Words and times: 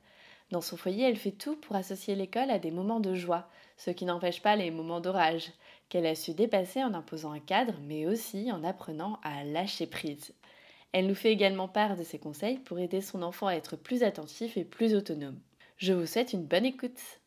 Dans 0.51 0.63
son 0.63 0.79
foyer, 0.79 1.05
elle 1.05 1.19
fait 1.19 1.33
tout 1.33 1.57
pour 1.57 1.77
associer 1.77 2.15
l'école 2.15 2.51
à 2.51 2.59
des 2.59 2.71
moments 2.71 3.01
de 3.01 3.15
joie, 3.15 3.51
ce 3.77 3.91
qui 3.91 4.07
n'empêche 4.07 4.41
pas 4.41 4.57
les 4.57 4.71
moments 4.71 5.03
d'orage, 5.03 5.53
qu'elle 5.91 6.07
a 6.07 6.15
su 6.15 6.33
dépasser 6.33 6.83
en 6.83 6.95
imposant 6.95 7.33
un 7.33 7.41
cadre, 7.41 7.75
mais 7.83 8.07
aussi 8.07 8.51
en 8.51 8.65
apprenant 8.65 9.21
à 9.23 9.45
lâcher 9.45 9.87
prise. 9.87 10.33
Elle 10.93 11.07
nous 11.07 11.15
fait 11.15 11.33
également 11.33 11.69
part 11.69 11.97
de 11.97 12.03
ses 12.03 12.19
conseils 12.19 12.59
pour 12.61 12.79
aider 12.79 13.03
son 13.03 13.23
enfant 13.23 13.47
à 13.47 13.53
être 13.53 13.77
plus 13.77 14.03
attentif 14.03 14.57
et 14.57 14.65
plus 14.65 14.95
autonome. 14.95 15.39
Je 15.77 15.93
vous 15.93 16.07
souhaite 16.07 16.33
une 16.33 16.47
bonne 16.47 16.65
écoute. 16.65 17.21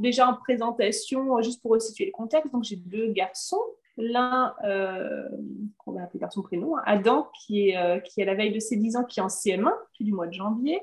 Déjà 0.00 0.28
en 0.28 0.34
présentation, 0.34 1.40
juste 1.40 1.62
pour 1.62 1.70
resituer 1.72 2.06
le 2.06 2.12
contexte, 2.12 2.52
donc 2.52 2.64
j'ai 2.64 2.76
deux 2.76 3.12
garçons. 3.12 3.62
L'un, 3.96 4.54
euh, 4.64 5.28
qu'on 5.78 5.92
va 5.92 6.02
appeler 6.02 6.18
par 6.18 6.32
son 6.32 6.42
prénom, 6.42 6.74
Adam, 6.84 7.30
qui 7.38 7.68
est, 7.68 7.76
euh, 7.76 8.00
qui 8.00 8.20
est 8.20 8.24
à 8.24 8.26
la 8.26 8.34
veille 8.34 8.52
de 8.52 8.60
ses 8.60 8.76
10 8.76 8.96
ans, 8.96 9.04
qui 9.04 9.20
est 9.20 9.22
en 9.22 9.28
CM1, 9.28 9.72
depuis 9.92 10.04
du 10.04 10.12
mois 10.12 10.26
de 10.26 10.32
janvier. 10.32 10.80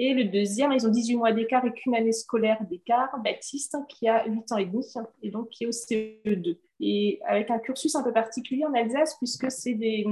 Et 0.00 0.14
le 0.14 0.24
deuxième, 0.24 0.70
ils 0.70 0.86
ont 0.86 0.90
18 0.90 1.16
mois 1.16 1.32
d'écart 1.32 1.64
et 1.64 1.72
qu'une 1.72 1.96
année 1.96 2.12
scolaire 2.12 2.58
d'écart, 2.70 3.18
Baptiste, 3.24 3.76
qui 3.88 4.08
a 4.08 4.24
8 4.26 4.52
ans 4.52 4.56
et 4.56 4.64
demi 4.64 4.86
et 5.24 5.30
donc 5.30 5.48
qui 5.48 5.64
est 5.64 5.66
au 5.66 5.70
CE2. 5.70 6.56
Et 6.78 7.18
avec 7.26 7.50
un 7.50 7.58
cursus 7.58 7.96
un 7.96 8.04
peu 8.04 8.12
particulier 8.12 8.64
en 8.64 8.72
Alsace, 8.74 9.16
puisque 9.16 9.48
des, 9.66 10.06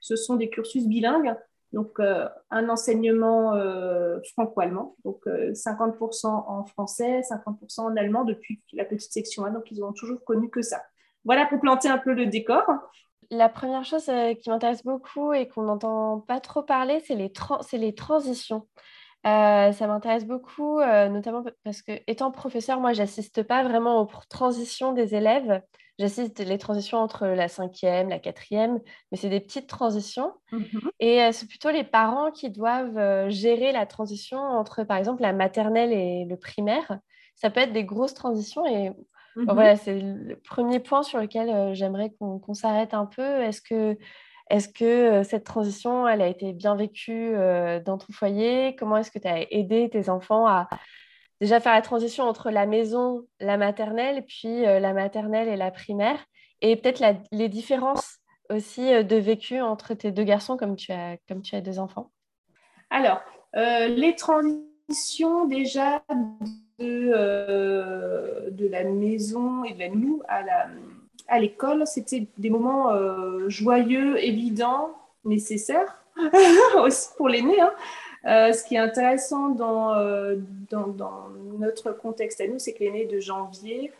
ce 0.00 0.16
sont 0.16 0.34
des 0.34 0.50
cursus 0.50 0.88
bilingues, 0.88 1.36
donc 1.72 2.00
euh, 2.00 2.28
un 2.50 2.68
enseignement 2.68 3.54
euh, 3.54 4.18
franco-allemand, 4.32 4.96
donc 5.04 5.24
50% 5.26 6.26
euh, 6.26 6.30
en 6.30 6.64
français, 6.64 7.20
50% 7.20 7.80
en 7.82 7.96
allemand 7.96 8.24
depuis 8.24 8.60
la 8.72 8.84
petite 8.84 9.12
section 9.12 9.44
1, 9.44 9.52
donc 9.52 9.70
ils 9.70 9.84
ont 9.84 9.92
toujours 9.92 10.24
connu 10.24 10.50
que 10.50 10.62
ça. 10.62 10.82
Voilà 11.24 11.46
pour 11.46 11.60
planter 11.60 11.88
un 11.88 11.98
peu 11.98 12.12
le 12.12 12.26
décor. 12.26 12.64
La 13.30 13.48
première 13.48 13.84
chose 13.84 14.10
qui 14.40 14.50
m'intéresse 14.50 14.82
beaucoup 14.82 15.32
et 15.32 15.46
qu'on 15.46 15.62
n'entend 15.62 16.18
pas 16.20 16.40
trop 16.40 16.62
parler, 16.62 17.00
c'est 17.06 17.14
les, 17.14 17.30
les 17.74 17.94
transitions. 17.94 18.66
Euh, 19.28 19.72
ça 19.72 19.86
m'intéresse 19.86 20.24
beaucoup, 20.24 20.80
euh, 20.80 21.08
notamment 21.08 21.44
parce 21.64 21.82
que, 21.82 21.92
étant 22.06 22.30
professeur, 22.30 22.80
moi, 22.80 22.92
j'assiste 22.92 23.42
pas 23.42 23.62
vraiment 23.62 24.00
aux 24.00 24.08
transitions 24.28 24.92
des 24.92 25.14
élèves. 25.14 25.62
J'assiste 25.98 26.38
les 26.38 26.58
transitions 26.58 26.98
entre 26.98 27.26
la 27.26 27.48
cinquième, 27.48 28.08
la 28.08 28.20
quatrième, 28.20 28.80
mais 29.10 29.18
c'est 29.18 29.28
des 29.28 29.40
petites 29.40 29.68
transitions. 29.68 30.32
Mmh 30.52 30.64
et 31.00 31.22
euh, 31.22 31.32
c'est 31.32 31.46
plutôt 31.46 31.70
les 31.70 31.84
parents 31.84 32.30
qui 32.30 32.50
doivent 32.50 33.28
gérer 33.28 33.72
la 33.72 33.86
transition 33.86 34.38
entre, 34.38 34.84
par 34.84 34.96
exemple, 34.96 35.22
la 35.22 35.32
maternelle 35.32 35.92
et 35.92 36.24
le 36.24 36.36
primaire. 36.36 36.98
Ça 37.36 37.50
peut 37.50 37.60
être 37.60 37.72
des 37.72 37.84
grosses 37.84 38.14
transitions 38.14 38.64
et 38.66 38.90
mmh 38.90 39.44
voilà, 39.52 39.76
c'est 39.76 40.00
le 40.00 40.36
premier 40.36 40.80
point 40.80 41.02
sur 41.02 41.20
lequel 41.20 41.74
j'aimerais 41.74 42.12
qu'on 42.18 42.54
s'arrête 42.54 42.94
un 42.94 43.06
peu. 43.06 43.42
Est-ce 43.42 43.60
que 43.60 43.96
est-ce 44.50 44.68
que 44.68 45.22
cette 45.22 45.44
transition, 45.44 46.08
elle 46.08 46.22
a 46.22 46.26
été 46.26 46.52
bien 46.52 46.74
vécue 46.74 47.32
dans 47.84 47.98
ton 47.98 48.12
foyer? 48.12 48.74
Comment 48.76 48.96
est-ce 48.96 49.10
que 49.10 49.18
tu 49.18 49.28
as 49.28 49.52
aidé 49.52 49.88
tes 49.90 50.08
enfants 50.08 50.46
à 50.46 50.68
déjà 51.40 51.60
faire 51.60 51.74
la 51.74 51.82
transition 51.82 52.24
entre 52.24 52.50
la 52.50 52.66
maison, 52.66 53.26
la 53.40 53.56
maternelle, 53.56 54.24
puis 54.26 54.62
la 54.62 54.92
maternelle 54.92 55.48
et 55.48 55.56
la 55.56 55.70
primaire? 55.70 56.18
Et 56.60 56.76
peut-être 56.76 57.02
les 57.30 57.48
différences 57.48 58.18
aussi 58.50 59.04
de 59.04 59.16
vécu 59.16 59.60
entre 59.60 59.94
tes 59.94 60.10
deux 60.10 60.24
garçons 60.24 60.56
comme 60.56 60.76
tu 60.76 60.92
as, 60.92 61.16
comme 61.28 61.42
tu 61.42 61.54
as 61.54 61.60
deux 61.60 61.78
enfants? 61.78 62.10
Alors, 62.90 63.20
les 63.54 64.14
transitions 64.16 65.44
déjà 65.46 66.02
de, 66.78 68.50
de 68.50 68.68
la 68.68 68.84
maison 68.84 69.64
et 69.64 69.74
de 69.74 69.80
la 69.80 69.88
à 70.28 70.42
la 70.42 70.68
à 71.26 71.38
l'école, 71.38 71.86
c'était 71.86 72.26
des 72.38 72.50
moments 72.50 72.90
euh, 72.90 73.48
joyeux, 73.48 74.18
évidents, 74.22 74.90
nécessaires 75.24 76.02
aussi 76.82 77.08
pour 77.16 77.28
l'aîné. 77.28 77.60
Hein. 77.60 77.72
Euh, 78.26 78.52
ce 78.52 78.64
qui 78.64 78.74
est 78.74 78.78
intéressant 78.78 79.50
dans, 79.50 79.94
euh, 79.94 80.36
dans, 80.70 81.28
notre 81.58 81.92
contexte 81.92 82.40
à 82.40 82.46
nous, 82.46 82.58
c'est 82.58 82.72
que 82.72 82.84
l'aîné 82.84 83.06
de 83.06 83.20
janvier, 83.20 83.92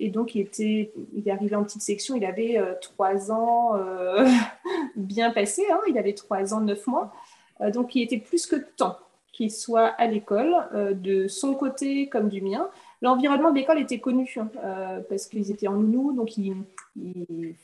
et 0.00 0.10
donc 0.10 0.34
il, 0.34 0.40
était, 0.40 0.92
il 1.14 1.26
est 1.26 1.30
arrivé 1.30 1.54
en 1.54 1.62
petite 1.62 1.82
section, 1.82 2.16
il 2.16 2.24
avait 2.24 2.60
trois 2.80 3.30
ans 3.30 3.72
bien 4.96 5.30
passé, 5.30 5.62
hein. 5.72 5.80
il 5.88 5.96
avait 5.96 6.12
trois 6.12 6.54
ans, 6.54 6.60
neuf 6.60 6.86
mois, 6.86 7.12
donc 7.72 7.94
il 7.94 8.02
était 8.02 8.18
plus 8.18 8.46
que 8.46 8.56
temps 8.56 8.98
qu'il 9.32 9.50
soit 9.50 9.86
à 9.86 10.06
l'école, 10.06 10.54
de 10.92 11.28
son 11.28 11.54
côté 11.54 12.08
comme 12.08 12.28
du 12.28 12.42
mien. 12.42 12.68
L'environnement 13.04 13.50
de 13.50 13.56
l'école 13.56 13.80
était 13.80 13.98
connu 13.98 14.34
hein, 14.38 14.48
euh, 14.64 15.00
parce 15.06 15.26
qu'ils 15.26 15.50
étaient 15.50 15.68
en 15.68 15.74
nounou, 15.74 16.14
donc 16.14 16.38
ils, 16.38 16.56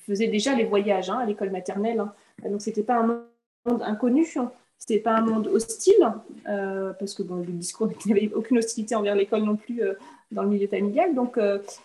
faisaient 0.06 0.26
déjà 0.26 0.54
les 0.54 0.64
voyages 0.64 1.08
hein, 1.08 1.16
à 1.16 1.24
l'école 1.24 1.48
maternelle. 1.48 2.00
Hein. 2.00 2.12
Donc 2.46 2.60
c'était 2.60 2.82
pas 2.82 2.96
un 2.96 3.24
monde 3.64 3.82
inconnu, 3.82 4.26
hein. 4.36 4.52
c'était 4.76 4.98
pas 4.98 5.12
un 5.12 5.22
monde 5.22 5.46
hostile 5.46 6.12
euh, 6.46 6.92
parce 6.92 7.14
que 7.14 7.22
bon, 7.22 7.36
le 7.36 7.52
discours 7.52 7.88
n'avait 8.06 8.30
aucune 8.34 8.58
hostilité 8.58 8.94
envers 8.94 9.14
l'école 9.14 9.44
non 9.44 9.56
plus 9.56 9.82
euh, 9.82 9.94
dans 10.30 10.42
le 10.42 10.50
milieu 10.50 10.66
familial. 10.66 11.14
Donc 11.14 11.38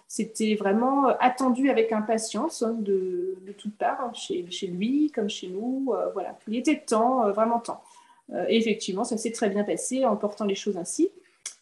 c'était 0.06 0.56
vraiment 0.56 1.08
attendu 1.22 1.70
avec 1.70 1.94
impatience 1.94 2.62
de, 2.62 3.38
de 3.48 3.52
toutes 3.54 3.78
parts, 3.78 4.14
chez, 4.14 4.68
lui 4.68 5.12
comme 5.16 5.30
chez 5.30 5.48
nous. 5.48 5.94
voilà, 6.14 6.38
il 6.50 6.58
était 6.58 6.84
temps, 6.86 7.32
vraiment 7.32 7.60
temps. 7.60 7.82
effectivement, 8.50 9.06
ça 9.06 9.16
s'est 9.16 9.32
très 9.32 9.50
bien 9.50 9.64
passé 9.64 10.04
en 10.04 10.18
portant 10.18 10.44
les 10.44 10.56
choses 10.56 10.76
ainsi. 10.76 11.10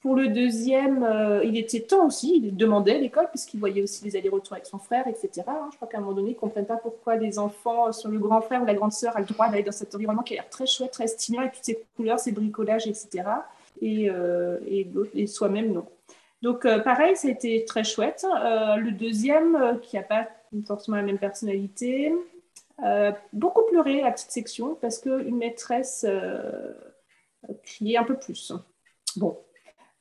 Pour 0.04 0.16
le 0.16 0.28
deuxième, 0.28 1.02
euh, 1.02 1.46
il 1.46 1.58
était 1.58 1.80
temps 1.80 2.06
aussi, 2.06 2.36
il 2.44 2.58
demandait 2.58 3.00
l'école, 3.00 3.30
puisqu'il 3.30 3.58
voyait 3.62 3.82
aussi 3.82 4.04
les 4.04 4.18
allers-retours 4.18 4.52
avec 4.52 4.66
son 4.66 4.78
frère, 4.78 5.08
etc. 5.08 5.30
Hein. 5.48 5.70
Je 5.72 5.78
crois 5.78 5.88
qu'à 5.88 6.00
un 6.00 6.02
moment 6.02 6.12
donné, 6.12 6.32
ils 6.32 6.34
ne 6.34 6.40
comprennent 6.40 6.66
pas 6.66 6.76
pourquoi 6.76 7.16
les 7.16 7.40
enfants, 7.40 7.90
sur 7.94 8.10
le 8.10 8.20
grand 8.20 8.42
frère 8.42 8.62
ou 8.62 8.66
la 8.66 8.74
grande 8.74 8.92
sœur, 8.92 9.16
a 9.16 9.22
le 9.22 9.26
droit 9.26 9.48
d'aller 9.48 9.64
dans 9.64 9.72
cet 9.72 9.96
environnement 9.96 10.22
qui 10.22 10.34
a 10.34 10.42
l'air 10.42 10.50
très 10.50 10.66
chouette, 10.66 10.92
très 10.92 11.08
stimulant, 11.08 11.44
avec 11.44 11.54
toutes 11.54 11.64
ces 11.64 11.86
couleurs, 11.96 12.20
ces 12.20 12.34
bricolages, 12.34 12.86
etc. 12.86 13.24
Et, 13.82 14.10
euh, 14.10 14.60
et, 15.14 15.26
soi-même, 15.26 15.72
non. 15.72 15.86
Donc, 16.42 16.66
euh, 16.66 16.80
pareil, 16.80 17.16
c'était 17.16 17.64
très 17.66 17.86
chouette. 17.86 18.26
le 18.26 18.92
deuxième, 18.92 19.80
qui 19.82 19.96
n'a 19.96 20.04
pas 20.04 20.28
forcément 20.68 20.98
la 20.98 21.04
même 21.04 21.18
personnalité, 21.18 22.14
beaucoup 23.32 23.64
pleuré, 23.70 24.02
la 24.02 24.12
petite 24.12 24.32
section, 24.32 24.76
parce 24.82 24.98
qu'une 24.98 25.38
maîtresse 25.38 26.06
criait 27.64 27.98
un 27.98 28.04
peu 28.04 28.18
plus. 28.18 28.52
Bon, 29.16 29.38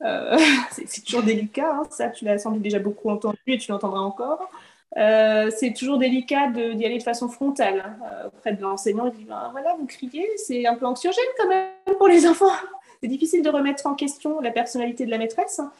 euh, 0.05 0.37
c'est 0.73 1.05
toujours 1.05 1.23
délicat, 1.23 1.73
hein, 1.75 1.83
ça 1.91 2.09
tu 2.09 2.25
l'as 2.25 2.39
sans 2.39 2.53
doute 2.53 2.63
déjà 2.63 2.79
beaucoup 2.79 3.11
entendu 3.11 3.39
et 3.47 3.59
tu 3.59 3.71
l'entendras 3.71 4.01
encore. 4.01 4.51
Euh, 4.99 5.51
c'est 5.57 5.73
toujours 5.73 5.97
délicat 5.97 6.49
d'y 6.49 6.85
aller 6.85 6.99
de 6.99 7.03
façon 7.03 7.29
frontale 7.29 7.83
hein, 7.87 7.97
euh, 8.13 8.27
auprès 8.29 8.53
de 8.53 8.61
l'enseignant. 8.61 9.07
Il 9.07 9.13
dit 9.13 9.25
ben, 9.25 9.49
voilà, 9.53 9.75
vous 9.79 9.87
criez, 9.87 10.29
c'est 10.37 10.67
un 10.67 10.75
peu 10.75 10.87
anxiogène 10.87 11.25
quand 11.39 11.49
même 11.49 11.97
pour 11.97 12.09
les 12.09 12.27
enfants. 12.27 12.47
C'est 13.01 13.09
difficile 13.09 13.43
de 13.43 13.51
remettre 13.51 13.85
en 13.89 13.97
question 13.97 14.41
la 14.41 14.53
personnalité 14.53 15.05
de 15.05 15.11
la 15.11 15.19
maîtresse 15.19 15.59
hein, 15.59 15.73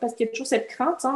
parce 0.00 0.12
qu'il 0.14 0.26
y 0.26 0.28
a 0.28 0.32
toujours 0.32 0.48
cette 0.48 0.66
crainte. 0.66 1.06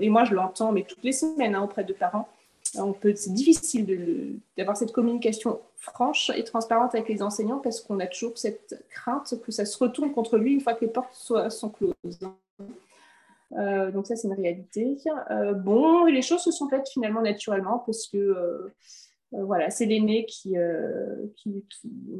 et 0.00 0.08
moi, 0.08 0.22
je 0.22 0.32
l'entends, 0.32 0.70
mais 0.70 0.84
toutes 0.84 1.02
les 1.02 1.10
semaines 1.10 1.56
auprès 1.56 1.82
de 1.82 1.92
parents 1.92 2.28
c'est 2.72 3.32
difficile 3.32 4.40
d'avoir 4.56 4.76
cette 4.76 4.92
communication 4.92 5.60
franche 5.76 6.30
et 6.36 6.44
transparente 6.44 6.94
avec 6.94 7.08
les 7.08 7.22
enseignants 7.22 7.58
parce 7.58 7.80
qu'on 7.80 7.98
a 8.00 8.06
toujours 8.06 8.36
cette 8.38 8.84
crainte 8.90 9.34
que 9.44 9.50
ça 9.50 9.64
se 9.64 9.76
retourne 9.78 10.12
contre 10.12 10.38
lui 10.38 10.52
une 10.52 10.60
fois 10.60 10.74
que 10.74 10.84
les 10.84 10.90
portes 10.90 11.14
sont 11.14 11.70
closes. 11.70 11.94
Euh, 13.52 13.90
donc 13.90 14.06
ça, 14.06 14.16
c'est 14.16 14.28
une 14.28 14.34
réalité. 14.34 14.96
Euh, 15.30 15.54
bon, 15.54 16.04
les 16.04 16.22
choses 16.22 16.42
se 16.42 16.50
sont 16.50 16.68
faites 16.68 16.88
finalement 16.88 17.22
naturellement 17.22 17.80
parce 17.80 18.06
que 18.06 18.16
euh, 18.16 18.74
voilà, 19.32 19.70
c'est 19.70 19.86
l'aîné 19.86 20.26
qui, 20.26 20.56
qui, 21.36 21.64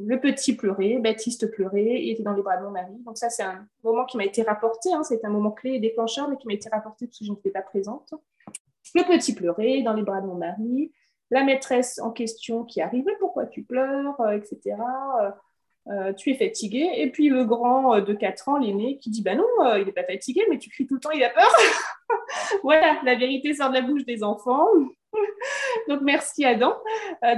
Le 0.07 0.19
petit 0.19 0.55
pleurait, 0.55 0.97
Baptiste 0.99 1.51
pleurait, 1.51 2.01
il 2.01 2.11
était 2.11 2.23
dans 2.23 2.33
les 2.33 2.41
bras 2.41 2.57
de 2.57 2.63
mon 2.63 2.71
mari. 2.71 2.93
Donc 3.05 3.17
ça, 3.17 3.29
c'est 3.29 3.43
un 3.43 3.67
moment 3.83 4.05
qui 4.05 4.15
m'a 4.15 4.23
été 4.23 4.43
rapporté, 4.43 4.93
hein, 4.93 5.03
c'est 5.03 5.23
un 5.25 5.29
moment 5.29 5.51
clé 5.51 5.71
et 5.71 5.79
déclencheur, 5.79 6.29
mais 6.29 6.37
qui 6.37 6.47
m'a 6.47 6.53
été 6.53 6.69
rapporté 6.69 7.07
parce 7.07 7.19
que 7.19 7.25
je 7.25 7.31
n'étais 7.31 7.49
pas 7.49 7.61
présente. 7.61 8.13
Le 8.95 9.03
petit 9.03 9.33
pleurait 9.33 9.81
dans 9.81 9.93
les 9.93 10.03
bras 10.03 10.21
de 10.21 10.27
mon 10.27 10.35
mari. 10.35 10.91
La 11.29 11.43
maîtresse 11.43 11.99
en 11.99 12.11
question 12.11 12.65
qui 12.65 12.81
arrivait, 12.81 13.15
pourquoi 13.19 13.45
tu 13.45 13.63
pleures, 13.63 14.19
euh, 14.19 14.31
etc. 14.31 14.75
Euh, 15.21 15.31
euh, 15.87 16.13
tu 16.13 16.31
es 16.31 16.35
fatigué. 16.35 16.89
Et 16.97 17.09
puis 17.09 17.29
le 17.29 17.45
grand 17.45 17.99
de 18.01 18.13
4 18.13 18.49
ans, 18.49 18.57
l'aîné, 18.57 18.97
qui 18.97 19.09
dit 19.09 19.21
Bah 19.21 19.35
non, 19.35 19.45
il 19.77 19.85
n'est 19.85 19.93
pas 19.93 20.03
fatigué, 20.03 20.45
mais 20.49 20.57
tu 20.57 20.69
cries 20.69 20.87
tout 20.87 20.95
le 20.95 20.99
temps, 20.99 21.11
il 21.11 21.23
a 21.23 21.29
peur. 21.29 21.51
voilà, 22.63 22.99
la 23.03 23.15
vérité 23.15 23.53
sort 23.53 23.69
de 23.69 23.75
la 23.75 23.81
bouche 23.81 24.05
des 24.05 24.23
enfants. 24.23 24.67
donc 25.87 26.01
merci 26.01 26.45
Adam. 26.45 26.75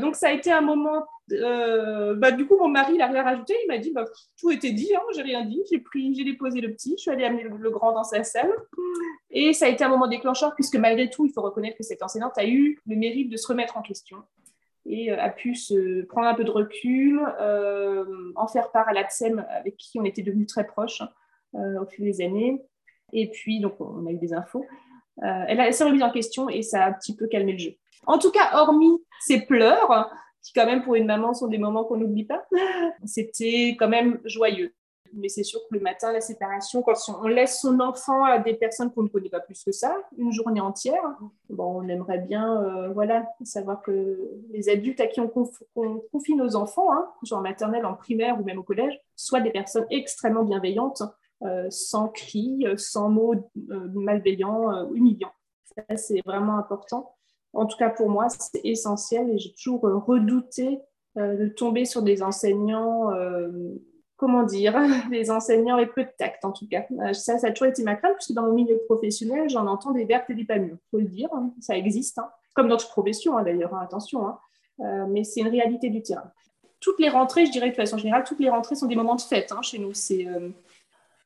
Donc 0.01 0.15
ça 0.15 0.29
a 0.29 0.31
été 0.31 0.51
un 0.51 0.61
moment. 0.61 1.05
Euh, 1.31 2.15
bah, 2.15 2.31
du 2.31 2.45
coup, 2.45 2.57
mon 2.57 2.67
mari 2.67 2.97
n'a 2.97 3.07
rien 3.07 3.23
rajouté. 3.23 3.55
Il 3.63 3.67
m'a 3.67 3.77
dit 3.77 3.91
bah, 3.91 4.05
tout 4.39 4.51
était 4.51 4.71
dit. 4.71 4.93
Hein, 4.95 5.01
j'ai 5.15 5.21
rien 5.21 5.45
dit. 5.45 5.61
J'ai 5.71 5.79
pris, 5.79 6.13
j'ai 6.15 6.23
déposé 6.23 6.61
le 6.61 6.73
petit. 6.73 6.95
Je 6.97 7.01
suis 7.03 7.11
allée 7.11 7.23
amener 7.23 7.43
le, 7.43 7.69
grand 7.69 7.93
dans 7.93 8.03
sa 8.03 8.23
salle. 8.23 8.53
Et 9.29 9.53
ça 9.53 9.65
a 9.65 9.69
été 9.69 9.83
un 9.83 9.89
moment 9.89 10.07
déclencheur 10.07 10.53
puisque 10.55 10.75
malgré 10.75 11.09
tout, 11.09 11.25
il 11.25 11.31
faut 11.31 11.41
reconnaître 11.41 11.77
que 11.77 11.83
cette 11.83 12.03
enseignante 12.03 12.37
a 12.37 12.45
eu 12.45 12.79
le 12.85 12.95
mérite 12.95 13.29
de 13.31 13.37
se 13.37 13.47
remettre 13.47 13.77
en 13.77 13.81
question 13.81 14.17
et 14.85 15.11
a 15.11 15.29
pu 15.29 15.55
se 15.55 16.03
prendre 16.07 16.27
un 16.27 16.33
peu 16.33 16.43
de 16.43 16.51
recul, 16.51 17.21
en 18.35 18.47
faire 18.47 18.69
part 18.71 18.89
à 18.89 18.93
l'ATSEM 18.93 19.45
avec 19.49 19.77
qui 19.77 19.97
on 19.97 20.03
était 20.03 20.23
devenus 20.23 20.47
très 20.47 20.67
proches 20.67 21.01
au 21.53 21.85
fil 21.85 22.03
des 22.03 22.21
années. 22.21 22.61
Et 23.13 23.29
puis, 23.29 23.61
donc, 23.61 23.79
on 23.79 24.05
a 24.07 24.11
eu 24.11 24.17
des 24.17 24.33
infos. 24.33 24.65
Euh, 25.21 25.45
elle, 25.47 25.73
s'est 25.73 25.83
remise 25.83 26.03
en 26.03 26.11
question 26.11 26.49
et 26.49 26.63
ça 26.63 26.83
a 26.83 26.89
un 26.89 26.93
petit 26.93 27.15
peu 27.15 27.27
calmé 27.27 27.53
le 27.53 27.59
jeu. 27.59 27.71
En 28.07 28.17
tout 28.17 28.31
cas, 28.31 28.49
hormis 28.53 28.97
ses 29.21 29.45
pleurs, 29.45 30.11
qui 30.43 30.53
quand 30.53 30.65
même 30.65 30.83
pour 30.83 30.95
une 30.95 31.05
maman 31.05 31.33
sont 31.33 31.47
des 31.47 31.57
moments 31.57 31.85
qu'on 31.85 31.97
n'oublie 31.97 32.25
pas, 32.25 32.45
c'était 33.05 33.75
quand 33.79 33.89
même 33.89 34.19
joyeux. 34.25 34.73
Mais 35.15 35.29
c'est 35.29 35.43
sûr 35.43 35.59
que 35.69 35.75
le 35.75 35.79
matin, 35.79 36.11
la 36.11 36.21
séparation, 36.21 36.81
quand 36.81 36.93
on 37.21 37.27
laisse 37.27 37.59
son 37.61 37.79
enfant 37.79 38.23
à 38.23 38.39
des 38.39 38.55
personnes 38.55 38.91
qu'on 38.91 39.03
ne 39.03 39.09
connaît 39.09 39.29
pas 39.29 39.39
plus 39.39 39.63
que 39.63 39.71
ça, 39.71 39.95
une 40.17 40.31
journée 40.31 40.59
entière, 40.59 41.03
bon, 41.49 41.83
on 41.83 41.87
aimerait 41.87 42.17
bien 42.17 42.63
euh, 42.63 42.89
voilà, 42.93 43.23
savoir 43.43 43.83
que 43.83 44.19
les 44.49 44.69
adultes 44.69 44.99
à 44.99 45.07
qui 45.07 45.21
on, 45.21 45.27
confie 45.27 46.35
nos 46.35 46.55
enfants, 46.55 46.91
hein, 46.91 47.07
genre 47.21 47.39
en 47.39 47.43
maternelle, 47.43 47.85
en 47.85 47.93
primaire 47.93 48.39
ou 48.41 48.43
même 48.43 48.57
au 48.57 48.63
collège, 48.63 48.99
soient 49.15 49.39
des 49.39 49.51
personnes 49.51 49.85
extrêmement 49.91 50.43
bienveillantes 50.43 51.03
euh, 51.43 51.67
sans 51.69 52.07
cris, 52.07 52.65
sans 52.77 53.09
mots 53.09 53.33
euh, 53.69 53.89
malveillants 53.93 54.73
euh, 54.73 54.85
humiliants. 54.93 55.33
Ça, 55.75 55.97
c'est 55.97 56.21
vraiment 56.25 56.57
important. 56.57 57.17
En 57.53 57.65
tout 57.65 57.77
cas, 57.77 57.89
pour 57.89 58.09
moi, 58.09 58.27
c'est 58.29 58.61
essentiel 58.63 59.29
et 59.29 59.37
j'ai 59.37 59.53
toujours 59.53 59.81
redouté 59.81 60.79
de 61.15 61.47
tomber 61.47 61.85
sur 61.85 62.01
des 62.01 62.23
enseignants 62.23 63.11
comment 64.23 64.43
dire, 64.43 64.73
des 65.11 65.31
enseignants 65.31 65.75
avec 65.75 65.93
peu 65.93 66.03
de 66.03 66.09
tact 66.17 66.45
en 66.45 66.51
tout 66.51 66.67
cas. 66.67 66.85
Ça, 67.13 67.37
ça 67.37 67.47
a 67.47 67.51
toujours 67.51 67.67
été 67.67 67.83
ma 67.83 67.95
crainte, 67.95 68.15
puisque 68.15 68.31
dans 68.31 68.43
mon 68.43 68.53
milieu 68.53 68.79
professionnel, 68.85 69.49
j'en 69.49 69.67
entends 69.67 69.91
des 69.91 70.05
vertes 70.05 70.29
et 70.29 70.33
des 70.33 70.45
pas 70.45 70.57
mûres, 70.57 70.77
faut 70.91 70.99
le 70.99 71.07
dire, 71.07 71.29
hein. 71.33 71.53
ça 71.59 71.77
existe, 71.77 72.17
hein. 72.19 72.29
comme 72.53 72.69
dans 72.69 72.77
toute 72.77 72.89
profession 72.89 73.37
hein, 73.37 73.43
d'ailleurs, 73.43 73.75
attention, 73.75 74.25
mais 74.79 75.23
c'est 75.23 75.41
une 75.41 75.49
réalité 75.49 75.89
du 75.89 76.01
terrain. 76.01 76.31
Toutes 76.79 76.99
les 76.99 77.09
rentrées, 77.09 77.45
je 77.45 77.51
dirais 77.51 77.69
de 77.69 77.75
façon 77.75 77.97
générale, 77.97 78.23
toutes 78.25 78.39
les 78.39 78.49
rentrées 78.49 78.75
sont 78.75 78.87
des 78.87 78.95
moments 78.95 79.15
de 79.15 79.21
fête 79.21 79.53
chez 79.61 79.79
nous. 79.79 79.93
C'est 79.93 80.27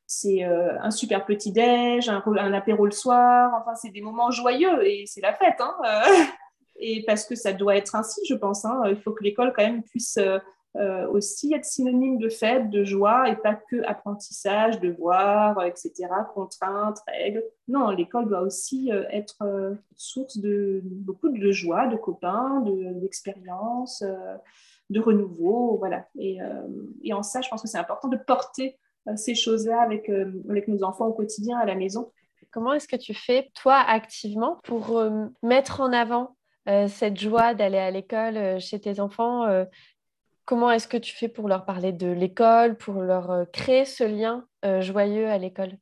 c'est 0.08 0.46
euh, 0.46 0.80
un 0.80 0.90
super 0.90 1.26
petit 1.26 1.52
déj, 1.52 2.08
un, 2.08 2.24
un, 2.26 2.54
apéro 2.54 2.86
le 2.86 2.92
soir. 2.92 3.52
Enfin, 3.62 3.76
c'est 3.76 3.90
des 3.90 4.02
moments 4.02 4.32
joyeux 4.32 4.88
et 4.88 5.06
c'est 5.06 5.20
la 5.22 5.34
fête. 5.34 5.60
Hein, 5.60 5.76
euh. 5.86 6.24
et 6.80 7.04
parce 7.06 7.26
que 7.26 7.36
ça 7.36 7.52
doit 7.52 7.76
être 7.76 7.94
ainsi, 7.94 8.22
je 8.28 8.34
pense. 8.34 8.64
Hein. 8.64 8.82
il 8.88 8.96
faut 8.96 9.12
que 9.12 9.24
l'école 9.24 9.52
quand 9.54 9.66
même 9.66 9.84
puisse 9.84 10.18
euh, 10.18 11.08
aussi 11.10 11.54
être 11.54 11.66
synonyme 11.66 12.20
de 12.20 12.30
fête, 12.30 12.70
de 12.70 12.86
joie 12.86 13.30
et 13.30 13.36
pas 13.36 13.56
que 13.56 13.84
apprentissage, 13.86 14.80
devoirs, 14.80 15.62
etc., 15.66 15.92
contraintes, 16.34 17.00
règles. 17.06 17.44
Non, 17.68 17.90
l'école 17.90 18.30
doit 18.30 18.42
aussi 18.42 18.90
être 19.10 19.44
source 19.98 20.38
de 20.38 20.82
beaucoup 20.84 21.30
de 21.30 21.52
joie, 21.52 21.88
de 21.88 21.98
copains, 21.98 22.64
d'expériences, 23.02 24.06
de, 24.90 25.00
renouveau, 25.02 25.78
voilà. 25.80 26.08
Et, 26.18 26.38
et 27.04 27.12
en 27.12 27.24
ça, 27.24 27.42
je 27.42 27.50
pense 27.50 27.62
que 27.62 27.68
c'est 27.68 27.80
important 27.80 28.08
de 28.08 28.18
porter 28.18 28.78
ces 29.16 29.36
choses-là 29.36 29.82
avec, 29.82 30.10
euh, 30.10 30.32
avec 30.50 30.68
nos 30.68 30.84
enfants 30.84 31.08
au 31.08 31.14
quotidien 31.14 31.58
à 31.58 31.66
la 31.66 31.76
maison. 31.76 32.12
Comment 32.52 32.74
est-ce 32.74 32.88
que 32.88 32.96
tu 32.96 33.14
fais, 33.14 33.50
toi, 33.54 33.76
activement, 33.76 34.60
pour 34.64 34.98
euh, 34.98 35.26
mettre 35.44 35.82
en 35.82 35.94
avant 35.94 36.36
cette 36.90 37.18
joie 37.18 37.54
d'aller 37.54 37.78
à 37.78 37.92
l'école 37.92 38.60
chez 38.60 38.78
tes 38.78 39.00
enfants 39.00 39.46
Comment 40.44 40.70
est-ce 40.70 40.90
que 40.90 40.98
tu 40.98 41.16
fais 41.16 41.30
pour 41.30 41.48
leur 41.48 41.64
parler 41.64 41.94
de 41.94 42.08
l'école, 42.08 42.76
pour 42.76 42.96
leur 42.96 43.46
créer 43.54 43.86
ce 43.86 44.04
lien 44.04 44.46
joyeux 44.82 45.30
à 45.30 45.38
l'école? 45.38 45.78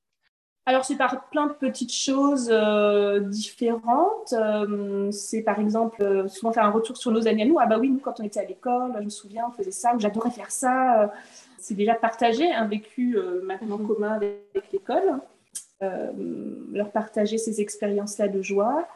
Alors, 0.68 0.86
c'est 0.86 0.96
par 0.96 1.28
plein 1.32 1.48
de 1.48 1.54
petites 1.54 1.92
choses 1.92 2.54
différentes. 3.32 4.36
c'est 5.12 5.42
par 5.42 5.60
exemple 5.60 6.30
souvent 6.30 6.52
faire 6.52 6.66
un 6.66 6.70
retour 6.70 6.98
sur 6.98 7.10
nos 7.10 7.28
années 7.28 7.42
à 7.42 7.46
nous. 7.48 7.58
Ah 7.58 7.66
bah 7.66 7.80
oui, 7.80 7.90
nous, 7.90 7.98
quand 7.98 8.20
on 8.20 8.24
était 8.24 8.42
à 8.42 8.46
l'école, 8.46 8.94
je 9.00 9.06
me 9.06 9.10
souviens, 9.10 9.46
on 9.48 9.52
faisait 9.54 9.72
ça, 9.72 9.94
j'adorais 9.98 10.30
faire 10.30 10.52
ça 10.52 11.12
c'est 11.66 11.74
déjà 11.74 11.96
partagé, 11.96 12.52
un 12.52 12.68
vécu 12.68 13.18
euh, 13.18 13.42
maintenant 13.44 13.80
mhm. 13.80 13.88
commun 13.88 14.12
avec, 14.14 14.72
l'école. 14.72 15.20
Euh, 15.82 16.12
leur 16.72 16.92
partager 16.92 17.38
ces 17.38 17.60
expériences-là 17.60 18.28
de 18.28 18.42
joie. 18.42 18.88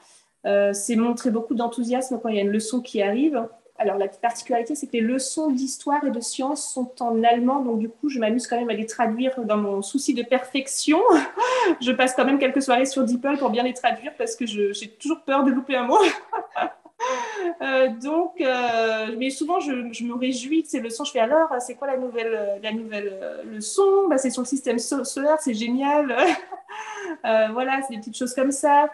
Euh, 0.46 0.72
c'est 0.72 0.96
montrer 0.96 1.32
beaucoup 1.32 1.56
d'enthousiasme 1.56 2.20
quand 2.22 2.30
il 2.30 2.36
y 2.36 2.38
a 2.38 2.44
une 2.44 2.52
leçon 2.52 2.80
qui 2.80 3.02
arrive. 3.02 3.44
Alors, 3.80 3.98
la 3.98 4.08
particularité, 4.08 4.76
c'est 4.76 4.86
que 4.88 4.94
les 4.94 5.02
leçons 5.02 5.50
d'histoire 5.50 6.04
et 6.06 6.12
de 6.12 6.20
sciences 6.20 6.72
sont 6.72 6.94
en 7.02 7.24
allemand, 7.24 7.62
donc 7.62 7.80
du 7.80 7.90
coup, 7.90 8.08
je 8.08 8.20
m'amuse 8.20 8.46
quand 8.46 8.58
même 8.58 8.70
à 8.70 8.74
les 8.74 8.86
traduire 8.86 9.44
dans 9.46 9.58
mon 9.58 9.82
souci 9.82 10.14
de 10.14 10.22
perfection. 10.22 11.00
je 11.82 11.92
passe 11.92 12.14
quand 12.14 12.26
même 12.26 12.40
quelques 12.40 12.62
soirées 12.62 12.86
sur 12.86 13.04
DeepL 13.04 13.38
pour 13.40 13.50
bien 13.50 13.64
les 13.64 13.74
traduire 13.74 14.14
parce 14.18 14.36
que 14.36 14.46
j'ai 14.46 14.90
toujours 15.00 15.22
peur 15.22 15.44
de 15.44 15.52
louper 15.52 15.76
un 15.76 15.86
mot. 15.86 15.98
Euh, 17.62 17.90
donc, 17.90 18.40
euh, 18.42 19.16
mais 19.18 19.30
souvent, 19.30 19.60
je, 19.60 19.72
me 19.72 20.14
réjouis 20.14 20.64
de 20.64 20.68
ces 20.68 20.80
leçons. 20.80 21.04
Je 21.04 21.12
fais 21.12 21.20
alors, 21.20 21.50
c'est 21.60 21.76
quoi 21.76 21.88
la 21.88 21.98
nouvelle, 21.98 22.60
la 22.62 22.72
nouvelle 22.72 23.18
euh, 23.22 23.44
leçon 23.44 24.08
bah, 24.10 24.18
C'est 24.18 24.30
sur 24.30 24.42
le 24.42 24.48
système 24.48 24.80
solaire, 24.80 25.38
c'est 25.40 25.54
génial. 25.54 26.16
voilà, 27.24 27.82
c'est 27.82 27.96
des 27.96 28.00
petites 28.00 28.18
choses 28.18 28.34
comme 28.34 28.52
ça. 28.52 28.90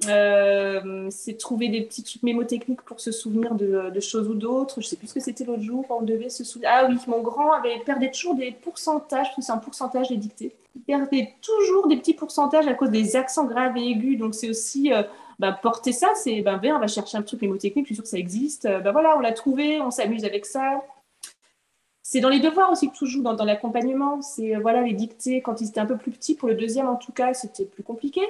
c'est 0.00 1.38
trouver 1.38 1.68
des 1.68 1.82
petits 1.82 2.02
trucs 2.02 2.22
mémotechniques 2.22 2.82
pour 2.82 3.00
se 3.00 3.12
souvenir 3.12 3.54
de, 3.54 4.00
choses 4.00 4.28
ou 4.28 4.34
d'autres. 4.34 4.80
Je 4.80 4.86
sais 4.86 4.96
plus 4.96 5.08
ce 5.08 5.14
que 5.14 5.20
c'était 5.20 5.44
l'autre 5.44 5.62
jour. 5.62 5.86
On 5.88 6.02
devait 6.02 6.30
se 6.30 6.44
souvenir. 6.44 6.70
Ah 6.72 6.86
oui, 6.88 6.96
mon 7.06 7.20
grand 7.20 7.52
avait 7.52 7.78
perdait 7.84 8.10
toujours 8.10 8.34
des 8.34 8.52
pourcentages. 8.52 9.28
C'est 9.38 9.52
un 9.52 9.58
pourcentage 9.58 10.08
des. 10.08 10.52
Il 10.76 10.82
perdait 10.82 11.34
toujours 11.40 11.88
des 11.88 11.96
petits 11.96 12.14
pourcentages 12.14 12.66
à 12.66 12.74
cause 12.74 12.90
des 12.90 13.16
accents 13.16 13.44
graves 13.44 13.76
et 13.76 13.88
aigus. 13.88 14.18
Donc 14.18 14.34
c'est 14.34 14.50
aussi 14.50 14.92
bah, 15.40 15.52
porter 15.52 15.92
ça, 15.92 16.08
c'est 16.16 16.42
ben, 16.42 16.60
on 16.62 16.78
va 16.78 16.86
chercher 16.86 17.16
un 17.16 17.22
truc 17.22 17.40
mémotechnique, 17.40 17.86
je 17.86 17.88
suis 17.88 17.94
sûre 17.94 18.04
que 18.04 18.10
ça 18.10 18.18
existe. 18.18 18.64
Ben, 18.64 18.92
voilà, 18.92 19.16
on 19.16 19.20
l'a 19.20 19.32
trouvé, 19.32 19.80
on 19.80 19.90
s'amuse 19.90 20.26
avec 20.26 20.44
ça. 20.44 20.82
C'est 22.02 22.20
dans 22.20 22.28
les 22.28 22.40
devoirs 22.40 22.70
aussi 22.70 22.90
que 22.90 22.96
tout 22.96 23.06
joue, 23.06 23.22
dans, 23.22 23.42
l'accompagnement. 23.44 24.20
C'est 24.20 24.54
euh, 24.54 24.60
voilà, 24.60 24.82
les 24.82 24.92
dictées, 24.92 25.40
quand 25.40 25.62
ils 25.62 25.68
étaient 25.68 25.80
un 25.80 25.86
peu 25.86 25.96
plus 25.96 26.10
petits, 26.10 26.34
pour 26.34 26.46
le 26.46 26.56
deuxième 26.56 26.88
en 26.88 26.96
tout 26.96 27.12
cas, 27.12 27.32
c'était 27.32 27.64
plus 27.64 27.82
compliqué. 27.82 28.20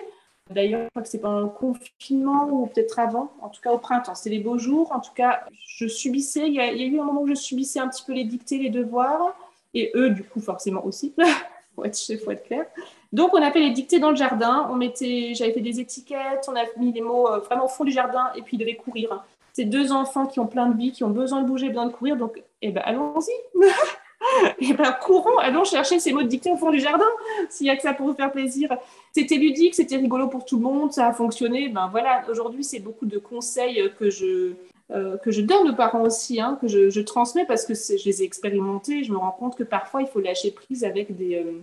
D'ailleurs, 0.50 0.84
je 0.84 0.88
crois 0.90 1.02
que 1.02 1.08
c'est 1.08 1.18
pendant 1.18 1.40
le 1.40 1.48
confinement 1.48 2.48
ou 2.48 2.66
peut-être 2.66 3.00
avant, 3.00 3.32
en 3.40 3.48
tout 3.48 3.60
cas 3.60 3.72
au 3.72 3.78
printemps. 3.78 4.14
C'était 4.14 4.36
les 4.36 4.42
beaux 4.42 4.58
jours. 4.58 4.92
En 4.92 5.00
tout 5.00 5.14
cas, 5.14 5.46
je 5.66 5.88
subissais, 5.88 6.46
il 6.46 6.54
y, 6.54 6.60
a, 6.60 6.72
eu 6.72 7.00
un 7.00 7.04
moment 7.04 7.22
où 7.22 7.26
je 7.26 7.34
subissais 7.34 7.80
un 7.80 7.88
petit 7.88 8.04
peu 8.04 8.12
les 8.12 8.24
dictées, 8.24 8.58
les 8.58 8.70
devoirs, 8.70 9.34
et 9.74 9.90
eux, 9.96 10.10
du 10.10 10.22
coup, 10.22 10.40
forcément 10.40 10.84
aussi. 10.84 11.12
faut 11.74 11.82
faut 11.82 12.30
être 12.30 12.44
clair. 12.44 12.66
Donc, 13.12 13.34
on 13.34 13.42
a 13.42 13.50
fait 13.50 13.60
les 13.60 13.70
dictées 13.70 13.98
dans 13.98 14.10
le 14.10 14.16
jardin. 14.16 14.68
On 14.70 14.76
mettait, 14.76 15.32
j'avais 15.34 15.52
fait 15.52 15.60
des 15.60 15.80
étiquettes, 15.80 16.46
on 16.48 16.56
a 16.56 16.62
mis 16.78 16.92
des 16.92 17.00
mots 17.00 17.28
euh, 17.28 17.38
vraiment 17.38 17.64
au 17.64 17.68
fond 17.68 17.84
du 17.84 17.90
jardin 17.90 18.30
et 18.36 18.42
puis 18.42 18.56
ils 18.56 18.60
devaient 18.60 18.76
courir. 18.76 19.24
C'est 19.52 19.64
deux 19.64 19.90
enfants 19.90 20.26
qui 20.26 20.38
ont 20.38 20.46
plein 20.46 20.68
de 20.68 20.76
vie, 20.76 20.92
qui 20.92 21.02
ont 21.02 21.10
besoin 21.10 21.42
de 21.42 21.46
bouger, 21.46 21.68
besoin 21.68 21.86
de 21.86 21.92
courir. 21.92 22.16
Donc, 22.16 22.40
eh 22.62 22.70
ben, 22.70 22.82
allons-y. 22.84 23.32
eh 24.60 24.72
ben, 24.74 24.92
courons, 25.02 25.38
allons 25.38 25.64
chercher 25.64 25.98
ces 25.98 26.12
mots 26.12 26.22
de 26.22 26.28
dictée 26.28 26.52
au 26.52 26.56
fond 26.56 26.70
du 26.70 26.78
jardin, 26.78 27.08
s'il 27.48 27.66
y 27.66 27.70
a 27.70 27.76
que 27.76 27.82
ça 27.82 27.94
pour 27.94 28.06
vous 28.06 28.14
faire 28.14 28.30
plaisir. 28.30 28.76
C'était 29.12 29.36
ludique, 29.36 29.74
c'était 29.74 29.96
rigolo 29.96 30.28
pour 30.28 30.44
tout 30.44 30.56
le 30.56 30.62
monde, 30.62 30.92
ça 30.92 31.08
a 31.08 31.12
fonctionné. 31.12 31.68
Ben 31.68 31.88
voilà, 31.90 32.22
aujourd'hui, 32.30 32.62
c'est 32.62 32.78
beaucoup 32.78 33.06
de 33.06 33.18
conseils 33.18 33.90
que 33.98 34.08
je, 34.08 34.52
euh, 34.92 35.16
que 35.18 35.32
je 35.32 35.40
donne 35.40 35.70
aux 35.70 35.74
parents 35.74 36.02
aussi, 36.02 36.40
hein, 36.40 36.58
que 36.60 36.68
je, 36.68 37.00
transmets 37.00 37.44
parce 37.44 37.64
que 37.64 37.74
je 37.74 38.04
les 38.04 38.22
ai 38.22 38.24
expérimentés. 38.24 39.02
Je 39.02 39.12
me 39.12 39.18
rends 39.18 39.32
compte 39.32 39.56
que 39.56 39.64
parfois, 39.64 40.02
il 40.02 40.06
faut 40.06 40.20
lâcher 40.20 40.52
prise 40.52 40.84
avec 40.84 41.16
des, 41.16 41.36
euh, 41.36 41.60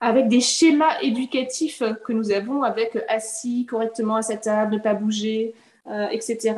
avec 0.00 0.28
des 0.28 0.40
schémas 0.40 1.00
éducatifs 1.02 1.82
que 2.04 2.12
nous 2.12 2.30
avons, 2.30 2.62
avec 2.62 2.96
assis 3.08 3.66
correctement 3.66 4.16
à 4.16 4.22
sa 4.22 4.36
table, 4.36 4.74
ne 4.74 4.78
pas 4.78 4.94
bouger, 4.94 5.54
euh, 5.88 6.08
etc. 6.08 6.54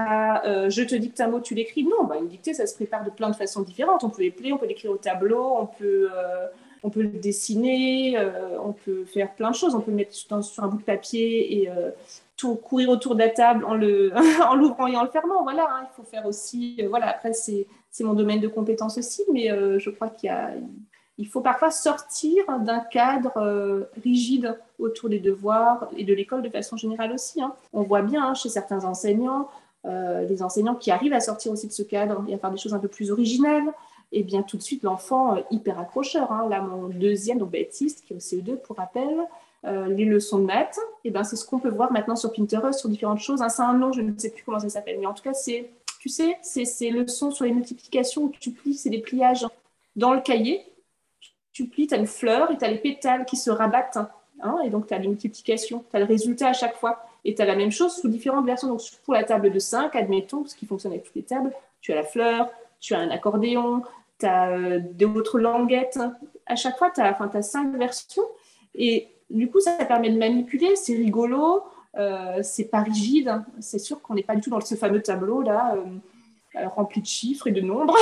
Euh, 0.47 0.71
je 0.71 0.83
te 0.83 0.95
dicte 0.95 1.21
un 1.21 1.29
mot, 1.29 1.41
tu 1.41 1.55
l'écris. 1.55 1.85
Non, 1.85 2.05
bah, 2.05 2.17
une 2.19 2.29
dictée, 2.29 2.55
ça 2.55 2.67
se 2.67 2.75
prépare 2.75 3.05
de 3.05 3.11
plein 3.11 3.29
de 3.29 3.37
façons 3.37 3.61
différentes. 3.61 4.03
On 4.03 4.09
peut 4.09 4.23
l'épeler, 4.23 4.53
on 4.55 4.59
peut 4.59 4.67
l'écrire 4.67 4.91
au 4.91 4.97
tableau, 4.97 5.55
on 5.59 5.67
peut, 5.67 6.09
euh, 6.11 6.47
on 6.83 6.89
peut 6.89 7.03
le 7.03 7.09
dessiner, 7.09 8.19
on 8.65 8.73
peut 8.73 9.05
faire 9.05 9.35
plein 9.35 9.51
de 9.51 9.55
choses. 9.55 9.75
On 9.75 9.81
peut 9.81 9.91
le 9.91 9.99
mettre 9.99 10.15
sur 10.15 10.65
un 10.65 10.69
bout 10.69 10.79
de 10.79 10.83
papier 10.83 11.63
et 11.63 11.71
courir 12.63 12.89
autour 12.89 13.17
de 13.17 13.21
la 13.21 13.29
table 13.29 13.65
en 13.67 13.75
l'ouvrant 13.75 14.87
et 14.87 14.97
en 14.97 15.03
le 15.03 15.11
fermant. 15.11 15.43
Voilà, 15.43 15.69
hein. 15.71 15.87
il 15.91 15.95
faut 15.95 16.09
faire 16.09 16.25
aussi. 16.25 16.81
voilà, 16.89 17.11
après, 17.11 17.35
c'est 17.35 17.67
mon 18.01 18.15
domaine 18.15 18.41
de 18.41 18.49
compétence 18.49 18.97
aussi, 18.97 19.25
mais 19.31 19.51
je 19.79 19.91
crois 19.91 20.09
qu'il 20.09 20.29
y 20.29 20.31
a 20.31 20.53
il 21.19 21.27
faut 21.27 21.41
parfois 21.41 21.71
sortir 21.71 22.45
d'un 22.61 22.79
cadre 22.79 23.33
euh, 23.37 23.85
rigide 24.05 24.57
autour 24.79 25.09
des 25.09 25.19
devoirs 25.19 25.89
et 25.97 26.05
de 26.05 26.15
l'école 26.15 26.43
de 26.43 26.49
façon 26.49 26.77
générale 26.77 27.13
aussi. 27.13 27.43
Hein. 27.43 27.53
On 27.73 27.83
voit 27.83 28.03
bien 28.03 28.25
hein, 28.25 28.35
chez 28.35 28.49
certains 28.49 28.85
enseignants, 28.85 29.49
euh, 29.85 30.23
les 30.23 30.43
enseignants 30.45 30.77
qui 30.77 30.93
arrivent 30.93 31.13
à 31.13 31.21
sortir 31.21 31.51
aussi 31.51 31.67
de 31.67 31.73
ce 31.73 31.83
cadre 31.83 32.25
et 32.29 32.35
à 32.35 32.39
faire 32.39 32.53
des 32.53 32.57
choses 32.57 32.73
un 32.73 32.79
peu 32.79 32.89
plus 32.89 33.11
originales, 33.11 33.67
et 34.13 34.23
bien 34.23 34.43
tout 34.43 34.57
de 34.57 34.63
suite 34.63 34.85
l'enfant 34.85 35.35
euh, 35.35 35.41
hyper 35.51 35.81
accrocheur. 35.81 36.31
Hein. 36.31 36.49
Là, 36.49 36.61
mon 36.61 36.87
deuxième, 36.87 37.39
donc 37.39 37.51
Baptiste, 37.51 38.05
qui 38.07 38.13
est 38.13 38.17
au 38.17 38.21
CE2 38.21 38.57
pour 38.57 38.77
rappel, 38.77 39.19
les 39.65 40.05
leçons 40.05 40.39
de 40.39 40.45
maths, 40.45 40.79
et 41.05 41.11
ben 41.11 41.25
c'est 41.25 41.35
ce 41.35 41.45
qu'on 41.45 41.59
peut 41.59 41.69
voir 41.69 41.93
maintenant 41.93 42.15
sur 42.15 42.33
Pinterest, 42.33 42.79
sur 42.79 42.89
différentes 42.89 43.19
choses. 43.19 43.43
c'est 43.49 43.61
un 43.61 43.75
nom, 43.75 43.93
je 43.93 44.01
ne 44.01 44.17
sais 44.17 44.31
plus 44.31 44.45
comment 44.45 44.61
ça 44.61 44.69
s'appelle, 44.69 44.99
mais 45.01 45.07
en 45.07 45.13
tout 45.13 45.25
cas, 45.25 45.35
c'est 45.35 45.69
Tu 45.99 46.09
sais, 46.09 46.39
c'est 46.43 46.65
ces 46.65 46.91
leçons 46.91 47.33
sur 47.33 47.45
les 47.45 47.51
multiplications 47.51 48.23
où 48.23 48.33
tu 48.41 48.53
plies, 48.53 48.75
c'est 48.75 48.89
des 48.89 49.01
pliages 49.01 49.45
dans 49.97 50.15
le 50.15 50.21
cahier. 50.21 50.65
Tu 51.59 51.67
plies, 51.67 51.89
tu 51.89 51.95
as 51.95 51.97
une 51.97 52.07
fleur 52.07 52.53
et 52.53 52.57
tu 52.57 52.65
as 52.65 52.69
les 52.69 52.79
pétales 52.79 53.25
qui 53.25 53.37
se 53.37 53.51
rabattent. 53.51 53.99
Hein, 54.43 54.59
et 54.65 54.71
donc, 54.71 54.87
tu 54.87 54.95
as 54.95 54.99
les 54.99 55.09
multiplications, 55.09 55.85
tu 55.91 55.97
as 55.97 55.99
le 55.99 56.05
résultat 56.05 56.51
à 56.51 56.53
chaque 56.53 56.77
fois. 56.77 57.05
Et 57.25 57.35
tu 57.35 57.43
as 57.43 57.45
la 57.47 57.57
même 57.57 57.73
chose 57.73 57.97
sous 57.97 58.07
différentes 58.07 58.47
versions. 58.47 58.69
Donc, 58.69 58.81
pour 59.05 59.15
la 59.15 59.25
table 59.25 59.51
de 59.51 59.59
5, 59.59 59.97
admettons, 59.97 60.47
ce 60.47 60.55
qui 60.55 60.67
fonctionne 60.67 60.93
avec 60.93 61.03
toutes 61.03 61.17
les 61.17 61.25
tables, 61.25 61.53
tu 61.81 61.91
as 61.91 61.97
la 61.97 62.05
fleur, 62.05 62.49
tu 62.79 62.95
as 62.95 63.01
un 63.01 63.11
accordéon, 63.11 63.83
tu 64.21 64.27
as 64.27 64.51
euh, 64.51 64.79
d'autres 64.79 65.41
languettes. 65.41 65.99
À 66.47 66.55
chaque 66.55 66.79
fois, 66.79 66.93
tu 66.95 67.01
as, 67.01 67.19
as 67.21 67.43
cinq 67.43 67.77
versions. 67.77 68.23
Et 68.77 69.09
du 69.29 69.51
coup, 69.51 69.59
ça 69.59 69.73
permet 69.85 70.11
de 70.11 70.19
manipuler, 70.19 70.77
c'est 70.77 70.95
rigolo, 70.95 71.65
euh, 71.97 72.39
c'est 72.43 72.67
pas 72.67 72.83
rigide. 72.83 73.43
C'est 73.59 73.81
sûr 73.81 74.01
qu'on 74.01 74.15
n'est 74.15 74.23
pas 74.23 74.37
du 74.37 74.43
tout 74.43 74.51
dans 74.51 74.61
ce 74.61 74.77
fameux 74.77 75.03
tableau-là, 75.03 75.75
euh, 75.75 75.87
rempli 76.67 77.01
de 77.01 77.07
chiffres 77.07 77.47
et 77.47 77.53
de 77.53 77.61
nombres, 77.61 77.97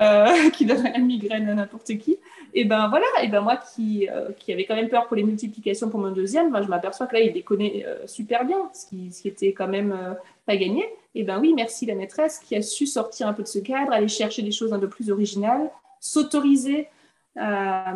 qui 0.52 0.66
donnerait 0.66 0.98
une 0.98 1.06
migraine 1.06 1.48
à 1.48 1.54
n'importe 1.54 1.96
qui. 1.98 2.18
Et 2.54 2.64
ben 2.64 2.88
voilà, 2.88 3.06
et 3.22 3.28
ben 3.28 3.40
moi 3.40 3.56
qui, 3.56 4.08
qui 4.38 4.52
avait 4.52 4.66
quand 4.66 4.74
même 4.74 4.88
peur 4.88 5.06
pour 5.06 5.16
les 5.16 5.22
multiplications 5.22 5.88
pour 5.88 6.00
mon 6.00 6.10
deuxième, 6.10 6.52
ben, 6.52 6.62
je 6.62 6.68
m'aperçois 6.68 7.06
que 7.06 7.14
là, 7.14 7.22
il 7.22 7.32
les 7.32 7.42
connaît 7.42 7.86
super 8.06 8.44
bien, 8.44 8.58
ce 8.74 8.86
qui, 8.86 9.10
ce 9.10 9.22
qui 9.22 9.28
était 9.28 9.52
quand 9.52 9.68
même 9.68 10.16
pas 10.44 10.56
gagné. 10.56 10.84
Et 11.14 11.24
ben 11.24 11.38
oui, 11.40 11.52
merci 11.54 11.86
la 11.86 11.94
maîtresse 11.94 12.38
qui 12.38 12.56
a 12.56 12.62
su 12.62 12.86
sortir 12.86 13.28
un 13.28 13.32
peu 13.32 13.42
de 13.42 13.48
ce 13.48 13.58
cadre, 13.58 13.92
aller 13.92 14.08
chercher 14.08 14.42
des 14.42 14.50
choses 14.50 14.72
un 14.72 14.78
peu 14.78 14.88
plus 14.88 15.10
originales, 15.10 15.70
s'autoriser 16.00 16.88
à, 17.36 17.94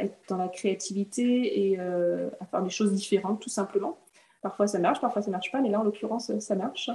être 0.00 0.16
dans 0.28 0.36
la 0.36 0.48
créativité 0.48 1.70
et 1.70 1.76
euh, 1.78 2.28
à 2.40 2.46
faire 2.46 2.62
des 2.62 2.70
choses 2.70 2.92
différentes, 2.92 3.40
tout 3.40 3.48
simplement. 3.48 3.98
Parfois 4.42 4.66
ça 4.66 4.78
marche, 4.78 5.00
parfois 5.00 5.22
ça 5.22 5.30
marche 5.30 5.50
pas, 5.50 5.60
mais 5.60 5.70
là 5.70 5.80
en 5.80 5.84
l'occurrence 5.84 6.30
ça 6.38 6.54
marche. 6.54 6.90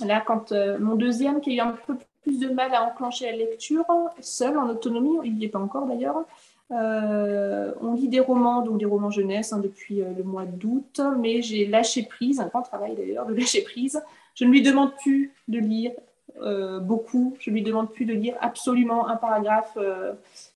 Là, 0.00 0.20
quand 0.20 0.52
euh, 0.52 0.78
mon 0.78 0.96
deuxième 0.96 1.40
qui 1.40 1.52
a 1.52 1.54
eu 1.54 1.60
un 1.60 1.76
peu 1.86 1.96
plus 2.22 2.40
de 2.40 2.48
mal 2.48 2.74
à 2.74 2.82
enclencher 2.82 3.26
la 3.26 3.36
lecture, 3.36 3.84
seul 4.20 4.58
en 4.58 4.68
autonomie, 4.68 5.18
il 5.24 5.36
n'y 5.36 5.44
est 5.44 5.48
pas 5.48 5.60
encore 5.60 5.86
d'ailleurs, 5.86 6.24
euh, 6.72 7.72
on 7.80 7.94
lit 7.94 8.08
des 8.08 8.20
romans, 8.20 8.62
donc 8.62 8.78
des 8.78 8.86
romans 8.86 9.10
jeunesse 9.10 9.52
hein, 9.52 9.60
depuis 9.60 10.02
euh, 10.02 10.06
le 10.16 10.24
mois 10.24 10.46
d'août, 10.46 11.00
mais 11.20 11.42
j'ai 11.42 11.66
lâché 11.66 12.02
prise, 12.02 12.40
un 12.40 12.46
grand 12.46 12.62
travail 12.62 12.96
d'ailleurs 12.96 13.26
de 13.26 13.34
lâcher 13.38 13.62
prise. 13.62 14.02
Je 14.34 14.44
ne 14.44 14.50
lui 14.50 14.62
demande 14.62 14.96
plus 14.96 15.32
de 15.48 15.58
lire 15.58 15.92
beaucoup, 16.82 17.36
je 17.38 17.48
ne 17.48 17.54
lui 17.54 17.62
demande 17.62 17.92
plus 17.92 18.06
de 18.06 18.12
lire 18.12 18.34
absolument 18.40 19.06
un 19.06 19.14
paragraphe, 19.14 19.78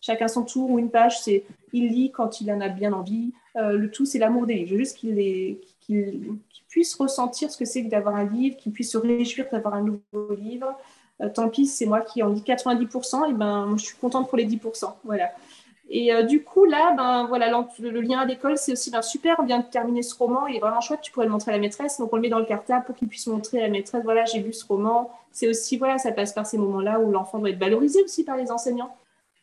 chacun 0.00 0.26
son 0.26 0.42
tour 0.42 0.70
ou 0.70 0.80
une 0.80 0.90
page, 0.90 1.20
c'est 1.20 1.44
il 1.72 1.92
lit 1.92 2.10
quand 2.10 2.40
il 2.40 2.50
en 2.50 2.60
a 2.60 2.68
bien 2.68 2.92
envie. 2.92 3.32
le 3.54 3.86
tout, 3.88 4.04
c'est 4.04 4.18
l'amour 4.18 4.44
des 4.44 4.54
livres. 4.54 4.76
Juste 4.76 4.96
qu'il 4.96 5.20
puisse 6.68 6.94
ressentir 6.94 7.50
ce 7.50 7.56
que 7.56 7.64
c'est 7.64 7.84
que 7.84 7.88
d'avoir 7.88 8.16
un 8.16 8.24
livre, 8.24 8.56
qu'il 8.56 8.72
puisse 8.72 8.92
se 8.92 8.98
réjouir 8.98 9.46
d'avoir 9.50 9.74
un 9.74 9.82
nouveau 9.82 10.34
livre. 10.34 10.76
tant 11.34 11.48
pis, 11.48 11.66
c'est 11.66 11.86
moi 11.86 12.00
qui 12.00 12.22
en 12.22 12.28
lis 12.28 12.42
90%, 12.42 13.30
et 13.30 13.32
ben, 13.32 13.74
je 13.76 13.84
suis 13.84 13.96
contente 13.96 14.28
pour 14.28 14.38
les 14.38 14.46
10%. 14.46 14.92
Voilà. 15.04 15.30
Et 15.90 16.12
euh, 16.12 16.22
du 16.22 16.42
coup, 16.42 16.66
là, 16.66 16.92
ben, 16.94 17.26
voilà, 17.26 17.50
le, 17.78 18.00
lien 18.00 18.18
à 18.18 18.24
l'école, 18.26 18.58
c'est 18.58 18.72
aussi 18.72 18.92
super. 19.02 19.36
On 19.38 19.44
vient 19.44 19.60
de 19.60 19.64
terminer 19.64 20.02
ce 20.02 20.14
roman, 20.14 20.46
il 20.46 20.56
est 20.56 20.60
vraiment 20.60 20.80
chouette. 20.80 21.00
Tu 21.00 21.10
pourrais 21.10 21.26
le 21.26 21.32
montrer 21.32 21.50
à 21.50 21.54
la 21.54 21.60
maîtresse. 21.60 21.98
Donc, 21.98 22.12
on 22.12 22.16
le 22.16 22.22
met 22.22 22.28
dans 22.28 22.38
le 22.38 22.44
cartable 22.44 22.84
pour 22.84 22.94
qu'il 22.94 23.08
puisse 23.08 23.26
montrer 23.26 23.58
à 23.60 23.62
la 23.62 23.68
maîtresse 23.68 24.02
voilà, 24.04 24.24
j'ai 24.26 24.40
lu 24.40 24.52
ce 24.52 24.66
roman. 24.66 25.10
C'est 25.32 25.48
aussi, 25.48 25.78
voilà, 25.78 25.98
ça 25.98 26.12
passe 26.12 26.32
par 26.32 26.46
ces 26.46 26.58
moments-là 26.58 27.00
où 27.00 27.10
l'enfant 27.10 27.38
doit 27.38 27.50
être 27.50 27.58
valorisé 27.58 28.02
aussi 28.02 28.22
par 28.22 28.36
les 28.36 28.50
enseignants. 28.50 28.94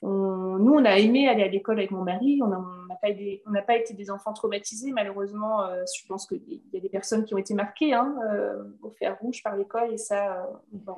Nous, 0.01 0.73
on 0.73 0.85
a 0.85 0.97
aimé 0.97 1.27
aller 1.27 1.43
à 1.43 1.47
l'école 1.47 1.79
avec 1.79 1.91
mon 1.91 2.03
mari. 2.03 2.39
On 2.43 2.47
n'a 2.47 3.61
pas, 3.61 3.75
été 3.75 3.93
des 3.93 4.11
enfants 4.11 4.33
traumatisés. 4.33 4.91
Malheureusement, 4.91 5.65
euh, 5.65 5.83
je 5.97 6.05
pense 6.07 6.27
qu'il 6.27 6.41
y 6.73 6.77
a 6.77 6.79
des 6.79 6.89
personnes 6.89 7.25
qui 7.25 7.33
ont 7.33 7.37
été 7.37 7.53
marquées 7.53 7.93
hein, 7.93 8.15
euh, 8.31 8.63
au 8.81 8.89
fer 8.91 9.17
rouge 9.19 9.41
par 9.43 9.55
l'école. 9.55 9.93
Et 9.93 9.97
ça, 9.97 10.47
bon, 10.71 10.97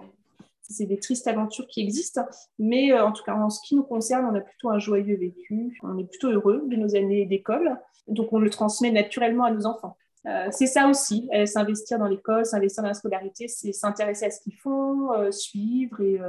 c'est 0.69 0.85
des 0.85 0.99
tristes 0.99 1.27
aventures 1.27 1.67
qui 1.67 1.81
existent. 1.81 2.25
Mais 2.59 2.91
euh, 2.91 3.05
en 3.05 3.11
tout 3.11 3.23
cas, 3.23 3.35
en 3.35 3.49
ce 3.49 3.61
qui 3.65 3.75
nous 3.75 3.83
concerne, 3.83 4.25
on 4.25 4.35
a 4.35 4.41
plutôt 4.41 4.69
un 4.69 4.79
joyeux 4.79 5.17
vécu. 5.17 5.79
On 5.83 5.97
est 5.97 6.05
plutôt 6.05 6.29
heureux 6.29 6.63
de 6.67 6.75
nos 6.75 6.95
années 6.95 7.25
d'école. 7.25 7.77
Donc, 8.07 8.33
on 8.33 8.39
le 8.39 8.49
transmet 8.49 8.91
naturellement 8.91 9.45
à 9.45 9.51
nos 9.51 9.65
enfants. 9.65 9.97
Euh, 10.27 10.47
c'est 10.51 10.67
ça 10.67 10.87
aussi, 10.87 11.29
euh, 11.33 11.45
s'investir 11.45 11.99
dans 11.99 12.07
l'école, 12.07 12.45
s'investir 12.45 12.83
dans 12.83 12.89
la 12.89 12.93
scolarité, 12.93 13.47
c'est 13.47 13.71
s'intéresser 13.71 14.25
à 14.25 14.31
ce 14.31 14.41
qu'ils 14.41 14.57
font, 14.57 15.09
suivre 15.31 16.01
et 16.01 16.19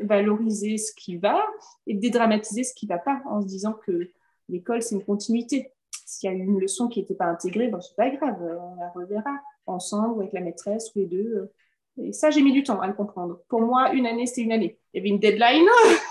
valoriser 0.00 0.78
ce 0.78 0.92
qui 0.94 1.16
va 1.18 1.42
et 1.86 1.94
dédramatiser 1.94 2.64
ce 2.64 2.74
qui 2.74 2.86
ne 2.86 2.94
va 2.94 2.98
pas 2.98 3.20
en 3.26 3.42
se 3.42 3.46
disant 3.46 3.74
que 3.86 4.10
l'école, 4.48 4.82
c'est 4.82 4.94
une 4.94 5.04
continuité. 5.04 5.70
S'il 6.06 6.30
y 6.30 6.32
a 6.32 6.36
une 6.36 6.58
leçon 6.58 6.88
qui 6.88 7.00
n'était 7.00 7.14
pas 7.14 7.26
intégrée, 7.26 7.68
bon, 7.68 7.80
c'est 7.80 7.96
pas 7.96 8.10
grave, 8.10 8.36
on 8.40 8.76
la 8.76 8.90
reverra 8.90 9.36
ensemble 9.66 10.22
avec 10.22 10.32
la 10.32 10.40
maîtresse 10.40 10.94
ou 10.94 11.00
les 11.00 11.06
deux 11.06 11.50
et 12.02 12.12
ça, 12.12 12.30
j'ai 12.30 12.42
mis 12.42 12.52
du 12.52 12.62
temps 12.62 12.80
à 12.80 12.86
le 12.86 12.92
comprendre. 12.92 13.40
Pour 13.48 13.60
moi, 13.60 13.92
une 13.92 14.06
année, 14.06 14.26
c'était 14.26 14.42
une 14.42 14.52
année. 14.52 14.78
Il 14.92 14.98
y 14.98 15.00
avait 15.00 15.10
une 15.10 15.20
deadline. 15.20 15.66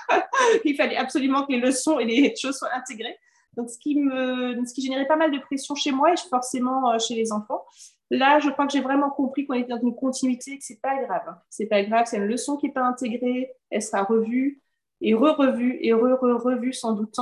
Il 0.66 0.76
fallait 0.76 0.96
absolument 0.96 1.46
que 1.46 1.52
les 1.52 1.60
leçons 1.60 2.00
et 2.00 2.06
les 2.06 2.34
choses 2.36 2.58
soient 2.58 2.74
intégrées. 2.74 3.18
Donc, 3.56 3.70
ce 3.70 3.78
qui, 3.78 3.96
me, 3.96 4.64
ce 4.66 4.74
qui 4.74 4.82
générait 4.82 5.08
pas 5.08 5.16
mal 5.16 5.32
de 5.32 5.40
pression 5.40 5.76
chez 5.76 5.92
moi 5.92 6.12
et 6.12 6.18
forcément 6.30 6.92
euh, 6.92 7.00
chez 7.00 7.16
les 7.16 7.32
enfants. 7.32 7.64
Là, 8.10 8.40
je 8.40 8.50
crois 8.50 8.68
que 8.68 8.74
j'ai 8.74 8.82
vraiment 8.82 9.10
compris 9.10 9.46
qu'on 9.46 9.54
était 9.54 9.70
dans 9.70 9.82
une 9.82 9.96
continuité, 9.96 10.58
que 10.58 10.64
c'est 10.64 10.82
pas 10.82 11.02
grave. 11.04 11.36
C'est 11.50 11.66
pas 11.66 11.84
grave, 11.84 12.06
c'est 12.06 12.18
une 12.18 12.26
leçon 12.26 12.58
qui 12.58 12.68
n'est 12.68 12.74
pas 12.74 12.84
intégrée. 12.84 13.52
Elle 13.70 13.82
sera 13.82 14.04
revue 14.04 14.62
et 15.02 15.14
re-revue 15.14 15.78
et 15.82 15.94
re-revue 15.94 16.74
sans 16.74 16.94
doute. 16.94 17.18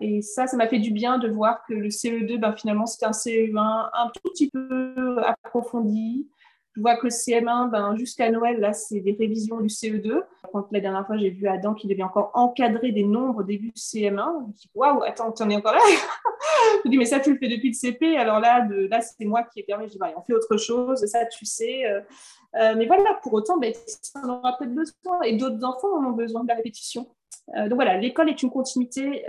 Et 0.00 0.22
ça, 0.22 0.46
ça 0.46 0.56
m'a 0.56 0.68
fait 0.68 0.78
du 0.78 0.90
bien 0.90 1.18
de 1.18 1.28
voir 1.28 1.64
que 1.66 1.74
le 1.74 1.88
CE2, 1.88 2.38
ben, 2.38 2.52
finalement, 2.52 2.86
c'était 2.86 3.06
un 3.06 3.12
CE1 3.12 3.90
un 3.92 4.10
tout 4.10 4.30
petit 4.30 4.50
peu 4.50 5.18
approfondi, 5.24 6.28
je 6.76 6.82
vois 6.82 6.96
que 6.96 7.04
le 7.04 7.10
CM1, 7.10 7.70
ben, 7.70 7.96
jusqu'à 7.96 8.30
Noël, 8.30 8.60
là, 8.60 8.74
c'est 8.74 9.00
des 9.00 9.16
révisions 9.18 9.60
du 9.60 9.68
CE2. 9.68 10.22
Quand 10.52 10.66
la 10.70 10.80
dernière 10.80 11.06
fois, 11.06 11.16
j'ai 11.16 11.30
vu 11.30 11.48
Adam 11.48 11.72
qui 11.72 11.88
devait 11.88 12.02
encore 12.02 12.30
encadrer 12.34 12.92
des 12.92 13.02
nombres 13.02 13.44
début 13.44 13.72
CM1, 13.74 14.42
je 14.42 14.46
me 14.46 14.52
dis, 14.52 14.70
waouh, 14.74 15.02
attends, 15.02 15.32
tu 15.32 15.42
en 15.42 15.48
es 15.48 15.56
encore 15.56 15.72
là? 15.72 15.80
Je 16.84 16.88
me 16.88 16.90
dis, 16.90 16.98
mais 16.98 17.04
ça, 17.04 17.20
tu 17.20 17.32
le 17.32 17.38
fais 17.38 17.48
depuis 17.48 17.68
le 17.68 17.74
CP. 17.74 18.16
Alors 18.16 18.40
là, 18.40 18.66
là 18.90 19.00
c'est 19.00 19.24
moi 19.24 19.42
qui 19.42 19.60
ai 19.60 19.62
permis, 19.62 19.86
je 19.86 19.92
dis, 19.92 19.98
bah, 19.98 20.12
on 20.16 20.22
fait 20.22 20.34
autre 20.34 20.56
chose, 20.56 21.04
ça, 21.06 21.24
tu 21.26 21.44
sais. 21.46 21.86
Euh, 21.86 22.00
euh, 22.56 22.74
mais 22.76 22.86
voilà, 22.86 23.18
pour 23.22 23.32
autant, 23.32 23.56
ben, 23.56 23.72
on 24.22 24.28
aura 24.28 24.56
peut-être 24.56 24.74
besoin. 24.74 25.22
Et 25.24 25.36
d'autres 25.36 25.64
enfants 25.64 25.96
en 25.98 26.04
ont 26.04 26.12
besoin 26.12 26.42
de 26.42 26.48
la 26.48 26.54
répétition. 26.54 27.08
Euh, 27.56 27.68
donc 27.68 27.76
voilà, 27.76 27.96
l'école 27.96 28.28
est 28.28 28.42
une 28.42 28.50
continuité 28.50 29.24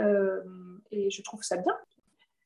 et 0.92 1.10
je 1.10 1.22
trouve 1.22 1.44
ça 1.44 1.58
bien. 1.58 1.76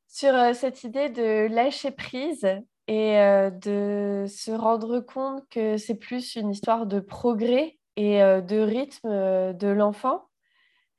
Sur 0.07 0.33
cette 0.53 0.83
idée 0.83 1.09
de 1.09 1.47
lâcher 1.47 1.91
prise, 1.91 2.45
et 2.87 3.17
euh, 3.19 3.49
de 3.49 4.25
se 4.27 4.51
rendre 4.51 4.99
compte 4.99 5.43
que 5.49 5.77
c'est 5.77 5.95
plus 5.95 6.35
une 6.35 6.49
histoire 6.51 6.85
de 6.85 6.99
progrès 6.99 7.77
et 7.95 8.21
euh, 8.23 8.41
de 8.41 8.57
rythme 8.59 9.07
euh, 9.09 9.53
de 9.53 9.67
l'enfant. 9.67 10.25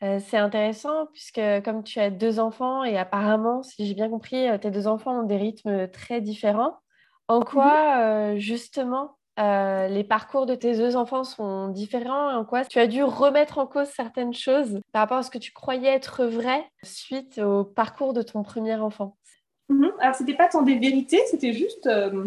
c'est 0.00 0.36
intéressant 0.38 1.06
puisque 1.12 1.40
comme 1.64 1.84
tu 1.84 2.00
as 2.00 2.10
deux 2.10 2.40
enfants 2.40 2.84
et 2.84 2.98
apparemment, 2.98 3.62
si 3.62 3.86
j'ai 3.86 3.94
bien 3.94 4.10
compris, 4.10 4.46
tes 4.60 4.70
deux 4.70 4.86
enfants 4.88 5.20
ont 5.20 5.26
des 5.26 5.36
rythmes 5.36 5.88
très 5.88 6.20
différents. 6.20 6.78
En 7.28 7.40
mmh 7.40 7.44
quoi, 7.44 8.36
justement, 8.36 9.16
les 9.38 10.04
parcours 10.08 10.46
de 10.46 10.54
tes 10.56 10.76
deux 10.76 10.96
enfants 10.96 11.24
sont 11.24 11.68
différents? 11.68 12.36
En 12.36 12.44
quoi 12.44 12.64
tu 12.64 12.78
as 12.80 12.88
dû 12.88 13.02
remettre 13.04 13.58
en 13.58 13.66
cause 13.66 13.88
certaines 13.88 14.34
choses 14.34 14.80
par 14.92 15.02
rapport 15.02 15.18
à 15.18 15.22
ce 15.22 15.30
que 15.30 15.38
tu 15.38 15.52
croyais 15.52 15.88
être 15.90 16.24
vrai 16.24 16.68
suite 16.82 17.38
au 17.38 17.64
parcours 17.64 18.12
de 18.12 18.22
ton 18.22 18.42
premier 18.42 18.74
enfant? 18.74 19.16
Mhm. 19.16 19.21
Alors, 20.02 20.16
c'était 20.16 20.34
pas 20.34 20.48
tant 20.48 20.62
des 20.62 20.74
vérités, 20.78 21.22
c'était 21.30 21.52
juste 21.52 21.86
euh, 21.86 22.24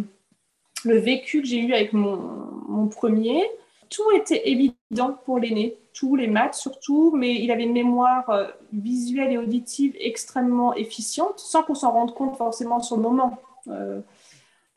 le 0.86 0.98
vécu 0.98 1.42
que 1.42 1.48
j'ai 1.48 1.60
eu 1.60 1.74
avec 1.74 1.92
mon, 1.92 2.88
premier. 2.88 3.44
Tout 3.90 4.10
était 4.16 4.48
évident 4.50 5.20
pour 5.26 5.40
l'aîné, 5.40 5.76
tous 5.94 6.16
les 6.16 6.28
maths 6.28 6.54
surtout, 6.54 7.12
mais 7.14 7.36
il 7.36 7.52
avait 7.52 7.64
une 7.64 7.74
mémoire 7.74 8.30
euh, 8.30 8.48
visuelle 8.72 9.34
et 9.34 9.38
auditive 9.38 9.94
extrêmement 10.00 10.74
efficiente, 10.74 11.38
sans 11.40 11.64
qu'on 11.64 11.76
s'en 11.76 11.92
rende 11.92 12.14
compte 12.14 12.38
forcément 12.38 12.80
sur 12.80 12.96
le 12.96 13.02
moment. 13.02 13.42
Euh, 13.68 14.00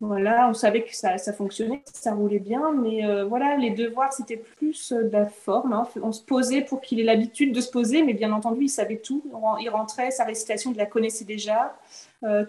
voilà, 0.01 0.49
on 0.49 0.55
savait 0.55 0.83
que 0.83 0.97
ça, 0.97 1.17
fonctionnait, 1.33 1.85
ça 1.93 2.15
roulait 2.15 2.41
bien, 2.41 2.73
mais 2.73 3.03
voilà, 3.25 3.57
les 3.57 3.71
devoirs, 3.71 4.13
c'était 4.13 4.37
plus 4.37 4.93
de 4.93 5.11
la 5.11 5.27
forme. 5.27 5.73
Hein. 5.73 5.87
On 6.03 6.13
se 6.13 6.23
posait 6.23 6.63
pour 6.63 6.81
qu'il 6.81 6.99
ait 6.99 7.05
l'habitude 7.05 7.53
de 7.53 7.61
se 7.61 7.71
poser, 7.71 8.03
mais 8.03 8.15
bien 8.15 8.33
entendu, 8.33 8.65
il 8.65 8.69
savait 8.69 8.99
tout. 8.99 9.23
Il 9.61 9.69
rentrait, 9.71 10.13
sa 10.13 10.25
récitation, 10.25 10.71
il 10.73 10.77
la 10.77 10.87
connaissait 10.87 11.25
déjà. 11.25 11.77
Euh, 12.25 12.45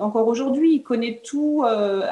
encore 0.00 0.26
aujourd'hui, 0.26 0.74
il 0.74 0.82
connaît 0.82 1.20
tout. 1.22 1.64
Euh, 1.64 2.02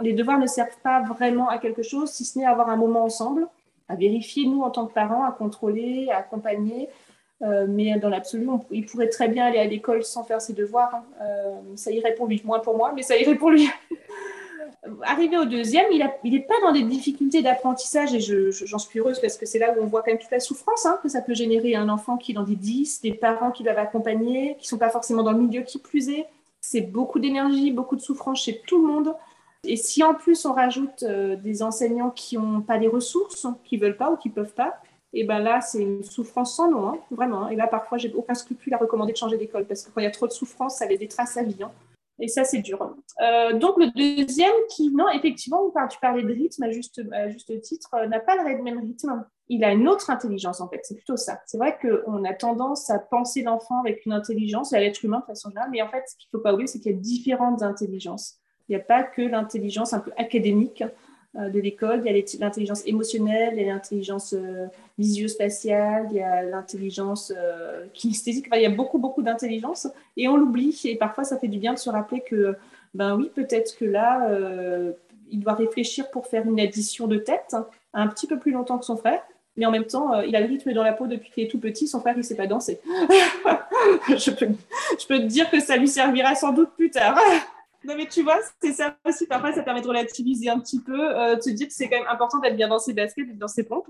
les 0.00 0.12
devoirs 0.12 0.38
ne 0.38 0.46
servent 0.46 0.78
pas 0.82 1.02
vraiment 1.02 1.48
à 1.48 1.58
quelque 1.58 1.82
chose, 1.82 2.10
si 2.10 2.24
ce 2.24 2.38
n'est 2.38 2.46
avoir 2.46 2.70
un 2.70 2.76
moment 2.76 3.04
ensemble, 3.04 3.48
à 3.88 3.96
vérifier, 3.96 4.46
nous, 4.46 4.62
en 4.62 4.70
tant 4.70 4.86
que 4.86 4.94
parents, 4.94 5.24
à 5.24 5.32
contrôler, 5.32 6.08
à 6.10 6.18
accompagner. 6.18 6.88
Euh, 7.42 7.66
mais 7.68 7.98
dans 7.98 8.10
l'absolu, 8.10 8.46
il 8.70 8.84
pourrait 8.84 9.08
très 9.08 9.28
bien 9.28 9.46
aller 9.46 9.58
à 9.58 9.64
l'école 9.64 10.04
sans 10.04 10.24
faire 10.24 10.40
ses 10.40 10.52
devoirs. 10.52 10.94
Hein. 10.94 11.60
ça 11.74 11.90
irait 11.90 12.14
pour 12.14 12.26
lui, 12.26 12.40
moins 12.44 12.60
pour 12.60 12.76
moi, 12.76 12.92
mais 12.94 13.02
ça 13.02 13.16
irait 13.16 13.34
pour 13.34 13.50
lui. 13.50 13.68
Arrivé 15.02 15.36
au 15.36 15.44
deuxième, 15.44 15.86
il 15.90 16.32
n'est 16.32 16.40
pas 16.40 16.54
dans 16.62 16.72
des 16.72 16.82
difficultés 16.82 17.42
d'apprentissage 17.42 18.14
et 18.14 18.20
j'en 18.20 18.78
suis 18.78 18.98
heureuse 18.98 19.20
parce 19.20 19.36
que 19.36 19.44
c'est 19.44 19.58
là 19.58 19.74
où 19.76 19.82
on 19.82 19.86
voit 19.86 20.02
quand 20.02 20.10
même 20.10 20.18
toute 20.18 20.30
la 20.30 20.40
souffrance 20.40 20.86
hein, 20.86 20.98
que 21.02 21.08
ça 21.08 21.20
peut 21.20 21.34
générer 21.34 21.74
un 21.74 21.88
enfant 21.90 22.16
qui 22.16 22.32
est 22.32 22.34
dans 22.34 22.44
des 22.44 22.56
10, 22.56 23.02
des 23.02 23.12
parents 23.12 23.50
qui 23.50 23.62
doivent 23.62 23.78
accompagner, 23.78 24.54
qui 24.58 24.64
ne 24.64 24.68
sont 24.68 24.78
pas 24.78 24.88
forcément 24.88 25.22
dans 25.22 25.32
le 25.32 25.38
milieu 25.38 25.62
qui 25.62 25.78
plus 25.78 26.08
est 26.08 26.26
c'est 26.70 26.82
beaucoup 26.82 27.18
d'énergie, 27.18 27.72
beaucoup 27.72 27.96
de 27.96 28.00
souffrance 28.00 28.44
chez 28.44 28.60
tout 28.66 28.80
le 28.80 28.86
monde. 28.86 29.14
Et 29.64 29.76
si 29.76 30.04
en 30.04 30.14
plus 30.14 30.46
on 30.46 30.52
rajoute 30.52 31.04
des 31.04 31.62
enseignants 31.62 32.10
qui 32.10 32.38
n'ont 32.38 32.60
pas 32.60 32.78
les 32.78 32.86
ressources, 32.86 33.46
qui 33.64 33.76
veulent 33.76 33.96
pas 33.96 34.12
ou 34.12 34.16
qui 34.16 34.30
peuvent 34.30 34.54
pas, 34.54 34.80
et 35.12 35.24
ben 35.24 35.40
là, 35.40 35.60
c'est 35.60 35.82
une 35.82 36.04
souffrance 36.04 36.54
sans 36.54 36.70
nom, 36.70 36.88
hein, 36.88 36.98
vraiment. 37.10 37.48
Et 37.48 37.56
là, 37.56 37.66
parfois, 37.66 37.98
j'ai 37.98 38.12
aucun 38.12 38.34
scrupule 38.34 38.72
à 38.74 38.78
recommander 38.78 39.12
de 39.12 39.16
changer 39.16 39.36
d'école 39.36 39.66
parce 39.66 39.82
que 39.82 39.90
quand 39.90 40.00
il 40.00 40.04
y 40.04 40.06
a 40.06 40.12
trop 40.12 40.28
de 40.28 40.32
souffrance, 40.32 40.76
ça 40.76 40.86
les 40.86 40.98
détrace 40.98 41.36
à 41.36 41.42
vie. 41.42 41.62
Hein. 41.62 41.72
Et 42.20 42.28
ça, 42.28 42.44
c'est 42.44 42.58
dur. 42.58 42.94
Euh, 43.20 43.58
donc, 43.58 43.76
le 43.78 43.90
deuxième 43.90 44.52
qui, 44.68 44.90
non, 44.90 45.08
effectivement, 45.08 45.72
tu 45.90 45.98
parlais 45.98 46.22
de 46.22 46.32
rythme 46.32 46.62
à 46.62 46.70
juste, 46.70 47.02
juste 47.28 47.60
titre, 47.62 47.88
euh, 47.94 48.06
n'a 48.06 48.20
pas 48.20 48.36
le 48.36 48.62
même 48.62 48.78
rythme. 48.78 49.24
Il 49.52 49.64
a 49.64 49.72
une 49.72 49.88
autre 49.88 50.10
intelligence, 50.10 50.60
en 50.60 50.68
fait. 50.68 50.80
C'est 50.84 50.94
plutôt 50.94 51.16
ça. 51.16 51.40
C'est 51.44 51.58
vrai 51.58 51.76
qu'on 51.82 52.24
a 52.24 52.32
tendance 52.32 52.88
à 52.88 53.00
penser 53.00 53.42
l'enfant 53.42 53.80
avec 53.80 54.06
une 54.06 54.12
intelligence, 54.12 54.72
à 54.72 54.78
l'être 54.78 55.04
humain 55.04 55.18
de 55.18 55.24
façon 55.24 55.50
générale, 55.50 55.70
mais 55.72 55.82
en 55.82 55.88
fait, 55.88 56.04
ce 56.06 56.16
qu'il 56.16 56.28
ne 56.32 56.38
faut 56.38 56.42
pas 56.42 56.54
oublier, 56.54 56.68
c'est 56.68 56.78
qu'il 56.78 56.92
y 56.92 56.94
a 56.94 56.98
différentes 56.98 57.62
intelligences. 57.62 58.36
Il 58.68 58.76
n'y 58.76 58.80
a 58.80 58.84
pas 58.84 59.02
que 59.02 59.22
l'intelligence 59.22 59.92
un 59.92 59.98
peu 59.98 60.12
académique 60.16 60.84
euh, 61.36 61.48
de 61.48 61.60
l'école. 61.60 62.02
Il 62.04 62.12
y 62.12 62.20
a 62.20 62.38
l'intelligence 62.40 62.84
émotionnelle, 62.86 63.54
il 63.56 63.62
y 63.64 63.68
a 63.68 63.72
l'intelligence 63.72 64.32
euh, 64.32 64.66
visio-spatiale, 64.98 66.08
il 66.10 66.16
y 66.16 66.20
a 66.20 66.42
l'intelligence 66.42 67.32
euh, 67.36 67.86
kinesthésique. 67.92 68.46
il 68.52 68.62
y 68.62 68.66
a 68.66 68.70
beaucoup, 68.70 68.98
beaucoup 68.98 69.22
d'intelligence 69.22 69.86
et 70.16 70.26
on 70.26 70.36
l'oublie. 70.36 70.80
Et 70.84 70.96
parfois, 70.96 71.22
ça 71.22 71.38
fait 71.38 71.46
du 71.46 71.58
bien 71.58 71.74
de 71.74 71.78
se 71.78 71.88
rappeler 71.88 72.20
que, 72.20 72.56
ben 72.94 73.16
oui, 73.16 73.30
peut-être 73.32 73.76
que 73.76 73.84
là, 73.84 74.28
il 75.30 75.38
doit 75.38 75.54
réfléchir 75.54 76.10
pour 76.10 76.26
faire 76.26 76.44
une 76.46 76.58
addition 76.58 77.06
de 77.06 77.16
tête 77.16 77.54
un 77.94 78.08
petit 78.08 78.26
peu 78.26 78.38
plus 78.38 78.50
longtemps 78.50 78.78
que 78.78 78.84
son 78.84 78.96
frère. 78.96 79.22
Mais 79.60 79.66
en 79.66 79.70
même 79.70 79.84
temps, 79.84 80.18
il 80.22 80.34
a 80.34 80.40
le 80.40 80.46
rythme 80.46 80.72
dans 80.72 80.82
la 80.82 80.94
peau 80.94 81.06
depuis 81.06 81.30
qu'il 81.30 81.44
est 81.44 81.48
tout 81.48 81.60
petit. 81.60 81.86
Son 81.86 82.00
frère, 82.00 82.14
il 82.14 82.20
ne 82.20 82.22
sait 82.22 82.34
pas 82.34 82.46
danser. 82.46 82.80
je, 84.08 84.30
peux, 84.30 84.46
te 85.18 85.26
dire 85.26 85.50
que 85.50 85.60
ça 85.60 85.76
lui 85.76 85.86
servira 85.86 86.34
sans 86.34 86.52
doute 86.52 86.70
plus 86.76 86.90
tard. 86.90 87.20
Non, 87.82 87.94
mais 87.96 88.06
tu 88.06 88.22
vois, 88.22 88.38
c'est 88.60 88.74
ça 88.74 88.94
aussi. 89.06 89.26
Parfois, 89.26 89.54
ça 89.54 89.62
permet 89.62 89.80
de 89.80 89.88
relativiser 89.88 90.50
un 90.50 90.60
petit 90.60 90.80
peu, 90.80 91.16
euh, 91.16 91.40
se 91.40 91.48
dire 91.48 91.66
que 91.66 91.72
c'est 91.72 91.88
quand 91.88 91.96
même 91.96 92.08
important 92.10 92.38
d'être 92.38 92.54
bien 92.54 92.68
dans 92.68 92.78
ses 92.78 92.92
baskets, 92.92 93.38
dans 93.38 93.48
ses 93.48 93.64
pompes. 93.64 93.88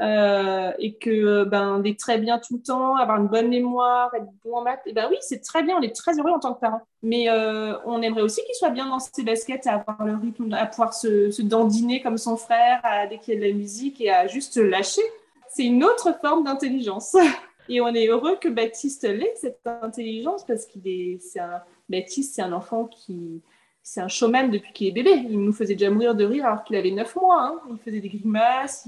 Euh, 0.00 0.72
et 0.78 0.94
que 0.94 1.44
ben, 1.44 1.82
très 1.98 2.18
bien 2.18 2.38
tout 2.38 2.56
le 2.56 2.62
temps, 2.62 2.96
avoir 2.96 3.20
une 3.20 3.28
bonne 3.28 3.48
mémoire, 3.48 4.14
être 4.14 4.26
bon 4.44 4.56
en 4.56 4.62
maths, 4.62 4.82
et 4.86 4.92
ben 4.92 5.08
oui, 5.10 5.16
c'est 5.20 5.40
très 5.40 5.62
bien, 5.62 5.76
on 5.78 5.82
est 5.82 5.94
très 5.94 6.18
heureux 6.18 6.30
en 6.30 6.38
tant 6.38 6.54
que 6.54 6.60
parent. 6.60 6.80
Mais 7.02 7.28
euh, 7.28 7.76
on 7.84 8.00
aimerait 8.02 8.22
aussi 8.22 8.40
qu'il 8.44 8.54
soit 8.54 8.70
bien 8.70 8.88
dans 8.88 8.98
ses 8.98 9.22
baskets, 9.22 9.66
à 9.66 9.74
avoir 9.74 10.04
le 10.04 10.16
rythme, 10.16 10.52
à 10.52 10.66
pouvoir 10.66 10.94
se, 10.94 11.42
dandiner 11.42 12.00
comme 12.00 12.18
son 12.18 12.36
frère, 12.36 12.80
à, 12.82 13.06
dès 13.06 13.18
de 13.18 13.40
la 13.40 13.52
musique 13.52 14.00
et 14.00 14.10
à 14.10 14.26
juste 14.26 14.56
lâcher. 14.56 15.02
C'est 15.48 15.64
une 15.64 15.84
autre 15.84 16.14
forme 16.20 16.44
d'intelligence. 16.44 17.16
Et 17.70 17.80
on 17.80 17.88
est 17.94 18.08
heureux 18.08 18.36
que 18.38 18.50
Baptiste 18.50 19.04
l'ait, 19.04 19.32
cette 19.36 19.66
intelligence, 19.80 20.44
parce 20.44 20.66
qu'il 20.66 20.86
est, 20.86 21.18
c'est 21.18 21.40
un, 21.40 21.62
Baptiste, 21.88 22.34
c'est 22.34 22.42
un 22.42 22.52
enfant 22.52 22.84
qui, 22.84 23.40
c'est 23.82 24.00
un 24.00 24.08
showman 24.08 24.50
depuis 24.50 24.72
qu'il 24.72 24.88
est 24.88 24.92
bébé. 24.92 25.12
Il 25.30 25.40
nous 25.40 25.52
faisait 25.52 25.74
déjà 25.74 25.90
mourir 25.90 26.14
de 26.14 26.24
rire 26.24 26.46
alors 26.46 26.64
qu'il 26.64 26.76
avait 26.76 26.90
9 26.90 27.16
mois. 27.16 27.42
Hein. 27.42 27.60
Il 27.70 27.78
faisait 27.78 28.00
des 28.00 28.08
grimaces, 28.08 28.86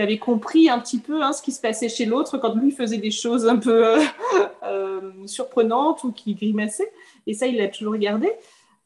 avait 0.00 0.18
compris 0.18 0.70
un 0.70 0.78
petit 0.78 0.98
peu 0.98 1.22
hein, 1.22 1.32
ce 1.32 1.42
qui 1.42 1.52
se 1.52 1.60
passait 1.60 1.88
chez 1.88 2.06
l'autre 2.06 2.38
quand 2.38 2.54
lui 2.54 2.70
faisait 2.70 2.98
des 2.98 3.10
choses 3.10 3.46
un 3.46 3.56
peu 3.56 3.86
euh, 3.86 4.00
euh, 4.64 5.00
surprenantes 5.26 6.04
ou 6.04 6.12
qui 6.12 6.34
grimaçait. 6.34 6.90
Et 7.26 7.34
ça, 7.34 7.46
il 7.46 7.56
l'a 7.58 7.68
toujours 7.68 7.92
regardé. 7.92 8.32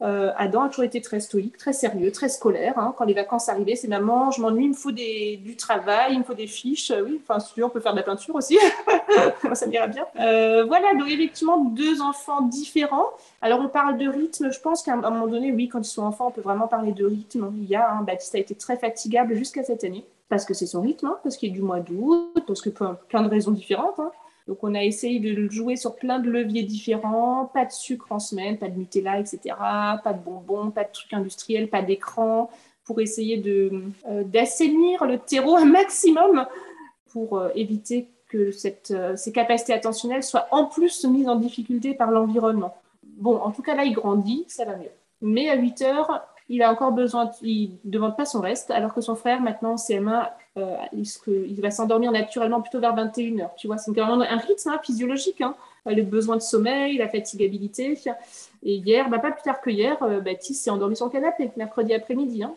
Euh, 0.03 0.31
Adam 0.37 0.65
a 0.65 0.69
toujours 0.69 0.85
été 0.85 1.01
très 1.01 1.21
stoïque, 1.21 1.57
très 1.57 1.73
sérieux, 1.73 2.13
très 2.13 2.29
scolaire. 2.29 2.79
Hein. 2.79 2.95
Quand 2.99 3.05
les 3.05 3.15
vacances 3.15 3.49
arrivaient, 3.49 3.77
c'est 3.77 3.89
maman, 3.89 4.31
je 4.31 4.43
m'ennuie, 4.43 4.65
il 4.65 4.71
me 4.71 4.75
faut 4.75 4.91
du 4.91 5.57
travail, 5.57 6.13
il 6.13 6.19
me 6.19 6.25
faut 6.25 6.35
des 6.35 6.49
fiches. 6.49 6.93
Oui, 7.03 7.19
enfin, 7.23 7.39
veux, 7.57 7.65
on 7.65 7.71
peut 7.71 7.81
faire 7.81 7.93
de 7.93 7.99
la 7.99 8.03
peinture 8.03 8.35
aussi. 8.35 8.59
ça 9.55 9.67
m'ira 9.67 9.87
bien. 9.87 10.05
Voilà, 10.15 10.93
donc 10.99 11.09
effectivement, 11.09 11.65
deux 11.65 12.03
enfants 12.03 12.43
différents. 12.43 13.09
Alors, 13.41 13.61
on 13.61 13.69
parle 13.69 13.97
de 13.97 14.07
rythme. 14.07 14.51
Je 14.53 14.61
pense 14.61 14.83
qu'à 14.83 14.95
un 14.95 14.97
moment 14.97 15.29
donné, 15.29 15.53
oui, 15.53 15.69
quand 15.69 15.81
ils 15.81 15.85
sont 15.85 16.03
enfants, 16.03 16.27
on 16.27 16.33
peut 16.33 16.43
vraiment 16.43 16.69
parler 16.69 16.93
de 16.93 17.07
rythme. 17.07 17.51
Il 17.57 17.65
y 17.65 17.77
a, 17.77 17.91
hein, 17.91 18.03
Baptiste 18.03 18.35
a 18.35 18.39
été 18.39 18.55
très 18.55 18.77
fatigable 18.77 19.35
jusqu'à 19.35 19.63
cette 19.63 19.85
année 19.85 20.05
parce 20.29 20.45
que 20.45 20.55
c'est 20.55 20.67
son 20.67 20.81
rythme, 20.81 21.07
hein, 21.07 21.19
parce 21.23 21.37
qu'il 21.37 21.51
est 21.51 21.53
du 21.53 21.63
mois 21.63 21.81
d'août, 21.81 22.43
parce 22.47 22.61
que 22.61 22.71
plein 22.71 23.23
de 23.23 23.29
raisons 23.29 23.53
différentes. 23.53 24.01
Donc, 24.47 24.59
on 24.63 24.75
a 24.75 24.85
essayé 24.85 25.19
de 25.19 25.35
le 25.35 25.51
jouer 25.51 25.77
sur 25.77 25.97
plein 25.97 26.21
de 26.21 26.31
leviers 26.31 26.63
différents. 26.63 27.51
Pas 27.53 27.65
de 27.65 27.73
sucre 27.73 28.07
en 28.11 28.21
semaine, 28.21 28.59
pas 28.59 28.69
de 28.69 28.79
Nutella, 28.79 29.19
etc. 29.19 29.55
Pas 29.59 30.13
de 30.13 30.23
bonbons, 30.25 30.71
pas 30.71 30.85
de 30.85 30.93
trucs 30.93 31.13
industriels, 31.13 31.69
pas 31.69 31.83
d'écran, 31.83 32.49
pour 32.85 33.01
essayer 33.01 33.37
de, 33.39 33.83
euh, 34.09 34.23
d'assainir 34.25 35.05
le 35.05 35.19
terreau 35.19 35.57
un 35.57 35.65
maximum 35.65 36.47
pour 37.11 37.39
euh, 37.39 37.49
éviter 37.57 38.09
que 38.29 38.53
cette, 38.53 38.93
euh, 38.93 39.17
ces 39.17 39.33
capacités 39.33 39.73
attentionnelles 39.73 40.23
soient 40.23 40.47
en 40.53 40.67
plus 40.67 41.05
mises 41.05 41.29
en 41.29 41.37
difficulté 41.37 41.95
par 41.95 42.11
l'environnement. 42.11 42.77
Bon, 43.19 43.37
en 43.39 43.51
tout 43.51 43.63
cas, 43.63 43.75
là, 43.75 43.85
il 43.85 43.93
grandit, 43.93 44.45
ça 44.49 44.65
va 44.65 44.77
mieux. 44.77 44.91
Mais 45.23 45.49
à 45.49 45.57
8 45.57 45.83
heures, 45.83 46.23
il 46.49 46.63
a 46.63 46.71
encore 46.71 46.93
besoin, 46.93 47.31
il 47.43 47.73
ne 47.85 47.91
demande 47.91 48.17
pas 48.17 48.25
son 48.25 48.41
reste, 48.41 48.71
alors 48.71 48.95
que 48.95 49.01
son 49.01 49.17
frère, 49.17 49.41
maintenant, 49.41 49.75
CM1, 49.75 50.29
euh, 50.59 50.77
il, 50.93 51.61
va 51.61 51.71
s'endormir 51.71 52.13
naturellement 52.13 52.61
plutôt 52.61 52.79
vers 52.79 52.95
21h. 52.95 53.51
Tu 53.57 53.67
vois, 53.67 53.79
c'est 53.79 53.91
vraiment 53.91 54.21
un 54.21 54.37
rythme 54.37 54.71
hein, 54.71 54.81
physiologique. 54.83 55.41
Hein. 55.41 55.55
Le 55.87 56.03
besoin 56.03 56.37
de 56.37 56.43
sommeil, 56.43 56.99
la 56.99 57.09
fatigabilité. 57.09 57.99
Et 58.63 58.77
hier, 58.77 59.11
bah, 59.11 59.19
pas 59.19 59.33
plus 59.33 59.43
tard 59.43 59.61
que 59.61 59.71
hier, 59.71 60.01
euh, 60.03 60.21
Baptiste 60.21 60.63
s'est 60.63 60.71
endormi 60.71 60.95
sur 60.95 61.07
le 61.07 61.13
canapé, 61.13 61.51
mercredi 61.57 61.93
après-midi. 61.93 62.45
Hein. 62.45 62.55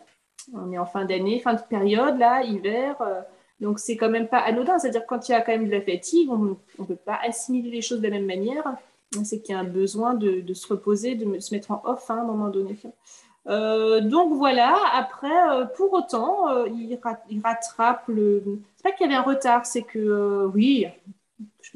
On 0.54 0.70
est 0.72 0.78
en 0.78 0.86
fin 0.86 1.04
d'année, 1.04 1.40
fin 1.40 1.54
de 1.54 1.60
période, 1.60 2.16
là, 2.16 2.44
hiver. 2.44 2.96
Euh, 3.00 3.20
donc, 3.60 3.80
c'est 3.80 3.96
quand 3.96 4.08
même 4.08 4.28
pas 4.28 4.38
anodin. 4.38 4.78
C'est-à-dire 4.78 5.04
quand 5.06 5.28
il 5.28 5.32
y 5.32 5.34
a 5.34 5.40
quand 5.40 5.52
même 5.52 5.66
de 5.66 5.72
la 5.72 5.82
fatigue, 5.82 6.30
on 6.30 6.56
ne 6.78 6.84
peut 6.84 6.96
pas 6.96 7.18
assimiler 7.26 7.70
les 7.70 7.82
choses 7.82 8.00
de 8.00 8.06
la 8.06 8.14
même 8.14 8.26
manière. 8.26 8.64
C'est 9.24 9.40
qu'il 9.40 9.52
y 9.52 9.58
a 9.58 9.60
un 9.60 9.64
besoin 9.64 10.14
de, 10.14 10.40
de, 10.40 10.54
se 10.54 10.68
reposer, 10.68 11.16
de 11.16 11.40
se 11.40 11.52
mettre 11.52 11.72
en 11.72 11.82
off 11.84 12.08
à 12.08 12.14
un 12.14 12.24
moment 12.24 12.48
donné. 12.48 12.78
Euh, 13.48 14.00
donc 14.00 14.34
voilà, 14.34 14.76
après, 14.92 15.50
euh, 15.50 15.64
pour 15.64 15.92
autant, 15.92 16.48
euh, 16.50 16.68
il, 16.68 16.98
rattrape 17.42 18.06
le. 18.08 18.42
C'est 18.76 18.82
pas 18.82 18.92
qu'il 18.92 19.06
y 19.06 19.08
avait 19.08 19.18
un 19.18 19.22
retard, 19.22 19.66
c'est 19.66 19.82
que, 19.82 20.46
oui, 20.54 20.86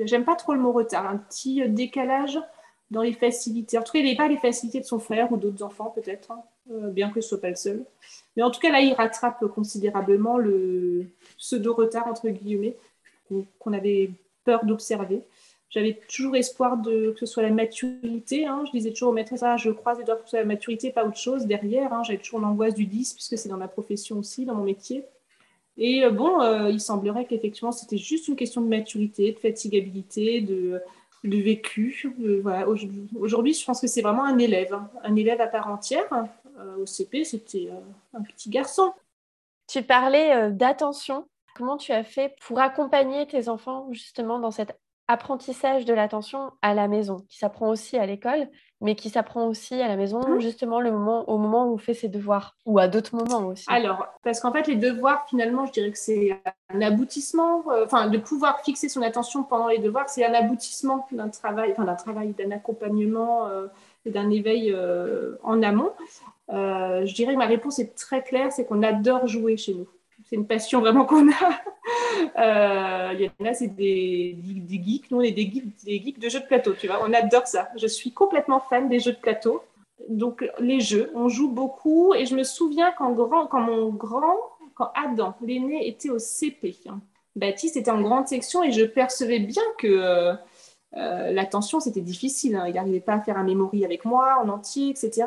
j'aime 0.05 0.25
pas 0.25 0.37
trop 0.37 0.55
le 0.55 0.61
mot 0.61 0.73
retard, 0.73 1.07
un 1.07 1.17
petit 1.17 1.69
décalage 1.69 2.39
dans 2.91 3.03
les 3.03 3.13
facilités. 3.13 3.79
En 3.79 3.83
tout 3.83 3.93
cas, 3.93 3.99
il 3.99 4.05
n'avait 4.05 4.17
pas 4.17 4.29
les 4.29 4.37
facilités 4.37 4.81
de 4.81 4.85
son 4.85 4.99
frère 4.99 5.33
ou 5.33 5.37
d'autres 5.37 5.63
enfants, 5.63 5.93
peut-être, 5.95 6.33
hein, 6.33 6.43
bien 6.91 7.11
que 7.11 7.21
ce 7.21 7.31
soit 7.31 7.41
pas 7.41 7.51
le 7.51 7.57
seul. 7.57 7.85
Mais 8.37 8.43
en 8.43 8.51
tout 8.51 8.61
cas, 8.61 8.71
là, 8.71 8.81
il 8.81 8.93
rattrape 8.93 9.45
considérablement 9.47 10.39
le 10.39 11.07
pseudo-retard, 11.39 12.07
entre 12.07 12.29
guillemets, 12.29 12.77
qu'on 13.59 13.73
avait 13.73 14.11
peur 14.45 14.65
d'observer 14.67 15.23
j'avais 15.75 15.99
toujours 16.09 16.37
espoir 16.37 16.77
de, 16.77 17.11
que 17.11 17.19
ce 17.19 17.27
soit 17.27 17.43
la 17.43 17.51
maturité. 17.51 18.47
Hein. 18.47 18.63
Je 18.67 18.71
disais 18.71 18.93
toujours 18.93 19.11
au 19.11 19.13
maître, 19.13 19.37
ça, 19.37 19.57
je 19.57 19.71
croise 19.71 19.99
les 19.99 20.05
doigts 20.05 20.15
pour 20.15 20.25
que 20.25 20.31
ce 20.31 20.37
soit 20.37 20.41
la 20.41 20.47
maturité, 20.47 20.93
pas 20.93 21.05
autre 21.05 21.17
chose 21.17 21.47
derrière. 21.47 21.93
Hein. 21.93 22.05
J'avais 22.05 22.21
toujours 22.21 22.39
l'angoisse 22.39 22.75
du 22.75 22.87
10, 22.87 23.15
puisque 23.15 23.37
c'est 23.37 23.49
dans 23.49 23.57
ma 23.57 23.67
profession 23.67 24.19
aussi, 24.19 24.45
dans 24.45 24.55
mon 24.55 24.63
métier. 24.63 25.05
Et 25.77 26.05
euh, 26.05 26.11
bon, 26.11 26.41
euh, 26.41 26.71
il 26.71 26.81
semblerait 26.81 27.25
qu'effectivement, 27.25 27.73
c'était 27.73 27.97
juste 27.97 28.29
une 28.29 28.37
question 28.37 28.61
de 28.61 28.69
maturité, 28.69 29.33
de 29.33 29.39
fatigabilité, 29.41 30.41
de, 30.43 30.81
de 31.25 31.37
vécu. 31.39 32.15
voilà. 32.41 32.69
Aujourd'hui, 32.69 33.53
je 33.53 33.65
pense 33.65 33.81
que 33.81 33.89
c'est 33.89 34.03
vraiment 34.03 34.25
un 34.25 34.39
élève, 34.39 34.75
hein. 34.75 34.89
un 35.03 35.17
élève 35.17 35.41
à 35.41 35.49
part 35.49 35.67
entière. 35.67 36.07
Euh, 36.61 36.83
au 36.83 36.87
CP, 36.87 37.25
c'était 37.25 37.69
un 38.13 38.23
petit 38.23 38.49
garçon. 38.49 38.93
Tu 39.67 39.83
parlais 39.83 40.53
d'attention. 40.53 41.27
Comment 41.57 41.77
tu 41.77 41.91
as 41.91 42.05
fait 42.05 42.37
pour 42.47 42.61
accompagner 42.61 43.27
tes 43.27 43.49
enfants 43.49 43.89
justement 43.93 44.39
dans 44.39 44.53
cette 44.53 44.77
apprentissage 45.09 45.85
de 45.85 45.93
l'attention 45.93 46.53
à 46.63 46.75
la 46.75 46.89
maison, 46.89 47.19
qui 47.29 47.39
s'apprend 47.39 47.69
aussi 47.69 47.97
à 47.97 48.07
l'école, 48.07 48.49
mais 48.81 48.95
qui 48.95 49.11
s'apprend 49.11 49.47
aussi 49.47 49.81
à 49.81 49.89
la 49.89 49.97
maison, 49.97 50.21
mmh. 50.21 50.41
justement 50.41 50.81
le 50.81 50.91
moment, 50.91 51.29
au 51.29 51.39
moment 51.39 51.67
où 51.67 51.75
on 51.75 51.79
fait 51.79 51.95
ses 51.95 52.09
devoirs, 52.09 52.57
ou 52.67 52.79
à 52.79 52.89
d'autres 52.89 53.15
moments 53.15 53.49
aussi. 53.49 53.65
Alors, 53.69 54.07
parce 54.23 54.41
qu'en 54.41 54.53
fait, 54.53 54.67
les 54.67 54.77
devoirs, 54.77 55.27
finalement, 55.29 55.67
je 55.67 55.73
dirais 55.73 55.91
que 55.91 55.99
c'est 55.99 56.41
un 56.71 56.81
aboutissement, 56.81 57.65
euh, 57.71 57.85
enfin, 57.85 58.09
de 58.09 58.19
pouvoir 58.19 58.61
fixer 58.61 58.89
son 58.89 59.03
attention 59.03 59.43
pendant 59.43 59.69
les 59.69 59.79
devoirs, 59.79 60.09
c'est 60.09 60.25
un 60.25 60.35
aboutissement 60.35 61.07
d'un 61.13 61.29
travail, 61.29 61.73
enfin, 61.73 61.85
d'un 61.85 61.95
travail, 61.95 62.33
d'un 62.33 62.51
accompagnement 62.51 63.47
euh, 63.47 63.67
et 64.07 64.11
d'un 64.11 64.31
éveil 64.31 64.73
euh, 64.73 65.37
en 65.43 65.63
amont. 65.63 65.93
je 66.49 67.15
dirais 67.15 67.35
que 67.35 67.39
ma 67.39 67.47
réponse 67.47 67.79
est 67.79 67.95
très 67.95 68.23
claire, 68.23 68.53
c'est 68.53 68.65
qu'on 68.65 68.83
adore 68.83 69.27
jouer 69.27 69.57
chez 69.57 69.75
nous 69.75 69.89
c'est 70.25 70.37
une 70.37 70.47
passion 70.47 70.81
vraiment 70.81 71.05
qu'on 71.05 71.31
a. 71.31 71.61
Euh, 72.39 73.11
il 73.15 73.21
y 73.21 73.31
en 73.41 73.51
a, 73.51 73.55
c'est 73.55 73.69
des, 73.69 74.37
geeks. 74.69 75.11
Nous, 75.11 75.19
on 75.19 75.21
est 75.21 75.33
des 75.33 75.43
geeks, 75.43 75.85
des 75.85 76.01
geeks 76.01 76.19
de 76.19 76.29
jeux 76.29 76.41
de 76.41 76.47
plateau, 76.47 76.73
tu 76.73 76.87
vois. 76.87 77.01
On 77.03 77.13
adore 77.13 77.47
ça. 77.47 77.69
Je 77.77 77.87
suis 77.87 78.13
complètement 78.13 78.61
fan 78.61 78.89
des 78.89 78.99
jeux 78.99 79.13
de 79.13 79.19
plateau. 79.19 79.63
Donc, 80.09 80.45
les 80.59 80.81
jeux, 80.81 81.11
on 81.15 81.29
joue 81.29 81.51
beaucoup. 81.51 82.15
Et 82.15 82.27
je 82.27 82.35
me 82.35 82.43
souviens 82.43 82.93
quand, 82.97 83.13
grand, 83.13 83.47
quand 83.47 83.61
mon 83.61 83.91
grand, 83.91 84.37
quand 84.75 84.91
Adam, 84.95 85.35
l'aîné, 85.43 85.87
était 85.87 86.11
au 86.11 86.19
CP, 86.19 86.77
hein, 86.89 87.01
Baptiste 87.37 87.77
était 87.77 87.91
en 87.91 88.01
grande 88.01 88.27
section 88.29 88.63
et 88.63 88.73
je 88.73 88.85
percevais 88.85 89.41
bien 89.41 89.63
que 89.79 89.87
euh, 89.89 90.35
euh, 90.97 91.31
l'attention, 91.33 91.81
c'était 91.81 92.01
difficile. 92.01 92.57
Hein. 92.57 92.67
Il 92.69 92.75
n'arrivait 92.75 93.01
pas 93.01 93.15
à 93.15 93.21
faire 93.21 93.37
un 93.37 93.45
mémory 93.45 93.85
avec 93.85 94.05
moi 94.05 94.41
en 94.43 94.49
entier, 94.49 94.91
etc. 94.91 95.27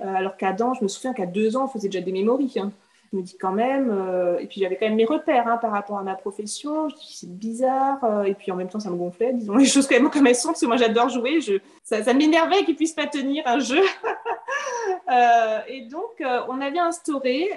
alors 0.00 0.36
qu'Adam, 0.36 0.74
je 0.74 0.82
me 0.82 0.88
souviens 0.88 1.12
qu'à 1.12 1.26
deux 1.26 1.56
ans, 1.56 1.64
on 1.64 1.68
faisait 1.68 1.88
déjà 1.88 2.04
des 2.04 2.12
mémories. 2.12 2.54
Hein 2.56 2.72
me 3.16 3.22
dis 3.22 3.36
quand 3.38 3.52
même, 3.52 3.90
euh, 3.90 4.38
et 4.38 4.46
puis 4.46 4.60
j'avais 4.60 4.76
quand 4.76 4.86
même 4.86 4.96
mes 4.96 5.04
repères 5.04 5.46
hein, 5.48 5.56
par 5.56 5.70
rapport 5.70 5.98
à 5.98 6.02
ma 6.02 6.14
profession, 6.14 6.88
je 6.88 6.94
dis 6.94 7.16
c'est 7.16 7.30
bizarre, 7.30 8.02
euh, 8.04 8.22
et 8.24 8.34
puis 8.34 8.50
en 8.52 8.56
même 8.56 8.68
temps 8.68 8.80
ça 8.80 8.90
me 8.90 8.96
gonflait, 8.96 9.32
disons 9.32 9.56
les 9.56 9.66
choses 9.66 9.86
quand 9.86 9.94
même 9.94 10.10
comme 10.10 10.26
elles 10.26 10.34
sont, 10.34 10.48
parce 10.48 10.60
que 10.60 10.66
moi 10.66 10.76
j'adore 10.76 11.08
jouer, 11.08 11.40
je, 11.40 11.54
ça, 11.82 12.12
m'énervait 12.12 12.64
qu'ils 12.64 12.76
puissent 12.76 12.92
pas 12.92 13.06
tenir 13.06 13.42
un 13.46 13.58
jeu. 13.58 13.82
et 15.68 15.82
donc, 15.82 16.22
on 16.48 16.60
avait 16.60 16.78
instauré, 16.78 17.48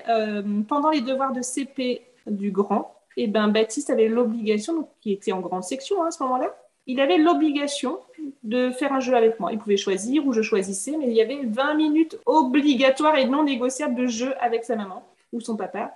pendant 0.68 0.90
les 0.90 1.02
devoirs 1.02 1.34
de 1.34 1.42
CP 1.42 2.02
du 2.28 2.52
grand, 2.52 2.94
et 3.16 3.28
ben, 3.28 3.48
Baptiste 3.48 3.90
avait 3.90 4.08
l'obligation, 4.08 4.88
qui 5.02 5.12
était 5.12 5.32
en 5.32 5.40
grande 5.40 5.64
section 5.64 6.04
hein, 6.04 6.08
à 6.08 6.12
ce 6.12 6.22
moment-là, 6.24 6.56
il 6.86 7.02
avait 7.02 7.18
l'obligation 7.18 8.00
de 8.44 8.72
faire 8.72 8.94
un 8.94 9.02
jeu 9.02 9.14
avec 9.14 9.40
moi. 9.40 9.52
Il 9.52 9.60
pouvait 9.60 9.78
choisir 9.78 10.26
ou 10.26 10.32
je 10.32 10.42
choisissais, 10.42 10.96
mais 10.98 11.08
il 11.08 11.14
y 11.14 11.22
avait 11.22 11.42
20 11.44 11.74
minutes 11.74 12.18
obligatoires 12.26 13.18
et 13.18 13.26
non 13.26 13.44
négociables 13.44 13.96
de 13.96 14.08
jeu 14.08 14.34
avec 14.40 14.64
sa 14.64 14.78
maman 14.78 15.04
ou 15.34 15.42
son 15.42 15.56
papa. 15.56 15.96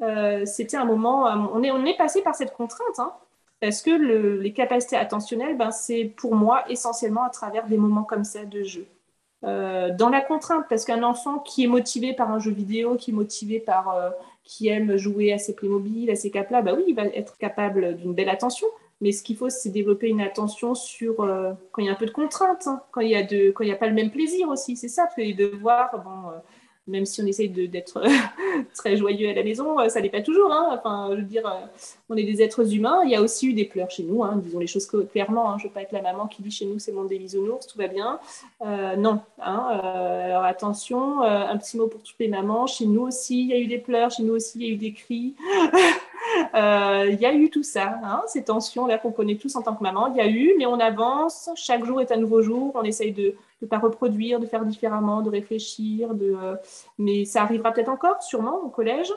Euh, 0.00 0.44
c'était 0.46 0.76
un 0.76 0.84
moment, 0.84 1.24
on 1.54 1.62
est, 1.62 1.70
on 1.70 1.84
est 1.84 1.96
passé 1.96 2.22
par 2.22 2.34
cette 2.34 2.52
contrainte, 2.52 2.98
hein, 2.98 3.12
parce 3.60 3.82
que 3.82 3.90
les 4.40 4.52
capacités 4.52 4.96
attentionnelles, 4.96 5.56
ben, 5.56 5.70
c'est 5.70 6.04
pour 6.16 6.34
moi 6.34 6.64
essentiellement 6.68 7.22
à 7.24 7.30
travers 7.30 7.66
des 7.66 7.76
moments 7.76 8.02
comme 8.02 8.24
ça 8.24 8.44
de 8.44 8.62
jeu. 8.62 8.86
Euh, 9.44 9.90
dans 9.96 10.08
la 10.08 10.20
contrainte, 10.20 10.66
parce 10.68 10.84
qu'un 10.84 11.02
enfant 11.02 11.38
qui 11.38 11.64
est 11.64 11.68
motivé 11.68 12.12
par 12.12 12.30
un 12.30 12.38
jeu 12.38 12.52
vidéo, 12.52 12.96
qui 12.96 13.10
est 13.10 13.14
motivé 13.14 13.58
par, 13.60 13.94
euh, 13.94 14.10
qui 14.44 14.68
aime 14.68 14.96
jouer 14.96 15.32
à 15.32 15.38
ses 15.38 15.54
Playmobil, 15.54 16.10
à 16.10 16.16
ses 16.16 16.30
caplas, 16.30 16.62
bah 16.62 16.74
oui, 16.76 16.84
il 16.88 16.94
va 16.94 17.06
être 17.06 17.38
capable 17.38 17.96
d'une 17.96 18.14
belle 18.14 18.28
attention. 18.28 18.66
Mais 19.00 19.10
ce 19.10 19.24
qu'il 19.24 19.36
faut, 19.36 19.50
c'est 19.50 19.70
développer 19.70 20.08
une 20.08 20.20
attention 20.20 20.76
sur 20.76 21.16
quand 21.16 21.82
il 21.82 21.86
y 21.86 21.88
a 21.88 21.92
un 21.92 21.96
peu 21.96 22.06
de 22.06 22.12
contrainte, 22.12 22.68
hein, 22.68 22.82
quand 22.92 23.00
il 23.00 23.10
y 23.10 23.16
a 23.16 23.24
de, 23.24 23.50
quand 23.50 23.64
il 23.64 23.66
n'y 23.66 23.72
a 23.72 23.76
pas 23.76 23.88
le 23.88 23.94
même 23.94 24.12
plaisir 24.12 24.48
aussi. 24.48 24.76
C'est 24.76 24.86
ça, 24.86 25.08
les 25.16 25.34
devoirs. 25.34 25.90
Même 26.88 27.06
si 27.06 27.22
on 27.22 27.26
essaye 27.26 27.48
d'être 27.48 28.02
très 28.74 28.96
joyeux 28.96 29.30
à 29.30 29.34
la 29.34 29.44
maison, 29.44 29.78
euh, 29.78 29.88
ça 29.88 30.00
n'est 30.00 30.10
pas 30.10 30.20
toujours. 30.20 30.52
Hein. 30.52 30.68
Enfin, 30.72 31.10
je 31.12 31.16
veux 31.16 31.22
dire, 31.22 31.46
euh, 31.46 31.66
on 32.08 32.16
est 32.16 32.24
des 32.24 32.42
êtres 32.42 32.74
humains. 32.74 33.02
Il 33.04 33.10
y 33.10 33.14
a 33.14 33.22
aussi 33.22 33.48
eu 33.48 33.52
des 33.52 33.64
pleurs 33.64 33.90
chez 33.90 34.02
nous, 34.02 34.24
hein. 34.24 34.40
disons 34.42 34.58
les 34.58 34.66
choses 34.66 34.86
clairement. 35.10 35.50
Hein. 35.50 35.56
Je 35.58 35.64
ne 35.64 35.68
veux 35.68 35.74
pas 35.74 35.82
être 35.82 35.92
la 35.92 36.02
maman 36.02 36.26
qui 36.26 36.42
dit 36.42 36.50
chez 36.50 36.66
nous 36.66 36.78
c'est 36.78 36.92
mon 36.92 37.04
des 37.04 37.18
bisounours, 37.18 37.66
tout 37.66 37.78
va 37.78 37.86
bien. 37.86 38.18
Euh, 38.62 38.96
non. 38.96 39.20
alors 39.38 40.44
attention, 40.44 41.22
un 41.22 41.56
petit 41.56 41.76
mot 41.76 41.86
pour 41.86 42.02
toutes 42.02 42.18
les 42.18 42.28
mamans. 42.28 42.66
Chez 42.66 42.86
nous 42.86 43.02
aussi, 43.02 43.42
il 43.42 43.48
y 43.48 43.52
a 43.52 43.58
eu 43.58 43.66
des 43.66 43.78
pleurs. 43.78 44.10
Chez 44.10 44.24
nous 44.24 44.34
aussi, 44.34 44.58
il 44.58 44.66
y 44.66 44.70
a 44.70 44.74
eu 44.74 44.76
des 44.76 44.92
cris. 44.92 45.34
Il 46.54 47.18
y 47.20 47.26
a 47.26 47.34
eu 47.34 47.50
tout 47.50 47.62
ça, 47.62 48.00
ces 48.26 48.44
tensions-là 48.44 48.98
qu'on 48.98 49.12
connaît 49.12 49.36
tous 49.36 49.56
en 49.56 49.62
tant 49.62 49.74
que 49.74 49.82
maman. 49.82 50.08
Il 50.08 50.16
y 50.16 50.20
a 50.20 50.28
eu, 50.28 50.54
mais 50.58 50.66
on 50.66 50.78
avance. 50.80 51.50
Chaque 51.56 51.84
jour 51.84 52.00
est 52.00 52.12
un 52.12 52.16
nouveau 52.16 52.42
jour. 52.42 52.72
On 52.74 52.82
essaye 52.82 53.12
de 53.12 53.34
ne 53.62 53.66
pas 53.66 53.78
reproduire, 53.78 54.40
de 54.40 54.46
faire 54.46 54.64
différemment, 54.64 55.22
de 55.22 55.30
réfléchir. 55.30 56.10
Euh, 56.20 56.56
mais 56.98 57.24
ça 57.24 57.42
arrivera 57.42 57.72
peut-être 57.72 57.88
encore, 57.88 58.22
sûrement, 58.22 58.58
au 58.58 58.68
collège. 58.68 59.12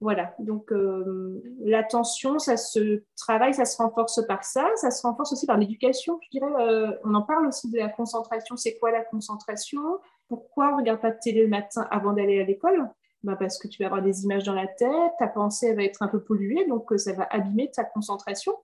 Voilà, 0.00 0.32
donc 0.38 0.70
euh, 0.70 1.42
l'attention, 1.60 2.38
ça 2.38 2.56
se 2.56 3.02
travaille, 3.16 3.52
ça 3.52 3.64
se 3.64 3.76
renforce 3.78 4.24
par 4.28 4.44
ça, 4.44 4.68
ça 4.76 4.92
se 4.92 5.02
renforce 5.04 5.32
aussi 5.32 5.44
par 5.44 5.56
l'éducation, 5.56 6.20
je 6.22 6.38
dirais. 6.38 6.52
Euh, 6.60 6.92
on 7.04 7.14
en 7.14 7.22
parle 7.22 7.48
aussi 7.48 7.68
de 7.68 7.78
la 7.78 7.88
concentration. 7.88 8.56
C'est 8.56 8.78
quoi 8.78 8.92
la 8.92 9.02
concentration? 9.02 9.98
Pourquoi 10.28 10.68
on 10.68 10.72
ne 10.72 10.76
regarde 10.76 11.00
pas 11.00 11.10
de 11.10 11.18
télé 11.20 11.42
le 11.42 11.48
matin 11.48 11.84
avant 11.90 12.12
d'aller 12.12 12.40
à 12.40 12.44
l'école? 12.44 12.88
Ben 13.22 13.36
Parce 13.36 13.58
que 13.58 13.68
tu 13.68 13.82
vas 13.82 13.86
avoir 13.86 14.02
des 14.02 14.24
images 14.24 14.44
dans 14.44 14.54
la 14.54 14.66
tête, 14.66 15.12
ta 15.18 15.26
pensée 15.26 15.74
va 15.74 15.82
être 15.82 16.02
un 16.02 16.08
peu 16.08 16.22
polluée, 16.22 16.66
donc 16.66 16.92
ça 16.96 17.12
va 17.12 17.26
abîmer 17.30 17.70
ta 17.70 17.84
concentration 17.84 18.54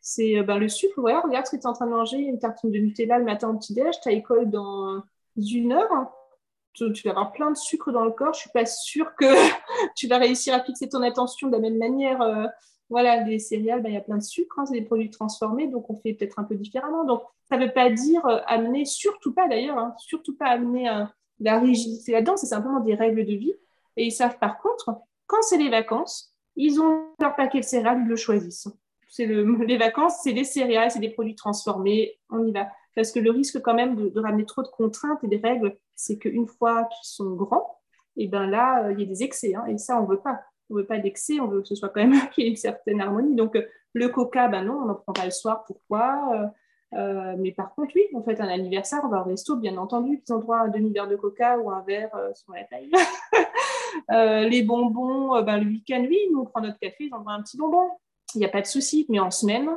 c'est 0.00 0.38
euh, 0.38 0.42
ben, 0.42 0.58
le 0.58 0.68
sucre. 0.68 1.00
Voilà, 1.00 1.20
regarde 1.20 1.46
ce 1.46 1.52
que 1.52 1.56
tu 1.56 1.62
es 1.62 1.66
en 1.66 1.72
train 1.72 1.86
de 1.86 1.92
manger, 1.92 2.18
une 2.18 2.38
tartine 2.38 2.70
de 2.70 2.78
Nutella 2.78 3.18
le 3.18 3.24
matin 3.24 3.50
au 3.50 3.54
petit-déj, 3.58 4.00
tu 4.02 4.08
as 4.08 4.12
école 4.12 4.50
dans 4.50 5.02
une 5.36 5.72
heure. 5.72 6.12
Tu, 6.74 7.02
vas 7.04 7.10
avoir 7.10 7.32
plein 7.32 7.50
de 7.50 7.56
sucre 7.56 7.90
dans 7.90 8.04
le 8.04 8.12
corps. 8.12 8.32
Je 8.34 8.40
suis 8.40 8.50
pas 8.50 8.64
sûre 8.64 9.12
que 9.16 9.26
tu 9.96 10.06
vas 10.06 10.18
réussir 10.18 10.54
à 10.54 10.62
fixer 10.62 10.88
ton 10.88 11.02
attention 11.02 11.48
de 11.48 11.52
la 11.52 11.58
même 11.58 11.76
manière. 11.76 12.22
Euh, 12.22 12.46
voilà, 12.88 13.24
les 13.24 13.40
céréales, 13.40 13.82
ben, 13.82 13.90
il 13.90 13.94
y 13.94 13.98
a 13.98 14.00
plein 14.00 14.16
de 14.16 14.22
sucre, 14.22 14.58
hein, 14.58 14.64
c'est 14.64 14.74
des 14.74 14.84
produits 14.84 15.10
transformés, 15.10 15.66
donc 15.66 15.90
on 15.90 15.96
fait 15.96 16.14
peut-être 16.14 16.38
un 16.38 16.44
peu 16.44 16.54
différemment. 16.54 17.04
Donc, 17.04 17.22
ça 17.50 17.58
ne 17.58 17.66
veut 17.66 17.72
pas 17.72 17.90
dire 17.90 18.24
euh, 18.26 18.38
amener, 18.46 18.84
surtout 18.84 19.34
pas 19.34 19.48
d'ailleurs, 19.48 19.76
hein, 19.76 19.94
surtout 19.98 20.36
pas 20.36 20.46
amener 20.46 20.88
la 21.40 21.58
rigidité 21.58 22.12
là-dedans, 22.12 22.36
c'est 22.36 22.46
simplement 22.46 22.80
des 22.80 22.94
règles 22.94 23.26
de 23.26 23.34
vie. 23.34 23.54
Et 23.98 24.06
ils 24.06 24.12
savent 24.12 24.38
par 24.38 24.58
contre, 24.58 25.02
quand 25.26 25.42
c'est 25.42 25.58
les 25.58 25.68
vacances, 25.68 26.34
ils 26.56 26.80
ont 26.80 27.08
leur 27.20 27.36
paquet 27.36 27.60
de 27.60 27.64
céréales, 27.64 28.00
ils 28.02 28.08
le 28.08 28.16
choisissent 28.16 28.68
c'est 29.08 29.26
les 29.66 29.78
vacances, 29.78 30.20
c'est 30.22 30.32
des 30.32 30.44
céréales, 30.44 30.90
c'est 30.90 31.00
des 31.00 31.10
produits 31.10 31.34
transformés, 31.34 32.18
on 32.30 32.44
y 32.46 32.52
va. 32.52 32.68
Parce 32.94 33.12
que 33.12 33.20
le 33.20 33.30
risque 33.30 33.60
quand 33.60 33.74
même 33.74 33.96
de, 33.96 34.20
ramener 34.20 34.44
trop 34.44 34.62
de 34.62 34.68
contraintes 34.68 35.22
et 35.24 35.28
des 35.28 35.38
règles, 35.38 35.76
c'est 35.94 36.18
qu'une 36.18 36.46
fois 36.46 36.84
qu'ils 36.84 37.08
sont 37.08 37.34
grands, 37.34 37.78
et 38.16 38.24
eh 38.24 38.28
ben 38.28 38.46
là, 38.46 38.84
euh, 38.84 38.92
il 38.92 39.00
y 39.00 39.02
a 39.04 39.06
des 39.06 39.22
excès. 39.22 39.54
Hein, 39.54 39.64
et 39.66 39.78
ça, 39.78 40.00
on 40.00 40.04
ne 40.04 40.10
veut 40.10 40.20
pas. 40.20 40.40
On 40.70 40.74
ne 40.74 40.80
veut 40.80 40.86
pas 40.86 40.98
d'excès, 40.98 41.38
on 41.40 41.46
veut 41.46 41.62
que 41.62 41.68
ce 41.68 41.76
soit 41.76 41.88
quand 41.88 42.04
même 42.04 42.28
qu'il 42.32 42.44
y 42.44 42.46
ait 42.48 42.50
une 42.50 42.56
certaine 42.56 43.00
harmonie. 43.00 43.36
Donc, 43.36 43.54
euh, 43.54 43.62
le 43.92 44.08
coca, 44.08 44.48
ben 44.48 44.64
non, 44.64 44.80
on 44.82 44.86
n'en 44.86 44.94
prend 44.96 45.12
pas 45.12 45.24
le 45.24 45.30
soir. 45.30 45.64
Pourquoi 45.66 46.50
euh, 46.94 47.36
mais 47.38 47.52
par 47.52 47.74
contre, 47.74 47.92
oui, 47.94 48.02
on 48.14 48.22
fait 48.22 48.40
un 48.40 48.48
anniversaire, 48.48 49.00
on 49.04 49.08
va 49.08 49.20
au 49.20 49.24
resto, 49.24 49.56
bien 49.56 49.76
entendu, 49.76 50.22
ils 50.26 50.32
ont 50.32 50.38
droit 50.38 50.56
à 50.56 50.62
un 50.62 50.68
demi-verre 50.68 51.06
de 51.06 51.16
coca 51.16 51.58
ou 51.58 51.70
un 51.70 51.82
verre 51.82 52.08
sur 52.34 52.54
la 52.54 52.64
taille. 52.64 52.90
les 54.10 54.62
bonbons, 54.62 55.42
ben, 55.42 55.58
le 55.58 55.66
week-end, 55.66 56.04
oui, 56.08 56.18
nous 56.32 56.40
on 56.40 56.44
prend 56.44 56.60
notre 56.60 56.78
café, 56.78 57.04
ils 57.04 57.12
à 57.12 57.32
un 57.32 57.42
petit 57.42 57.56
bonbon 57.56 57.90
il 58.34 58.38
n'y 58.38 58.44
a 58.44 58.50
pas 58.50 58.60
de 58.60 58.66
souci, 58.66 59.06
mais 59.08 59.18
en 59.18 59.30
semaine, 59.30 59.68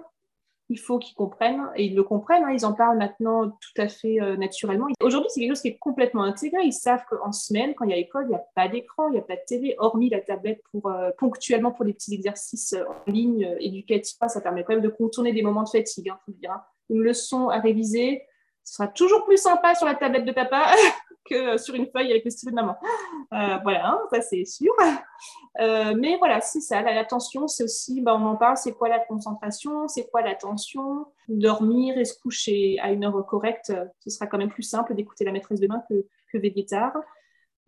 il 0.70 0.80
faut 0.80 1.00
qu'ils 1.00 1.16
comprennent, 1.16 1.70
et 1.76 1.86
ils 1.86 1.96
le 1.96 2.04
comprennent, 2.04 2.46
hein, 2.46 2.54
ils 2.54 2.66
en 2.66 2.74
parlent 2.74 2.98
maintenant 2.98 3.50
tout 3.50 3.82
à 3.82 3.90
fait 3.90 4.22
euh, 4.22 4.38
naturellement. 4.38 4.88
Aujourd'hui, 5.02 5.30
c'est 5.30 5.42
quelque 5.42 5.52
chose 5.52 5.62
qui 5.62 5.68
est 5.68 5.78
complètement 5.78 6.24
intégré. 6.24 6.64
Ils 6.64 6.72
savent 6.72 7.04
qu'en 7.10 7.34
semaine, 7.34 7.74
quand 7.76 7.84
il 7.84 7.92
y 7.92 7.94
a 7.94 7.98
école, 7.98 8.26
il 8.26 8.30
n'y 8.30 8.36
a 8.36 8.46
pas 8.56 8.70
d'écran, 8.70 9.10
il 9.10 9.14
n'y 9.14 9.20
a 9.20 9.24
pas 9.24 9.36
de 9.36 9.42
télé, 9.46 9.76
hormis 9.80 10.10
la 10.10 10.22
tablette 10.22 10.62
pour, 10.72 10.90
euh, 10.90 11.12
ponctuellement 11.18 11.72
pour 11.72 11.84
les 11.84 11.94
petits 11.94 12.14
exercices 12.14 12.74
euh, 12.74 12.86
en 12.86 13.12
ligne 13.12 13.56
éducatifs. 13.60 14.16
Ça 14.28 14.40
permet 14.40 14.64
quand 14.64 14.74
même 14.74 14.84
de 14.84 14.90
contourner 14.90 15.34
des 15.34 15.42
moments 15.42 15.64
de 15.64 15.70
fatigue, 15.70 16.10
hein, 16.10 16.18
faut 16.26 16.32
dire. 16.32 16.52
Hein. 16.52 16.62
Une 16.90 17.02
leçon 17.02 17.50
à 17.50 17.60
réviser, 17.60 18.24
ce 18.72 18.78
sera 18.78 18.88
toujours 18.88 19.26
plus 19.26 19.36
sympa 19.36 19.76
sur 19.76 19.86
la 19.86 19.96
tablette 19.96 20.24
de 20.24 20.32
papa 20.32 20.66
que 21.30 21.58
sur 21.58 21.76
une 21.76 21.88
feuille 21.88 22.10
avec 22.10 22.24
le 22.24 22.32
stylo 22.32 22.52
de 22.52 22.56
maman. 22.56 22.78
Euh, 23.34 23.58
voilà, 23.64 23.90
hein, 23.90 24.00
ça 24.14 24.22
c'est 24.22 24.46
sûr. 24.46 24.72
Euh, 25.60 25.94
mais 25.98 26.16
voilà, 26.20 26.40
c'est 26.40 26.62
ça. 26.62 26.82
L'attention, 26.82 27.50
c'est 27.50 27.66
aussi, 27.66 28.00
bah, 28.00 28.16
on 28.16 28.26
en 28.26 28.38
parle, 28.38 28.56
c'est 28.56 28.72
quoi 28.72 28.88
la 28.88 29.00
concentration, 29.00 29.90
c'est 29.90 30.10
quoi 30.10 30.22
l'attention. 30.22 31.06
Dormir 31.28 31.98
et 31.98 32.06
se 32.06 32.18
coucher 32.18 32.80
à 32.82 32.94
une 32.94 33.04
heure 33.04 33.26
correcte, 33.26 33.74
ce 34.00 34.10
sera 34.10 34.26
quand 34.26 34.38
même 34.38 34.50
plus 34.50 34.64
simple 34.64 34.96
d'écouter 34.96 35.26
la 35.26 35.34
maîtresse 35.34 35.60
de 35.60 35.68
main 35.68 35.84
que, 35.90 36.06
que 36.32 36.38
des 36.38 36.52
guitares. 36.52 36.96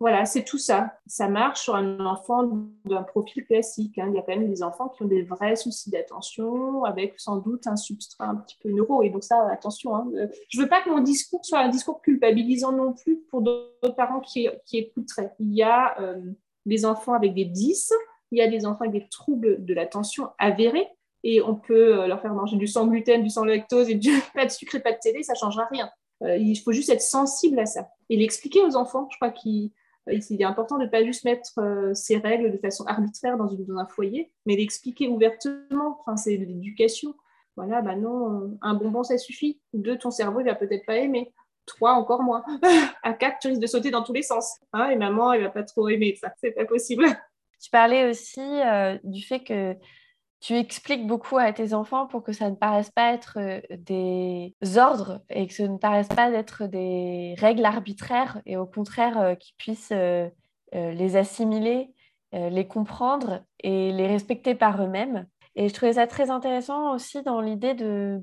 Voilà, 0.04 0.26
c'est 0.26 0.44
tout 0.44 0.58
ça. 0.58 0.98
Ça 1.06 1.28
marche 1.28 1.62
sur 1.62 1.74
un 1.74 1.98
enfant 2.04 2.46
d'un 2.84 3.02
profil 3.02 3.42
classique. 3.46 3.96
Hein. 3.96 4.08
Il 4.10 4.16
y 4.16 4.18
a 4.18 4.20
quand 4.20 4.36
même 4.36 4.50
des 4.50 4.62
enfants 4.62 4.90
qui 4.90 5.02
ont 5.02 5.06
des 5.06 5.22
vrais 5.22 5.56
soucis 5.56 5.88
d'attention, 5.88 6.84
avec 6.84 7.18
sans 7.18 7.38
doute 7.38 7.66
un 7.66 7.76
substrat 7.76 8.26
un 8.26 8.34
petit 8.34 8.58
peu 8.62 8.68
neuro. 8.68 9.02
Et 9.02 9.08
donc 9.08 9.24
ça, 9.24 9.48
attention. 9.50 9.96
Hein. 9.96 10.06
Euh, 10.14 10.26
je 10.50 10.58
ne 10.58 10.62
veux 10.62 10.68
pas 10.68 10.82
que 10.82 10.90
mon 10.90 11.00
discours 11.00 11.42
soit 11.42 11.60
un 11.60 11.70
discours 11.70 12.02
culpabilisant 12.02 12.72
non 12.72 12.92
plus 12.92 13.22
pour 13.30 13.40
d'autres 13.40 13.96
parents 13.96 14.20
qui, 14.20 14.46
qui, 14.66 14.76
écouteraient. 14.76 15.32
Il 15.40 15.54
y 15.54 15.62
a 15.62 15.98
euh, 15.98 16.20
des 16.66 16.84
enfants 16.84 17.14
avec 17.14 17.32
des 17.32 17.46
10, 17.46 17.90
il 18.30 18.38
y 18.40 18.42
a 18.42 18.48
des 18.48 18.66
enfants 18.66 18.84
avec 18.84 18.92
des 18.92 19.08
troubles 19.08 19.64
de 19.64 19.72
l'attention 19.72 20.28
avérés. 20.38 20.86
Et 21.22 21.40
on 21.40 21.54
peut 21.54 22.02
euh, 22.02 22.06
leur 22.08 22.20
faire 22.20 22.34
manger 22.34 22.58
du 22.58 22.66
sans 22.66 22.86
gluten, 22.86 23.22
du 23.22 23.30
sans 23.30 23.46
lactose 23.46 23.88
et 23.88 23.94
du 23.94 24.10
pas 24.34 24.44
de 24.44 24.50
sucre 24.50 24.74
et 24.74 24.80
pas 24.80 24.92
de 24.92 24.98
télé, 25.02 25.22
ça 25.22 25.32
ne 25.32 25.38
changera 25.38 25.64
rien. 25.70 25.88
il 26.20 26.56
faut 26.56 26.72
juste 26.72 26.90
être 26.90 27.00
sensible 27.00 27.58
à 27.58 27.64
ça 27.64 27.88
et 28.10 28.18
l'expliquer 28.18 28.60
aux 28.60 28.76
enfants. 28.76 29.08
Je 29.10 29.16
crois 29.16 29.30
qu'ils 29.30 29.70
il 30.10 30.40
est 30.40 30.44
important 30.44 30.78
de 30.78 30.84
ne 30.84 30.88
pas 30.88 31.04
juste 31.04 31.24
mettre 31.24 31.58
euh, 31.58 31.94
ces 31.94 32.18
règles 32.18 32.52
de 32.52 32.58
façon 32.58 32.84
arbitraire 32.84 33.36
dans, 33.36 33.50
un 33.78 33.86
foyer, 33.86 34.32
mais 34.46 34.56
d'expliquer 34.56 35.08
ouvertement. 35.08 35.98
Enfin, 36.00 36.16
c'est 36.16 36.36
de 36.36 36.44
l'éducation. 36.44 37.14
Voilà, 37.56 37.82
bah 37.82 37.96
non, 37.96 38.58
un 38.62 38.74
bonbon, 38.74 39.04
ça 39.04 39.16
suffit. 39.16 39.60
Deux, 39.72 39.96
ton 39.96 40.10
cerveau, 40.10 40.40
il 40.40 40.46
va 40.46 40.54
peut-être 40.54 40.84
pas 40.86 40.96
aimer. 40.96 41.32
Trois, 41.66 41.92
encore 41.92 42.22
moins. 42.22 42.44
à 43.02 43.14
quatre, 43.14 43.38
tu 43.40 43.48
risques 43.48 43.62
de 43.62 43.66
sauter 43.66 43.90
dans 43.90 44.02
tous 44.02 44.12
les 44.12 44.22
sens. 44.22 44.58
Ah, 44.72 44.92
et 44.92 44.96
maman, 44.96 45.32
elle 45.32 45.42
va 45.42 45.50
pas 45.50 45.62
trop 45.62 45.88
aimer 45.88 46.16
ça. 46.20 46.32
C'est 46.40 46.52
pas 46.52 46.64
possible. 46.64 47.06
Tu 47.62 47.70
parlais 47.70 48.10
aussi 48.10 48.40
euh, 48.40 48.98
du 49.04 49.22
fait 49.22 49.40
que 49.40 49.74
tu 50.44 50.58
expliques 50.58 51.06
beaucoup 51.06 51.38
à 51.38 51.54
tes 51.54 51.72
enfants 51.72 52.06
pour 52.06 52.22
que 52.22 52.34
ça 52.34 52.50
ne 52.50 52.54
paraisse 52.54 52.90
pas 52.90 53.14
être 53.14 53.38
euh, 53.38 53.62
des 53.78 54.54
ordres 54.76 55.22
et 55.30 55.46
que 55.46 55.54
ce 55.54 55.62
ne 55.62 55.78
paraisse 55.78 56.08
pas 56.08 56.30
être 56.32 56.66
des 56.66 57.34
règles 57.38 57.64
arbitraires 57.64 58.42
et 58.44 58.58
au 58.58 58.66
contraire 58.66 59.18
euh, 59.18 59.34
qu'ils 59.36 59.56
puissent 59.56 59.92
euh, 59.92 60.28
les 60.74 61.16
assimiler, 61.16 61.94
les 62.32 62.66
comprendre 62.66 63.44
et 63.60 63.92
les 63.92 64.08
respecter 64.08 64.56
par 64.56 64.82
eux-mêmes. 64.82 65.28
Et 65.54 65.68
je 65.68 65.74
trouvais 65.74 65.92
ça 65.92 66.08
très 66.08 66.30
intéressant 66.30 66.92
aussi 66.92 67.22
dans 67.22 67.40
l'idée 67.40 67.74
de, 67.74 68.20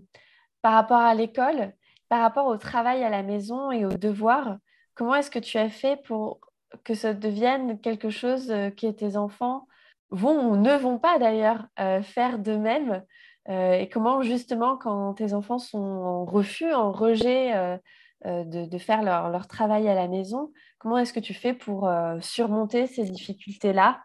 par 0.61 0.73
rapport 0.73 0.99
à 0.99 1.15
l'école, 1.15 1.71
par 2.09 2.19
rapport 2.19 2.47
au 2.47 2.57
travail 2.57 3.05
à 3.05 3.09
la 3.09 3.23
maison 3.23 3.71
et 3.71 3.85
aux 3.85 3.93
devoirs, 3.93 4.57
comment 4.95 5.15
est-ce 5.15 5.31
que 5.31 5.39
tu 5.39 5.57
as 5.57 5.69
fait 5.69 5.95
pour 6.03 6.41
que 6.83 6.93
ça 6.93 7.13
devienne 7.13 7.79
quelque 7.79 8.09
chose 8.09 8.53
qui 8.75 8.85
est 8.85 8.99
tes 8.99 9.15
enfants 9.15 9.65
vont 10.11 10.49
ou 10.49 10.57
ne 10.57 10.75
vont 10.75 10.99
pas 10.99 11.17
d'ailleurs 11.19 11.65
euh, 11.79 12.01
faire 12.01 12.39
de 12.39 12.55
même 12.55 13.03
euh, 13.49 13.73
et 13.73 13.89
comment 13.89 14.21
justement 14.21 14.77
quand 14.77 15.15
tes 15.15 15.33
enfants 15.33 15.57
sont 15.57 15.79
en 15.79 16.25
refus, 16.25 16.71
en 16.73 16.91
rejet 16.91 17.55
euh, 17.55 17.77
de, 18.23 18.77
faire 18.77 19.01
leur, 19.01 19.47
travail 19.47 19.87
à 19.87 19.95
la 19.95 20.07
maison, 20.07 20.51
comment 20.77 20.99
est-ce 20.99 21.13
que 21.13 21.19
tu 21.19 21.33
fais 21.33 21.53
pour 21.53 21.89
surmonter 22.19 22.85
ces 22.85 23.03
difficultés-là? 23.03 23.99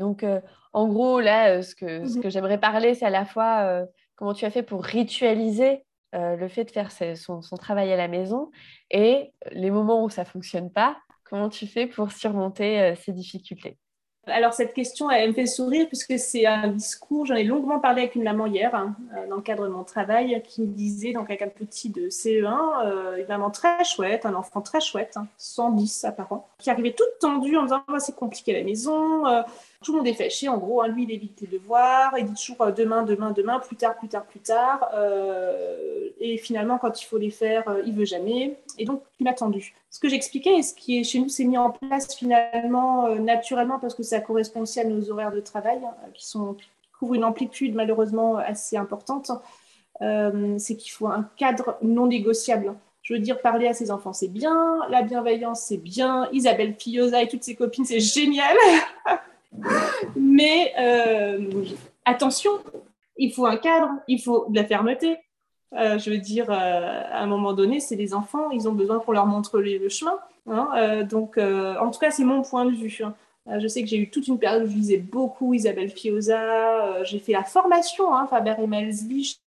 Donc 0.00 0.24
en 0.72 0.88
gros, 0.88 1.20
là, 1.20 1.62
ce 1.62 1.76
que, 1.76 2.04
ce 2.04 2.18
mmh 2.18 2.22
que 2.22 2.28
j'aimerais 2.28 2.58
parler, 2.58 2.94
c'est 2.94 3.04
à 3.04 3.10
la 3.10 3.24
fois 3.24 3.84
comment 4.16 4.34
tu 4.34 4.44
as 4.44 4.50
fait 4.50 4.64
pour 4.64 4.82
ritualiser 4.82 5.84
le 6.12 6.48
fait 6.48 6.64
de 6.64 6.72
faire 6.72 6.90
son, 6.90 7.40
son, 7.40 7.56
travail 7.56 7.92
à 7.92 7.96
la 7.96 8.08
maison 8.08 8.50
et 8.90 9.32
les 9.52 9.70
moments 9.70 10.02
où 10.02 10.10
ça 10.10 10.22
ne 10.22 10.28
fonctionne 10.28 10.72
pas, 10.72 10.96
Comment 11.28 11.48
tu 11.48 11.66
fais 11.66 11.88
pour 11.88 12.12
surmonter 12.12 12.94
ces 12.94 13.12
difficultés? 13.12 13.78
Alors 14.26 14.52
cette 14.52 14.74
question, 14.74 15.10
elle 15.10 15.28
me 15.28 15.34
fait 15.34 15.46
sourire 15.46 15.86
puisque 15.86 16.18
c'est 16.18 16.46
un 16.46 16.68
discours, 16.68 17.26
j'en 17.26 17.34
ai 17.34 17.44
longuement 17.44 17.78
parlé 17.78 18.02
avec 18.02 18.16
une 18.16 18.24
maman 18.24 18.46
hier 18.46 18.74
hein, 18.74 18.96
euh, 19.16 19.28
dans 19.28 19.36
le 19.36 19.42
cadre 19.42 19.64
de 19.64 19.68
mon 19.72 19.84
travail 19.84 20.42
qui 20.44 20.62
me 20.62 20.66
disait, 20.66 21.12
donc 21.12 21.30
avec 21.30 21.42
un 21.42 21.48
petit 21.48 21.90
de 21.90 22.08
CE1, 22.08 22.86
euh, 22.86 23.16
une 23.18 23.26
maman 23.26 23.50
très 23.50 23.84
chouette, 23.84 24.26
un 24.26 24.34
enfant 24.34 24.60
très 24.60 24.80
chouette, 24.80 25.16
110 25.38 26.04
hein, 26.04 26.08
apparemment, 26.08 26.48
qui 26.58 26.70
arrivait 26.70 26.92
toute 26.92 27.18
tendue 27.20 27.56
en 27.56 27.64
disant 27.64 27.82
oh, 27.88 27.98
c'est 27.98 28.16
compliqué 28.16 28.54
à 28.54 28.58
la 28.58 28.64
maison, 28.64 29.26
euh, 29.26 29.42
tout 29.84 29.92
le 29.92 29.98
monde 29.98 30.08
est 30.08 30.14
fâché, 30.14 30.48
en 30.48 30.58
gros, 30.58 30.82
hein, 30.82 30.88
lui 30.88 31.04
il 31.04 31.12
évite 31.12 31.40
les 31.42 31.58
devoirs, 31.58 32.14
il 32.18 32.24
dit 32.24 32.34
toujours 32.34 32.72
demain, 32.72 33.02
demain, 33.02 33.30
demain, 33.30 33.60
plus 33.60 33.76
tard, 33.76 33.96
plus 33.96 34.08
tard, 34.08 34.24
plus 34.24 34.40
tard, 34.40 34.90
et 36.18 36.36
finalement 36.38 36.78
quand 36.78 37.00
il 37.00 37.04
faut 37.04 37.18
les 37.18 37.30
faire, 37.30 37.64
il 37.84 37.94
veut 37.94 38.04
jamais, 38.04 38.58
et 38.78 38.84
donc 38.84 39.02
il 39.20 39.24
m'a 39.24 39.34
tendu 39.34 39.74
ce 39.96 40.00
que 40.00 40.10
j'expliquais 40.10 40.58
et 40.58 40.62
ce 40.62 40.74
qui 40.74 40.98
est 40.98 41.04
chez 41.04 41.20
nous 41.20 41.30
s'est 41.30 41.44
mis 41.44 41.56
en 41.56 41.70
place 41.70 42.14
finalement 42.14 43.06
euh, 43.06 43.18
naturellement 43.18 43.78
parce 43.78 43.94
que 43.94 44.02
ça 44.02 44.15
correspond 44.20 44.60
aussi 44.60 44.80
à 44.80 44.84
nos 44.84 45.10
horaires 45.10 45.32
de 45.32 45.40
travail 45.40 45.78
hein, 45.84 45.94
qui, 46.14 46.26
sont, 46.26 46.56
couvrent 46.98 47.14
une 47.14 47.24
amplitude 47.24 47.74
malheureusement 47.74 48.36
assez 48.36 48.76
importante, 48.76 49.30
euh, 50.02 50.56
c'est 50.58 50.76
qu'il 50.76 50.92
faut 50.92 51.08
un 51.08 51.28
cadre 51.36 51.76
non 51.82 52.06
négociable. 52.06 52.74
Je 53.02 53.14
veux 53.14 53.20
dire, 53.20 53.40
parler 53.40 53.68
à 53.68 53.72
ses 53.72 53.90
enfants, 53.90 54.12
c'est 54.12 54.28
bien, 54.28 54.80
la 54.90 55.02
bienveillance, 55.02 55.62
c'est 55.62 55.76
bien, 55.76 56.28
Isabelle 56.32 56.74
Fioza 56.76 57.22
et 57.22 57.28
toutes 57.28 57.44
ses 57.44 57.54
copines, 57.54 57.84
c'est 57.84 58.00
génial. 58.00 58.56
Mais 60.16 60.72
euh, 60.78 61.64
attention, 62.04 62.50
il 63.16 63.32
faut 63.32 63.46
un 63.46 63.56
cadre, 63.56 63.90
il 64.08 64.20
faut 64.20 64.46
de 64.48 64.56
la 64.56 64.64
fermeté, 64.64 65.18
euh, 65.74 65.98
je 65.98 66.10
veux 66.10 66.18
dire, 66.18 66.50
à 66.50 67.20
un 67.20 67.26
moment 67.26 67.52
donné, 67.52 67.78
c'est 67.78 67.96
les 67.96 68.12
enfants, 68.12 68.50
ils 68.50 68.68
ont 68.68 68.72
besoin 68.72 68.98
qu'on 68.98 69.12
leur 69.12 69.26
montre 69.26 69.60
le 69.60 69.88
chemin. 69.88 70.18
Hein. 70.48 71.04
Donc, 71.04 71.38
en 71.38 71.90
tout 71.90 72.00
cas, 72.00 72.10
c'est 72.10 72.24
mon 72.24 72.42
point 72.42 72.64
de 72.64 72.72
vue. 72.72 73.02
Hein. 73.04 73.14
Je 73.58 73.68
sais 73.68 73.82
que 73.82 73.88
j'ai 73.88 73.98
eu 73.98 74.10
toute 74.10 74.26
une 74.28 74.38
période 74.38 74.64
où 74.64 74.70
je 74.70 74.74
lisais 74.74 74.96
beaucoup 74.96 75.54
Isabelle 75.54 75.90
Fioza. 75.90 77.04
j'ai 77.04 77.18
fait 77.18 77.32
la 77.32 77.44
formation 77.44 78.14
hein, 78.14 78.26
Faber 78.28 78.54
et 78.58 78.66
Melslich 78.66 79.38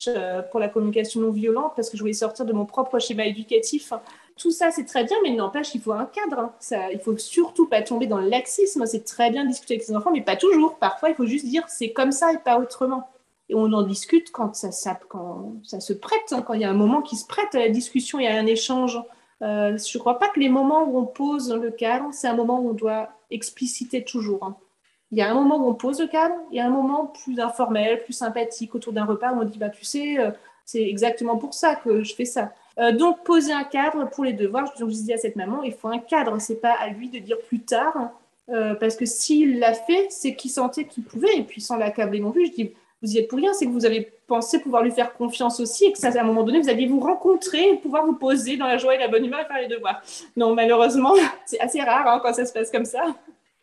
pour 0.51 0.61
la 0.61 0.69
communication 0.69 1.21
non 1.21 1.31
violente 1.31 1.73
parce 1.75 1.91
que 1.91 1.97
je 1.97 2.03
voulais 2.03 2.13
sortir 2.13 2.45
de 2.45 2.53
mon 2.53 2.65
propre 2.65 2.99
schéma 2.99 3.27
éducatif. 3.27 3.93
Tout 4.37 4.53
ça, 4.53 4.71
c'est 4.71 4.85
très 4.85 5.03
bien, 5.03 5.17
mais 5.25 5.31
n'empêche, 5.31 5.75
il 5.75 5.81
faut 5.81 5.91
un 5.91 6.07
cadre. 6.07 6.53
Ça, 6.61 6.93
il 6.93 7.01
faut 7.01 7.17
surtout 7.17 7.67
pas 7.67 7.83
tomber 7.83 8.07
dans 8.07 8.19
le 8.19 8.29
laxisme. 8.29 8.87
C'est 8.87 9.05
très 9.05 9.31
bien 9.31 9.43
de 9.43 9.49
discuter 9.49 9.75
avec 9.75 9.83
ses 9.83 9.97
enfants, 9.97 10.13
mais 10.13 10.21
pas 10.21 10.37
toujours. 10.37 10.77
Parfois, 10.77 11.09
il 11.09 11.17
faut 11.17 11.27
juste 11.27 11.47
dire 11.47 11.65
c'est 11.67 11.91
comme 11.91 12.13
ça 12.13 12.33
et 12.33 12.39
pas 12.39 12.61
autrement 12.61 13.09
et 13.49 13.55
on 13.55 13.73
en 13.73 13.83
discute 13.83 14.31
quand 14.31 14.55
ça, 14.55 14.71
se 14.71 15.93
prête, 15.93 16.33
hein, 16.33 16.43
quand 16.43 16.55
il 16.55 16.61
y 16.61 16.65
a 16.65 16.71
un 16.71 16.75
moment 16.75 17.01
qui 17.01 17.17
se 17.17 17.27
prête 17.27 17.55
à 17.55 17.61
la 17.61 17.69
discussion, 17.69 18.21
y 18.21 18.27
a 18.27 18.39
un 18.39 18.47
échange. 18.47 19.01
Euh, 19.43 19.79
je 19.79 19.97
ne 19.97 20.01
crois 20.01 20.19
pas 20.19 20.29
que 20.29 20.41
les 20.41 20.49
moments 20.49 20.85
où 20.85 20.99
on 20.99 21.07
pose 21.07 21.53
le 21.53 21.71
cadre, 21.71 22.09
c'est 22.13 22.29
un 22.29 22.35
moment 22.35 22.61
où 22.61 22.71
on 22.71 22.75
doit 22.75 23.09
expliciter 23.31 24.05
toujours. 24.05 24.45
Hein. 24.45 24.57
Il 25.11 25.19
y 25.19 25.23
a 25.23 25.31
un 25.31 25.35
moment 25.35 25.57
où 25.57 25.69
on 25.69 25.75
pose 25.75 26.01
le 26.01 26.07
cadre, 26.07 26.35
il 26.51 26.57
y 26.57 26.61
a 26.61 26.67
un 26.67 26.71
moment 26.71 27.07
plus 27.07 27.41
informel, 27.41 28.03
plus 28.05 28.12
sympathique 28.12 28.75
autour 28.75 28.93
d'un 28.93 29.05
repas 29.05 29.33
où 29.33 29.41
on 29.41 29.45
dit 29.45 29.59
bah, 29.59 29.71
Tu 29.71 29.85
sais, 29.85 30.19
euh, 30.19 30.31
c'est 30.64 30.83
exactement 30.83 31.37
pour 31.37 31.55
ça 31.55 31.77
que 31.77 32.03
je 32.03 32.14
fais 32.14 32.25
ça. 32.25 32.53
Euh, 32.79 32.93
donc, 32.93 33.25
poser 33.25 33.53
un 33.53 33.64
cadre 33.64 34.09
pour 34.11 34.25
les 34.25 34.35
devoirs, 34.35 34.73
je, 34.79 34.85
disais 34.85 35.14
à 35.14 35.19
cette 35.19 35.37
maman 35.37 35.62
il 35.62 35.73
faut 35.73 35.88
un 35.88 35.99
cadre, 35.99 36.38
c'est 36.41 36.61
pas 36.61 36.73
à 36.73 36.88
lui 36.88 37.09
de 37.09 37.19
dire 37.19 37.38
plus 37.49 37.61
tard. 37.61 38.11
parce 38.81 38.97
que 38.97 39.05
s'il 39.05 39.59
l'a 39.59 39.75
fait, 39.75 40.07
c'est 40.11 40.35
qu'il 40.35 40.51
sentait 40.51 40.87
qu'il 40.87 41.05
pouvait, 41.05 41.37
et 41.37 41.43
puis 41.43 41.61
sans 41.61 41.77
l'accabler 41.77 42.21
non 42.21 42.31
plus, 42.31 42.47
je 42.47 42.53
dis 42.53 42.73
vous 43.03 43.13
y 43.13 43.19
êtes 43.19 43.29
pour 43.29 43.39
rien, 43.39 43.53
c'est 43.53 43.67
que 43.67 43.71
vous 43.71 43.87
avez 43.87 44.13
pensé 44.27 44.61
pouvoir 44.61 44.83
lui 44.83 44.91
faire 44.91 45.13
confiance 45.15 45.61
aussi 45.61 45.87
et 45.87 45.93
que 45.93 45.99
ça, 45.99 46.09
à 46.09 46.21
un 46.21 46.25
moment 46.25 46.43
donné, 46.43 46.61
vous 46.61 46.69
alliez 46.69 46.87
vous 46.87 47.01
rencontrer 47.01 47.71
et 47.71 47.77
pouvoir 47.77 48.05
vous 48.05 48.15
poser 48.15 48.57
dans 48.57 48.67
la 48.67 48.77
joie 48.77 48.95
et 48.95 48.99
la 48.99 49.09
bonne 49.09 49.25
humeur 49.25 49.41
et 49.41 49.45
faire 49.45 49.61
les 49.61 49.69
devoirs. 49.69 50.03
Non, 50.37 50.55
malheureusement, 50.55 51.15
c'est 51.47 51.61
assez 51.61 51.81
rare 51.81 52.07
hein, 52.09 52.21
quand 52.23 52.33
ça 52.35 52.45
se 52.45 52.53
passe 52.53 52.71
comme 52.71 52.85
ça. 52.85 53.03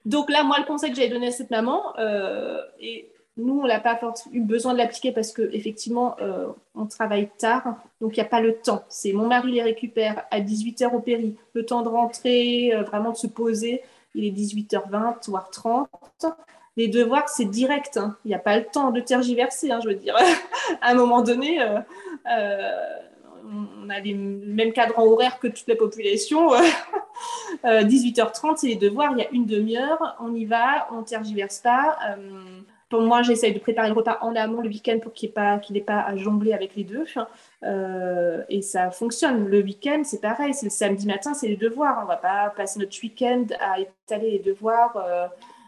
Donc 0.05 0.29
là, 0.29 0.43
moi, 0.43 0.57
le 0.59 0.65
conseil 0.65 0.91
que 0.91 0.95
j'avais 0.95 1.09
donné 1.09 1.27
à 1.27 1.31
cette 1.31 1.51
maman, 1.51 1.97
euh, 1.99 2.61
et 2.79 3.09
nous, 3.37 3.59
on 3.61 3.67
n'a 3.67 3.79
pas 3.79 3.99
eu 4.31 4.39
besoin 4.39 4.73
de 4.73 4.77
l'appliquer 4.77 5.11
parce 5.11 5.33
qu'effectivement, 5.33 6.15
euh, 6.21 6.47
on 6.73 6.85
travaille 6.85 7.29
tard, 7.37 7.75
donc 7.99 8.15
il 8.15 8.19
n'y 8.19 8.25
a 8.25 8.29
pas 8.29 8.39
le 8.39 8.55
temps. 8.55 8.83
C'est 8.87 9.11
mon 9.11 9.27
mari 9.27 9.51
les 9.51 9.63
récupère 9.63 10.23
à 10.31 10.39
18h 10.39 10.93
au 10.93 10.99
péri, 10.99 11.35
le 11.53 11.65
temps 11.65 11.81
de 11.81 11.89
rentrer, 11.89 12.73
euh, 12.73 12.83
vraiment 12.83 13.11
de 13.11 13.17
se 13.17 13.27
poser, 13.27 13.81
il 14.13 14.25
est 14.25 14.31
18h20, 14.31 15.27
voire 15.27 15.49
30 15.49 15.89
les 16.77 16.87
devoirs, 16.87 17.29
c'est 17.29 17.45
direct. 17.45 17.97
Hein. 17.97 18.17
Il 18.25 18.29
n'y 18.29 18.35
a 18.35 18.39
pas 18.39 18.57
le 18.57 18.65
temps 18.65 18.91
de 18.91 18.99
tergiverser, 18.99 19.71
hein, 19.71 19.79
je 19.83 19.89
veux 19.89 19.95
dire. 19.95 20.15
à 20.81 20.91
un 20.91 20.95
moment 20.95 21.21
donné, 21.21 21.61
euh, 21.61 21.79
euh, 22.29 22.71
on 23.83 23.89
a 23.89 23.99
les 23.99 24.13
mêmes 24.13 24.73
cadres 24.73 24.97
horaires 24.97 25.39
que 25.39 25.47
toute 25.47 25.67
la 25.67 25.75
population. 25.75 26.49
18h30, 27.63 28.45
euh, 28.51 28.55
c'est 28.57 28.67
les 28.67 28.75
devoirs, 28.75 29.11
il 29.13 29.19
y 29.19 29.25
a 29.25 29.29
une 29.31 29.45
demi-heure, 29.45 30.17
on 30.19 30.33
y 30.33 30.45
va, 30.45 30.87
on 30.91 30.97
ne 30.97 31.05
tergiverse 31.05 31.59
pas. 31.59 31.97
pour 32.89 33.01
moi, 33.01 33.21
j'essaye 33.21 33.53
de 33.53 33.59
préparer 33.59 33.87
le 33.87 33.93
repas 33.93 34.17
en 34.21 34.35
amont 34.35 34.61
le 34.61 34.67
week-end 34.67 34.99
pour 35.01 35.13
qu'il 35.13 35.31
n'ait 35.71 35.81
pas, 35.81 36.01
à 36.01 36.15
jongler 36.17 36.53
avec 36.53 36.75
les 36.75 36.83
deux. 36.83 37.05
et 38.49 38.61
ça 38.61 38.91
fonctionne. 38.91 39.47
Le 39.47 39.61
week-end, 39.61 40.01
c'est 40.03 40.21
pareil. 40.21 40.53
C'est 40.53 40.65
le 40.65 40.71
samedi 40.71 41.07
matin, 41.07 41.33
c'est 41.33 41.47
les 41.47 41.55
devoirs. 41.55 41.99
On 41.99 42.03
ne 42.03 42.07
va 42.07 42.17
pas 42.17 42.49
passer 42.49 42.79
notre 42.79 42.99
week-end 43.01 43.45
à 43.61 43.79
étaler 43.79 44.31
les 44.31 44.39
devoirs 44.39 44.97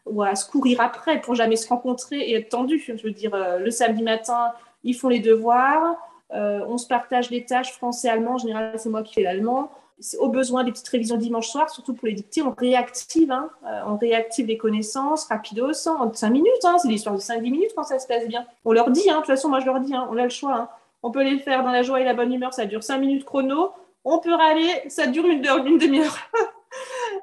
ou 0.10 0.24
à 0.24 0.36
se 0.36 0.50
courir 0.50 0.82
après 0.82 1.22
pour 1.22 1.36
jamais 1.36 1.56
se 1.56 1.67
rencontrer 1.67 2.20
et 2.20 2.36
être 2.36 2.50
tendu. 2.50 2.80
Je 2.80 3.02
veux 3.02 3.12
dire, 3.12 3.34
euh, 3.34 3.60
le 3.60 3.72
samedi 3.72 4.04
matin, 4.04 4.52
ils 4.84 4.93
font 4.93 5.10
les 5.10 5.20
devoirs, 5.20 5.96
euh, 6.34 6.62
on 6.67 6.78
se 6.78 6.88
partage 6.88 7.30
les 7.30 7.46
tâches 7.46 7.72
français-allemand. 7.74 8.34
En 8.34 8.38
général, 8.38 8.74
c'est 8.78 8.89
moi 8.89 9.04
qui 9.04 9.13
fais 9.13 9.24
l'allemand. 9.24 9.72
Au 10.20 10.30
besoin 10.30 10.63
des 10.63 10.72
petites 10.72 10.88
révisions 10.89 11.17
dimanche 11.17 11.48
soir, 11.48 11.72
surtout 11.72 11.96
pour 11.96 12.08
les 12.08 12.13
dictées, 12.13 12.43
on 12.43 12.54
réactive, 12.56 13.32
hein, 13.32 13.50
euh, 13.65 13.82
on 13.88 13.98
réactive 13.98 14.46
les 14.46 14.58
connaissances 14.58 15.26
rapidos 15.26 15.88
en 15.88 16.13
5 16.13 16.30
minutes. 16.30 16.52
Hein, 16.65 16.78
c'est 16.78 16.88
l'histoire 16.88 17.15
de 17.15 17.22
5-10 17.22 17.41
minutes 17.41 17.72
quand 17.76 17.84
ça 17.84 17.98
se 17.98 18.06
passe 18.06 18.28
bien. 18.28 18.46
On 18.63 18.74
leur 18.74 18.91
dit, 18.91 19.10
hein, 19.10 19.15
de 19.15 19.17
toute 19.22 19.28
façon, 19.28 19.50
moi 19.50 19.60
je 19.60 19.65
leur 19.65 19.80
dis, 19.80 19.96
hein, 19.96 20.08
on 20.12 20.17
a 20.17 20.24
le 20.24 20.30
choix. 20.30 20.56
Hein. 20.56 20.70
On 21.02 21.10
peut 21.10 21.24
les 21.24 21.39
faire 21.39 21.63
dans 21.63 21.72
la 21.72 21.82
joie 21.82 22.00
et 22.00 22.04
la 22.04 22.13
bonne 22.13 22.32
humeur, 22.32 22.54
ça 22.54 22.65
dure 22.65 22.84
5 22.84 23.00
minutes 23.00 23.26
chrono. 23.26 23.72
On 24.06 24.20
peut 24.20 24.34
râler, 24.34 24.84
ça 24.88 25.08
dure 25.08 25.26
une 25.26 25.43
une 25.65 25.78
demi-heure. 25.80 26.17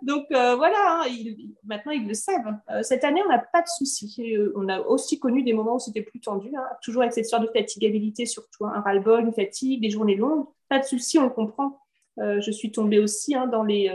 Donc 0.03 0.27
euh, 0.33 0.57
voilà, 0.57 1.03
hein, 1.03 1.07
maintenant 1.65 1.93
ils 1.93 2.07
le 2.07 2.15
savent. 2.15 2.57
Euh, 2.71 2.83
cette 2.83 3.05
année, 3.05 3.21
on 3.25 3.29
n'a 3.29 3.39
pas 3.39 3.63
de 3.63 3.67
soucis. 3.67 4.15
Euh, 4.37 4.53
on 4.57 4.69
a 4.69 4.81
aussi 4.81 5.19
connu 5.19 5.43
des 5.43 5.53
moments 5.53 5.77
où 5.77 5.79
c'était 5.79 6.03
plus 6.03 6.21
tendu, 6.21 6.51
hein, 6.57 6.65
toujours 6.83 7.03
avec 7.03 7.15
cette 7.15 7.27
sorte 7.27 7.43
de 7.43 7.51
fatigabilité, 7.53 8.27
surtout 8.27 8.67
un 8.67 8.81
ras-le-bol, 8.81 9.25
une 9.25 9.33
fatigue, 9.33 9.81
des 9.81 9.91
journées 9.91 10.17
longues. 10.17 10.47
Pas 10.69 10.79
de 10.79 10.85
soucis, 10.85 11.19
on 11.19 11.25
le 11.25 11.31
comprend. 11.31 11.81
je 12.19 12.51
suis 12.51 12.73
tombée 12.73 12.99
aussi 12.99 13.35
hein, 13.35 13.47
dans, 13.47 13.63
les, 13.63 13.91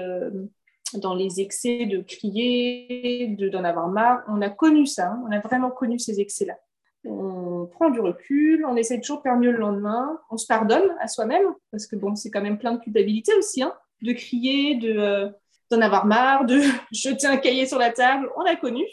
dans 0.93 1.15
les 1.15 1.41
excès 1.41 1.85
de 1.85 2.01
crier, 2.01 3.35
d'en 3.51 3.63
avoir 3.63 3.87
marre. 3.87 4.23
On 4.27 4.41
a 4.41 4.49
connu 4.49 4.85
ça, 4.85 5.17
on 5.27 5.31
a 5.31 5.39
vraiment 5.39 5.71
connu 5.71 5.99
ces 5.99 6.19
excès-là. 6.19 6.57
On 7.05 7.65
prend 7.65 7.89
du 7.89 8.01
recul, 8.01 8.65
on 8.65 8.75
essaie 8.75 8.99
toujours 8.99 9.17
de 9.17 9.23
faire 9.23 9.37
mieux 9.37 9.51
le 9.51 9.57
lendemain, 9.57 10.19
on 10.29 10.37
se 10.37 10.45
pardonne 10.45 10.95
à 10.99 11.07
soi-même, 11.07 11.47
parce 11.71 11.87
que 11.87 11.95
bon, 11.95 12.15
c'est 12.15 12.29
quand 12.29 12.41
même 12.41 12.57
plein 12.57 12.73
de 12.73 12.79
culpabilité 12.79 13.33
aussi, 13.35 13.63
de 14.01 14.13
crier, 14.13 14.75
de 14.75 15.31
d'en 15.71 15.81
avoir 15.81 16.05
marre, 16.05 16.45
de 16.45 16.61
jeter 16.91 17.27
un 17.27 17.37
cahier 17.37 17.65
sur 17.65 17.79
la 17.79 17.91
table. 17.91 18.29
On 18.35 18.41
l'a 18.41 18.55
connu 18.55 18.85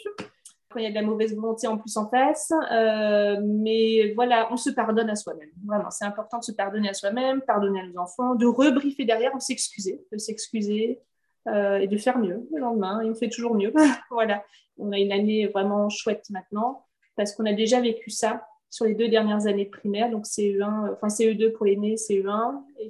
quand 0.69 0.79
il 0.79 0.83
y 0.83 0.85
a 0.85 0.89
de 0.89 0.95
la 0.95 1.01
mauvaise 1.01 1.33
volonté 1.35 1.67
en 1.67 1.77
plus 1.77 1.95
en 1.97 2.09
face. 2.09 2.51
Euh, 2.71 3.37
mais 3.43 4.13
voilà, 4.15 4.47
on 4.51 4.57
se 4.57 4.69
pardonne 4.69 5.09
à 5.09 5.15
soi-même. 5.15 5.49
Vraiment, 5.65 5.89
c'est 5.89 6.05
important 6.05 6.39
de 6.39 6.43
se 6.43 6.51
pardonner 6.51 6.89
à 6.89 6.93
soi-même, 6.93 7.41
pardonner 7.41 7.81
à 7.81 7.87
nos 7.87 7.99
enfants, 7.99 8.35
de 8.35 8.45
rebriefer 8.45 9.05
derrière, 9.05 9.35
de 9.35 9.41
s'excuser, 9.41 10.01
de 10.11 10.17
s'excuser 10.17 10.99
euh, 11.47 11.77
et 11.77 11.87
de 11.87 11.97
faire 11.97 12.17
mieux 12.19 12.47
le 12.51 12.59
lendemain. 12.59 13.01
Et 13.01 13.09
on 13.09 13.15
fait 13.15 13.29
toujours 13.29 13.55
mieux. 13.55 13.73
voilà, 14.11 14.43
on 14.77 14.91
a 14.91 14.97
une 14.97 15.11
année 15.11 15.47
vraiment 15.47 15.89
chouette 15.89 16.25
maintenant 16.29 16.85
parce 17.15 17.33
qu'on 17.33 17.45
a 17.45 17.53
déjà 17.53 17.79
vécu 17.79 18.09
ça 18.09 18.45
sur 18.69 18.85
les 18.85 18.93
deux 18.93 19.07
dernières 19.07 19.47
années 19.47 19.65
primaires, 19.65 20.11
donc 20.11 20.25
CE1, 20.25 20.93
enfin 20.93 21.07
CE2 21.07 21.53
pour 21.53 21.65
l'aîné, 21.65 21.95
CE1 21.95 22.61
et 22.77 22.89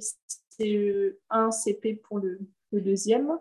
CE1, 0.60 1.52
CP 1.52 1.94
pour 1.94 2.18
le, 2.18 2.40
le 2.72 2.80
deuxième. 2.80 3.38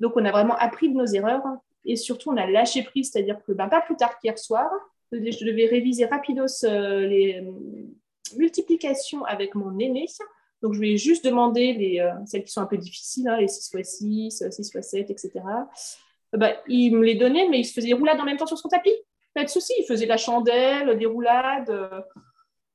Donc, 0.00 0.12
on 0.16 0.24
a 0.24 0.30
vraiment 0.30 0.56
appris 0.56 0.88
de 0.88 0.96
nos 0.96 1.06
erreurs 1.06 1.42
et 1.84 1.96
surtout, 1.96 2.30
on 2.30 2.36
a 2.36 2.46
lâché 2.46 2.82
prise, 2.82 3.10
c'est-à-dire 3.12 3.38
que 3.46 3.52
ben, 3.52 3.68
pas 3.68 3.80
plus 3.80 3.96
tard 3.96 4.18
qu'hier 4.18 4.38
soir, 4.38 4.70
je 5.12 5.44
devais 5.44 5.66
réviser 5.66 6.06
rapidos 6.06 6.64
euh, 6.64 7.06
les 7.06 7.40
euh, 7.40 7.52
multiplications 8.36 9.24
avec 9.24 9.54
mon 9.54 9.78
aîné. 9.78 10.06
Donc, 10.62 10.74
je 10.74 10.80
lui 10.80 10.94
ai 10.94 10.96
juste 10.96 11.24
demandé 11.24 11.74
les, 11.74 12.00
euh, 12.00 12.12
celles 12.26 12.44
qui 12.44 12.52
sont 12.52 12.62
un 12.62 12.66
peu 12.66 12.78
difficiles, 12.78 13.28
hein, 13.28 13.36
les 13.36 13.48
6 13.48 13.70
x 13.74 13.98
6, 13.98 14.44
6 14.50 14.70
x 14.74 14.88
7, 14.88 15.10
etc. 15.10 15.30
Il 16.68 16.96
me 16.96 17.04
les 17.04 17.14
donnait, 17.14 17.48
mais 17.48 17.60
il 17.60 17.64
se 17.64 17.74
faisait 17.74 17.88
des 17.88 17.94
roulades 17.94 18.18
en 18.18 18.24
même 18.24 18.36
temps 18.36 18.46
sur 18.46 18.58
son 18.58 18.68
tapis. 18.68 18.96
Pas 19.34 19.44
de 19.44 19.48
souci, 19.48 19.72
il 19.78 19.84
faisait 19.84 20.06
la 20.06 20.16
chandelle, 20.16 20.96
des 20.96 21.06
roulades. 21.06 21.70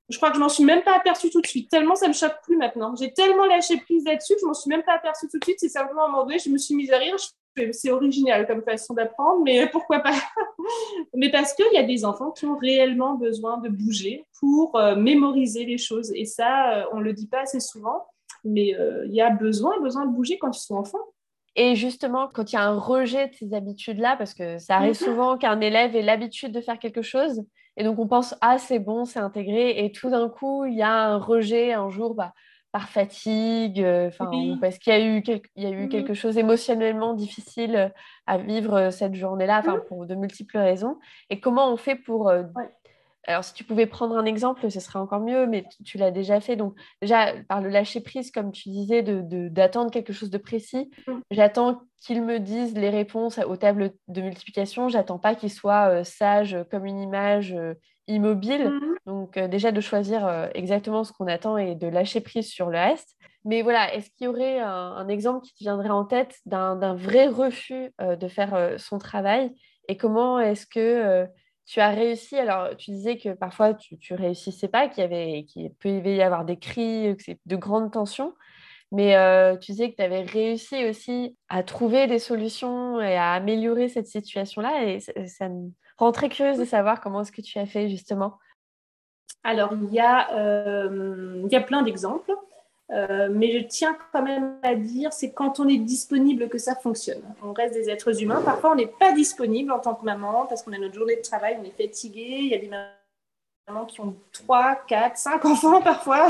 Je 0.10 0.18
crois 0.18 0.30
que 0.30 0.36
je 0.36 0.40
m'en 0.40 0.50
suis 0.50 0.64
même 0.64 0.82
pas 0.82 0.96
aperçue 0.96 1.30
tout 1.30 1.42
de 1.42 1.48
suite, 1.48 1.70
tellement 1.70 1.96
ça 1.96 2.08
me 2.08 2.14
choque 2.14 2.42
plus 2.44 2.58
maintenant. 2.58 2.96
J'ai 2.96 3.14
tellement 3.14 3.46
lâché 3.46 3.78
prise 3.78 4.04
là-dessus 4.06 4.34
que 4.34 4.42
je 4.42 4.46
m'en 4.46 4.56
suis 4.56 4.70
même 4.70 4.84
pas 4.84 4.94
aperçue 4.94 5.28
tout 5.30 5.38
de 5.38 5.44
suite. 5.44 5.58
C'est 5.60 5.70
simplement 5.70 6.02
à 6.02 6.06
un 6.06 6.10
moment 6.10 6.24
donné, 6.24 6.40
je 6.40 6.50
me 6.50 6.58
suis 6.58 6.76
mise 6.76 6.92
à 6.92 6.98
rire. 6.98 7.16
C'est 7.72 7.92
original 7.92 8.48
comme 8.48 8.64
façon 8.64 8.94
d'apprendre, 8.94 9.42
mais 9.44 9.68
pourquoi 9.72 10.00
pas? 10.00 10.16
Mais 11.14 11.30
parce 11.30 11.54
qu'il 11.54 11.72
y 11.74 11.78
a 11.78 11.84
des 11.84 12.06
enfants 12.06 12.32
qui 12.32 12.46
ont 12.46 12.58
réellement 12.58 13.16
besoin 13.16 13.58
de 13.58 13.70
bouger 13.70 14.26
pour 14.40 14.76
euh, 14.76 14.96
mémoriser 14.96 15.66
les 15.66 15.78
choses. 15.78 16.12
Et 16.16 16.26
ça, 16.26 16.80
euh, 16.80 16.84
on 16.92 17.00
le 17.00 17.14
dit 17.14 17.28
pas 17.28 17.42
assez 17.42 17.60
souvent, 17.60 18.06
mais 18.44 18.76
euh, 18.76 19.06
il 19.06 19.14
y 19.14 19.22
a 19.22 19.30
besoin, 19.30 19.80
besoin 19.80 20.06
de 20.06 20.12
bouger 20.12 20.38
quand 20.38 20.56
ils 20.56 20.62
sont 20.62 20.76
enfants. 20.76 20.98
Et 21.56 21.76
justement, 21.76 22.30
quand 22.34 22.52
il 22.52 22.56
y 22.56 22.60
a 22.60 22.64
un 22.64 22.78
rejet 22.80 23.28
de 23.28 23.36
ces 23.36 23.54
habitudes-là, 23.54 24.16
parce 24.18 24.34
que 24.34 24.60
ça 24.60 24.76
arrive 24.76 25.00
mhm. 25.02 25.08
souvent 25.08 25.38
qu'un 25.38 25.60
élève 25.60 25.96
ait 25.96 26.02
l'habitude 26.02 26.52
de 26.52 26.62
faire 26.62 26.80
quelque 26.80 27.02
chose, 27.02 27.44
et 27.80 27.84
donc 27.84 27.98
on 27.98 28.08
pense, 28.08 28.36
ah 28.42 28.58
c'est 28.58 28.80
bon, 28.80 29.06
c'est 29.06 29.20
intégré, 29.20 29.84
et 29.84 29.92
tout 29.92 30.10
d'un 30.10 30.30
coup, 30.30 30.66
il 30.66 30.76
y 30.76 30.82
a 30.82 30.92
un 30.92 31.18
rejet 31.18 31.72
un 31.72 31.90
jour 31.90 32.14
bah, 32.14 32.34
par 32.74 32.90
fatigue, 32.90 33.82
euh, 33.82 34.12
parce 34.62 34.78
qu'il 34.78 34.94
y 34.94 34.96
a 34.96 35.00
eu, 35.00 35.24
il 35.56 35.64
y 35.64 35.66
a 35.66 35.70
eu 35.70 35.84
mhm. 35.84 35.90
quelque 35.90 36.14
chose 36.14 36.38
émotionnellement 36.38 37.14
difficile 37.14 37.94
à 38.28 38.38
vivre 38.38 38.92
cette 38.92 39.16
journée-là, 39.16 39.64
mhm. 39.64 39.82
pour 39.88 40.06
de 40.06 40.14
multiples 40.14 40.58
raisons. 40.58 41.00
Et 41.30 41.40
comment 41.40 41.72
on 41.72 41.78
fait 41.78 41.96
pour 41.96 42.32
alors, 43.30 43.44
si 43.44 43.54
tu 43.54 43.64
pouvais 43.64 43.86
prendre 43.86 44.18
un 44.18 44.26
exemple, 44.26 44.72
ce 44.72 44.80
serait 44.80 44.98
encore 44.98 45.20
mieux, 45.20 45.46
mais 45.46 45.64
tu, 45.86 46.00
l'as 46.00 46.10
déjà 46.10 46.42
fait. 46.42 46.56
Donc, 46.56 46.74
déjà, 47.00 47.34
par 47.48 47.62
le 47.62 47.70
lâcher 47.70 48.02
prise, 48.02 48.32
comme 48.32 48.52
tu 48.52 48.70
disais, 48.70 49.04
d'attendre 49.04 49.92
de, 49.92 49.94
quelque 49.94 50.14
chose 50.14 50.32
de 50.32 50.40
précis, 50.40 50.90
mm. 51.08 51.20
j'attends 51.30 51.82
qu'ils 52.02 52.24
me 52.24 52.40
disent 52.40 52.74
les 52.74 52.90
réponses 52.90 53.38
aux 53.38 53.56
tables 53.56 53.92
de 54.08 54.22
multiplication. 54.22 54.90
J'attends 54.90 55.20
pas 55.20 55.36
qu'ils 55.36 55.52
soient 55.52 55.90
euh, 55.90 56.04
sages 56.04 56.58
comme 56.72 56.88
une 56.88 57.00
image 57.00 57.54
euh, 57.54 57.76
immobile. 58.08 58.70
Mm. 58.70 58.96
Donc, 59.06 59.38
euh, 59.38 59.48
déjà, 59.48 59.72
de 59.72 59.80
choisir 59.80 60.50
exactement 60.56 61.04
ce 61.04 61.14
qu'on 61.14 61.28
attend 61.28 61.56
et 61.58 61.76
de 61.76 61.86
lâcher 61.86 62.22
prise 62.22 62.50
sur 62.50 62.72
le 62.72 62.80
reste. 62.80 63.16
Mais 63.46 63.62
voilà, 63.62 63.94
est-ce 63.94 64.10
qu'il 64.10 64.26
y 64.26 64.28
aurait 64.28 64.60
un, 64.60 65.08
exemple 65.08 65.46
qui 65.46 65.54
te 65.54 65.64
viendrait 65.64 65.92
en 65.92 66.04
tête 66.04 66.40
d'un 66.48 66.96
vrai 66.96 67.28
refus 67.28 67.92
de 68.00 68.28
faire 68.28 68.74
son 68.78 68.98
travail? 68.98 69.52
Et 69.88 69.98
comment 69.98 70.40
est-ce 70.40 70.66
que 70.66 71.28
tu 71.70 71.80
as 71.82 71.90
réussi, 71.90 72.36
alors 72.36 72.76
tu 72.78 72.90
disais 72.90 73.20
que 73.20 73.30
parfois 73.30 73.76
tu, 73.76 73.96
ne 74.10 74.18
réussissais 74.18 74.68
pas, 74.68 74.88
qu'il 74.88 75.04
y 75.04 75.06
avait, 75.06 75.44
qu'il 75.44 75.72
peut 75.76 76.00
y 76.00 76.22
avoir 76.24 76.44
des 76.44 76.58
cris, 76.58 77.16
que 77.16 77.22
c'est 77.22 77.40
de 77.46 77.56
grandes 77.56 77.92
tensions, 77.92 78.34
mais 78.92 79.16
euh, 79.16 79.56
tu 79.56 79.74
disais 79.74 79.92
que 79.92 79.96
tu 79.96 80.02
avais 80.02 80.24
réussi 80.24 80.88
aussi 80.90 81.38
à 81.48 81.62
trouver 81.62 82.08
des 82.08 82.18
solutions 82.18 83.00
et 83.00 83.16
à 83.16 83.34
améliorer 83.34 83.88
cette 83.88 84.08
situation-là, 84.08 84.84
et 84.86 85.00
ça, 85.00 85.48
me 85.48 85.70
rend 86.00 86.12
très 86.12 86.30
curieuse 86.30 86.58
de 86.58 86.66
savoir 86.66 87.02
comment 87.02 87.22
est-ce 87.22 87.32
que 87.32 87.42
tu 87.42 87.60
as 87.60 87.68
fait 87.68 87.88
justement. 87.88 88.40
Alors, 89.44 89.72
il 89.74 89.94
y 89.94 90.00
a, 90.00 90.36
euh, 90.40 91.44
il 91.46 91.52
y 91.52 91.56
a 91.56 91.62
plein 91.62 91.84
d'exemples. 91.84 92.34
Euh, 92.92 93.30
mais 93.32 93.52
je 93.52 93.66
tiens 93.66 93.96
quand 94.12 94.24
même 94.24 94.56
à 94.64 94.74
dire, 94.74 95.14
c'est 95.14 95.32
quand 95.32 95.60
on 95.60 95.68
est 95.68 95.78
disponible 95.78 96.50
que 96.50 96.58
ça 96.58 96.76
fonctionne. 96.76 97.22
On 97.44 97.54
reste 97.54 97.74
des 97.76 97.90
êtres 97.90 98.22
humains. 98.22 98.42
Parfois, 98.44 98.72
on 98.72 98.76
n'est 98.76 98.88
pas 98.88 99.12
disponible 99.12 99.72
en 99.72 99.80
tant 99.80 99.94
que 99.94 100.04
maman 100.04 100.48
parce 100.48 100.64
qu'on 100.64 100.74
a 100.74 100.78
notre 100.78 100.96
journée 100.96 101.16
de 101.16 101.22
travail, 101.22 101.58
on 101.62 101.64
est 101.64 101.84
fatigué. 101.84 102.26
Il 102.42 102.48
y 102.48 102.56
a 102.56 102.58
des 102.58 102.70
mamans 103.68 103.86
qui 103.86 104.02
ont 104.02 104.16
3, 104.32 104.76
4, 104.88 105.18
5 105.18 105.46
enfants 105.46 105.82
parfois, 105.82 106.30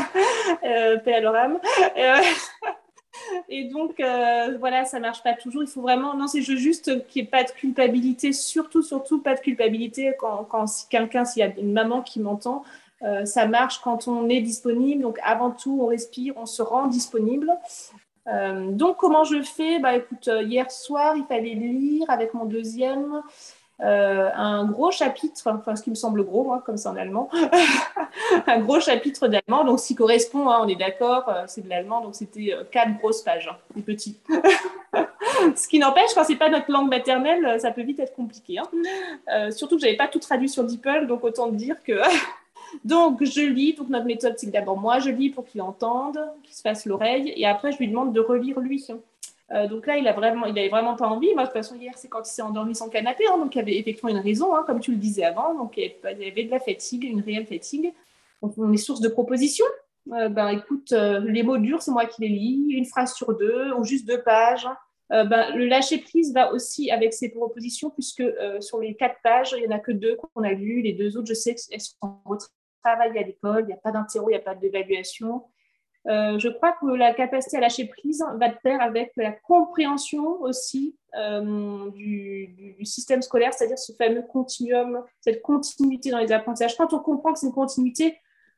euh, 0.65 0.97
paix 0.97 1.13
à 1.13 1.19
leur 1.21 1.35
âme. 1.35 1.59
Euh, 1.97 2.21
et 3.49 3.63
donc, 3.65 3.97
euh, 4.01 4.57
voilà, 4.59 4.83
ça 4.83 4.99
marche 4.99 5.23
pas 5.23 5.35
toujours. 5.35 5.63
Il 5.63 5.69
faut 5.69 5.81
vraiment, 5.81 6.13
non, 6.13 6.27
c'est 6.27 6.41
juste 6.41 7.07
qu'il 7.07 7.21
n'y 7.23 7.27
ait 7.27 7.31
pas 7.31 7.45
de 7.45 7.51
culpabilité, 7.51 8.33
surtout, 8.33 8.81
surtout 8.81 9.21
pas 9.21 9.35
de 9.35 9.39
culpabilité 9.39 10.13
quand, 10.19 10.43
quand 10.43 10.67
si 10.67 10.89
quelqu'un, 10.89 11.23
s'il 11.23 11.39
y 11.39 11.43
a 11.43 11.53
une 11.57 11.71
maman 11.71 12.01
qui 12.01 12.19
m'entend, 12.19 12.65
euh, 13.03 13.25
ça 13.25 13.45
marche 13.45 13.79
quand 13.81 14.07
on 14.07 14.29
est 14.29 14.41
disponible. 14.41 15.01
Donc, 15.01 15.19
avant 15.23 15.51
tout, 15.51 15.79
on 15.81 15.87
respire, 15.87 16.33
on 16.37 16.45
se 16.45 16.61
rend 16.61 16.87
disponible. 16.87 17.51
Euh, 18.27 18.71
donc, 18.71 18.97
comment 18.97 19.23
je 19.23 19.41
fais? 19.41 19.79
Bah, 19.79 19.95
Écoute, 19.95 20.27
euh, 20.27 20.43
hier 20.43 20.69
soir, 20.71 21.15
il 21.15 21.25
fallait 21.25 21.55
lire 21.55 22.09
avec 22.09 22.33
mon 22.33 22.45
deuxième 22.45 23.21
un 23.81 24.65
gros 24.65 24.91
chapitre, 24.91 25.41
enfin, 25.45 25.73
ce 25.73 25.81
qui 25.81 25.89
me 25.89 25.95
semble 25.95 26.25
gros, 26.25 26.43
moi, 26.43 26.61
comme 26.65 26.75
c'est 26.75 26.89
en 26.89 26.97
allemand, 26.97 27.29
un 28.45 28.59
gros 28.59 28.81
chapitre 28.81 29.29
d'allemand. 29.29 29.63
Donc, 29.63 29.79
ce 29.79 29.93
correspond, 29.93 30.49
hein, 30.49 30.59
on 30.63 30.67
est 30.67 30.75
d'accord, 30.75 31.33
c'est 31.47 31.61
de 31.61 31.69
l'allemand. 31.69 32.01
Donc, 32.01 32.13
c'était 32.13 32.57
quatre 32.71 32.97
grosses 32.97 33.21
pages, 33.21 33.47
hein, 33.47 33.55
des 33.77 33.81
petits. 33.81 34.19
ce 35.55 35.65
qui 35.69 35.79
n'empêche, 35.79 36.13
quand 36.13 36.25
c'est 36.25 36.35
pas 36.35 36.49
notre 36.49 36.69
langue 36.69 36.89
maternelle, 36.89 37.57
ça 37.61 37.71
peut 37.71 37.83
vite 37.83 38.01
être 38.01 38.13
compliqué. 38.13 38.57
Hein. 38.59 39.49
surtout 39.51 39.77
que 39.77 39.81
j'avais 39.81 39.95
pas 39.95 40.09
tout 40.09 40.19
traduit 40.19 40.49
sur 40.49 40.65
DeepL, 40.65 41.07
donc 41.07 41.23
autant 41.23 41.47
dire 41.47 41.81
que 41.81 41.93
donc, 42.83 43.23
je 43.23 43.41
lis. 43.41 43.73
Donc, 43.73 43.89
notre 43.89 44.05
méthode, 44.05 44.35
c'est 44.37 44.47
que 44.47 44.51
d'abord, 44.51 44.77
moi, 44.77 44.99
je 44.99 45.09
lis 45.09 45.29
pour 45.29 45.45
qu'il 45.45 45.61
entende, 45.61 46.19
qu'il 46.43 46.55
se 46.55 46.61
fasse 46.61 46.85
l'oreille. 46.85 47.33
Et 47.35 47.45
après, 47.45 47.71
je 47.71 47.77
lui 47.77 47.87
demande 47.87 48.13
de 48.13 48.19
relire 48.19 48.59
lui. 48.59 48.85
Euh, 49.51 49.67
donc 49.67 49.87
là, 49.87 49.97
il 49.97 50.07
a 50.07 50.13
vraiment, 50.13 50.51
vraiment 50.51 50.95
pas 50.95 51.07
envie. 51.07 51.33
Moi, 51.33 51.43
de 51.43 51.47
toute 51.47 51.53
façon, 51.53 51.75
hier, 51.75 51.93
c'est 51.95 52.07
quand 52.07 52.21
il 52.21 52.31
s'est 52.31 52.41
endormi 52.41 52.75
sur 52.75 52.89
canapé. 52.89 53.23
Hein, 53.31 53.37
donc, 53.37 53.55
il 53.55 53.59
y 53.59 53.61
avait 53.61 53.77
effectivement 53.77 54.09
une 54.09 54.19
raison, 54.19 54.55
hein, 54.55 54.63
comme 54.65 54.79
tu 54.79 54.91
le 54.91 54.97
disais 54.97 55.23
avant. 55.23 55.53
Donc, 55.55 55.77
il 55.77 55.91
y 56.03 56.27
avait 56.27 56.43
de 56.43 56.51
la 56.51 56.59
fatigue, 56.59 57.03
une 57.03 57.21
réelle 57.21 57.47
fatigue. 57.47 57.93
Donc, 58.41 58.53
on 58.57 58.71
est 58.71 58.77
source 58.77 59.01
de 59.01 59.09
propositions. 59.09 59.65
Euh, 60.13 60.29
ben, 60.29 60.49
écoute, 60.49 60.91
euh, 60.91 61.19
les 61.19 61.43
mots 61.43 61.57
durs, 61.57 61.81
c'est 61.81 61.91
moi 61.91 62.05
qui 62.05 62.21
les 62.21 62.29
lis. 62.29 62.67
Une 62.69 62.85
phrase 62.85 63.13
sur 63.13 63.35
deux, 63.37 63.73
ou 63.73 63.83
juste 63.83 64.07
deux 64.07 64.21
pages. 64.21 64.67
Ben, 65.11 65.55
le 65.55 65.65
lâcher 65.65 65.97
prise 65.97 66.31
va 66.35 66.53
aussi 66.53 66.91
avec 66.91 67.15
ces 67.15 67.29
propositions, 67.29 67.89
puisque 67.89 68.23
sur 68.59 68.79
les 68.79 68.93
quatre 68.93 69.15
pages, 69.23 69.55
il 69.57 69.67
n'y 69.67 69.73
en 69.73 69.75
a 69.75 69.79
que 69.79 69.91
deux 69.91 70.15
qu'on 70.15 70.43
a 70.43 70.51
lues. 70.51 70.83
Les 70.83 70.93
deux 70.93 71.17
autres, 71.17 71.27
je 71.27 71.33
sais 71.33 71.55
qu'elles 71.55 71.81
sont 71.81 72.21
travail 72.83 73.17
à 73.17 73.23
l'école, 73.23 73.63
il 73.63 73.67
n'y 73.67 73.73
a 73.73 73.77
pas 73.77 73.91
d'interro, 73.91 74.29
il 74.29 74.33
n'y 74.33 74.37
a 74.37 74.41
pas 74.41 74.55
d'évaluation. 74.55 75.43
Euh, 76.07 76.39
je 76.39 76.47
crois 76.47 76.71
que 76.79 76.87
la 76.87 77.13
capacité 77.13 77.57
à 77.57 77.59
lâcher 77.59 77.85
prise 77.85 78.23
va 78.35 78.49
de 78.49 78.55
pair 78.63 78.81
avec 78.81 79.11
la 79.17 79.31
compréhension 79.31 80.41
aussi 80.41 80.95
euh, 81.15 81.91
du, 81.91 82.77
système 82.83 83.21
scolaire, 83.21 83.53
c'est-à-dire 83.53 83.77
ce 83.77 83.91
fameux 83.93 84.21
continuum, 84.21 85.03
cette 85.19 85.41
continuité 85.41 86.09
dans 86.09 86.19
les 86.19 86.31
apprentissages. 86.31 86.77
Quand 86.77 86.93
on 86.93 86.99
comprend 86.99 87.33
que 87.33 87.39
c'est 87.39 87.47
une 87.47 87.53
continuité, 87.53 88.17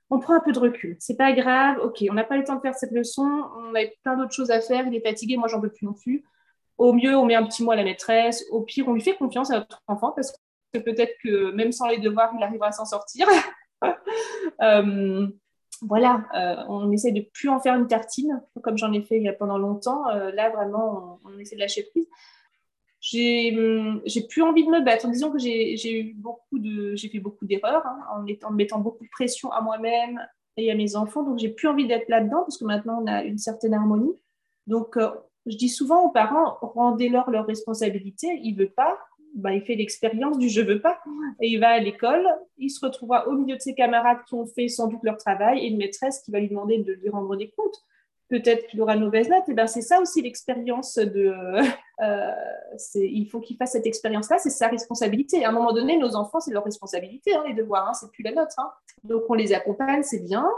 on 0.10 0.20
prend 0.20 0.36
un 0.36 0.40
peu 0.40 0.52
de 0.52 0.60
recul. 0.60 0.98
C'est 1.00 1.18
pas 1.18 1.34
grave, 1.34 1.80
ok, 1.84 2.04
on 2.10 2.14
n'a 2.14 2.24
pas 2.24 2.38
le 2.38 2.44
temps 2.44 2.56
de 2.56 2.62
faire 2.62 2.76
cette 2.76 2.92
leçon, 2.92 3.24
on 3.24 3.74
a 3.76 3.82
plein 4.04 4.18
d'autres 4.18 4.34
choses 4.34 4.52
à 4.52 4.62
faire, 4.62 4.86
il 4.86 4.96
est 4.96 5.02
fatigué, 5.02 5.38
moi 5.38 5.48
j'en 5.48 5.60
veux 5.60 5.72
plus 5.72 5.86
non 5.86 5.94
plus. 5.94 6.24
Au 6.78 6.94
mieux, 6.94 7.16
on 7.16 7.26
met 7.26 7.36
un 7.36 7.46
petit 7.46 7.64
mot 7.64 7.72
à 7.72 7.76
la 7.76 7.84
maîtresse, 7.84 8.46
au 8.52 8.62
pire, 8.62 8.88
on 8.88 8.94
lui 8.94 9.02
fait 9.02 9.16
confiance 9.16 9.52
à 9.52 9.60
notre 9.60 9.82
enfant 9.88 10.12
parce 10.12 10.32
que 10.74 10.80
peut-être 10.80 11.14
que 11.24 11.52
même 11.52 11.72
sans 11.72 11.88
les 11.88 11.98
devoirs, 11.98 12.32
il 12.38 12.44
arrivera 12.44 12.68
à 12.68 12.72
s'en 12.72 12.86
sortir. 12.86 13.28
Euh, 14.62 15.28
voilà, 15.82 16.24
euh, 16.36 16.64
on 16.68 16.92
essaie 16.92 17.12
de 17.12 17.22
plus 17.22 17.50
en 17.50 17.60
faire 17.60 17.76
une 17.76 17.88
tartine, 17.88 18.44
comme 18.62 18.78
j'en 18.78 18.94
ai 18.94 19.02
fait 19.02 19.18
il 19.18 19.24
y 19.24 19.28
a 19.28 19.34
pendant 19.34 19.58
longtemps. 19.58 20.08
Euh, 20.10 20.32
là, 20.32 20.52
vraiment, 20.52 21.20
on, 21.26 21.40
essaie 21.40 21.56
de 21.56 21.62
lâcher 21.62 21.84
prise. 21.84 22.08
J'ai 23.00 23.52
plus 24.30 24.44
envie 24.44 24.66
de 24.66 24.70
me 24.70 24.82
battre. 24.82 25.08
Disons 25.10 25.32
que 25.32 25.40
j'ai 25.40 26.00
eu 26.00 26.14
beaucoup 26.14 26.60
de, 26.60 26.96
j'ai 26.96 27.10
fait 27.10 27.20
beaucoup 27.20 27.46
d'erreurs 27.46 27.84
hein, 27.86 28.00
en, 28.12 28.48
en, 28.48 28.52
mettant 28.52 28.80
beaucoup 28.80 29.04
de 29.04 29.10
pression 29.10 29.52
à 29.52 29.62
moi-même 29.62 30.20
et 30.58 30.72
à 30.72 30.76
mes 30.76 30.96
enfants. 30.96 31.24
Donc, 31.24 31.40
j'ai 31.40 31.50
plus 31.50 31.68
envie 31.68 31.88
d'être 31.88 32.10
là-dedans 32.10 32.42
parce 32.42 32.60
que 32.60 32.66
maintenant, 32.66 33.02
on 33.02 33.08
a 33.08 33.24
une 33.24 33.40
certaine 33.40 33.74
harmonie. 33.74 34.14
Donc, 34.68 34.98
je 35.48 35.58
dis 35.58 35.70
souvent 35.70 36.04
aux 36.04 36.12
parents, 36.12 36.58
rendez-leur 36.62 37.32
leur 37.32 37.48
responsabilité. 37.48 38.40
Il 38.44 38.56
veut 38.56 38.70
pas, 38.70 39.00
bah, 39.36 39.54
il 39.54 39.62
fait 39.62 39.76
l'expérience 39.76 40.38
du 40.38 40.50
je 40.50 40.62
veux 40.62 40.82
pas. 40.82 41.00
Et 41.40 41.48
il 41.48 41.60
va 41.60 41.70
à 41.70 41.80
l'école, 41.80 42.28
il 42.58 42.70
se 42.70 42.86
retrouvera 42.86 43.28
au 43.28 43.34
milieu 43.34 43.56
de 43.56 43.62
ses 43.62 43.74
camarades 43.74 44.20
qui 44.28 44.36
ont 44.36 44.46
fait 44.46 44.68
sans 44.68 44.88
doute 44.88 45.02
leur 45.04 45.18
travail 45.18 45.60
et 45.60 45.68
une 45.68 45.78
maîtresse 45.78 46.22
qui 46.22 46.32
va 46.32 46.40
lui 46.40 46.50
demander 46.50 46.80
de 46.80 46.94
lui 46.94 47.10
rendre 47.10 47.36
des 47.36 47.50
comptes. 47.50 47.86
Peut-être 48.30 48.68
qu'il 48.68 48.82
aura 48.82 48.96
une 48.96 49.04
mauvaise 49.04 49.28
note. 49.28 49.48
Et 49.50 49.54
ben, 49.54 49.68
c'est 49.68 49.82
ça 49.82 50.00
aussi 50.00 50.22
l'expérience 50.22 50.96
de. 50.96 51.34
Euh, 52.02 52.32
il 52.96 53.28
faut 53.30 53.42
qu'il 53.42 53.58
fasse 53.58 53.74
cette 53.74 53.86
expérience-là, 53.86 54.38
c'est 54.40 54.50
sa 54.50 54.70
responsabilité. 54.70 55.44
À 55.46 55.50
un 55.50 55.52
moment 55.52 55.74
donné, 55.74 55.98
nos 55.98 56.16
enfants, 56.16 56.40
c'est 56.40 56.52
leur 56.52 56.64
responsabilité, 56.64 57.36
hein, 57.36 57.44
les 57.46 57.54
devoirs, 57.54 57.90
hein, 57.90 57.94
c'est 57.94 58.10
plus 58.10 58.24
la 58.24 58.32
note. 58.32 58.50
Hein. 58.58 58.72
Donc 59.04 59.24
on 59.30 59.34
les 59.34 59.54
accompagne, 59.54 60.02
c'est 60.02 60.24
bien. 60.24 60.50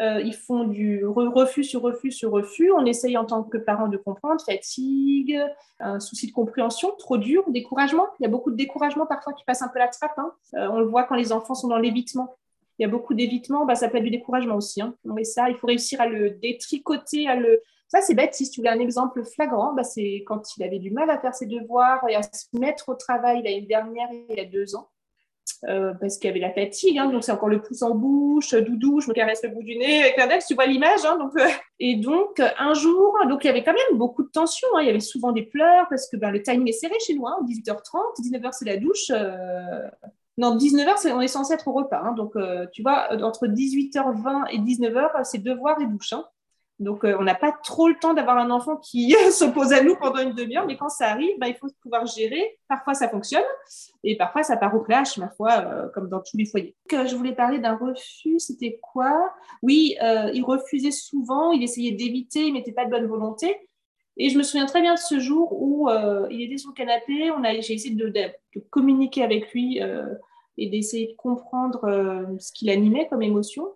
Euh, 0.00 0.20
ils 0.20 0.34
font 0.34 0.64
du 0.64 1.06
refus 1.06 1.64
sur 1.64 1.80
refus 1.82 2.12
sur 2.12 2.30
refus. 2.30 2.70
On 2.72 2.84
essaye 2.84 3.16
en 3.16 3.24
tant 3.24 3.42
que 3.42 3.56
parent 3.56 3.88
de 3.88 3.96
comprendre, 3.96 4.40
fatigue, 4.44 5.40
un 5.80 6.00
souci 6.00 6.26
de 6.26 6.32
compréhension, 6.32 6.92
trop 6.98 7.16
dur, 7.16 7.44
découragement. 7.48 8.06
Il 8.20 8.24
y 8.24 8.26
a 8.26 8.28
beaucoup 8.28 8.50
de 8.50 8.56
découragement 8.56 9.06
parfois 9.06 9.32
qui 9.32 9.44
passe 9.44 9.62
un 9.62 9.68
peu 9.68 9.78
la 9.78 9.88
trappe. 9.88 10.18
Hein. 10.18 10.32
Euh, 10.54 10.68
on 10.70 10.80
le 10.80 10.86
voit 10.86 11.04
quand 11.04 11.14
les 11.14 11.32
enfants 11.32 11.54
sont 11.54 11.68
dans 11.68 11.78
l'évitement. 11.78 12.36
Il 12.78 12.82
y 12.82 12.84
a 12.84 12.88
beaucoup 12.88 13.14
d'évitement, 13.14 13.64
bah, 13.64 13.74
ça 13.74 13.88
peut 13.88 13.96
être 13.96 14.04
du 14.04 14.10
découragement 14.10 14.56
aussi. 14.56 14.82
Hein. 14.82 14.94
Mais 15.04 15.24
ça, 15.24 15.48
il 15.48 15.56
faut 15.56 15.66
réussir 15.66 16.00
à 16.00 16.06
le 16.06 16.30
détricoter, 16.30 17.26
à 17.26 17.36
le... 17.36 17.62
Ça, 17.88 18.02
c'est 18.02 18.14
bête. 18.14 18.34
Si 18.34 18.50
tu 18.50 18.60
veux 18.60 18.68
un 18.68 18.80
exemple 18.80 19.24
flagrant, 19.24 19.72
bah, 19.72 19.84
c'est 19.84 20.24
quand 20.26 20.56
il 20.56 20.62
avait 20.62 20.78
du 20.78 20.90
mal 20.90 21.08
à 21.08 21.18
faire 21.18 21.34
ses 21.34 21.46
devoirs 21.46 22.04
et 22.08 22.16
à 22.16 22.22
se 22.22 22.44
mettre 22.58 22.90
au 22.90 22.94
travail 22.94 23.42
l'année 23.42 23.62
dernière, 23.62 24.08
il 24.12 24.36
y 24.36 24.40
a 24.40 24.44
deux 24.44 24.76
ans. 24.76 24.88
Euh, 25.64 25.94
parce 26.00 26.18
qu'il 26.18 26.28
y 26.28 26.30
avait 26.30 26.40
la 26.40 26.52
fatigue, 26.52 26.98
hein, 26.98 27.08
donc 27.10 27.24
c'est 27.24 27.32
encore 27.32 27.48
le 27.48 27.62
pouce 27.62 27.82
en 27.82 27.94
bouche, 27.94 28.54
doudou, 28.54 29.00
je 29.00 29.08
me 29.08 29.14
caresse 29.14 29.42
le 29.42 29.50
bout 29.50 29.62
du 29.62 29.76
nez 29.76 30.02
avec 30.02 30.16
l'index, 30.16 30.46
tu 30.46 30.54
vois 30.54 30.66
l'image. 30.66 31.04
Hein, 31.04 31.16
donc, 31.18 31.32
euh, 31.38 31.48
et 31.78 31.96
donc, 31.96 32.40
un 32.58 32.74
jour, 32.74 33.16
donc 33.28 33.44
il 33.44 33.46
y 33.46 33.50
avait 33.50 33.62
quand 33.62 33.72
même 33.72 33.98
beaucoup 33.98 34.22
de 34.22 34.28
tension, 34.28 34.68
hein, 34.74 34.80
il 34.82 34.86
y 34.86 34.90
avait 34.90 35.00
souvent 35.00 35.32
des 35.32 35.42
pleurs 35.42 35.86
parce 35.88 36.08
que 36.08 36.16
ben, 36.16 36.30
le 36.30 36.42
timing 36.42 36.68
est 36.68 36.72
serré 36.72 36.94
chez 37.04 37.14
nous, 37.14 37.24
18h30, 37.24 38.20
19h 38.20 38.48
c'est 38.52 38.64
la 38.64 38.76
douche. 38.76 39.10
Euh, 39.10 39.88
non, 40.38 40.56
19h, 40.56 41.12
on 41.12 41.20
est 41.20 41.28
censé 41.28 41.54
être 41.54 41.66
au 41.68 41.72
repas. 41.72 42.12
donc, 42.12 42.34
tu 42.72 42.82
vois, 42.82 43.08
entre 43.22 43.46
18h20 43.46 44.48
et 44.52 44.58
19h, 44.58 45.24
c'est 45.24 45.42
devoir 45.42 45.80
et 45.80 45.86
douche. 45.86 46.12
Donc, 46.78 47.04
euh, 47.04 47.16
on 47.18 47.22
n'a 47.22 47.34
pas 47.34 47.52
trop 47.64 47.88
le 47.88 47.94
temps 47.94 48.12
d'avoir 48.12 48.36
un 48.38 48.50
enfant 48.50 48.76
qui 48.76 49.14
s'oppose 49.30 49.72
à 49.72 49.82
nous 49.82 49.96
pendant 49.96 50.20
une 50.20 50.34
demi-heure, 50.34 50.66
mais 50.66 50.76
quand 50.76 50.88
ça 50.88 51.08
arrive, 51.08 51.38
bah, 51.38 51.48
il 51.48 51.54
faut 51.54 51.68
pouvoir 51.82 52.06
gérer. 52.06 52.58
Parfois, 52.68 52.94
ça 52.94 53.08
fonctionne, 53.08 53.44
et 54.04 54.16
parfois, 54.16 54.42
ça 54.42 54.56
part 54.56 54.74
au 54.74 54.80
clash, 54.80 55.16
ma 55.18 55.30
foi, 55.30 55.52
euh, 55.52 55.88
comme 55.94 56.08
dans 56.08 56.20
tous 56.20 56.36
les 56.36 56.44
foyers. 56.44 56.74
Donc, 56.90 57.00
euh, 57.00 57.06
je 57.06 57.16
voulais 57.16 57.34
parler 57.34 57.58
d'un 57.58 57.76
refus, 57.76 58.38
c'était 58.38 58.78
quoi? 58.82 59.32
Oui, 59.62 59.96
il 60.34 60.42
refusait 60.44 60.90
souvent, 60.90 61.52
il 61.52 61.62
essayait 61.62 61.92
d'éviter, 61.92 62.46
il 62.46 62.52
mettait 62.52 62.72
pas 62.72 62.84
de 62.84 62.90
bonne 62.90 63.06
volonté. 63.06 63.56
Et 64.18 64.30
je 64.30 64.38
me 64.38 64.42
souviens 64.42 64.66
très 64.66 64.80
bien 64.80 64.94
de 64.94 64.98
ce 64.98 65.20
jour 65.20 65.52
où 65.52 65.88
euh, 65.88 66.26
il 66.30 66.42
était 66.42 66.56
sur 66.56 66.70
le 66.70 66.74
canapé, 66.74 67.30
on 67.30 67.44
a, 67.44 67.60
j'ai 67.60 67.74
essayé 67.74 67.94
de, 67.94 68.12
communiquer 68.70 69.22
avec 69.22 69.52
lui 69.52 69.82
euh, 69.82 70.06
et 70.56 70.70
d'essayer 70.70 71.08
de 71.08 71.16
comprendre 71.16 71.84
euh, 71.84 72.24
ce 72.38 72.50
qu'il 72.52 72.70
animait 72.70 73.08
comme 73.08 73.22
émotion 73.22 73.66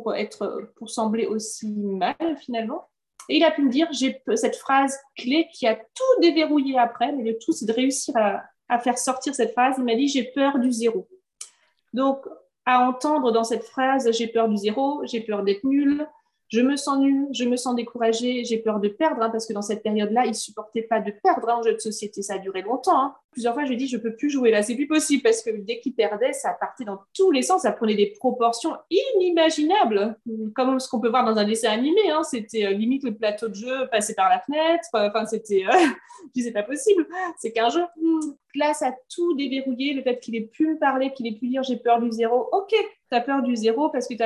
pour, 0.00 0.14
être, 0.14 0.70
pour 0.76 0.90
sembler 0.90 1.26
aussi 1.26 1.68
mal 1.70 2.36
finalement. 2.38 2.88
Et 3.28 3.36
il 3.36 3.44
a 3.44 3.50
pu 3.50 3.62
me 3.62 3.70
dire, 3.70 3.88
j'ai 3.92 4.22
cette 4.36 4.56
phrase 4.56 4.98
clé 5.16 5.48
qui 5.52 5.66
a 5.66 5.74
tout 5.74 6.20
déverrouillé 6.22 6.78
après, 6.78 7.12
mais 7.12 7.24
le 7.24 7.38
tout, 7.38 7.52
c'est 7.52 7.66
de 7.66 7.72
réussir 7.72 8.16
à, 8.16 8.42
à 8.68 8.78
faire 8.78 8.98
sortir 8.98 9.34
cette 9.34 9.52
phrase. 9.52 9.76
Il 9.78 9.84
m'a 9.84 9.94
dit, 9.94 10.08
j'ai 10.08 10.24
peur 10.24 10.58
du 10.58 10.72
zéro. 10.72 11.08
Donc, 11.92 12.26
à 12.64 12.86
entendre 12.86 13.32
dans 13.32 13.44
cette 13.44 13.64
phrase, 13.64 14.10
j'ai 14.12 14.28
peur 14.28 14.48
du 14.48 14.56
zéro, 14.56 15.02
j'ai 15.04 15.20
peur 15.20 15.42
d'être 15.42 15.64
nul, 15.64 16.06
je 16.48 16.60
me 16.60 16.76
sens 16.76 16.98
nulle, 16.98 17.26
je 17.32 17.44
me 17.44 17.56
sens 17.56 17.74
découragée, 17.74 18.44
j'ai 18.44 18.58
peur 18.58 18.80
de 18.80 18.88
perdre, 18.88 19.20
hein, 19.22 19.30
parce 19.30 19.46
que 19.46 19.52
dans 19.52 19.62
cette 19.62 19.82
période-là, 19.82 20.24
il 20.24 20.30
ne 20.30 20.34
supportait 20.34 20.82
pas 20.82 21.00
de 21.00 21.12
perdre 21.22 21.48
hein, 21.48 21.56
en 21.58 21.62
jeu 21.62 21.74
de 21.74 21.78
société. 21.78 22.22
Ça 22.22 22.34
a 22.34 22.38
duré 22.38 22.62
longtemps. 22.62 22.98
Hein. 22.98 23.14
Plusieurs 23.32 23.52
fois, 23.52 23.66
je 23.66 23.74
dit, 23.74 23.86
je 23.86 23.98
ne 23.98 24.02
peux 24.02 24.16
plus 24.16 24.30
jouer 24.30 24.50
là, 24.50 24.62
c'est 24.62 24.74
plus 24.74 24.86
possible, 24.86 25.22
parce 25.22 25.42
que 25.42 25.50
dès 25.50 25.78
qu'il 25.80 25.94
perdait, 25.94 26.32
ça 26.32 26.56
partait 26.58 26.84
dans 26.84 27.00
tous 27.14 27.30
les 27.30 27.42
sens, 27.42 27.62
ça 27.62 27.72
prenait 27.72 27.94
des 27.94 28.14
proportions 28.18 28.72
inimaginables, 28.90 30.18
comme 30.54 30.80
ce 30.80 30.88
qu'on 30.88 31.00
peut 31.00 31.10
voir 31.10 31.24
dans 31.24 31.38
un 31.38 31.44
dessin 31.44 31.70
animé. 31.70 32.00
C'était 32.22 32.64
euh, 32.64 32.70
limite 32.70 33.04
le 33.04 33.14
plateau 33.14 33.48
de 33.48 33.54
jeu 33.54 33.86
passé 33.90 34.14
par 34.14 34.30
la 34.30 34.40
fenêtre. 34.40 34.88
Enfin, 34.94 35.26
c'était. 35.26 35.64
Euh, 35.66 35.86
je 36.36 36.50
pas 36.50 36.62
possible, 36.62 37.06
c'est 37.38 37.52
qu'un 37.52 37.68
jeu. 37.68 37.82
Là, 38.54 38.72
ça 38.74 38.88
a 38.88 38.92
tout 39.14 39.34
déverrouillé, 39.34 39.92
le 39.92 40.02
fait 40.02 40.18
qu'il 40.18 40.34
ait 40.34 40.48
pu 40.50 40.66
me 40.66 40.78
parler, 40.78 41.12
qu'il 41.12 41.26
ait 41.26 41.38
pu 41.38 41.48
dire, 41.48 41.62
j'ai 41.62 41.76
peur 41.76 42.00
du 42.00 42.10
zéro. 42.10 42.48
Ok, 42.52 42.70
tu 42.70 43.16
as 43.16 43.20
peur 43.20 43.42
du 43.42 43.54
zéro 43.54 43.90
parce 43.90 44.08
que 44.08 44.14
tu 44.14 44.22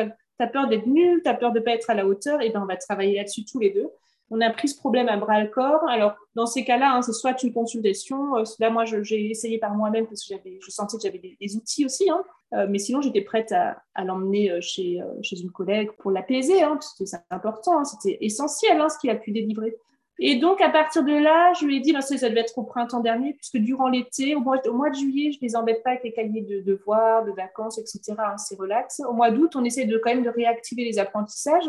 tu 0.46 0.52
peur 0.52 0.68
d'être 0.68 0.86
nul, 0.86 1.20
tu 1.22 1.30
as 1.30 1.34
peur 1.34 1.52
de 1.52 1.58
ne 1.58 1.64
pas 1.64 1.72
être 1.72 1.90
à 1.90 1.94
la 1.94 2.06
hauteur, 2.06 2.40
et 2.40 2.50
ben 2.50 2.62
on 2.62 2.66
va 2.66 2.76
travailler 2.76 3.16
là-dessus 3.16 3.44
tous 3.44 3.58
les 3.58 3.70
deux. 3.70 3.88
On 4.34 4.40
a 4.40 4.48
pris 4.50 4.68
ce 4.68 4.76
problème 4.78 5.10
à 5.10 5.18
bras 5.18 5.42
le 5.42 5.48
corps. 5.48 5.86
Alors, 5.90 6.14
dans 6.34 6.46
ces 6.46 6.64
cas-là, 6.64 6.94
hein, 6.94 7.02
c'est 7.02 7.12
soit 7.12 7.42
une 7.42 7.52
consultation. 7.52 8.38
Euh, 8.38 8.44
là, 8.60 8.70
moi, 8.70 8.84
j'ai 8.86 9.30
essayé 9.30 9.58
par 9.58 9.74
moi-même 9.74 10.06
parce 10.06 10.26
que 10.26 10.34
je 10.58 10.70
sentais 10.70 10.96
que 10.96 11.02
j'avais 11.02 11.18
des, 11.18 11.56
outils 11.56 11.84
aussi. 11.84 12.08
Hein. 12.08 12.24
Euh, 12.54 12.66
mais 12.66 12.78
sinon, 12.78 13.02
j'étais 13.02 13.20
prête 13.20 13.52
à, 13.52 13.76
l'emmener 14.02 14.50
euh, 14.50 14.60
chez, 14.62 15.02
une 15.32 15.50
collègue 15.50 15.90
pour 15.98 16.10
l'apaiser. 16.10 16.62
Hein, 16.62 16.72
parce 16.74 16.94
que 16.94 17.04
c'est 17.04 17.18
important, 17.28 17.78
hein. 17.78 17.84
c'était 17.84 18.16
essentiel 18.22 18.82
ce 18.88 18.98
qu'il 18.98 19.10
a 19.10 19.16
pu 19.16 19.32
délivrer. 19.32 19.76
Et 20.18 20.36
donc, 20.36 20.60
à 20.60 20.68
partir 20.68 21.04
de 21.04 21.12
là, 21.12 21.52
je 21.54 21.64
lui 21.64 21.78
ai 21.78 21.80
dit, 21.80 21.92
ben, 21.92 22.00
ça, 22.00 22.28
devait 22.28 22.40
être 22.40 22.56
au 22.58 22.64
printemps 22.64 23.00
dernier, 23.00 23.34
puisque 23.34 23.56
durant 23.56 23.88
l'été, 23.88 24.34
au 24.34 24.40
mois, 24.40 24.58
de 24.58 24.94
juillet, 24.94 25.32
je 25.32 25.38
ne 25.38 25.48
les 25.48 25.56
embête 25.56 25.82
pas 25.82 25.90
avec 25.90 26.04
les 26.04 26.12
cahiers 26.12 26.42
de 26.42 26.60
devoirs, 26.60 27.24
de 27.24 27.32
vacances, 27.32 27.78
etc. 27.78 28.14
Hein, 28.18 28.36
c'est 28.36 28.58
relax. 28.58 29.00
Au 29.00 29.12
mois 29.12 29.30
d'août, 29.30 29.56
on 29.56 29.64
essaie 29.64 29.84
de 29.84 29.98
quand 29.98 30.10
même 30.10 30.22
de 30.22 30.28
réactiver 30.28 30.84
les 30.84 30.98
apprentissages 30.98 31.68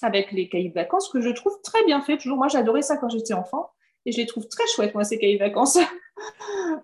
avec 0.00 0.32
les 0.32 0.48
cahiers 0.48 0.70
de 0.70 0.74
vacances, 0.74 1.08
que 1.08 1.20
je 1.20 1.30
trouve 1.30 1.60
très 1.62 1.84
bien 1.84 2.00
fait. 2.00 2.16
Toujours, 2.18 2.38
moi, 2.38 2.48
j'adorais 2.48 2.82
ça 2.82 2.96
quand 2.96 3.08
j'étais 3.08 3.34
enfant. 3.34 3.70
Et 4.04 4.12
je 4.12 4.16
les 4.16 4.26
trouve 4.26 4.48
très 4.48 4.66
chouettes, 4.74 4.94
moi, 4.94 5.04
ces 5.04 5.18
cahiers 5.18 5.38
de 5.38 5.44
vacances. 5.44 5.78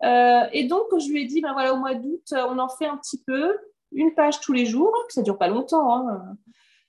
Euh, 0.03 0.47
et 0.53 0.65
donc, 0.65 0.87
je 0.99 1.13
lui 1.13 1.23
ai 1.23 1.27
dit, 1.27 1.41
ben 1.41 1.53
voilà, 1.53 1.73
au 1.75 1.77
mois 1.77 1.95
d'août, 1.95 2.25
on 2.33 2.59
en 2.59 2.69
fait 2.69 2.87
un 2.87 2.97
petit 2.97 3.23
peu, 3.25 3.57
une 3.93 4.13
page 4.15 4.41
tous 4.41 4.53
les 4.53 4.65
jours, 4.65 4.93
ça 5.11 5.21
ne 5.21 5.25
dure 5.25 5.39
pas 5.39 5.49
longtemps. 5.49 5.97
Hein 5.97 6.37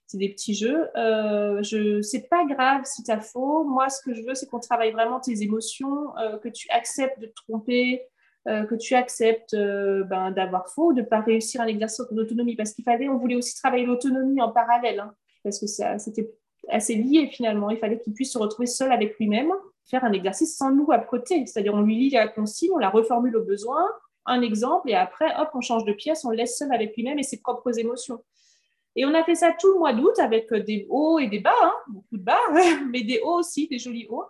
c'est 0.10 0.18
des 0.18 0.30
petits 0.30 0.55
jeux. 0.55 0.88
Euh, 0.97 1.62
je, 1.62 2.01
c'est 2.01 2.28
pas 2.30 2.43
grave 2.43 2.82
si 2.84 3.03
tu 3.03 3.12
as 3.12 3.20
faux. 3.20 3.64
Moi, 3.64 3.89
ce 3.89 4.01
que 4.01 4.16
je 4.16 4.24
veux, 4.24 4.34
c'est 4.34 4.47
qu'on 4.47 4.60
travaille 4.60 4.91
vraiment 4.91 5.20
tes 5.20 5.43
émotions, 5.43 6.18
euh, 6.18 6.39
que 6.39 6.49
tu 6.49 6.68
acceptes 6.72 7.20
de 7.20 7.28
te 7.28 7.34
tromper, 7.36 8.01
euh, 8.47 8.64
que 8.64 8.74
tu 8.74 8.95
acceptes 8.95 9.55
ben, 9.55 10.32
d'avoir 10.32 10.68
faux, 10.70 10.93
de 10.93 11.01
ne 11.01 11.05
pas 11.05 11.20
réussir 11.20 11.62
un 11.62 11.68
exercice 11.68 12.01
d'autonomie. 12.10 12.55
Parce 12.55 12.74
qu'il 12.74 12.84
fallait, 12.84 13.07
on 13.07 13.18
voulait 13.18 13.36
aussi 13.36 13.53
travailler 13.53 13.86
l'autonomie 13.86 14.41
en 14.41 14.51
parallèle, 14.51 14.99
hein, 14.99 15.14
parce 15.43 15.60
que 15.60 15.68
c'était 15.68 16.34
assez 16.70 16.95
lié 16.95 17.28
finalement. 17.28 17.70
Il 17.70 17.78
fallait 17.78 17.99
qu'il 17.99 18.14
puisse 18.14 18.34
se 18.34 18.39
retrouver 18.39 18.66
seul 18.66 18.91
avec 18.91 19.16
lui-même, 19.20 19.51
faire 19.88 20.03
un 20.03 20.12
exercice 20.12 20.57
sans 20.57 20.72
nous 20.72 20.91
à 20.91 20.97
côté. 20.97 21.45
C'est-à-dire, 21.45 21.76
on 21.76 21.82
lui 21.82 21.95
lit 21.95 22.10
la 22.10 22.28
consigne, 22.28 22.72
on 22.74 22.80
la 22.80 22.89
reformule 22.89 23.38
au 23.38 23.43
besoin, 23.43 23.86
un 24.26 24.41
exemple, 24.41 24.89
et 24.89 24.95
après, 24.95 25.28
hop, 25.39 25.49
on 25.53 25.62
change 25.62 25.86
de 25.86 25.93
pièce, 25.93 26.26
on 26.26 26.32
le 26.32 26.38
laisse 26.38 26.57
seul 26.57 26.74
avec 26.74 26.95
lui-même 26.95 27.20
et 27.20 27.24
ses 27.24 27.39
propres 27.41 27.78
émotions. 27.78 28.24
Et 29.00 29.06
on 29.06 29.14
a 29.14 29.24
fait 29.24 29.36
ça 29.36 29.54
tout 29.58 29.72
le 29.72 29.80
mois 29.80 29.93
d'août 29.93 30.20
avec 30.20 30.52
euh, 30.52 30.60
des 30.62 30.86
hauts 30.89 31.20
et 31.20 31.28
des 31.28 31.39
bas, 31.39 31.54
hein, 31.64 31.74
beaucoup 31.88 32.18
de 32.18 32.22
bas, 32.22 32.41
mais 32.91 33.02
des 33.02 33.22
hauts 33.24 33.39
aussi, 33.39 33.66
des 33.70 33.80
jolis 33.80 34.08
hauts, 34.10 34.26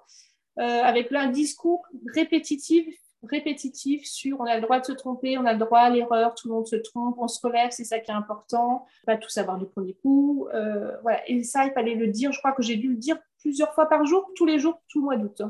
euh, 0.59 0.83
avec 0.83 1.11
un 1.11 1.25
discours 1.25 1.81
répétitif, 2.13 2.85
répétitif 3.23 4.05
sur 4.05 4.39
on 4.39 4.43
a 4.43 4.57
le 4.57 4.61
droit 4.61 4.79
de 4.79 4.85
se 4.85 4.91
tromper, 4.91 5.39
on 5.39 5.45
a 5.47 5.53
le 5.53 5.59
droit 5.59 5.79
à 5.79 5.89
l'erreur, 5.89 6.35
tout 6.35 6.49
le 6.49 6.53
monde 6.53 6.67
se 6.67 6.75
trompe, 6.75 7.15
on 7.17 7.27
se 7.27 7.39
relève, 7.41 7.71
c'est 7.71 7.83
ça 7.83 7.97
qui 7.97 8.11
est 8.11 8.13
important, 8.13 8.85
pas 9.07 9.17
tout 9.17 9.29
savoir 9.29 9.57
du 9.57 9.65
premier 9.65 9.95
coup. 9.95 10.47
Euh, 10.53 10.95
voilà. 11.01 11.27
Et 11.27 11.41
ça, 11.41 11.65
il 11.65 11.71
fallait 11.71 11.95
le 11.95 12.05
dire, 12.05 12.31
je 12.31 12.37
crois 12.37 12.51
que 12.51 12.61
j'ai 12.61 12.75
dû 12.75 12.89
le 12.89 12.97
dire 12.97 13.17
plusieurs 13.39 13.73
fois 13.73 13.87
par 13.87 14.05
jour, 14.05 14.29
tous 14.35 14.45
les 14.45 14.59
jours, 14.59 14.79
tout 14.87 14.99
le 14.99 15.05
mois 15.05 15.17
d'août. 15.17 15.41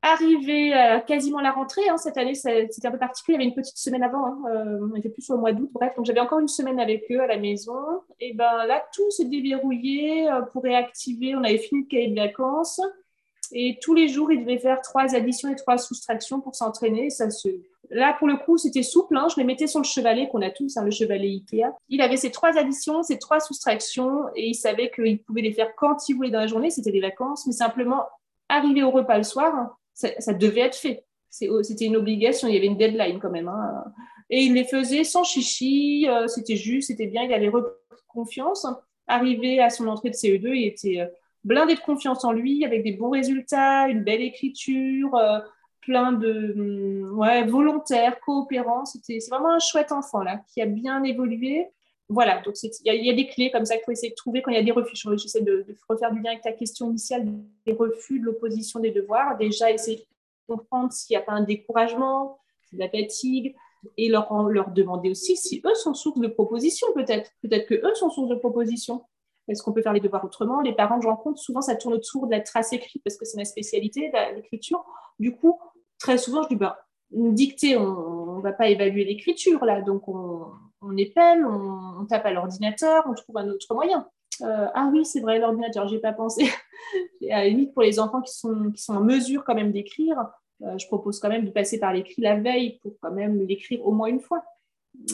Arrivé 0.00 0.72
à 0.72 1.00
quasiment 1.00 1.40
la 1.40 1.50
rentrée, 1.50 1.88
hein, 1.88 1.96
cette 1.96 2.16
année 2.16 2.34
c'était 2.34 2.86
un 2.86 2.92
peu 2.92 2.98
particulier, 2.98 3.34
il 3.34 3.40
y 3.40 3.42
avait 3.42 3.48
une 3.48 3.54
petite 3.54 3.76
semaine 3.76 4.04
avant, 4.04 4.26
hein, 4.26 4.38
euh, 4.48 4.88
on 4.92 4.94
était 4.94 5.08
plus 5.08 5.28
au 5.30 5.38
mois 5.38 5.52
d'août, 5.52 5.68
bref, 5.72 5.92
donc 5.96 6.06
j'avais 6.06 6.20
encore 6.20 6.38
une 6.38 6.46
semaine 6.46 6.78
avec 6.78 7.04
eux 7.10 7.20
à 7.20 7.26
la 7.26 7.36
maison, 7.36 7.74
et 8.20 8.32
ben 8.32 8.64
là 8.66 8.84
tout 8.94 9.10
s'est 9.10 9.24
déverrouillé 9.24 10.30
euh, 10.30 10.42
pour 10.42 10.62
réactiver, 10.62 11.34
on 11.34 11.42
avait 11.42 11.58
fini 11.58 11.82
le 11.82 11.88
cahier 11.88 12.08
de 12.08 12.14
vacances, 12.14 12.80
et 13.50 13.76
tous 13.82 13.92
les 13.92 14.06
jours 14.06 14.30
il 14.30 14.42
devait 14.42 14.58
faire 14.58 14.80
trois 14.82 15.16
additions 15.16 15.50
et 15.50 15.56
trois 15.56 15.78
soustractions 15.78 16.40
pour 16.40 16.54
s'entraîner, 16.54 17.10
ça 17.10 17.28
se... 17.30 17.48
Là, 17.90 18.14
pour 18.18 18.28
le 18.28 18.36
coup, 18.36 18.58
c'était 18.58 18.82
souple. 18.82 19.16
Hein, 19.16 19.28
je 19.30 19.36
les 19.40 19.44
mettais 19.44 19.66
sur 19.66 19.80
le 19.80 19.84
chevalet 19.86 20.28
qu'on 20.28 20.42
a 20.42 20.50
tous, 20.50 20.76
le 20.76 20.90
chevalet 20.90 21.26
Ikea. 21.26 21.72
Il 21.88 22.02
avait 22.02 22.18
ses 22.18 22.30
trois 22.30 22.58
additions, 22.58 23.02
ses 23.02 23.18
trois 23.18 23.40
soustractions, 23.40 24.24
et 24.36 24.48
il 24.48 24.54
savait 24.54 24.90
qu'il 24.90 25.22
pouvait 25.22 25.40
les 25.40 25.54
faire 25.54 25.74
quand 25.74 26.06
il 26.06 26.14
voulait 26.14 26.30
dans 26.30 26.40
la 26.40 26.46
journée. 26.46 26.68
C'était 26.68 26.92
des 26.92 27.00
vacances, 27.00 27.46
mais 27.46 27.54
simplement 27.54 28.02
arriver 28.50 28.82
au 28.82 28.90
repas 28.90 29.16
le 29.16 29.22
soir, 29.22 29.77
ça, 29.98 30.32
devait 30.32 30.60
être 30.60 30.76
fait. 30.76 31.04
C'était 31.30 31.84
une 31.84 31.96
obligation, 31.96 32.48
il 32.48 32.54
y 32.54 32.56
avait 32.56 32.66
une 32.66 32.76
deadline 32.76 33.18
quand 33.20 33.30
même. 33.30 33.48
Hein. 33.48 33.84
Et 34.30 34.42
il 34.42 34.54
les 34.54 34.64
faisait 34.64 35.04
sans 35.04 35.24
chichi, 35.24 36.06
euh, 36.08 36.26
c'était 36.26 36.56
juste, 36.56 36.88
c'était 36.88 37.06
bien, 37.06 37.22
il 37.22 37.32
avait 37.32 37.50
confiance. 38.06 38.66
Arrivé 39.06 39.60
à 39.60 39.70
son 39.70 39.88
entrée 39.88 40.10
de 40.10 40.14
CE2, 40.14 40.54
il 40.54 40.66
était 40.66 41.00
euh, 41.00 41.06
blindé 41.44 41.74
de 41.74 41.80
confiance 41.80 42.24
en 42.24 42.32
lui, 42.32 42.64
avec 42.64 42.82
des 42.82 42.92
bons 42.92 43.10
résultats, 43.10 43.88
une 43.88 44.04
belle 44.04 44.20
écriture, 44.20 45.14
euh, 45.16 45.40
plein 45.80 46.12
de 46.12 46.54
hum, 46.56 47.18
ouais, 47.18 47.44
volontaires, 47.44 48.20
coopérants. 48.20 48.84
C'est 48.84 49.18
vraiment 49.30 49.52
un 49.52 49.58
chouette 49.58 49.92
enfant 49.92 50.22
là, 50.22 50.40
qui 50.52 50.60
a 50.60 50.66
bien 50.66 51.02
évolué. 51.02 51.68
Voilà, 52.10 52.40
donc 52.40 52.54
il 52.62 53.04
y, 53.04 53.10
a 53.10 53.14
des 53.14 53.26
clés 53.26 53.50
comme 53.50 53.66
ça 53.66 53.76
qu'il 53.76 53.84
faut 53.84 53.92
essayer 53.92 54.10
de 54.10 54.14
trouver 54.14 54.40
quand 54.40 54.50
il 54.50 54.54
y 54.54 54.60
a 54.60 54.62
des 54.62 54.72
refus. 54.72 54.96
J'essaie 54.96 55.42
de, 55.42 55.66
de 55.68 55.76
refaire 55.88 56.10
du 56.10 56.22
lien 56.22 56.30
avec 56.30 56.42
ta 56.42 56.52
question 56.52 56.88
initiale 56.88 57.26
des 57.66 57.74
refus, 57.74 58.18
de 58.18 58.24
l'opposition 58.24 58.80
des 58.80 58.90
devoirs. 58.90 59.36
Déjà, 59.36 59.70
essayer 59.70 59.98
de 59.98 60.04
comprendre 60.54 60.90
s'il 60.90 61.14
n'y 61.14 61.22
a 61.22 61.24
pas 61.24 61.32
un 61.32 61.42
découragement, 61.42 62.38
de 62.72 62.78
la 62.78 62.88
fatigue, 62.88 63.54
et 63.96 64.08
leur, 64.08 64.48
leur 64.48 64.70
demander 64.70 65.10
aussi 65.10 65.36
si 65.36 65.60
eux 65.64 65.74
sont 65.74 65.92
source 65.92 66.18
de 66.18 66.28
propositions, 66.28 66.86
peut-être. 66.94 67.30
Peut-être 67.42 67.66
que 67.66 67.74
eux 67.74 67.94
sont 67.94 68.10
source 68.10 68.28
de 68.28 68.34
propositions. 68.36 69.04
Est-ce 69.46 69.62
qu'on 69.62 69.72
peut 69.72 69.82
faire 69.82 69.92
les 69.92 70.00
devoirs 70.00 70.24
autrement? 70.24 70.60
Les 70.62 70.74
parents 70.74 71.00
je 71.00 71.08
rencontre, 71.08 71.38
souvent, 71.38 71.60
ça 71.60 71.76
tourne 71.76 71.94
autour 71.94 72.26
de 72.26 72.32
la 72.32 72.40
trace 72.40 72.72
écrite 72.72 73.02
parce 73.04 73.16
que 73.16 73.26
c'est 73.26 73.36
ma 73.36 73.44
spécialité, 73.44 74.10
l'écriture. 74.34 74.84
Du 75.18 75.36
coup, 75.36 75.58
très 75.98 76.16
souvent, 76.16 76.42
je 76.42 76.48
dis, 76.48 76.56
bah, 76.56 76.78
dictée, 77.10 77.76
on 77.76 78.36
ne 78.38 78.42
va 78.42 78.52
pas 78.52 78.68
évaluer 78.68 79.04
l'écriture 79.04 79.64
là, 79.64 79.80
donc 79.80 80.08
on, 80.08 80.52
on 80.80 80.96
épelle, 80.96 81.44
on, 81.44 82.04
tape 82.06 82.26
à 82.26 82.32
l'ordinateur, 82.32 83.04
on 83.08 83.14
trouve 83.14 83.38
un 83.38 83.48
autre 83.48 83.74
moyen. 83.74 84.08
Euh, 84.42 84.66
ah 84.74 84.88
oui, 84.92 85.04
c'est 85.04 85.20
vrai, 85.20 85.38
l'ordinateur, 85.38 85.88
j'ai 85.88 85.98
pas 85.98 86.12
pensé. 86.12 86.48
à 87.30 87.44
la 87.44 87.66
pour 87.72 87.82
les 87.82 87.98
enfants 87.98 88.22
qui 88.22 88.32
sont, 88.32 88.70
qui 88.70 88.82
sont 88.82 88.94
en 88.94 89.00
mesure 89.00 89.44
quand 89.44 89.54
même 89.54 89.72
d'écrire, 89.72 90.18
euh, 90.62 90.78
je 90.78 90.86
propose 90.86 91.18
quand 91.20 91.28
même 91.28 91.44
de 91.44 91.50
passer 91.50 91.78
par 91.78 91.92
l'écrit 91.92 92.22
la 92.22 92.36
veille 92.36 92.78
pour 92.82 92.92
quand 93.00 93.12
même 93.12 93.44
l'écrire 93.46 93.84
au 93.84 93.92
moins 93.92 94.08
une 94.08 94.20
fois. 94.20 94.44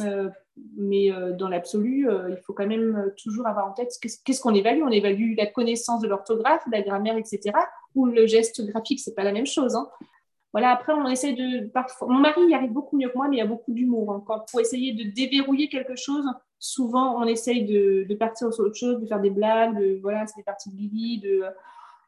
Euh, 0.01 0.31
mais 0.77 1.11
dans 1.37 1.49
l'absolu, 1.49 2.09
il 2.31 2.37
faut 2.37 2.53
quand 2.53 2.67
même 2.67 3.13
toujours 3.17 3.47
avoir 3.47 3.67
en 3.67 3.73
tête 3.73 3.93
qu'est-ce 4.01 4.41
qu'on 4.41 4.55
évalue. 4.55 4.83
On 4.83 4.91
évalue 4.91 5.35
la 5.37 5.47
connaissance 5.47 6.01
de 6.01 6.07
l'orthographe, 6.07 6.65
de 6.67 6.73
la 6.73 6.83
grammaire, 6.83 7.17
etc. 7.17 7.51
Ou 7.97 8.07
le 8.07 8.27
geste 8.27 8.65
graphique, 8.65 9.01
c'est 9.01 9.15
pas 9.15 9.25
la 9.25 9.33
même 9.33 9.47
chose. 9.47 9.75
Hein. 9.75 9.89
Voilà, 10.55 10.71
après, 10.71 10.93
on 10.93 11.09
essaie 11.09 11.33
de. 11.33 11.67
Parfois, 11.67 12.07
mon 12.09 12.21
mari 12.21 12.41
y 12.47 12.55
arrive 12.55 12.71
beaucoup 12.71 12.97
mieux 12.97 13.09
que 13.09 13.17
moi, 13.17 13.27
mais 13.29 13.37
il 13.37 13.39
y 13.41 13.43
a 13.43 13.47
beaucoup 13.47 13.73
d'humour. 13.73 14.13
Hein. 14.13 14.45
pour 14.49 14.61
essayer 14.61 14.93
de 14.93 15.11
déverrouiller 15.11 15.69
quelque 15.69 15.97
chose, 15.97 16.25
souvent, 16.61 17.21
on 17.21 17.25
essaye 17.27 17.65
de, 17.65 18.15
partir 18.15 18.55
sur 18.55 18.65
autre 18.65 18.77
chose, 18.77 19.01
de 19.01 19.07
faire 19.07 19.19
des 19.19 19.31
blagues, 19.31 19.77
de, 19.77 19.99
voilà, 20.01 20.29
c'est 20.29 20.37
des 20.37 20.45
parties 20.45 20.71
de 20.71 20.77
Lily, 20.77 21.25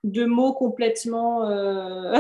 de, 0.04 0.24
mots 0.26 0.52
complètement, 0.52 1.42
euh, 1.50 2.16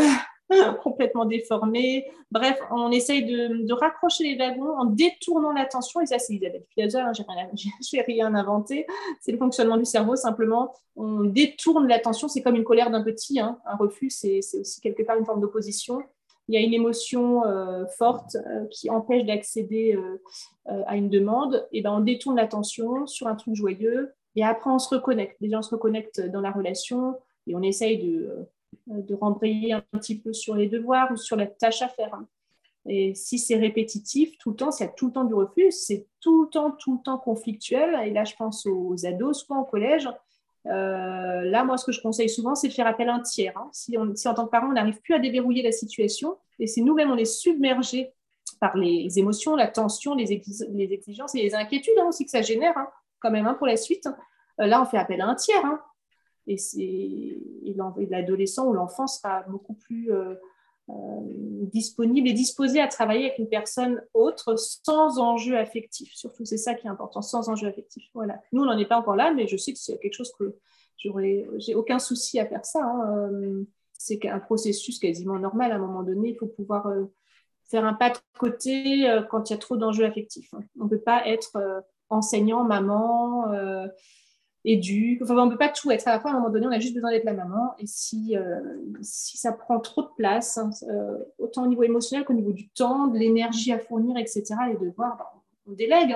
complètement 0.82 1.26
déformés. 1.26 2.06
Bref, 2.32 2.58
on 2.72 2.90
essaye 2.90 3.24
de, 3.24 3.72
raccrocher 3.72 4.24
les 4.24 4.36
wagons 4.36 4.76
en 4.76 4.84
détournant 4.84 5.52
l'attention. 5.52 6.00
Et 6.00 6.06
ça, 6.06 6.18
c'est 6.18 6.34
Isabelle 6.34 6.64
Piazza, 6.74 7.06
hein, 7.06 7.12
je 7.12 7.22
n'ai 7.22 8.02
rien, 8.02 8.02
rien 8.32 8.34
inventé. 8.34 8.84
C'est 9.20 9.30
le 9.30 9.38
fonctionnement 9.38 9.76
du 9.76 9.84
cerveau, 9.84 10.16
simplement. 10.16 10.74
On 10.96 11.20
détourne 11.20 11.86
l'attention, 11.86 12.26
c'est 12.26 12.42
comme 12.42 12.56
une 12.56 12.64
colère 12.64 12.90
d'un 12.90 13.04
petit. 13.04 13.38
Hein. 13.38 13.60
Un 13.64 13.76
refus, 13.76 14.10
c'est 14.10 14.40
aussi 14.58 14.80
quelque 14.80 15.04
part 15.04 15.16
une 15.16 15.24
forme 15.24 15.40
d'opposition 15.40 16.02
il 16.48 16.54
y 16.54 16.58
a 16.58 16.64
une 16.64 16.74
émotion 16.74 17.44
euh, 17.44 17.86
forte 17.86 18.36
euh, 18.36 18.66
qui 18.70 18.88
empêche 18.90 19.24
d'accéder 19.24 19.96
euh, 19.96 20.82
à 20.86 20.96
une 20.96 21.08
demande, 21.08 21.66
et 21.72 21.82
ben 21.82 21.92
on 21.92 22.00
détourne 22.00 22.36
l'attention 22.36 23.06
sur 23.06 23.26
un 23.26 23.34
truc 23.34 23.54
joyeux 23.54 24.12
et 24.34 24.44
après 24.44 24.70
on 24.70 24.78
se 24.78 24.94
reconnecte. 24.94 25.36
Déjà 25.40 25.58
on 25.58 25.62
se 25.62 25.74
reconnecte 25.74 26.20
dans 26.20 26.40
la 26.40 26.50
relation 26.50 27.16
et 27.46 27.54
on 27.54 27.62
essaye 27.62 27.98
de, 27.98 28.46
de 28.86 29.14
rembrayer 29.14 29.72
un 29.72 29.84
petit 29.92 30.18
peu 30.18 30.32
sur 30.32 30.54
les 30.54 30.68
devoirs 30.68 31.10
ou 31.12 31.16
sur 31.16 31.36
la 31.36 31.46
tâche 31.46 31.82
à 31.82 31.88
faire. 31.88 32.18
Et 32.88 33.14
si 33.14 33.38
c'est 33.38 33.56
répétitif 33.56 34.38
tout 34.38 34.50
le 34.50 34.56
temps, 34.56 34.70
s'il 34.70 34.86
y 34.86 34.88
a 34.88 34.92
tout 34.92 35.06
le 35.06 35.12
temps 35.12 35.24
du 35.24 35.34
refus, 35.34 35.72
c'est 35.72 36.06
tout 36.20 36.44
le 36.44 36.48
temps, 36.48 36.70
tout 36.70 36.94
le 36.94 37.02
temps 37.02 37.18
conflictuel. 37.18 37.98
Et 38.06 38.10
là, 38.10 38.24
je 38.24 38.34
pense 38.36 38.64
aux 38.66 39.06
ados, 39.06 39.44
soit 39.44 39.58
au 39.58 39.64
collège. 39.64 40.08
Euh, 40.68 41.42
là, 41.42 41.64
moi, 41.64 41.76
ce 41.76 41.84
que 41.84 41.92
je 41.92 42.00
conseille 42.00 42.28
souvent, 42.28 42.54
c'est 42.54 42.68
de 42.68 42.72
faire 42.72 42.86
appel 42.86 43.08
à 43.08 43.14
un 43.14 43.20
tiers. 43.20 43.56
Hein. 43.56 43.68
Si, 43.72 43.96
en 43.96 44.34
tant 44.34 44.46
que 44.46 44.50
parent, 44.50 44.68
on 44.68 44.72
n'arrive 44.72 45.00
plus 45.00 45.14
à 45.14 45.18
déverrouiller 45.18 45.62
la 45.62 45.72
situation, 45.72 46.36
et 46.58 46.66
si 46.66 46.82
nous-mêmes, 46.82 47.10
on 47.10 47.16
est 47.16 47.24
submergé 47.24 48.12
par 48.60 48.76
les 48.76 49.18
émotions, 49.18 49.54
la 49.56 49.68
tension, 49.68 50.14
les, 50.14 50.32
exigences 50.32 51.34
et 51.34 51.42
les 51.42 51.54
inquiétudes 51.54 51.98
hein, 52.00 52.06
aussi 52.08 52.24
que 52.24 52.30
ça 52.30 52.42
génère, 52.42 52.76
hein, 52.76 52.88
quand 53.20 53.30
même, 53.30 53.52
pour 53.58 53.66
la 53.66 53.76
suite, 53.76 54.08
euh, 54.60 54.66
là, 54.66 54.82
on 54.82 54.86
fait 54.86 54.98
appel 54.98 55.20
à 55.20 55.26
un 55.26 55.34
tiers. 55.34 55.78
Et, 56.46 56.56
et 56.76 57.76
l'adolescent 58.08 58.66
ou 58.66 58.72
l'enfant 58.72 59.06
sera 59.06 59.42
beaucoup 59.48 59.74
plus... 59.74 60.12
Euh, 60.12 60.34
disponible 60.88 62.28
et 62.28 62.32
disposé 62.32 62.80
à 62.80 62.86
travailler 62.86 63.26
avec 63.26 63.38
une 63.38 63.48
personne 63.48 64.02
autre 64.14 64.54
sans 64.56 65.18
enjeu 65.18 65.58
affectif. 65.58 66.12
Surtout, 66.14 66.44
c'est 66.44 66.56
ça 66.56 66.74
qui 66.74 66.86
est 66.86 66.90
important, 66.90 67.22
sans 67.22 67.48
enjeu 67.48 67.66
affectif. 67.66 68.04
Voilà. 68.14 68.40
Nous, 68.52 68.62
on 68.62 68.66
n'en 68.66 68.78
est 68.78 68.86
pas 68.86 68.98
encore 68.98 69.16
là, 69.16 69.32
mais 69.32 69.48
je 69.48 69.56
sais 69.56 69.72
que 69.72 69.78
c'est 69.78 69.98
quelque 69.98 70.14
chose 70.14 70.32
que 70.38 70.56
j'ai 71.58 71.74
aucun 71.74 71.98
souci 71.98 72.38
à 72.38 72.46
faire 72.46 72.64
ça. 72.64 72.84
Hein. 72.84 73.30
Euh, 73.32 73.64
c'est 73.92 74.24
un 74.26 74.38
processus 74.38 74.98
quasiment 74.98 75.38
normal. 75.38 75.72
À 75.72 75.76
un 75.76 75.78
moment 75.78 76.02
donné, 76.02 76.30
il 76.30 76.36
faut 76.36 76.46
pouvoir 76.46 76.86
euh, 76.86 77.04
faire 77.64 77.84
un 77.84 77.94
pas 77.94 78.10
de 78.10 78.18
côté 78.38 79.08
quand 79.30 79.50
il 79.50 79.52
y 79.52 79.56
a 79.56 79.58
trop 79.58 79.76
d'enjeux 79.76 80.04
affectifs. 80.04 80.54
Hein. 80.54 80.60
On 80.78 80.84
ne 80.84 80.90
peut 80.90 81.00
pas 81.00 81.26
être 81.26 81.84
enseignant, 82.10 82.62
maman 82.62 83.46
éduque. 84.66 85.22
Enfin, 85.22 85.36
on 85.36 85.46
ne 85.46 85.50
peut 85.52 85.56
pas 85.56 85.68
tout 85.68 85.90
être. 85.90 86.06
À 86.06 86.12
la 86.12 86.20
fois, 86.20 86.32
à 86.32 86.34
un 86.34 86.38
moment 86.38 86.50
donné, 86.50 86.66
on 86.66 86.72
a 86.72 86.78
juste 86.78 86.94
besoin 86.94 87.10
d'être 87.10 87.24
la 87.24 87.32
maman. 87.32 87.74
Et 87.78 87.86
si, 87.86 88.36
euh, 88.36 88.60
si 89.00 89.38
ça 89.38 89.52
prend 89.52 89.80
trop 89.80 90.02
de 90.02 90.10
place, 90.16 90.58
hein, 90.58 90.70
euh, 90.90 91.18
autant 91.38 91.64
au 91.64 91.68
niveau 91.68 91.84
émotionnel 91.84 92.26
qu'au 92.26 92.34
niveau 92.34 92.52
du 92.52 92.68
temps, 92.68 93.06
de 93.06 93.18
l'énergie 93.18 93.72
à 93.72 93.78
fournir, 93.78 94.16
etc., 94.18 94.44
les 94.68 94.76
devoirs, 94.76 95.16
ben, 95.16 95.24
on 95.68 95.72
délègue. 95.72 96.12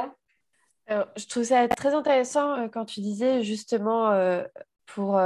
Hein. 0.89 1.07
Je 1.17 1.27
trouve 1.27 1.45
ça 1.45 1.69
très 1.69 1.95
intéressant 1.95 2.57
euh, 2.57 2.69
quand 2.69 2.85
tu 2.85 3.01
disais 3.01 3.43
justement 3.43 4.11
pour 4.87 5.21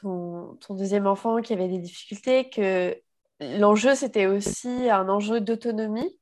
ton, 0.00 0.56
ton, 0.60 0.74
deuxième 0.74 1.06
enfant 1.06 1.40
qui 1.40 1.54
avait 1.54 1.68
des 1.68 1.78
difficultés 1.78 2.50
que 2.50 2.94
l'enjeu, 3.40 3.94
c'était 3.94 4.26
aussi 4.26 4.90
un 4.90 5.08
enjeu 5.08 5.40
d'autonomie 5.40 6.18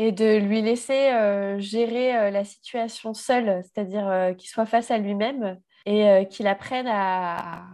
et 0.00 0.12
de 0.12 0.38
lui 0.38 0.62
laisser 0.62 1.12
euh, 1.12 1.58
gérer 1.58 2.16
euh, 2.16 2.30
la 2.30 2.42
situation 2.42 3.12
seul, 3.12 3.62
c'est-à-dire 3.62 4.08
euh, 4.08 4.32
qu'il 4.32 4.48
soit 4.48 4.64
face 4.64 4.90
à 4.90 4.96
lui-même 4.96 5.60
et 5.84 6.26
qu'il 6.28 6.46
apprenne 6.46 6.86
à, 6.86 7.64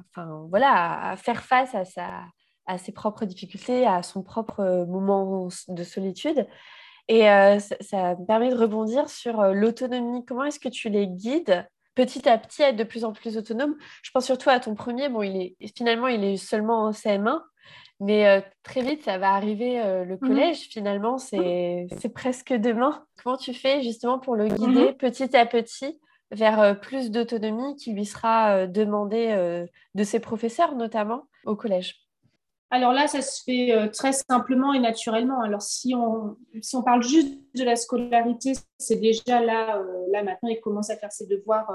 voilà, 0.48 1.10
à 1.10 1.16
faire 1.16 1.42
face 1.42 1.74
à, 1.74 2.78
ses 2.78 2.92
propres 2.92 3.24
difficultés, 3.24 3.84
à 3.84 4.04
son 4.04 4.22
propre 4.22 4.86
moment 4.88 5.48
de 5.68 5.82
solitude. 5.82 6.46
Et 7.08 7.22
ça, 7.22 8.14
me 8.14 8.24
permet 8.24 8.50
de 8.50 8.56
rebondir 8.56 9.10
sur 9.10 9.42
l'autonomie. 9.52 10.24
Comment 10.24 10.44
est-ce 10.44 10.60
que 10.60 10.68
tu 10.68 10.88
les 10.88 11.08
guides 11.08 11.68
petit 11.96 12.28
à 12.28 12.38
petit 12.38 12.62
à 12.62 12.68
être 12.68 12.76
de 12.76 12.84
plus 12.84 13.04
en 13.04 13.12
plus 13.12 13.36
autonomes? 13.36 13.74
Je 14.04 14.12
pense 14.12 14.24
surtout 14.24 14.50
à 14.50 14.60
ton 14.60 14.76
premier. 14.76 15.08
Bon, 15.08 15.22
il 15.22 15.36
est, 15.36 15.76
finalement, 15.76 16.06
il 16.06 16.22
est 16.22 16.36
seulement 16.36 16.84
en 16.84 16.92
CM1, 16.92 17.40
mais 18.00 18.26
euh, 18.26 18.40
très 18.62 18.82
vite, 18.82 19.04
ça 19.04 19.18
va 19.18 19.32
arriver 19.32 19.80
euh, 19.80 20.04
le 20.04 20.16
mmh 20.16 20.20
collège. 20.20 20.68
Finalement, 20.68 21.18
c'est 21.18 21.88
presque 22.14 22.52
demain. 22.52 23.04
Comment 23.22 23.36
tu 23.36 23.54
fais 23.54 23.82
justement 23.82 24.18
pour 24.18 24.36
le 24.36 24.48
guider 24.48 24.90
mmh 24.90 24.96
petit 24.96 25.36
à 25.36 25.46
petit 25.46 25.98
vers 26.30 26.60
euh, 26.60 26.74
plus 26.74 27.10
d'autonomie 27.10 27.76
qui 27.76 27.92
lui 27.92 28.04
sera 28.04 28.66
demandée 28.66 29.66
de 29.94 30.04
ses 30.04 30.20
professeurs, 30.20 30.74
notamment 30.74 31.26
au 31.46 31.56
collège? 31.56 32.02
Alors 32.70 32.92
là, 32.92 33.06
ça 33.06 33.22
se 33.22 33.44
fait 33.44 33.90
très 33.92 34.12
simplement 34.12 34.72
et 34.72 34.80
naturellement. 34.80 35.40
Alors 35.40 35.62
si 35.62 35.94
on, 35.94 36.36
si 36.60 36.74
on 36.76 36.82
parle 36.82 37.02
juste 37.02 37.38
de 37.54 37.62
la 37.62 37.76
scolarité, 37.76 38.52
c'est 38.76 38.96
déjà 38.96 39.40
là, 39.40 39.80
là 40.10 40.22
maintenant, 40.24 40.48
il 40.48 40.60
commence 40.60 40.90
à 40.90 40.96
faire 40.96 41.12
ses 41.12 41.26
devoirs. 41.26 41.70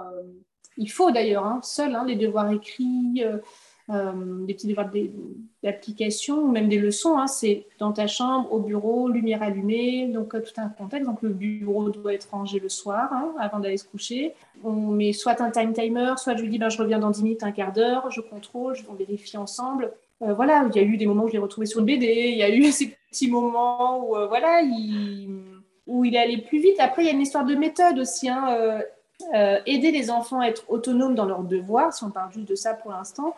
il 0.78 0.91
faut 0.91 1.09
d'ailleurs, 1.11 1.45
hein, 1.45 1.61
seul, 1.63 1.95
hein, 1.95 2.03
les 2.05 2.17
devoirs 2.17 2.51
écrits, 2.51 3.24
euh, 3.89 4.45
des 4.45 4.53
petits 4.53 4.67
devoirs 4.67 4.89
d'application 5.63 6.43
ou 6.43 6.51
même 6.51 6.69
des 6.69 6.77
leçons. 6.77 7.17
Hein, 7.17 7.27
c'est 7.27 7.65
dans 7.79 7.91
ta 7.91 8.07
chambre, 8.07 8.51
au 8.53 8.59
bureau, 8.59 9.09
lumière 9.09 9.41
allumée, 9.41 10.07
donc 10.07 10.36
euh, 10.36 10.39
tout 10.39 10.53
un 10.57 10.69
contexte. 10.69 11.07
Donc 11.07 11.21
le 11.21 11.29
bureau 11.29 11.89
doit 11.89 12.13
être 12.13 12.29
rangé 12.32 12.59
le 12.59 12.69
soir 12.69 13.09
hein, 13.11 13.34
avant 13.39 13.59
d'aller 13.59 13.77
se 13.77 13.86
coucher. 13.86 14.34
On 14.63 14.71
met 14.71 15.13
soit 15.13 15.41
un 15.41 15.49
time 15.49 15.73
timer, 15.73 16.13
soit 16.17 16.36
je 16.36 16.43
lui 16.43 16.49
dis 16.49 16.59
ben, 16.59 16.69
je 16.69 16.77
reviens 16.77 16.99
dans 16.99 17.09
10 17.09 17.23
minutes, 17.23 17.43
un 17.43 17.51
quart 17.51 17.73
d'heure, 17.73 18.11
je 18.11 18.21
contrôle, 18.21 18.75
on 18.89 18.93
vérifie 18.93 19.38
ensemble. 19.38 19.91
Euh, 20.21 20.34
voilà, 20.34 20.67
il 20.69 20.75
y 20.75 20.79
a 20.79 20.88
eu 20.88 20.97
des 20.97 21.07
moments 21.07 21.23
où 21.23 21.27
je 21.27 21.34
l'ai 21.34 21.39
retrouvé 21.39 21.65
sur 21.65 21.79
le 21.79 21.86
BD, 21.86 22.29
il 22.32 22.38
y 22.38 22.43
a 22.43 22.53
eu 22.53 22.63
ces 22.71 22.95
petits 23.09 23.29
moments 23.29 24.07
où 24.07 24.15
voilà, 24.27 24.61
il, 24.61 25.27
où 25.88 26.05
il 26.05 26.15
allé 26.15 26.38
plus 26.38 26.59
vite. 26.59 26.79
Après, 26.79 27.03
il 27.03 27.07
y 27.07 27.09
a 27.09 27.13
une 27.13 27.21
histoire 27.21 27.45
de 27.45 27.55
méthode 27.55 27.97
aussi. 27.99 28.29
Hein, 28.29 28.82
aider 29.67 29.91
les 29.91 30.09
enfants 30.09 30.39
à 30.39 30.47
être 30.47 30.63
autonomes 30.67 31.13
dans 31.13 31.25
leurs 31.25 31.43
devoirs, 31.43 31.93
si 31.93 32.03
on 32.03 32.09
parle 32.09 32.34
juste 32.34 32.49
de 32.49 32.55
ça 32.55 32.73
pour 32.73 32.89
l'instant, 32.89 33.36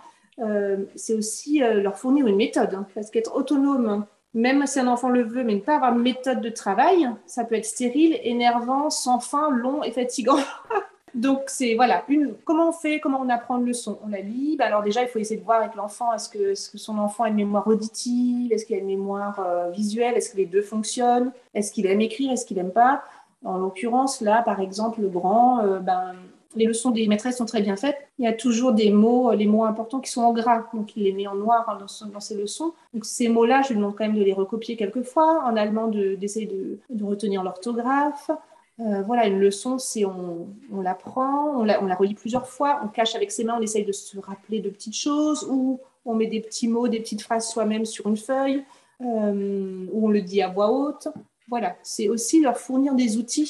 c'est 0.95 1.13
aussi 1.13 1.63
euh, 1.63 1.81
leur 1.81 1.97
fournir 1.97 2.27
une 2.27 2.35
méthode. 2.35 2.73
Hein. 2.73 2.87
parce 2.95 3.09
qu'être 3.09 3.35
autonome, 3.35 4.05
même 4.33 4.65
si 4.65 4.79
un 4.79 4.87
enfant 4.87 5.09
le 5.09 5.23
veut, 5.23 5.43
mais 5.43 5.55
ne 5.55 5.59
pas 5.59 5.75
avoir 5.75 5.93
de 5.93 5.99
méthode 5.99 6.41
de 6.41 6.49
travail, 6.49 7.09
ça 7.25 7.43
peut 7.43 7.55
être 7.55 7.65
stérile, 7.65 8.17
énervant, 8.23 8.89
sans 8.89 9.19
fin, 9.19 9.51
long 9.51 9.83
et 9.83 9.91
fatigant. 9.91 10.37
Donc, 11.13 11.43
c'est 11.45 11.75
voilà, 11.75 12.03
une, 12.09 12.33
comment 12.43 12.69
on 12.69 12.71
fait, 12.71 12.99
comment 12.99 13.19
on 13.21 13.29
apprend 13.29 13.59
une 13.59 13.67
leçon? 13.67 13.99
On 14.03 14.07
la 14.07 14.21
lit. 14.21 14.55
Bah, 14.57 14.65
alors, 14.65 14.81
déjà, 14.81 15.03
il 15.03 15.07
faut 15.07 15.19
essayer 15.19 15.39
de 15.39 15.45
voir 15.45 15.61
avec 15.61 15.75
l'enfant 15.75 16.11
est-ce 16.11 16.27
que, 16.27 16.53
est 16.53 16.71
que, 16.71 16.79
son 16.79 16.97
enfant 16.97 17.25
a 17.25 17.29
une 17.29 17.35
mémoire 17.35 17.67
auditive? 17.67 18.51
Est-ce 18.51 18.65
qu'il 18.65 18.75
a 18.75 18.79
une 18.79 18.87
mémoire 18.87 19.39
euh, 19.39 19.69
visuelle? 19.69 20.15
Est-ce 20.15 20.31
que 20.31 20.37
les 20.37 20.47
deux 20.47 20.63
fonctionnent? 20.63 21.31
Est-ce 21.53 21.71
qu'il 21.71 21.85
aime 21.85 22.01
écrire? 22.01 22.31
Est-ce 22.31 22.47
qu'il 22.47 22.57
n'aime 22.57 22.71
pas? 22.71 23.03
En 23.45 23.57
l'occurrence, 23.57 24.21
là, 24.21 24.41
par 24.41 24.59
exemple, 24.59 25.01
le 25.01 25.09
grand, 25.09 25.61
ben, 25.81 26.13
les 26.55 26.65
leçons 26.65 26.91
des 26.91 27.07
maîtresses 27.07 27.37
sont 27.37 27.45
très 27.45 27.61
bien 27.61 27.75
faites. 27.75 27.97
Il 28.19 28.25
y 28.25 28.27
a 28.27 28.33
toujours 28.33 28.73
des 28.73 28.91
mots, 28.91 29.31
les 29.33 29.45
mots 29.45 29.63
importants 29.63 29.99
qui 29.99 30.11
sont 30.11 30.21
en 30.21 30.33
gras. 30.33 30.67
Donc, 30.73 30.95
il 30.95 31.03
les 31.03 31.13
met 31.13 31.27
en 31.27 31.35
noir 31.35 31.77
dans, 31.79 32.19
ses 32.19 32.35
leçons. 32.35 32.73
Donc, 32.93 33.05
ces 33.05 33.29
mots-là, 33.29 33.61
je 33.63 33.69
lui 33.69 33.75
demande 33.77 33.95
quand 33.95 34.05
même 34.05 34.17
de 34.17 34.23
les 34.23 34.33
recopier 34.33 34.75
quelques 34.75 35.03
fois. 35.03 35.43
En 35.45 35.55
allemand, 35.55 35.87
d'essayer 35.87 36.45
de, 36.89 37.03
retenir 37.03 37.43
l'orthographe. 37.43 38.31
Euh, 38.79 39.03
voilà, 39.03 39.27
une 39.27 39.39
leçon, 39.39 39.77
c'est 39.77 40.03
on, 40.03 40.47
on 40.71 40.81
la 40.81 40.95
prend, 40.95 41.59
on 41.59 41.63
la, 41.63 41.83
on 41.83 41.85
la 41.85 41.93
relit 41.93 42.15
plusieurs 42.15 42.47
fois, 42.47 42.81
on 42.83 42.87
cache 42.87 43.13
avec 43.13 43.31
ses 43.31 43.43
mains, 43.43 43.55
on 43.59 43.61
essaye 43.61 43.85
de 43.85 43.91
se 43.91 44.17
rappeler 44.17 44.61
de 44.61 44.69
petites 44.71 44.95
choses, 44.95 45.47
ou 45.47 45.79
on 46.05 46.15
met 46.15 46.25
des 46.25 46.39
petits 46.39 46.67
mots, 46.67 46.87
des 46.87 46.99
petites 46.99 47.21
phrases 47.21 47.47
soi-même 47.47 47.85
sur 47.85 48.07
une 48.07 48.17
feuille, 48.17 48.63
euh, 49.01 49.85
ou 49.91 50.07
on 50.07 50.09
le 50.09 50.21
dit 50.21 50.41
à 50.41 50.47
voix 50.47 50.71
haute. 50.71 51.07
Voilà, 51.49 51.75
c'est 51.83 52.09
aussi 52.09 52.41
leur 52.41 52.57
fournir 52.57 52.95
des 52.95 53.17
outils 53.17 53.45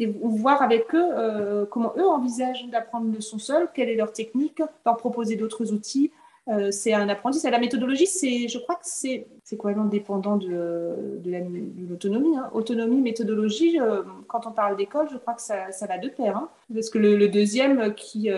et 0.00 0.06
voir 0.06 0.62
avec 0.62 0.94
eux 0.94 1.10
euh, 1.12 1.66
comment 1.66 1.92
eux 1.96 2.06
envisagent 2.06 2.66
d'apprendre 2.68 3.06
une 3.06 3.14
leçon 3.14 3.38
seule, 3.38 3.68
quelle 3.74 3.90
est 3.90 3.96
leur 3.96 4.12
technique, 4.12 4.62
leur 4.86 4.96
proposer 4.96 5.36
d'autres 5.36 5.72
outils. 5.72 6.10
Euh, 6.48 6.70
c'est 6.70 6.94
un 6.94 7.08
apprentissage. 7.10 7.52
La 7.52 7.58
méthodologie, 7.58 8.06
c'est, 8.06 8.48
je 8.48 8.58
crois 8.58 8.76
que 8.76 8.84
c'est, 8.84 9.26
c'est 9.44 9.58
complètement 9.58 9.84
dépendant 9.84 10.38
de, 10.38 11.20
de, 11.22 11.86
l'autonomie. 11.88 12.34
Hein. 12.34 12.48
Autonomie, 12.54 13.02
méthodologie, 13.02 13.78
euh, 13.78 14.02
quand 14.26 14.46
on 14.46 14.52
parle 14.52 14.76
d'école, 14.78 15.06
je 15.12 15.18
crois 15.18 15.34
que 15.34 15.42
ça, 15.42 15.70
ça 15.70 15.86
va 15.86 15.98
de 15.98 16.08
pair. 16.08 16.34
Hein. 16.34 16.48
Parce 16.72 16.88
que 16.88 16.98
le, 16.98 17.28
deuxième 17.28 17.94
qui, 17.94 18.30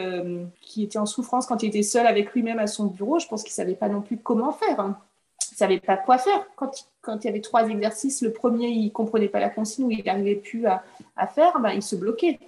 qui 0.60 0.82
était 0.82 0.98
en 0.98 1.06
souffrance 1.06 1.46
quand 1.46 1.62
il 1.62 1.68
était 1.68 1.84
seul 1.84 2.06
avec 2.08 2.32
lui-même 2.32 2.58
à 2.58 2.66
son 2.66 2.86
bureau, 2.86 3.20
je 3.20 3.28
pense 3.28 3.44
qu'il 3.44 3.52
ne 3.52 3.54
savait 3.54 3.76
pas 3.76 3.88
non 3.88 4.02
plus 4.02 4.18
comment 4.18 4.50
faire. 4.50 4.80
Hein 4.80 4.98
ne 5.52 5.58
savait 5.58 5.80
pas 5.80 5.96
quoi 5.96 6.18
faire. 6.18 6.46
Quand, 6.56 6.70
quand, 7.00 7.24
il 7.24 7.26
y 7.26 7.30
avait 7.30 7.40
trois 7.40 7.68
exercices, 7.68 8.22
le 8.22 8.32
premier, 8.32 8.68
il 8.68 8.86
ne 8.86 8.90
comprenait 8.90 9.28
pas 9.28 9.40
la 9.40 9.50
consigne 9.50 9.86
ou 9.86 9.90
il 9.90 10.04
n'arrivait 10.04 10.36
plus 10.36 10.66
à, 10.66 10.82
à 11.16 11.26
faire, 11.26 11.58
ben, 11.60 11.70
il 11.70 11.82
se 11.82 11.96
bloquait. 11.96 12.38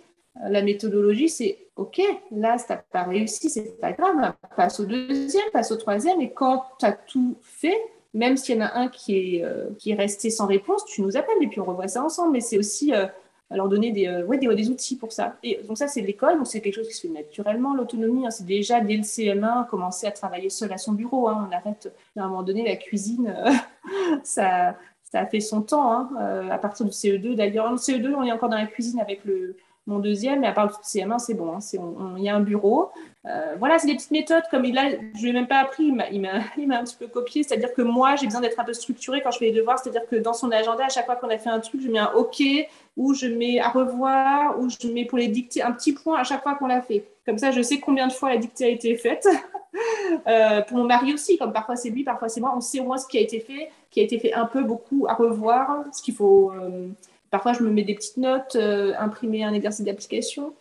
Euh, 0.43 0.49
la 0.49 0.63
méthodologie, 0.63 1.29
c'est 1.29 1.59
OK, 1.77 2.01
là, 2.31 2.59
ça 2.59 2.75
n'a 2.75 2.85
pas 2.91 3.03
réussi, 3.05 3.51
c'est 3.51 3.81
pas 3.81 3.93
grave, 3.93 4.33
passe 4.57 4.81
au 4.81 4.85
deuxième, 4.85 5.51
passe 5.53 5.73
au 5.73 5.77
troisième, 5.77 6.21
et 6.21 6.33
quand 6.33 6.65
tu 6.79 6.87
as 6.87 6.93
tout 6.93 7.37
fait, 7.43 7.77
même 8.15 8.37
s'il 8.37 8.57
y 8.57 8.59
en 8.59 8.67
a 8.67 8.75
un 8.75 8.89
qui 8.89 9.37
est, 9.37 9.45
euh, 9.45 9.71
qui 9.79 9.91
est 9.91 9.95
resté 9.95 10.31
sans 10.31 10.47
réponse, 10.47 10.85
tu 10.87 11.03
nous 11.03 11.17
appelles 11.17 11.43
et 11.43 11.49
puis 11.49 11.61
on 11.61 11.65
revoit 11.65 11.89
ça 11.89 12.03
ensemble. 12.03 12.33
Mais 12.33 12.41
c'est 12.41 12.57
aussi 12.57 12.95
euh, 12.95 13.07
leur 13.55 13.69
donner 13.69 13.91
des, 13.93 14.07
euh, 14.07 14.25
ouais, 14.25 14.39
des, 14.39 14.53
des, 14.55 14.71
outils 14.71 14.97
pour 14.97 15.13
ça. 15.13 15.37
Et 15.43 15.61
donc 15.67 15.79
ça, 15.79 15.89
c'est 15.89 16.01
l'école, 16.01 16.39
donc 16.39 16.47
c'est 16.47 16.61
quelque 16.61 16.75
chose 16.75 16.89
qui 16.89 16.95
se 16.95 17.03
fait 17.03 17.13
naturellement, 17.13 17.75
l'autonomie. 17.75 18.27
Hein. 18.27 18.31
c'est 18.31 18.47
déjà 18.47 18.81
dès 18.81 18.97
le 18.97 19.03
CM1, 19.03 19.67
commencer 19.69 20.07
à 20.07 20.11
travailler 20.11 20.51
seul 20.51 20.73
à 20.73 20.79
son 20.79 20.93
bureau. 20.93 21.29
Hein. 21.29 21.49
on 21.51 21.55
arrête, 21.55 21.93
à 22.17 22.23
un 22.23 22.29
moment 22.29 22.43
donné, 22.43 22.65
la 22.65 22.77
cuisine, 22.77 23.35
euh, 23.37 23.51
ça, 24.23 24.77
ça 25.03 25.21
a 25.21 25.27
fait 25.27 25.41
son 25.41 25.63
temps. 25.63 25.93
Hein. 25.93 26.11
Euh, 26.21 26.51
à 26.51 26.59
partir 26.59 26.85
du 26.87 26.93
CE2, 26.93 27.35
d'ailleurs, 27.35 27.71
le 27.71 27.77
CE2, 27.77 28.15
on 28.15 28.25
est 28.25 28.33
encore 28.33 28.49
dans 28.49 28.57
la 28.57 28.67
cuisine 28.67 29.01
avec 29.01 29.25
le, 29.25 29.57
mon 29.87 29.99
deuxième, 29.99 30.41
mais 30.41 30.47
à 30.47 30.53
part 30.53 30.67
le 30.67 30.73
CM1, 30.73 31.19
c'est 31.19 31.35
bon. 31.35 31.59
Il 32.17 32.23
y 32.23 32.29
a 32.29 32.37
un 32.37 32.41
bureau. 32.41 32.91
Voilà, 33.59 33.79
c'est 33.79 33.87
des 33.87 33.95
petites 33.95 34.11
méthodes 34.11 34.43
comme 34.51 34.65
il 34.65 34.77
a, 34.77 34.91
je 34.91 35.23
lui 35.23 35.31
ai 35.31 35.33
même 35.33 35.47
pas 35.47 35.59
appris, 35.59 35.85
il 36.13 36.21
m'a 36.21 36.79
un 36.79 36.85
petit 36.85 36.97
peu 36.97 37.07
copié. 37.07 37.43
C'est-à-dire 37.43 37.73
que 37.73 37.83
moi, 37.83 38.17
j'ai 38.17 38.27
besoin 38.27 38.41
d'être 38.41 38.61
un 38.61 38.65
peu 38.65 38.75
structurée 38.75 39.23
quand 39.23 39.31
je 39.31 39.39
fais 39.39 39.47
les 39.47 39.53
devoirs. 39.53 39.79
C'est-à-dire 39.79 40.07
que 40.07 40.17
dans 40.17 40.35
son 40.35 40.51
agenda, 40.51 40.85
à 40.85 40.89
chaque 40.89 41.07
fois 41.07 41.17
qu'on 41.17 41.31
a 41.31 41.39
fait 41.39 41.51
un 41.51 41.61
truc, 41.61 41.81
je 41.81 41.89
mets 41.89 41.99
un 41.99 42.13
OK, 42.13 42.43
ou 42.97 43.15
je 43.15 43.27
mets 43.27 43.61
à 43.61 43.71
revoir, 43.71 44.61
ou 44.61 44.69
je 44.69 44.89
mets 44.89 45.05
pour 45.05 45.19
les 45.19 45.29
dicter 45.29 45.63
un 45.63 45.73
petit 45.73 45.93
point 45.93 46.19
à 46.19 46.25
chaque 46.25 46.43
fois 46.43 46.55
qu'on 46.55 46.67
l'a 46.67 46.83
fait. 46.83 47.05
Comme 47.25 47.39
ça, 47.39 47.51
je 47.51 47.63
sais 47.63 47.81
combien 47.81 48.07
de 48.07 48.13
fois 48.13 48.31
la 48.31 48.37
dictée 48.37 48.65
a 48.65 48.69
été 48.69 48.97
faite. 48.97 49.27
Euh, 50.29 50.63
pour 50.63 50.77
mon 50.77 50.85
mari 50.85 51.13
aussi, 51.13 51.37
comme 51.37 51.53
parfois 51.53 51.75
c'est 51.75 51.91
lui, 51.91 52.05
parfois 52.05 52.29
c'est 52.29 52.41
moi, 52.41 52.55
on 52.57 52.61
sait 52.61 52.79
au 52.79 52.85
moins 52.85 52.97
ce 52.97 53.09
qui 53.09 53.19
a 53.19 53.21
été 53.21 53.41
fait, 53.41 53.71
qui 53.91 53.99
a 53.99 54.05
été 54.05 54.21
fait 54.21 54.33
un 54.33 54.45
peu, 54.47 54.63
beaucoup, 54.63 55.07
à 55.09 55.15
revoir, 55.15 55.83
ce 55.93 56.01
qu'il 56.01 56.15
faut. 56.15 56.53
Euh, 56.53 56.87
parfois, 57.29 57.55
je 57.55 57.65
me 57.65 57.71
mets 57.71 57.83
des 57.83 57.95
petites 57.95 58.19
notes, 58.19 58.57
imprimer 58.57 59.43
un 59.43 59.53
exercice 59.53 59.85
d'application. 59.85 60.55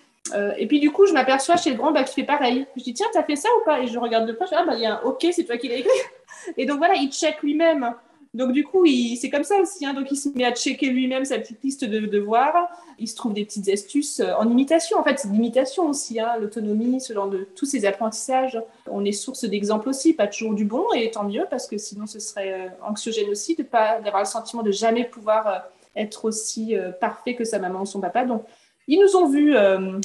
Et 0.57 0.67
puis 0.67 0.79
du 0.79 0.91
coup, 0.91 1.05
je 1.05 1.13
m'aperçois 1.13 1.57
chez 1.57 1.71
le 1.71 1.75
grand 1.75 1.91
bah, 1.91 2.03
qui 2.03 2.13
fait 2.13 2.23
pareil. 2.23 2.65
Je 2.77 2.83
dis 2.83 2.93
tiens, 2.93 3.07
t'as 3.11 3.23
fait 3.23 3.35
ça 3.35 3.49
ou 3.59 3.65
pas? 3.65 3.81
Et 3.81 3.87
je 3.87 3.99
regarde 3.99 4.25
de 4.25 4.31
dis 4.31 4.37
ah 4.51 4.63
bah 4.65 4.73
il 4.75 4.81
y 4.81 4.85
a 4.85 4.99
un 4.99 5.01
OK, 5.03 5.27
c'est 5.31 5.43
toi 5.43 5.57
qui 5.57 5.67
l'as 5.67 5.75
écrit. 5.75 5.89
Et 6.57 6.65
donc 6.65 6.77
voilà, 6.77 6.95
il 6.95 7.11
check 7.11 7.41
lui-même. 7.41 7.93
Donc 8.33 8.51
du 8.51 8.63
coup, 8.63 8.83
c'est 9.15 9.29
comme 9.29 9.43
ça 9.43 9.57
aussi. 9.61 9.85
Hein. 9.85 9.93
Donc 9.93 10.09
il 10.09 10.15
se 10.15 10.29
met 10.29 10.43
à 10.43 10.53
checker 10.53 10.89
lui-même 10.89 11.23
sa 11.23 11.37
petite 11.37 11.63
liste 11.63 11.85
de 11.85 11.99
devoirs. 11.99 12.67
Il 12.97 13.07
se 13.07 13.15
trouve 13.15 13.33
des 13.33 13.45
petites 13.45 13.69
astuces 13.69 14.21
euh, 14.21 14.33
en 14.39 14.49
imitation. 14.49 14.97
En 14.97 15.03
fait, 15.03 15.19
c'est 15.19 15.27
l'imitation 15.27 15.87
aussi, 15.87 16.19
hein. 16.19 16.37
l'autonomie, 16.39 16.99
ce 16.99 17.13
genre 17.13 17.29
de 17.29 17.47
tous 17.55 17.65
ces 17.65 17.85
apprentissages. 17.85 18.59
On 18.89 19.05
est 19.05 19.11
source 19.11 19.45
d'exemples 19.45 19.87
aussi, 19.89 20.13
pas 20.13 20.27
toujours 20.27 20.55
du 20.55 20.65
bon, 20.65 20.85
et 20.95 21.11
tant 21.11 21.25
mieux 21.25 21.45
parce 21.49 21.67
que 21.67 21.77
sinon 21.77 22.07
ce 22.07 22.19
serait 22.19 22.53
euh, 22.53 22.69
anxiogène 22.87 23.29
aussi 23.29 23.55
de 23.55 23.63
pas 23.63 24.01
d'avoir 24.01 24.23
le 24.23 24.27
sentiment 24.27 24.63
de 24.63 24.71
jamais 24.71 25.03
pouvoir 25.03 25.47
euh, 25.47 25.57
être 25.95 26.25
aussi 26.25 26.75
parfait 26.99 27.35
que 27.35 27.43
sa 27.43 27.59
maman 27.59 27.81
ou 27.81 27.85
son 27.85 28.01
papa. 28.01 28.25
Donc 28.25 28.43
ils 28.87 28.99
nous 28.99 29.15
ont 29.15 29.27
vu 29.27 29.55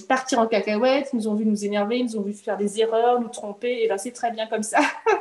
partir 0.08 0.38
en 0.38 0.46
cacahuète, 0.46 1.10
ils 1.12 1.16
nous 1.16 1.28
ont 1.28 1.34
vu 1.34 1.44
nous 1.44 1.64
énerver, 1.64 1.98
ils 1.98 2.04
nous 2.06 2.16
ont 2.16 2.22
vu 2.22 2.32
faire 2.32 2.56
des 2.56 2.80
erreurs, 2.80 3.20
nous 3.20 3.28
tromper, 3.28 3.82
et 3.82 3.88
ben 3.88 3.98
c'est 3.98 4.12
très 4.12 4.30
bien 4.30 4.46
comme 4.46 4.62
ça. 4.62 4.78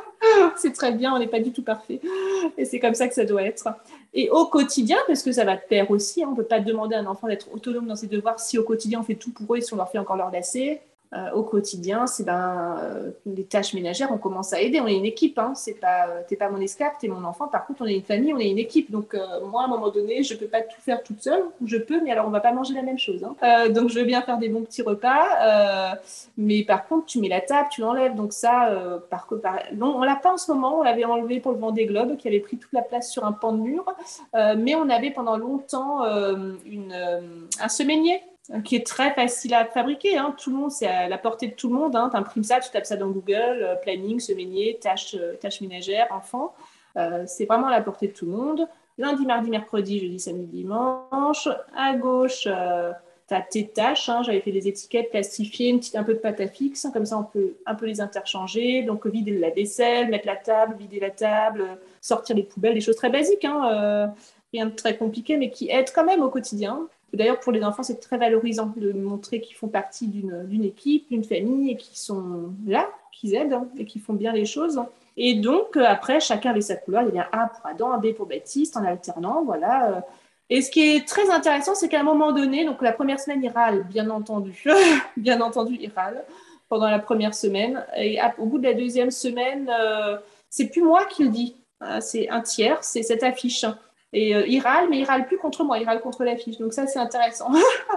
c'est 0.56 0.72
très 0.72 0.92
bien, 0.92 1.14
on 1.14 1.18
n'est 1.18 1.28
pas 1.28 1.40
du 1.40 1.52
tout 1.52 1.62
parfait. 1.62 2.00
Et 2.56 2.64
c'est 2.64 2.78
comme 2.78 2.94
ça 2.94 3.08
que 3.08 3.14
ça 3.14 3.24
doit 3.24 3.42
être. 3.42 3.68
Et 4.14 4.30
au 4.30 4.46
quotidien, 4.46 4.96
parce 5.06 5.22
que 5.22 5.32
ça 5.32 5.44
va 5.44 5.56
te 5.56 5.66
perdre 5.68 5.90
aussi, 5.90 6.22
hein, 6.22 6.28
on 6.28 6.32
ne 6.32 6.36
peut 6.36 6.44
pas 6.44 6.60
demander 6.60 6.94
à 6.96 7.00
un 7.00 7.06
enfant 7.06 7.26
d'être 7.26 7.52
autonome 7.52 7.86
dans 7.86 7.96
ses 7.96 8.06
devoirs 8.06 8.40
si 8.40 8.58
au 8.58 8.62
quotidien 8.62 9.00
on 9.00 9.02
fait 9.02 9.14
tout 9.14 9.30
pour 9.30 9.54
eux 9.54 9.58
et 9.58 9.60
si 9.60 9.72
on 9.74 9.76
leur 9.76 9.90
fait 9.90 9.98
encore 9.98 10.16
leur 10.16 10.30
lacet. 10.30 10.80
Euh, 11.14 11.30
au 11.32 11.42
quotidien, 11.42 12.06
c'est 12.06 12.24
ben, 12.24 12.76
euh, 12.82 13.10
les 13.24 13.44
tâches 13.44 13.72
ménagères, 13.72 14.10
on 14.12 14.18
commence 14.18 14.52
à 14.52 14.60
aider. 14.60 14.78
On 14.80 14.86
est 14.86 14.96
une 14.96 15.06
équipe. 15.06 15.38
Hein. 15.38 15.52
C'est 15.54 15.80
pas, 15.80 16.08
euh, 16.08 16.20
t'es 16.28 16.36
pas 16.36 16.50
mon 16.50 16.60
esclave, 16.60 16.92
t'es 17.00 17.08
mon 17.08 17.24
enfant. 17.24 17.48
Par 17.48 17.66
contre, 17.66 17.82
on 17.82 17.86
est 17.86 17.94
une 17.94 18.02
famille, 18.02 18.34
on 18.34 18.38
est 18.38 18.50
une 18.50 18.58
équipe. 18.58 18.90
Donc 18.90 19.16
moi, 19.50 19.62
à 19.62 19.64
un 19.64 19.68
moment 19.68 19.88
donné, 19.88 20.22
je 20.22 20.34
peux 20.34 20.46
pas 20.46 20.60
tout 20.60 20.80
faire 20.80 21.02
toute 21.02 21.22
seule. 21.22 21.44
Je 21.64 21.78
peux, 21.78 22.02
mais 22.02 22.10
alors 22.10 22.26
on 22.26 22.30
va 22.30 22.40
pas 22.40 22.52
manger 22.52 22.74
la 22.74 22.82
même 22.82 22.98
chose. 22.98 23.24
Hein. 23.24 23.68
donc 23.70 23.88
je 23.88 23.98
veux 23.98 24.04
bien 24.04 24.20
faire 24.22 24.38
des 24.38 24.48
bons 24.48 24.62
petits 24.62 24.82
repas, 24.82 25.96
mais 26.36 26.62
par 26.64 26.86
contre, 26.86 27.06
tu 27.06 27.20
mets 27.20 27.28
la 27.28 27.40
table, 27.40 27.68
tu 27.70 27.80
l'enlèves. 27.80 28.14
Donc 28.14 28.32
ça, 28.32 28.70
par, 29.10 29.26
par... 29.42 29.60
non, 29.74 29.96
on 29.96 30.02
l'a 30.02 30.16
pas 30.16 30.34
en 30.34 30.36
ce 30.36 30.52
moment. 30.52 30.78
On 30.78 30.82
l'avait 30.82 31.04
enlevé 31.04 31.40
pour 31.40 31.52
le 31.52 31.58
Vendée 31.58 31.86
Globe, 31.86 32.16
qui 32.16 32.28
avait 32.28 32.40
pris 32.40 32.58
toute 32.58 32.72
la 32.72 32.82
place 32.82 33.10
sur 33.10 33.24
un 33.24 33.32
pan 33.32 33.52
de 33.52 33.60
mur. 33.60 33.84
mais 34.34 34.74
on 34.74 34.88
avait 34.90 35.10
pendant 35.10 35.38
longtemps 35.38 36.04
une, 36.66 36.94
un 37.60 37.68
semainier 37.68 38.20
qui 38.64 38.76
est 38.76 38.86
très 38.86 39.12
facile 39.12 39.54
à 39.54 39.64
fabriquer. 39.66 40.16
Hein. 40.16 40.34
Tout 40.38 40.50
le 40.50 40.56
monde, 40.56 40.70
c'est 40.70 40.86
à 40.86 41.08
la 41.08 41.18
portée 41.18 41.48
de 41.48 41.54
tout 41.54 41.68
le 41.68 41.74
monde. 41.74 41.94
Hein. 41.94 42.08
Tu 42.10 42.16
imprimes 42.16 42.44
ça, 42.44 42.60
tu 42.60 42.70
tapes 42.70 42.86
ça 42.86 42.96
dans 42.96 43.08
Google, 43.08 43.34
euh, 43.36 43.74
planning, 43.76 44.20
semainier, 44.20 44.78
tâches, 44.80 45.14
euh, 45.14 45.36
ménagères, 45.60 46.06
enfants. 46.10 46.54
Euh, 46.96 47.24
c'est 47.26 47.44
vraiment 47.44 47.66
à 47.66 47.70
la 47.70 47.82
portée 47.82 48.08
de 48.08 48.12
tout 48.12 48.26
le 48.26 48.32
monde. 48.32 48.66
Lundi, 48.96 49.26
mardi, 49.26 49.50
mercredi, 49.50 50.00
jeudi, 50.00 50.18
samedi, 50.18 50.46
dimanche. 50.46 51.48
À 51.76 51.94
gauche, 51.94 52.42
tu 52.44 52.48
as 52.48 53.40
tes 53.42 53.68
tâches. 53.68 54.08
Hein. 54.08 54.22
J'avais 54.24 54.40
fait 54.40 54.50
des 54.50 54.66
étiquettes 54.66 55.10
plastifiées, 55.10 55.68
une 55.68 55.78
petite, 55.78 55.94
un 55.94 56.02
peu 56.02 56.14
de 56.14 56.18
pâte 56.18 56.40
à 56.40 56.48
fixe. 56.48 56.88
Comme 56.92 57.04
ça, 57.04 57.18
on 57.18 57.24
peut 57.24 57.58
un 57.66 57.74
peu 57.74 57.86
les 57.86 58.00
interchanger. 58.00 58.82
Donc, 58.82 59.06
vider 59.06 59.38
la 59.38 59.50
vaisselle, 59.50 60.08
mettre 60.08 60.26
la 60.26 60.36
table, 60.36 60.74
vider 60.78 60.98
la 60.98 61.10
table, 61.10 61.78
sortir 62.00 62.34
les 62.34 62.42
poubelles, 62.42 62.74
des 62.74 62.80
choses 62.80 62.96
très 62.96 63.10
basiques. 63.10 63.46
rien 64.52 64.66
de 64.66 64.70
très 64.70 64.96
compliqué, 64.96 65.36
mais 65.36 65.50
qui 65.50 65.70
aident 65.70 65.92
quand 65.94 66.04
même 66.04 66.22
au 66.22 66.30
quotidien. 66.30 66.88
D'ailleurs, 67.14 67.40
pour 67.40 67.52
les 67.52 67.64
enfants, 67.64 67.82
c'est 67.82 68.00
très 68.00 68.18
valorisant 68.18 68.72
de 68.76 68.92
montrer 68.92 69.40
qu'ils 69.40 69.56
font 69.56 69.68
partie 69.68 70.06
d'une 70.06 70.64
équipe, 70.64 71.08
d'une 71.10 71.24
famille 71.24 71.70
et 71.70 71.76
qu'ils 71.76 71.96
sont 71.96 72.52
là, 72.66 72.88
qu'ils 73.12 73.34
aident 73.34 73.54
hein, 73.54 73.68
et 73.78 73.84
qu'ils 73.84 74.02
font 74.02 74.12
bien 74.12 74.32
les 74.32 74.44
choses. 74.44 74.80
Et 75.16 75.34
donc, 75.34 75.76
euh, 75.76 75.84
après, 75.84 76.20
chacun 76.20 76.50
avait 76.50 76.60
sa 76.60 76.76
couleur. 76.76 77.02
Il 77.08 77.14
y 77.14 77.18
a 77.18 77.28
un 77.32 77.48
pour 77.48 77.66
Adam, 77.66 77.92
un 77.92 77.98
B 77.98 78.12
pour 78.12 78.26
Baptiste, 78.26 78.76
en 78.76 78.84
alternant. 78.84 79.42
Voilà. 79.44 79.90
Euh. 79.90 80.00
Et 80.48 80.62
ce 80.62 80.70
qui 80.70 80.80
est 80.80 81.06
très 81.06 81.28
intéressant, 81.28 81.74
c'est 81.74 81.88
qu'à 81.88 82.00
un 82.00 82.04
moment 82.04 82.32
donné, 82.32 82.64
donc 82.64 82.80
la 82.82 82.92
première 82.92 83.18
semaine, 83.18 83.42
il 83.42 83.50
râle, 83.50 83.84
bien 83.84 84.08
entendu. 84.10 84.64
bien 85.16 85.40
entendu, 85.40 85.76
il 85.80 85.90
râle 85.94 86.24
pendant 86.68 86.88
la 86.88 87.00
première 87.00 87.34
semaine. 87.34 87.84
Et 87.96 88.18
au 88.38 88.46
bout 88.46 88.58
de 88.58 88.64
la 88.64 88.74
deuxième 88.74 89.10
semaine, 89.10 89.68
euh, 89.68 90.18
c'est 90.48 90.68
plus 90.68 90.82
moi 90.82 91.04
qui 91.06 91.24
le 91.24 91.30
dis. 91.30 91.56
C'est 92.00 92.28
un 92.28 92.40
tiers, 92.40 92.82
c'est 92.82 93.04
cette 93.04 93.22
affiche. 93.22 93.64
Et 94.12 94.34
euh, 94.34 94.46
il 94.46 94.60
râle, 94.60 94.88
mais 94.88 94.98
il 94.98 95.04
râle 95.04 95.26
plus 95.26 95.36
contre 95.36 95.64
moi, 95.64 95.78
il 95.78 95.84
râle 95.84 96.00
contre 96.00 96.24
l'affiche. 96.24 96.56
Donc 96.58 96.72
ça, 96.72 96.86
c'est 96.86 96.98
intéressant. 96.98 97.50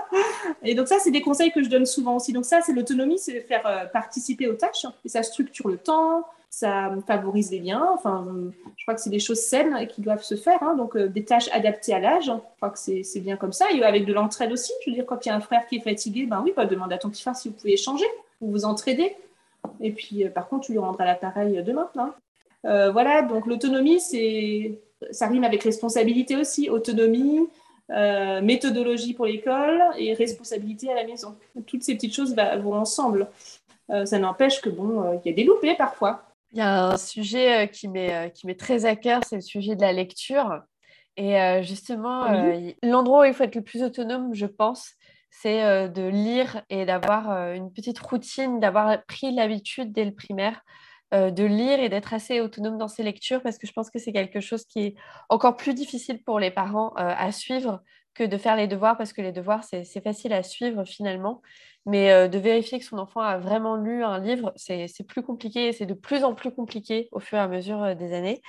et 0.64 0.76
donc 0.76 0.88
ça, 0.88 1.00
c'est 1.00 1.12
des 1.12 1.22
conseils 1.22 1.52
que 1.52 1.64
je 1.64 1.70
donne 1.70 1.86
souvent 1.86 2.18
aussi. 2.18 2.34
Donc 2.34 2.46
ça, 2.46 2.62
c'est 2.62 2.74
l'autonomie, 2.74 3.18
c'est 3.18 3.40
faire 3.42 3.66
euh, 3.66 3.86
participer 3.86 4.48
aux 4.48 4.56
tâches. 4.56 4.86
Et 5.06 5.10
ça 5.10 5.24
structure 5.24 5.70
le 5.70 5.78
temps, 5.78 6.26
ça 6.50 6.92
favorise 7.08 7.52
les 7.52 7.60
liens. 7.60 7.88
Enfin, 7.94 8.28
je 8.76 8.84
crois 8.84 8.96
que 8.96 9.02
c'est 9.02 9.10
des 9.10 9.20
choses 9.20 9.40
saines 9.40 9.88
qui 9.88 10.02
doivent 10.02 10.24
se 10.24 10.36
faire. 10.36 10.62
Hein. 10.64 10.76
Donc 10.76 10.98
euh, 10.98 11.08
des 11.08 11.24
tâches 11.24 11.50
adaptées 11.54 11.94
à 11.94 12.00
l'âge. 12.00 12.26
Je 12.26 12.56
crois 12.58 12.72
que 12.72 12.80
c'est 12.80 13.22
bien 13.22 13.38
comme 13.38 13.54
ça. 13.54 13.72
Et 13.72 13.82
avec 13.82 14.06
de 14.06 14.12
l'entraide 14.12 14.52
aussi. 14.52 14.74
Je 14.84 14.90
veux 14.90 14.96
dire, 14.96 15.06
quand 15.06 15.26
il 15.26 15.30
y 15.30 15.32
a 15.32 15.36
un 15.36 15.42
frère 15.42 15.66
qui 15.66 15.78
est 15.78 15.82
fatigué, 15.82 16.26
ben 16.26 16.42
oui, 16.44 16.52
bah, 16.54 16.66
demande 16.66 16.92
à 16.92 16.98
ton 16.98 17.10
petit 17.10 17.22
frère 17.22 17.38
si 17.38 17.48
vous 17.48 17.56
pouvez 17.56 17.74
échanger 17.74 18.06
ou 18.42 18.52
vous 18.52 18.66
entraider. 18.66 19.16
Et 19.80 19.92
puis, 19.92 20.26
par 20.36 20.50
contre, 20.50 20.66
tu 20.66 20.74
lui 20.74 20.80
rendras 20.80 21.06
l'appareil 21.06 21.64
demain. 21.64 21.90
Hein. 21.96 22.14
voilà, 22.92 23.22
donc 23.22 23.46
l'autonomie, 23.46 24.02
c'est 24.02 24.80
ça 25.10 25.28
rime 25.28 25.44
avec 25.44 25.64
responsabilité 25.64 26.36
aussi, 26.36 26.70
autonomie, 26.70 27.48
euh, 27.92 28.42
méthodologie 28.42 29.14
pour 29.14 29.26
l'école 29.26 29.82
et 29.98 30.14
responsabilité 30.14 30.90
à 30.90 30.96
la 30.96 31.04
maison. 31.04 31.36
Toutes 31.68 31.84
ces 31.84 31.96
petites 31.96 32.16
choses 32.16 32.34
vont 32.36 32.76
ensemble. 32.76 33.28
Euh, 33.90 34.06
ça 34.06 34.18
n'empêche 34.18 34.62
que 34.62 34.70
bon, 34.70 35.04
euh, 35.04 35.18
il 35.26 35.30
y 35.30 35.34
a 35.34 35.36
des 35.36 35.44
loupés 35.44 35.76
parfois. 35.76 36.24
Il 36.54 36.60
y 36.60 36.62
a 36.62 36.86
un 36.86 36.98
sujet 36.98 37.70
qui 37.70 37.90
m'est 37.90 38.32
qui 38.32 38.48
m'est 38.48 38.60
très 38.60 38.86
à 38.86 38.96
cœur, 38.96 39.22
c'est 39.28 39.36
le 39.36 39.42
sujet 39.42 39.76
de 39.76 39.82
la 39.82 39.94
lecture. 39.94 40.62
Et 41.18 41.38
justement, 41.62 42.26
l'endroit 42.84 43.22
où 43.22 43.24
il 43.26 43.34
faut 43.34 43.44
être 43.44 43.56
le 43.56 43.62
plus 43.62 43.84
autonome, 43.84 44.34
je 44.34 44.46
pense, 44.46 44.92
c'est 45.30 45.90
de 45.90 46.08
lire 46.08 46.62
et 46.70 46.86
d'avoir 46.86 47.54
une 47.54 47.72
petite 47.72 48.00
routine, 48.00 48.60
d'avoir 48.60 49.02
pris 49.06 49.34
l'habitude 49.34 49.94
dès 49.94 50.04
le 50.04 50.14
primaire 50.14 50.62
de 51.12 51.44
lire 51.44 51.80
et 51.80 51.90
d'être 51.90 52.14
assez 52.14 52.40
autonome 52.40 52.78
dans 52.78 52.88
ses 52.88 53.04
lectures 53.04 53.42
parce 53.42 53.58
que 53.58 53.68
je 53.68 53.74
pense 53.74 53.90
que 53.90 54.00
c'est 54.00 54.14
quelque 54.14 54.40
chose 54.40 54.66
qui 54.66 54.80
est 54.80 54.96
encore 55.30 55.58
plus 55.58 55.74
difficile 55.74 56.24
pour 56.24 56.40
les 56.40 56.52
parents 56.52 56.94
euh, 56.98 57.14
à 57.18 57.32
suivre 57.32 57.82
que 58.14 58.24
de 58.24 58.38
faire 58.38 58.56
les 58.56 58.68
devoirs 58.68 58.98
parce 58.98 59.14
que 59.14 59.22
les 59.22 59.32
devoirs, 59.32 59.64
c'est 59.64 60.04
facile 60.04 60.34
à 60.34 60.44
suivre 60.44 60.84
finalement. 60.84 61.42
Mais 61.86 62.12
euh, 62.12 62.28
de 62.28 62.38
vérifier 62.38 62.80
que 62.80 62.86
son 62.86 62.98
enfant 62.98 63.22
a 63.22 63.38
vraiment 63.38 63.76
lu 63.76 64.04
un 64.04 64.20
livre, 64.20 64.54
c'est 64.56 65.08
plus 65.08 65.24
compliqué 65.24 65.74
c'est 65.74 65.86
de 65.86 65.94
plus 65.94 66.24
en 66.24 66.34
plus 66.34 66.52
compliqué 66.52 67.10
au 67.12 67.20
fur 67.20 67.38
et 67.38 67.42
à 67.42 67.48
mesure 67.48 67.96
des 67.96 68.14
années. 68.14 68.42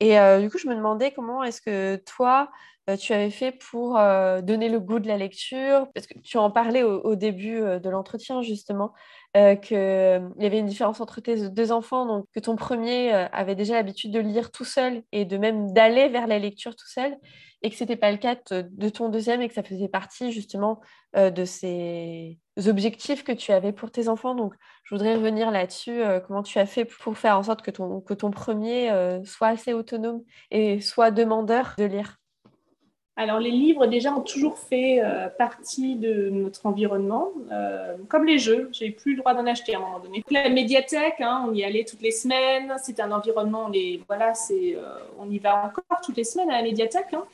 Et 0.00 0.16
du 0.40 0.48
coup, 0.50 0.56
je 0.56 0.66
me 0.66 0.74
demandais 0.74 1.12
comment 1.12 1.44
est-ce 1.44 1.60
que 1.60 1.96
toi, 1.96 2.50
tu 2.98 3.12
avais 3.12 3.28
fait 3.28 3.52
pour 3.52 3.98
donner 4.42 4.70
le 4.70 4.80
goût 4.80 4.98
de 4.98 5.06
la 5.06 5.18
lecture? 5.18 5.88
Parce 5.94 6.06
que 6.06 6.18
tu 6.20 6.38
en 6.38 6.50
parlais 6.50 6.82
au 6.82 7.16
début 7.16 7.60
de 7.60 7.90
l'entretien, 7.90 8.40
justement. 8.40 8.94
Euh, 9.36 9.54
qu'il 9.54 9.76
y 9.76 10.46
avait 10.46 10.58
une 10.58 10.66
différence 10.66 11.00
entre 11.00 11.20
tes 11.20 11.50
deux 11.50 11.70
enfants, 11.70 12.04
donc 12.04 12.26
que 12.34 12.40
ton 12.40 12.56
premier 12.56 13.14
euh, 13.14 13.28
avait 13.28 13.54
déjà 13.54 13.74
l'habitude 13.74 14.10
de 14.10 14.18
lire 14.18 14.50
tout 14.50 14.64
seul 14.64 15.04
et 15.12 15.24
de 15.24 15.36
même 15.36 15.72
d'aller 15.72 16.08
vers 16.08 16.26
la 16.26 16.40
lecture 16.40 16.74
tout 16.74 16.88
seul, 16.88 17.16
et 17.62 17.70
que 17.70 17.76
ce 17.76 17.84
n'était 17.84 17.94
pas 17.94 18.10
le 18.10 18.18
cas 18.18 18.34
de 18.50 18.88
ton 18.88 19.08
deuxième 19.08 19.40
et 19.40 19.46
que 19.46 19.54
ça 19.54 19.62
faisait 19.62 19.86
partie 19.86 20.32
justement 20.32 20.80
euh, 21.14 21.30
de 21.30 21.44
ces 21.44 22.40
objectifs 22.68 23.24
que 23.24 23.32
tu 23.32 23.52
avais 23.52 23.72
pour 23.72 23.90
tes 23.90 24.08
enfants. 24.08 24.34
Donc, 24.34 24.54
je 24.84 24.94
voudrais 24.94 25.14
revenir 25.14 25.50
là-dessus, 25.50 26.02
comment 26.26 26.42
tu 26.42 26.58
as 26.58 26.66
fait 26.66 26.84
pour 26.84 27.16
faire 27.16 27.38
en 27.38 27.42
sorte 27.42 27.62
que 27.62 27.70
ton, 27.70 28.00
que 28.00 28.14
ton 28.14 28.30
premier 28.30 28.90
soit 29.24 29.48
assez 29.48 29.72
autonome 29.72 30.22
et 30.50 30.80
soit 30.80 31.10
demandeur 31.10 31.74
de 31.78 31.84
lire? 31.84 32.20
Alors, 33.20 33.38
les 33.38 33.50
livres, 33.50 33.86
déjà, 33.86 34.14
ont 34.14 34.22
toujours 34.22 34.56
fait 34.56 35.02
euh, 35.04 35.28
partie 35.28 35.94
de 35.94 36.30
notre 36.30 36.64
environnement, 36.64 37.32
euh, 37.52 37.98
comme 38.08 38.24
les 38.24 38.38
jeux. 38.38 38.70
J'ai 38.72 38.90
plus 38.90 39.12
le 39.12 39.18
droit 39.18 39.34
d'en 39.34 39.44
acheter 39.44 39.74
à 39.74 39.76
un 39.76 39.82
moment 39.82 40.00
donné. 40.00 40.24
La 40.30 40.48
médiathèque, 40.48 41.20
hein, 41.20 41.44
on 41.46 41.52
y 41.52 41.62
allait 41.62 41.84
toutes 41.84 42.00
les 42.00 42.12
semaines. 42.12 42.72
C'est 42.82 42.98
un 42.98 43.12
environnement, 43.12 43.66
on, 43.68 43.72
voilà, 44.08 44.32
c'est, 44.32 44.74
euh, 44.74 44.96
on 45.18 45.28
y 45.28 45.38
va 45.38 45.66
encore 45.66 46.00
toutes 46.02 46.16
les 46.16 46.24
semaines 46.24 46.48
à 46.50 46.56
la 46.56 46.62
médiathèque. 46.62 47.12
Hein. 47.12 47.24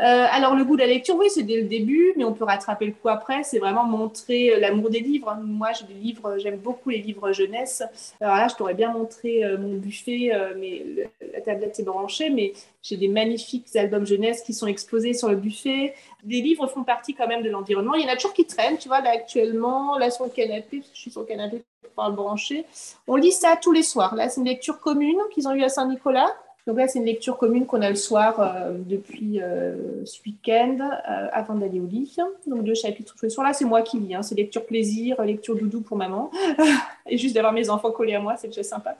Euh, 0.00 0.26
alors, 0.30 0.54
le 0.54 0.64
goût 0.64 0.76
de 0.76 0.82
la 0.82 0.86
lecture, 0.86 1.16
oui, 1.16 1.26
c'est 1.28 1.42
dès 1.42 1.56
le 1.56 1.66
début, 1.66 2.12
mais 2.16 2.22
on 2.22 2.32
peut 2.32 2.44
rattraper 2.44 2.86
le 2.86 2.92
coup 2.92 3.08
après. 3.08 3.42
C'est 3.42 3.58
vraiment 3.58 3.84
montrer 3.84 4.54
euh, 4.54 4.60
l'amour 4.60 4.90
des 4.90 5.00
livres. 5.00 5.36
Moi, 5.42 5.72
j'ai 5.72 5.86
des 5.86 5.98
livres, 5.98 6.38
j'aime 6.38 6.58
beaucoup 6.58 6.90
les 6.90 6.98
livres 6.98 7.32
jeunesse. 7.32 7.82
Alors 8.20 8.36
là, 8.36 8.46
je 8.48 8.54
t'aurais 8.54 8.74
bien 8.74 8.92
montré 8.92 9.44
euh, 9.44 9.58
mon 9.58 9.74
buffet, 9.74 10.30
mais 10.56 10.84
la 11.32 11.40
tablette 11.40 11.78
est 11.80 11.82
branchée, 11.82 12.30
mais 12.30 12.52
j'ai 12.82 12.96
des 12.96 13.08
magnifiques 13.08 13.74
albums 13.74 14.06
jeunesse 14.06 14.42
qui 14.42 14.54
sont 14.54 14.66
exposés 14.66 15.14
sur 15.14 15.28
le 15.28 15.36
buffet. 15.36 15.94
Les 16.24 16.40
livres 16.42 16.68
font 16.68 16.84
partie 16.84 17.14
quand 17.14 17.26
même 17.26 17.42
de 17.42 17.50
l'environnement. 17.50 17.94
Il 17.94 18.02
y 18.02 18.08
en 18.08 18.12
a 18.12 18.16
toujours 18.16 18.34
qui 18.34 18.44
traînent, 18.44 18.78
tu 18.78 18.88
vois, 18.88 19.00
là 19.00 19.10
actuellement, 19.10 19.98
là 19.98 20.10
sur 20.10 20.24
le 20.24 20.30
canapé, 20.30 20.78
parce 20.78 20.90
que 20.90 20.96
je 20.96 21.00
suis 21.00 21.10
sur 21.10 21.22
le 21.22 21.26
canapé 21.26 21.62
pour 21.94 22.04
le 22.04 22.12
brancher. 22.12 22.64
On 23.08 23.16
lit 23.16 23.32
ça 23.32 23.56
tous 23.60 23.72
les 23.72 23.82
soirs. 23.82 24.14
Là, 24.14 24.28
c'est 24.28 24.40
une 24.40 24.46
lecture 24.46 24.78
commune 24.78 25.18
qu'ils 25.32 25.48
ont 25.48 25.54
eue 25.54 25.64
à 25.64 25.68
Saint-Nicolas. 25.68 26.32
Donc 26.68 26.76
là, 26.76 26.86
c'est 26.86 26.98
une 26.98 27.06
lecture 27.06 27.38
commune 27.38 27.64
qu'on 27.64 27.80
a 27.80 27.88
le 27.88 27.96
soir 27.96 28.40
euh, 28.40 28.76
depuis 28.76 29.40
euh, 29.40 30.04
ce 30.04 30.20
week-end 30.26 30.76
euh, 30.80 31.26
avant 31.32 31.54
d'aller 31.54 31.80
au 31.80 31.86
lit. 31.86 32.14
Donc 32.46 32.62
deux 32.62 32.74
chapitres 32.74 33.14
tous 33.16 33.24
les 33.24 33.30
soirs. 33.30 33.46
Là, 33.46 33.54
c'est 33.54 33.64
moi 33.64 33.80
qui 33.80 33.98
lis. 33.98 34.14
Hein. 34.14 34.20
C'est 34.20 34.34
lecture 34.34 34.66
plaisir, 34.66 35.22
lecture 35.22 35.56
doudou 35.56 35.80
pour 35.80 35.96
maman. 35.96 36.30
Et 37.06 37.16
juste 37.16 37.34
d'avoir 37.34 37.54
mes 37.54 37.70
enfants 37.70 37.90
collés 37.90 38.14
à 38.14 38.20
moi, 38.20 38.36
c'est 38.36 38.48
déjà 38.48 38.62
sympa. 38.62 38.96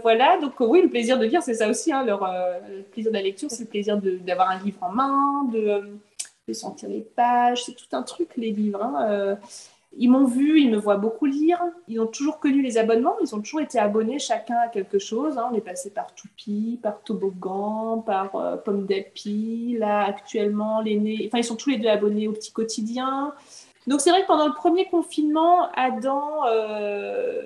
voilà, 0.00 0.38
donc 0.38 0.54
oui, 0.60 0.80
le 0.80 0.88
plaisir 0.88 1.18
de 1.18 1.26
lire, 1.26 1.42
c'est 1.42 1.52
ça 1.52 1.68
aussi. 1.68 1.92
Hein, 1.92 2.02
leur, 2.02 2.26
le 2.66 2.82
plaisir 2.84 3.12
de 3.12 3.16
la 3.18 3.22
lecture, 3.22 3.50
c'est 3.50 3.64
le 3.64 3.68
plaisir 3.68 3.98
d'avoir 3.98 4.48
un 4.48 4.58
livre 4.64 4.78
en 4.80 4.90
main, 4.90 5.44
de, 5.52 6.54
sentir 6.54 6.88
les 6.88 7.02
pages. 7.02 7.64
C'est 7.64 7.74
tout 7.74 7.94
un 7.94 8.02
truc, 8.02 8.30
les 8.38 8.52
livres. 8.52 8.82
Hein. 8.82 9.36
Ils 9.96 10.08
m'ont 10.08 10.24
vu, 10.24 10.60
ils 10.60 10.70
me 10.70 10.76
voient 10.76 10.96
beaucoup 10.96 11.26
lire. 11.26 11.62
Ils 11.88 12.00
ont 12.00 12.06
toujours 12.06 12.40
connu 12.40 12.62
les 12.62 12.78
abonnements. 12.78 13.16
Ils 13.20 13.34
ont 13.34 13.40
toujours 13.40 13.60
été 13.60 13.78
abonnés 13.78 14.18
chacun 14.18 14.56
à 14.56 14.68
quelque 14.68 14.98
chose. 14.98 15.38
Hein. 15.38 15.48
On 15.52 15.54
est 15.54 15.60
passé 15.60 15.90
par 15.90 16.14
Toupie, 16.14 16.80
par 16.82 17.02
Toboggan, 17.02 17.98
par 17.98 18.34
euh, 18.36 18.56
Pomme 18.56 18.86
d'Api. 18.86 19.76
Là, 19.78 20.04
actuellement, 20.04 20.80
l'aîné. 20.80 21.24
Enfin, 21.26 21.38
ils 21.38 21.44
sont 21.44 21.56
tous 21.56 21.70
les 21.70 21.78
deux 21.78 21.88
abonnés 21.88 22.28
au 22.28 22.32
petit 22.32 22.52
quotidien. 22.52 23.34
Donc, 23.86 24.00
c'est 24.00 24.10
vrai 24.10 24.22
que 24.22 24.26
pendant 24.26 24.46
le 24.46 24.54
premier 24.54 24.86
confinement, 24.86 25.68
Adam 25.74 26.46
euh, 26.48 27.42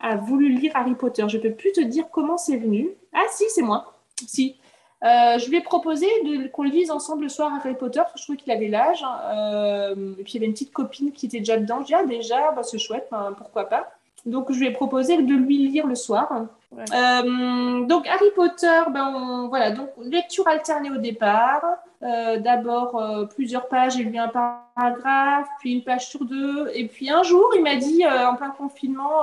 a 0.00 0.16
voulu 0.16 0.48
lire 0.48 0.72
Harry 0.74 0.94
Potter. 0.94 1.24
Je 1.28 1.36
ne 1.36 1.42
peux 1.42 1.52
plus 1.52 1.72
te 1.72 1.80
dire 1.80 2.06
comment 2.10 2.36
c'est 2.36 2.56
venu. 2.56 2.90
Ah, 3.12 3.24
si, 3.30 3.44
c'est 3.48 3.62
moi. 3.62 3.94
Si. 4.26 4.56
Euh, 5.04 5.38
je 5.38 5.50
lui 5.50 5.58
ai 5.58 5.60
proposé 5.60 6.06
qu'on 6.52 6.62
le 6.62 6.70
lise 6.70 6.90
ensemble 6.90 7.24
le 7.24 7.28
soir 7.28 7.52
Harry 7.54 7.74
Potter, 7.74 8.00
parce 8.00 8.12
que 8.12 8.18
je 8.18 8.24
trouvais 8.24 8.38
qu'il 8.38 8.52
avait 8.52 8.68
l'âge. 8.68 9.02
Hein. 9.02 9.18
Euh, 9.34 10.14
et 10.18 10.22
puis 10.22 10.32
il 10.32 10.34
y 10.36 10.38
avait 10.38 10.46
une 10.46 10.52
petite 10.52 10.72
copine 10.72 11.12
qui 11.12 11.26
était 11.26 11.40
déjà 11.40 11.58
dedans. 11.58 11.80
Je 11.80 11.86
dis, 11.86 11.94
ah, 11.94 12.06
déjà, 12.06 12.52
bah, 12.52 12.62
c'est 12.62 12.78
chouette, 12.78 13.08
ben, 13.10 13.34
pourquoi 13.36 13.68
pas. 13.68 13.90
Donc 14.24 14.50
je 14.50 14.58
lui 14.58 14.66
ai 14.66 14.70
proposé 14.70 15.18
de 15.18 15.34
lui 15.34 15.58
lire 15.68 15.86
le 15.86 15.94
soir. 15.94 16.46
Euh, 16.72 17.84
donc 17.84 18.08
Harry 18.08 18.30
Potter, 18.34 18.80
ben, 18.90 19.46
voilà, 19.50 19.70
donc 19.72 19.90
lecture 20.02 20.48
alternée 20.48 20.90
au 20.90 20.96
départ. 20.96 21.62
D'abord 22.00 23.02
plusieurs 23.34 23.66
pages 23.66 23.98
et 23.98 24.02
lui 24.02 24.18
un 24.18 24.28
paragraphe, 24.28 25.48
puis 25.58 25.72
une 25.72 25.82
page 25.82 26.06
sur 26.06 26.24
deux. 26.26 26.70
Et 26.74 26.86
puis 26.86 27.10
un 27.10 27.22
jour, 27.22 27.50
il 27.54 27.62
m'a 27.62 27.76
dit, 27.76 28.04
en 28.06 28.34
plein 28.34 28.50
confinement, 28.50 29.22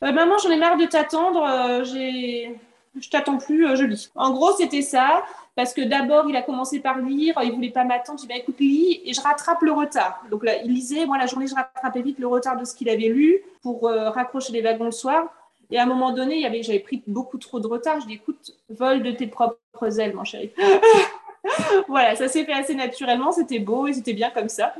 Maman, 0.00 0.36
j'en 0.38 0.50
ai 0.50 0.56
marre 0.56 0.76
de 0.76 0.86
t'attendre, 0.86 1.84
j'ai 1.84 2.58
je 3.00 3.10
t'attends 3.10 3.38
plus, 3.38 3.66
euh, 3.66 3.76
je 3.76 3.84
lis. 3.84 4.10
En 4.14 4.32
gros, 4.32 4.52
c'était 4.56 4.82
ça, 4.82 5.24
parce 5.54 5.72
que 5.72 5.80
d'abord, 5.80 6.28
il 6.28 6.36
a 6.36 6.42
commencé 6.42 6.80
par 6.80 6.98
lire, 6.98 7.34
il 7.42 7.52
voulait 7.52 7.70
pas 7.70 7.84
m'attendre, 7.84 8.18
je 8.18 8.26
dit, 8.26 8.28
bah, 8.28 8.38
écoute, 8.38 8.58
lis, 8.60 9.00
et 9.04 9.12
je 9.12 9.20
rattrape 9.20 9.62
le 9.62 9.72
retard. 9.72 10.22
Donc 10.30 10.44
là, 10.44 10.62
il 10.62 10.72
lisait, 10.72 11.06
moi, 11.06 11.18
la 11.18 11.26
journée, 11.26 11.46
je 11.46 11.54
rattrapais 11.54 12.02
vite 12.02 12.18
le 12.18 12.26
retard 12.26 12.58
de 12.58 12.64
ce 12.64 12.74
qu'il 12.74 12.88
avait 12.88 13.08
lu 13.08 13.40
pour 13.62 13.88
euh, 13.88 14.10
raccrocher 14.10 14.52
les 14.52 14.60
wagons 14.60 14.84
le 14.84 14.90
soir. 14.90 15.26
Et 15.70 15.78
à 15.78 15.82
un 15.82 15.86
moment 15.86 16.12
donné, 16.12 16.42
j'avais 16.62 16.78
pris 16.78 17.02
beaucoup 17.06 17.38
trop 17.38 17.58
de 17.58 17.66
retard. 17.66 18.00
Je 18.00 18.06
dis, 18.06 18.14
écoute, 18.14 18.52
vole 18.68 19.02
de 19.02 19.10
tes 19.10 19.26
propres 19.26 19.98
ailes, 19.98 20.14
mon 20.14 20.24
chéri. 20.24 20.52
voilà, 21.88 22.14
ça 22.16 22.28
s'est 22.28 22.44
fait 22.44 22.52
assez 22.52 22.74
naturellement, 22.74 23.32
c'était 23.32 23.58
beau 23.58 23.86
et 23.86 23.92
c'était 23.92 24.12
bien 24.12 24.30
comme 24.30 24.48
ça. 24.48 24.74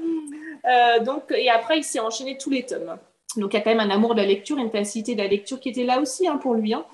Euh, 0.65 1.01
donc, 1.01 1.25
et 1.31 1.51
après, 1.51 1.79
il 1.79 1.85
s'est 1.85 2.01
enchaîné 2.01 2.39
tous 2.39 2.51
les 2.51 2.65
tomes. 2.65 2.99
Donc, 3.37 3.53
il 3.53 3.57
y 3.57 3.61
a 3.61 3.63
quand 3.63 3.75
même 3.75 3.81
un 3.81 3.91
amour 3.91 4.15
de 4.15 4.21
la 4.21 4.27
lecture, 4.27 4.59
une 4.59 4.71
facilité 4.71 5.15
de 5.15 5.23
la 5.23 5.29
lecture 5.29 5.61
qui 5.61 5.69
était 5.69 5.85
là 5.85 6.01
aussi 6.01 6.27
hein, 6.29 6.37
pour 6.37 6.55
lui. 6.55 6.75
Hein. 6.75 6.85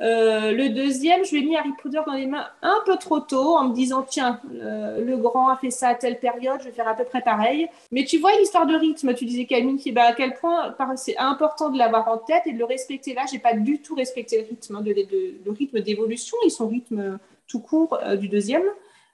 Euh, 0.00 0.52
le 0.52 0.68
deuxième, 0.68 1.24
je 1.24 1.30
lui 1.32 1.42
ai 1.42 1.44
mis 1.44 1.56
Harry 1.56 1.72
Potter 1.82 2.00
dans 2.06 2.12
les 2.12 2.26
mains 2.26 2.46
un 2.62 2.78
peu 2.84 2.96
trop 2.96 3.20
tôt 3.20 3.56
en 3.56 3.68
me 3.68 3.74
disant 3.74 4.02
tiens, 4.02 4.40
le 4.50 5.16
grand 5.16 5.48
a 5.48 5.56
fait 5.56 5.70
ça 5.70 5.88
à 5.88 5.94
telle 5.94 6.18
période, 6.18 6.60
je 6.60 6.66
vais 6.66 6.72
faire 6.72 6.88
à 6.88 6.94
peu 6.94 7.04
près 7.04 7.22
pareil. 7.22 7.68
Mais 7.92 8.04
tu 8.04 8.18
vois 8.18 8.32
l'histoire 8.38 8.66
de 8.66 8.74
rythme, 8.74 9.14
tu 9.14 9.24
disais 9.24 9.46
Camille, 9.46 9.92
bah, 9.92 10.08
à 10.08 10.12
quel 10.12 10.34
point 10.34 10.74
c'est 10.96 11.16
important 11.16 11.70
de 11.70 11.78
l'avoir 11.78 12.08
en 12.08 12.18
tête 12.18 12.42
et 12.46 12.52
de 12.52 12.58
le 12.58 12.64
respecter. 12.66 13.14
Là, 13.14 13.22
j'ai 13.30 13.38
pas 13.38 13.54
du 13.54 13.80
tout 13.80 13.94
respecté 13.94 14.42
le 14.42 14.48
rythme, 14.48 14.76
hein, 14.76 14.82
de, 14.82 14.92
le 15.44 15.50
rythme 15.50 15.80
d'évolution 15.80 16.36
et 16.44 16.50
son 16.50 16.68
rythme 16.68 17.18
tout 17.48 17.60
court 17.60 17.98
euh, 18.02 18.16
du 18.16 18.28
deuxième. 18.28 18.64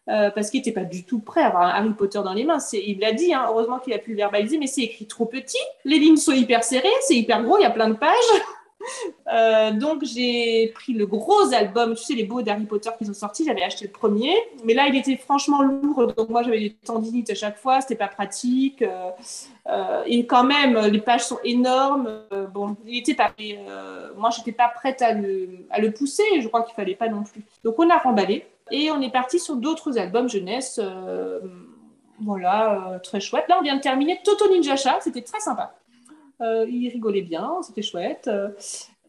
Euh, 0.08 0.30
parce 0.30 0.50
qu'il 0.50 0.58
n'était 0.58 0.72
pas 0.72 0.84
du 0.84 1.04
tout 1.04 1.20
prêt 1.20 1.42
à 1.42 1.46
avoir 1.46 1.62
Harry 1.62 1.92
Potter 1.92 2.20
dans 2.24 2.34
les 2.34 2.42
mains. 2.42 2.58
Il 2.72 2.98
l'a 2.98 3.12
dit, 3.12 3.32
hein, 3.32 3.46
heureusement 3.48 3.78
qu'il 3.78 3.92
a 3.92 3.98
pu 3.98 4.10
le 4.10 4.16
verbaliser, 4.16 4.58
mais 4.58 4.66
c'est 4.66 4.82
écrit 4.82 5.06
trop 5.06 5.26
petit, 5.26 5.62
les 5.84 6.00
lignes 6.00 6.16
sont 6.16 6.32
hyper 6.32 6.64
serrées, 6.64 6.88
c'est 7.02 7.14
hyper 7.14 7.44
gros, 7.44 7.56
il 7.58 7.62
y 7.62 7.66
a 7.66 7.70
plein 7.70 7.88
de 7.88 7.94
pages. 7.94 8.10
Euh, 9.32 9.70
donc 9.72 10.04
j'ai 10.04 10.68
pris 10.74 10.92
le 10.92 11.06
gros 11.06 11.52
album, 11.52 11.94
tu 11.94 12.02
sais, 12.02 12.14
les 12.14 12.24
beaux 12.24 12.42
d'Harry 12.42 12.64
Potter 12.64 12.90
qui 12.98 13.06
sont 13.06 13.14
sortis. 13.14 13.44
J'avais 13.44 13.62
acheté 13.62 13.86
le 13.86 13.92
premier, 13.92 14.34
mais 14.64 14.74
là 14.74 14.86
il 14.88 14.96
était 14.96 15.16
franchement 15.16 15.62
lourd, 15.62 16.12
donc 16.14 16.28
moi 16.28 16.42
j'avais 16.42 16.60
des 16.60 16.72
tendinites 16.72 17.30
à 17.30 17.34
chaque 17.34 17.56
fois, 17.56 17.80
c'était 17.80 17.94
pas 17.94 18.08
pratique. 18.08 18.82
Euh, 18.82 19.10
euh, 19.68 20.02
et 20.06 20.26
quand 20.26 20.44
même, 20.44 20.78
les 20.86 21.00
pages 21.00 21.24
sont 21.24 21.38
énormes. 21.44 22.10
bon, 22.52 22.76
il 22.86 22.98
était 22.98 23.14
pas. 23.14 23.32
moi 24.16 24.30
j'étais 24.30 24.52
pas 24.52 24.68
prête 24.68 25.02
à 25.02 25.12
le, 25.12 25.90
pousser, 25.92 26.24
je 26.40 26.48
crois 26.48 26.62
qu'il 26.62 26.74
fallait 26.74 26.94
pas 26.94 27.08
non 27.08 27.22
plus. 27.22 27.42
Donc 27.64 27.78
on 27.78 27.88
a 27.88 27.98
remballé 27.98 28.44
et 28.70 28.90
on 28.90 29.00
est 29.00 29.12
parti 29.12 29.38
sur 29.38 29.56
d'autres 29.56 29.98
albums 29.98 30.28
jeunesse. 30.28 30.80
voilà, 32.20 33.00
très 33.02 33.20
chouette. 33.20 33.44
Là 33.48 33.56
on 33.58 33.62
vient 33.62 33.76
de 33.76 33.80
terminer 33.80 34.20
Toto 34.24 34.48
Ninja 34.50 34.76
Chat, 34.76 34.98
c'était 35.00 35.22
très 35.22 35.40
sympa. 35.40 35.74
Euh, 36.42 36.66
ils 36.68 36.88
rigolaient 36.88 37.22
bien, 37.22 37.60
c'était 37.62 37.82
chouette. 37.82 38.28
Euh, 38.28 38.48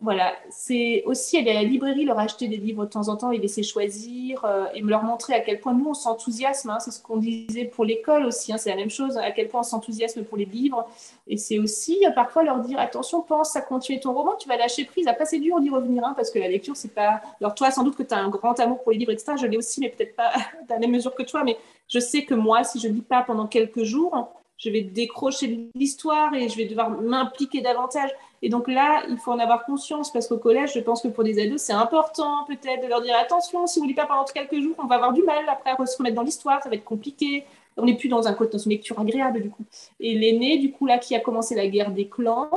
voilà, 0.02 0.34
c'est 0.50 1.02
aussi 1.06 1.38
aller 1.38 1.52
à 1.52 1.54
la 1.54 1.64
librairie, 1.64 2.04
leur 2.04 2.20
acheter 2.20 2.50
des 2.50 2.58
livres 2.58 2.84
de 2.84 2.90
temps 2.90 3.08
en 3.08 3.16
temps 3.16 3.32
et 3.32 3.38
laisser 3.38 3.64
choisir 3.64 4.44
euh, 4.44 4.66
et 4.74 4.82
me 4.82 4.90
leur 4.90 5.02
montrer 5.04 5.34
à 5.34 5.40
quel 5.40 5.62
point 5.62 5.74
nous 5.74 5.88
on 5.88 5.94
s'enthousiasme. 5.94 6.72
Hein, 6.72 6.80
c'est 6.82 6.92
ce 6.92 7.02
qu'on 7.02 7.16
disait 7.16 7.64
pour 7.66 7.86
l'école 7.86 8.26
aussi, 8.26 8.52
hein, 8.52 8.58
c'est 8.58 8.70
la 8.70 8.76
même 8.76 8.90
chose, 8.90 9.18
à 9.18 9.32
quel 9.32 9.48
point 9.48 9.62
on 9.62 9.64
s'enthousiasme 9.64 10.24
pour 10.26 10.38
les 10.38 10.44
livres. 10.44 10.86
Et 11.26 11.38
c'est 11.38 11.58
aussi 11.58 12.04
parfois 12.16 12.44
leur 12.44 12.60
dire 12.60 12.80
attention, 12.80 13.22
pense 13.22 13.56
à 13.56 13.62
continuer 13.62 14.02
ton 14.02 14.12
roman, 14.12 14.36
tu 14.36 14.50
vas 14.50 14.58
lâcher 14.58 14.84
prise. 14.84 15.08
Après, 15.08 15.26
c'est 15.26 15.40
dur 15.40 15.62
d'y 15.62 15.70
revenir 15.70 16.04
hein, 16.04 16.14
parce 16.18 16.32
que 16.32 16.40
la 16.40 16.50
lecture, 16.50 16.76
c'est 16.76 16.94
pas. 16.94 17.22
Alors, 17.40 17.56
toi, 17.56 17.72
sans 17.72 17.84
doute 17.84 17.96
que 17.96 18.04
tu 18.04 18.14
as 18.14 18.20
un 18.20 18.30
grand 18.30 18.60
amour 18.60 18.84
pour 18.84 18.92
les 18.92 18.98
livres, 18.98 19.12
etc. 19.14 19.36
Je 19.40 19.48
l'ai 19.48 19.58
aussi, 19.58 19.80
mais 19.80 19.88
peut-être 19.88 20.18
pas 20.18 20.34
dans 20.68 20.76
la 20.76 20.80
même 20.80 20.92
mesure 20.92 21.16
que 21.16 21.24
toi. 21.24 21.46
Mais 21.46 21.58
je 21.88 22.00
sais 22.00 22.26
que 22.26 22.34
moi, 22.34 22.66
si 22.66 22.78
je 22.78 22.90
ne 22.90 22.94
lis 22.94 23.02
pas 23.02 23.22
pendant 23.22 23.48
quelques 23.48 23.84
jours, 23.84 24.34
je 24.58 24.70
vais 24.70 24.82
décrocher 24.82 25.70
l'histoire 25.76 26.34
et 26.34 26.48
je 26.50 26.58
vais 26.58 26.66
devoir 26.66 26.90
m'impliquer 26.90 27.62
davantage. 27.62 28.10
Et 28.42 28.50
donc 28.50 28.68
là, 28.68 29.04
il 29.10 29.18
faut 29.18 29.32
en 29.32 29.40
avoir 29.40 29.66
conscience 29.66 30.12
parce 30.12 30.28
qu'au 30.28 30.38
collège, 30.38 30.74
je 30.74 30.80
pense 30.80 31.02
que 31.02 31.08
pour 31.08 31.24
des 31.24 31.42
ados, 31.42 31.62
c'est 31.62 31.74
important 31.74 32.46
peut-être 32.48 32.84
de 32.84 32.88
leur 32.88 33.02
dire 33.02 33.16
attention, 33.18 33.68
si 33.68 33.80
vous 33.80 33.86
ne 33.86 33.90
lisez 33.90 34.02
pas 34.02 34.08
pendant 34.08 34.26
quelques 34.26 34.62
jours, 34.62 34.76
on 34.80 34.88
va 34.88 34.96
avoir 34.96 35.14
du 35.14 35.24
mal 35.24 35.44
après 35.50 35.72
à 35.72 35.86
se 35.86 35.98
remettre 35.98 36.16
dans 36.16 36.24
l'histoire, 36.24 36.62
ça 36.62 36.70
va 36.70 36.76
être 36.76 36.84
compliqué. 36.84 37.46
On 37.78 37.86
n'est 37.86 37.98
plus 37.98 38.10
dans, 38.10 38.28
un, 38.28 38.34
dans 38.34 38.58
une 38.58 38.72
lecture 38.72 39.00
agréable 39.00 39.42
du 39.42 39.50
coup. 39.50 39.64
Et 40.00 40.14
l'aîné, 40.16 40.58
du 40.58 40.72
coup, 40.72 40.86
là, 40.86 41.00
qui 41.00 41.16
a 41.16 41.20
commencé 41.20 41.56
la 41.56 41.68
guerre 41.68 41.92
des 41.92 42.08
clans, 42.08 42.50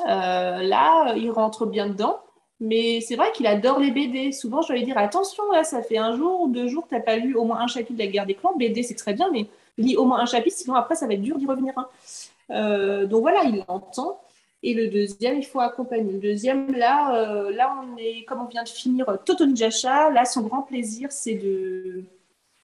euh, 0.00 0.62
là, 0.62 1.14
il 1.16 1.30
rentre 1.30 1.66
bien 1.66 1.88
dedans. 1.88 2.20
Mais 2.60 3.00
c'est 3.00 3.16
vrai 3.16 3.32
qu'il 3.32 3.46
adore 3.46 3.78
les 3.78 3.90
BD. 3.90 4.32
Souvent, 4.32 4.60
je 4.60 4.68
dois 4.68 4.76
lui 4.76 4.84
dire 4.84 4.98
attention, 4.98 5.42
là, 5.50 5.64
ça 5.64 5.82
fait 5.82 5.96
un 5.96 6.14
jour 6.14 6.42
ou 6.42 6.48
deux 6.48 6.68
jours 6.68 6.84
que 6.84 6.90
tu 6.90 6.94
n'as 6.94 7.00
pas 7.00 7.16
lu 7.16 7.34
au 7.34 7.44
moins 7.44 7.60
un 7.60 7.66
chapitre 7.66 7.94
de 7.94 7.98
la 7.98 8.06
guerre 8.06 8.26
des 8.26 8.34
clans. 8.34 8.54
BD, 8.56 8.82
c'est 8.82 8.94
très 8.94 9.14
bien, 9.14 9.30
mais 9.32 9.46
lis 9.78 9.96
au 9.96 10.04
moins 10.04 10.20
un 10.20 10.26
chapitre, 10.26 10.56
sinon 10.56 10.74
après, 10.74 10.94
ça 10.94 11.06
va 11.06 11.14
être 11.14 11.22
dur 11.22 11.38
d'y 11.38 11.46
revenir. 11.46 11.72
Hein. 11.76 11.88
Euh, 12.50 13.06
donc 13.06 13.22
voilà, 13.22 13.44
il 13.44 13.64
entend. 13.68 14.20
Et 14.62 14.74
le 14.74 14.88
deuxième, 14.88 15.38
il 15.38 15.44
faut 15.44 15.60
accompagner. 15.60 16.12
Le 16.12 16.18
deuxième, 16.18 16.72
là, 16.72 17.14
euh, 17.14 17.50
là 17.50 17.74
on 17.82 17.96
est, 17.96 18.24
comme 18.24 18.40
on 18.42 18.46
vient 18.46 18.62
de 18.62 18.68
finir 18.68 19.06
Toton 19.24 19.54
Jasha, 19.56 20.10
là, 20.10 20.24
son 20.24 20.42
grand 20.42 20.62
plaisir, 20.62 21.10
c'est 21.12 21.34
de. 21.34 22.04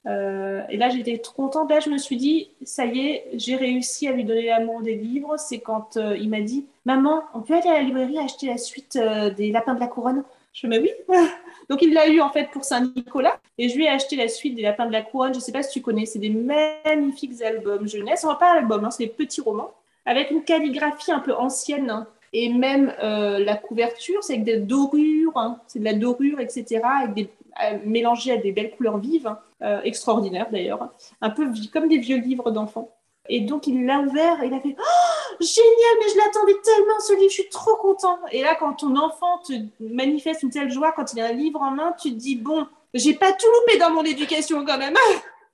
Euh, 0.07 0.63
et 0.69 0.77
là, 0.77 0.89
j'étais 0.91 1.19
trop 1.19 1.43
contente. 1.43 1.71
Là, 1.71 1.81
je 1.81 1.91
me 1.91 1.99
suis 1.99 2.17
dit, 2.17 2.51
ça 2.65 2.85
y 2.85 3.01
est, 3.01 3.29
j'ai 3.35 3.57
réussi 3.57 4.07
à 4.09 4.13
lui 4.13 4.25
donner 4.25 4.47
l'amour 4.47 4.83
des 4.83 4.95
livres. 4.95 5.37
C'est 5.39 5.59
quand 5.59 5.97
il 5.97 6.29
m'a 6.29 6.41
dit 6.41 6.67
Maman, 6.85 7.23
on 7.35 7.41
peut 7.41 7.55
aller 7.55 7.69
à 7.69 7.75
la 7.75 7.83
librairie 7.83 8.19
acheter 8.19 8.47
la 8.49 8.59
suite 8.59 8.99
des 9.37 9.51
Lapins 9.51 9.75
de 9.75 9.81
la 9.81 9.89
Couronne? 9.89 10.23
Je 10.57 10.67
me 10.67 10.79
dis 10.79 10.91
Oui. 11.09 11.17
Donc, 11.69 11.83
il 11.83 11.93
l'a 11.93 12.09
eu 12.09 12.21
en 12.21 12.31
fait 12.31 12.49
pour 12.51 12.65
Saint-Nicolas. 12.65 13.39
Et 13.59 13.69
je 13.69 13.77
lui 13.77 13.85
ai 13.85 13.89
acheté 13.89 14.17
la 14.17 14.29
suite 14.29 14.55
des 14.55 14.63
Lapins 14.63 14.87
de 14.87 14.93
la 14.93 15.03
Couronne. 15.03 15.33
Je 15.33 15.39
ne 15.39 15.43
sais 15.43 15.53
pas 15.53 15.63
si 15.63 15.73
tu 15.73 15.83
connais, 15.83 16.07
c'est 16.07 16.19
des 16.19 16.31
magnifiques 16.31 17.43
albums 17.43 17.87
jeunesse. 17.87 18.25
Va 18.25 18.37
pas 18.37 18.53
un 18.53 18.59
album, 18.59 18.85
hein, 18.85 18.91
c'est 18.91 19.05
des 19.05 19.11
petits 19.11 19.41
romans 19.41 19.73
avec 20.07 20.31
une 20.31 20.45
calligraphie 20.45 21.13
un 21.13 21.19
peu 21.19 21.35
ancienne. 21.35 21.91
Hein. 21.91 22.07
Et 22.33 22.49
même 22.49 22.95
euh, 23.03 23.39
la 23.45 23.57
couverture, 23.57 24.23
c'est 24.23 24.35
avec 24.35 24.45
des 24.45 24.59
dorures, 24.59 25.37
hein. 25.37 25.61
c'est 25.67 25.81
de 25.81 25.85
la 25.85 25.95
dorure, 25.95 26.41
etc., 26.41 26.81
avec 27.03 27.15
des, 27.15 27.29
euh, 27.65 27.79
mélangé 27.85 28.33
à 28.33 28.37
des 28.37 28.53
belles 28.53 28.71
couleurs 28.71 28.99
vives, 28.99 29.35
euh, 29.63 29.81
extraordinaires 29.83 30.49
d'ailleurs, 30.51 30.91
un 31.21 31.31
peu 31.31 31.51
comme 31.73 31.89
des 31.89 31.99
vieux 31.99 32.19
livres 32.19 32.51
d'enfants. 32.51 32.91
Et 33.29 33.41
donc, 33.41 33.67
il 33.67 33.85
l'a 33.87 34.01
ouvert 34.01 34.43
et 34.43 34.47
il 34.47 34.55
a 34.55 34.61
fait 34.61 34.77
oh, 34.79 35.37
Génial, 35.41 35.97
mais 36.01 36.09
je 36.13 36.17
l'attendais 36.17 36.61
tellement 36.63 37.01
ce 37.01 37.13
livre, 37.15 37.29
je 37.29 37.35
suis 37.35 37.49
trop 37.49 37.77
content. 37.77 38.19
Et 38.33 38.43
là, 38.43 38.55
quand 38.55 38.75
ton 38.75 38.97
enfant 38.97 39.39
te 39.47 39.53
manifeste 39.81 40.43
une 40.43 40.51
telle 40.51 40.71
joie, 40.71 40.93
quand 40.93 41.13
il 41.13 41.21
a 41.21 41.27
un 41.27 41.33
livre 41.33 41.61
en 41.61 41.71
main, 41.71 41.95
tu 42.01 42.11
te 42.11 42.17
dis 42.17 42.37
Bon, 42.37 42.67
j'ai 42.95 43.15
pas 43.15 43.33
tout 43.33 43.47
loupé 43.47 43.79
dans 43.79 43.91
mon 43.91 44.05
éducation 44.05 44.65
quand 44.65 44.79
même. 44.79 44.97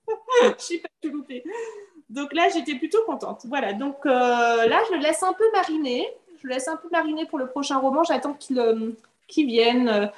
j'ai 0.69 0.79
pas 0.79 0.89
tout 1.03 1.11
loupé. 1.11 1.45
Donc 2.11 2.33
là, 2.33 2.49
j'étais 2.49 2.75
plutôt 2.75 3.03
contente. 3.07 3.43
Voilà, 3.49 3.73
donc 3.73 3.97
euh, 4.07 4.67
là, 4.67 4.81
je 4.89 4.97
le 4.97 5.03
laisse 5.03 5.23
un 5.23 5.33
peu 5.33 5.51
mariner. 5.53 6.07
Je 6.41 6.47
le 6.47 6.55
laisse 6.55 6.69
un 6.69 6.77
peu 6.77 6.89
mariner 6.91 7.27
pour 7.27 7.39
le 7.39 7.49
prochain 7.49 7.79
roman. 7.79 8.05
J'attends 8.05 8.35
qu'il 8.35 8.59
euh, 8.59 8.93
vienne. 9.37 10.11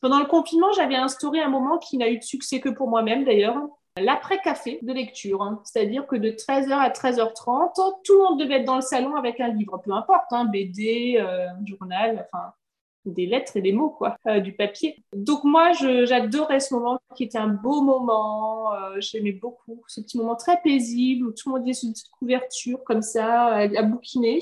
Pendant 0.00 0.18
le 0.18 0.26
confinement, 0.26 0.72
j'avais 0.72 0.96
instauré 0.96 1.40
un 1.40 1.48
moment 1.48 1.78
qui 1.78 1.98
n'a 1.98 2.08
eu 2.08 2.18
de 2.18 2.22
succès 2.22 2.60
que 2.60 2.68
pour 2.68 2.88
moi-même 2.88 3.24
d'ailleurs 3.24 3.56
l'après-café 3.98 4.78
de 4.82 4.92
lecture. 4.92 5.42
Hein. 5.42 5.60
C'est-à-dire 5.64 6.06
que 6.06 6.16
de 6.16 6.30
13h 6.30 6.72
à 6.72 6.90
13h30, 6.90 8.02
tout 8.04 8.12
le 8.14 8.18
monde 8.18 8.40
devait 8.40 8.56
être 8.56 8.64
dans 8.64 8.76
le 8.76 8.82
salon 8.82 9.16
avec 9.16 9.40
un 9.40 9.48
livre, 9.48 9.80
peu 9.84 9.92
importe, 9.92 10.32
hein, 10.32 10.44
BD, 10.46 11.16
euh, 11.18 11.46
journal, 11.66 12.28
enfin, 12.32 12.52
des 13.06 13.26
lettres 13.26 13.56
et 13.56 13.62
des 13.62 13.72
mots, 13.72 13.90
quoi, 13.90 14.16
euh, 14.26 14.40
du 14.40 14.52
papier. 14.52 15.02
Donc 15.14 15.44
moi, 15.44 15.72
j'adorais 15.72 16.60
ce 16.60 16.74
moment 16.74 17.00
qui 17.16 17.24
était 17.24 17.38
un 17.38 17.48
beau 17.48 17.82
moment. 17.82 18.74
Euh, 18.74 18.96
j'aimais 18.98 19.32
beaucoup 19.32 19.82
ce 19.88 20.00
petit 20.00 20.18
moment 20.18 20.36
très 20.36 20.60
paisible 20.62 21.26
où 21.26 21.32
tout 21.32 21.48
le 21.48 21.58
monde 21.58 21.66
était 21.66 21.74
sur 21.74 21.86
une 21.86 21.94
petite 21.94 22.10
couverture 22.10 22.84
comme 22.84 23.02
ça, 23.02 23.46
à, 23.46 23.82
bouquiner. 23.82 24.40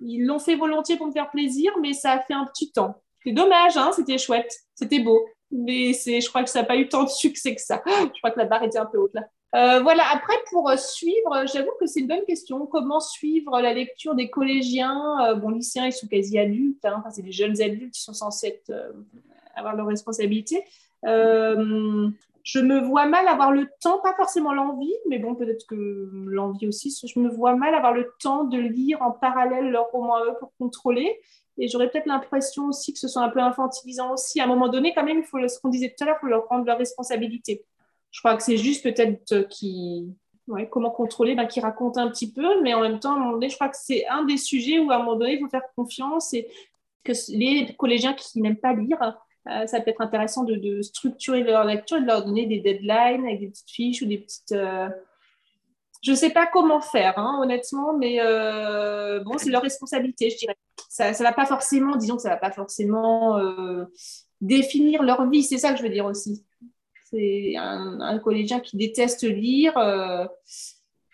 Ils 0.00 0.24
l'ont 0.24 0.38
fait 0.38 0.56
volontiers 0.56 0.96
pour 0.96 1.06
me 1.06 1.12
faire 1.12 1.30
plaisir, 1.30 1.72
mais 1.80 1.92
ça 1.94 2.12
a 2.12 2.20
fait 2.20 2.34
un 2.34 2.44
petit 2.46 2.70
temps. 2.72 2.96
C'est 3.24 3.32
dommage, 3.32 3.76
hein, 3.76 3.90
c'était 3.94 4.18
chouette, 4.18 4.52
c'était 4.74 5.00
beau. 5.00 5.24
Mais 5.54 5.92
je 5.92 6.28
crois 6.28 6.42
que 6.42 6.50
ça 6.50 6.60
n'a 6.60 6.66
pas 6.66 6.76
eu 6.76 6.88
tant 6.88 7.04
de 7.04 7.08
succès 7.08 7.54
que 7.54 7.60
ça. 7.60 7.82
Je 7.86 8.18
crois 8.18 8.32
que 8.32 8.38
la 8.38 8.44
barre 8.44 8.64
était 8.64 8.78
un 8.78 8.86
peu 8.86 8.98
haute 8.98 9.14
là. 9.14 9.22
Euh, 9.54 9.80
voilà, 9.82 10.02
après, 10.12 10.34
pour 10.50 10.68
euh, 10.68 10.76
suivre, 10.76 11.44
j'avoue 11.52 11.70
que 11.78 11.86
c'est 11.86 12.00
une 12.00 12.08
bonne 12.08 12.24
question. 12.26 12.66
Comment 12.66 12.98
suivre 12.98 13.60
la 13.60 13.72
lecture 13.72 14.16
des 14.16 14.28
collégiens 14.28 15.00
euh, 15.26 15.34
Bon, 15.36 15.50
lycéens, 15.50 15.86
ils 15.86 15.92
sont 15.92 16.08
quasi 16.08 16.40
adultes. 16.40 16.84
Hein. 16.84 17.04
c'est 17.12 17.22
des 17.22 17.30
jeunes 17.30 17.62
adultes 17.62 17.94
qui 17.94 18.02
sont 18.02 18.14
censés 18.14 18.62
avoir 19.54 19.76
leurs 19.76 19.86
responsabilités. 19.86 20.64
Je 22.44 22.60
me 22.60 22.78
vois 22.78 23.06
mal 23.06 23.26
avoir 23.26 23.50
le 23.50 23.68
temps, 23.80 24.00
pas 24.00 24.14
forcément 24.14 24.52
l'envie, 24.52 24.92
mais 25.08 25.18
bon, 25.18 25.34
peut-être 25.34 25.66
que 25.66 26.10
l'envie 26.26 26.68
aussi. 26.68 26.94
Je 27.06 27.18
me 27.18 27.30
vois 27.30 27.56
mal 27.56 27.74
avoir 27.74 27.94
le 27.94 28.12
temps 28.20 28.44
de 28.44 28.58
lire 28.58 29.00
en 29.00 29.12
parallèle 29.12 29.70
leur 29.70 29.90
roman 29.90 30.16
à 30.16 30.24
eux 30.26 30.34
pour 30.38 30.52
contrôler. 30.58 31.18
Et 31.56 31.68
j'aurais 31.68 31.88
peut-être 31.88 32.06
l'impression 32.06 32.66
aussi 32.66 32.92
que 32.92 32.98
ce 32.98 33.08
soit 33.08 33.22
un 33.22 33.30
peu 33.30 33.40
infantilisant 33.40 34.12
aussi. 34.12 34.40
À 34.40 34.44
un 34.44 34.46
moment 34.46 34.68
donné, 34.68 34.92
quand 34.94 35.04
même, 35.04 35.20
il 35.20 35.24
faut 35.24 35.38
ce 35.48 35.58
qu'on 35.58 35.70
disait 35.70 35.94
tout 35.96 36.04
à 36.04 36.06
l'heure, 36.06 36.16
il 36.18 36.20
faut 36.20 36.26
leur 36.26 36.46
rendre 36.48 36.66
leur 36.66 36.76
responsabilité. 36.76 37.64
Je 38.10 38.20
crois 38.20 38.36
que 38.36 38.42
c'est 38.42 38.58
juste 38.58 38.82
peut-être 38.82 39.48
qui, 39.48 40.14
ouais, 40.46 40.68
comment 40.68 40.90
contrôler, 40.90 41.34
bah, 41.34 41.46
qui 41.46 41.60
raconte 41.60 41.96
un 41.96 42.10
petit 42.10 42.30
peu, 42.30 42.60
mais 42.60 42.74
en 42.74 42.80
même 42.82 43.00
temps, 43.00 43.12
à 43.12 43.16
un 43.16 43.20
moment 43.20 43.32
donné, 43.32 43.48
je 43.48 43.54
crois 43.54 43.70
que 43.70 43.76
c'est 43.80 44.06
un 44.06 44.24
des 44.24 44.36
sujets 44.36 44.78
où 44.78 44.90
à 44.90 44.96
un 44.96 44.98
moment 44.98 45.16
donné, 45.16 45.34
il 45.34 45.40
faut 45.40 45.48
faire 45.48 45.64
confiance 45.74 46.34
et 46.34 46.46
que 47.04 47.12
les 47.30 47.74
collégiens 47.76 48.12
qui 48.12 48.40
n'aiment 48.42 48.56
pas 48.56 48.74
lire, 48.74 48.98
euh, 49.48 49.66
ça 49.66 49.80
peut 49.80 49.90
être 49.90 50.00
intéressant 50.00 50.44
de, 50.44 50.80
structurer 50.82 51.42
leur 51.42 51.64
lecture 51.64 52.00
de 52.00 52.06
leur 52.06 52.24
donner 52.24 52.46
des 52.46 52.60
deadlines 52.60 53.26
avec 53.26 53.40
des 53.40 53.48
petites 53.48 53.70
fiches 53.70 54.02
ou 54.02 54.06
des 54.06 54.18
petites. 54.18 54.52
Euh, 54.52 54.88
je 56.02 56.10
ne 56.10 56.16
sais 56.16 56.30
pas 56.30 56.46
comment 56.46 56.80
faire, 56.80 57.18
hein, 57.18 57.38
honnêtement, 57.40 57.96
mais 57.96 58.20
euh, 58.20 59.20
bon, 59.20 59.38
c'est 59.38 59.50
leur 59.50 59.62
responsabilité, 59.62 60.30
je 60.30 60.36
dirais. 60.36 60.56
Ça 60.88 61.10
ne 61.10 61.22
va 61.22 61.32
pas 61.32 61.46
forcément, 61.46 61.96
disons 61.96 62.16
que 62.16 62.22
ça 62.22 62.28
ne 62.28 62.34
va 62.34 62.40
pas 62.40 62.52
forcément 62.52 63.40
définir 64.40 65.02
leur 65.02 65.28
vie, 65.28 65.42
c'est 65.42 65.58
ça 65.58 65.72
que 65.72 65.78
je 65.78 65.82
veux 65.82 65.88
dire 65.88 66.04
aussi 66.04 66.44
c'est 67.10 67.54
un, 67.56 68.18
collégien 68.18 68.60
qui 68.60 68.76
déteste 68.76 69.22
lire 69.22 69.72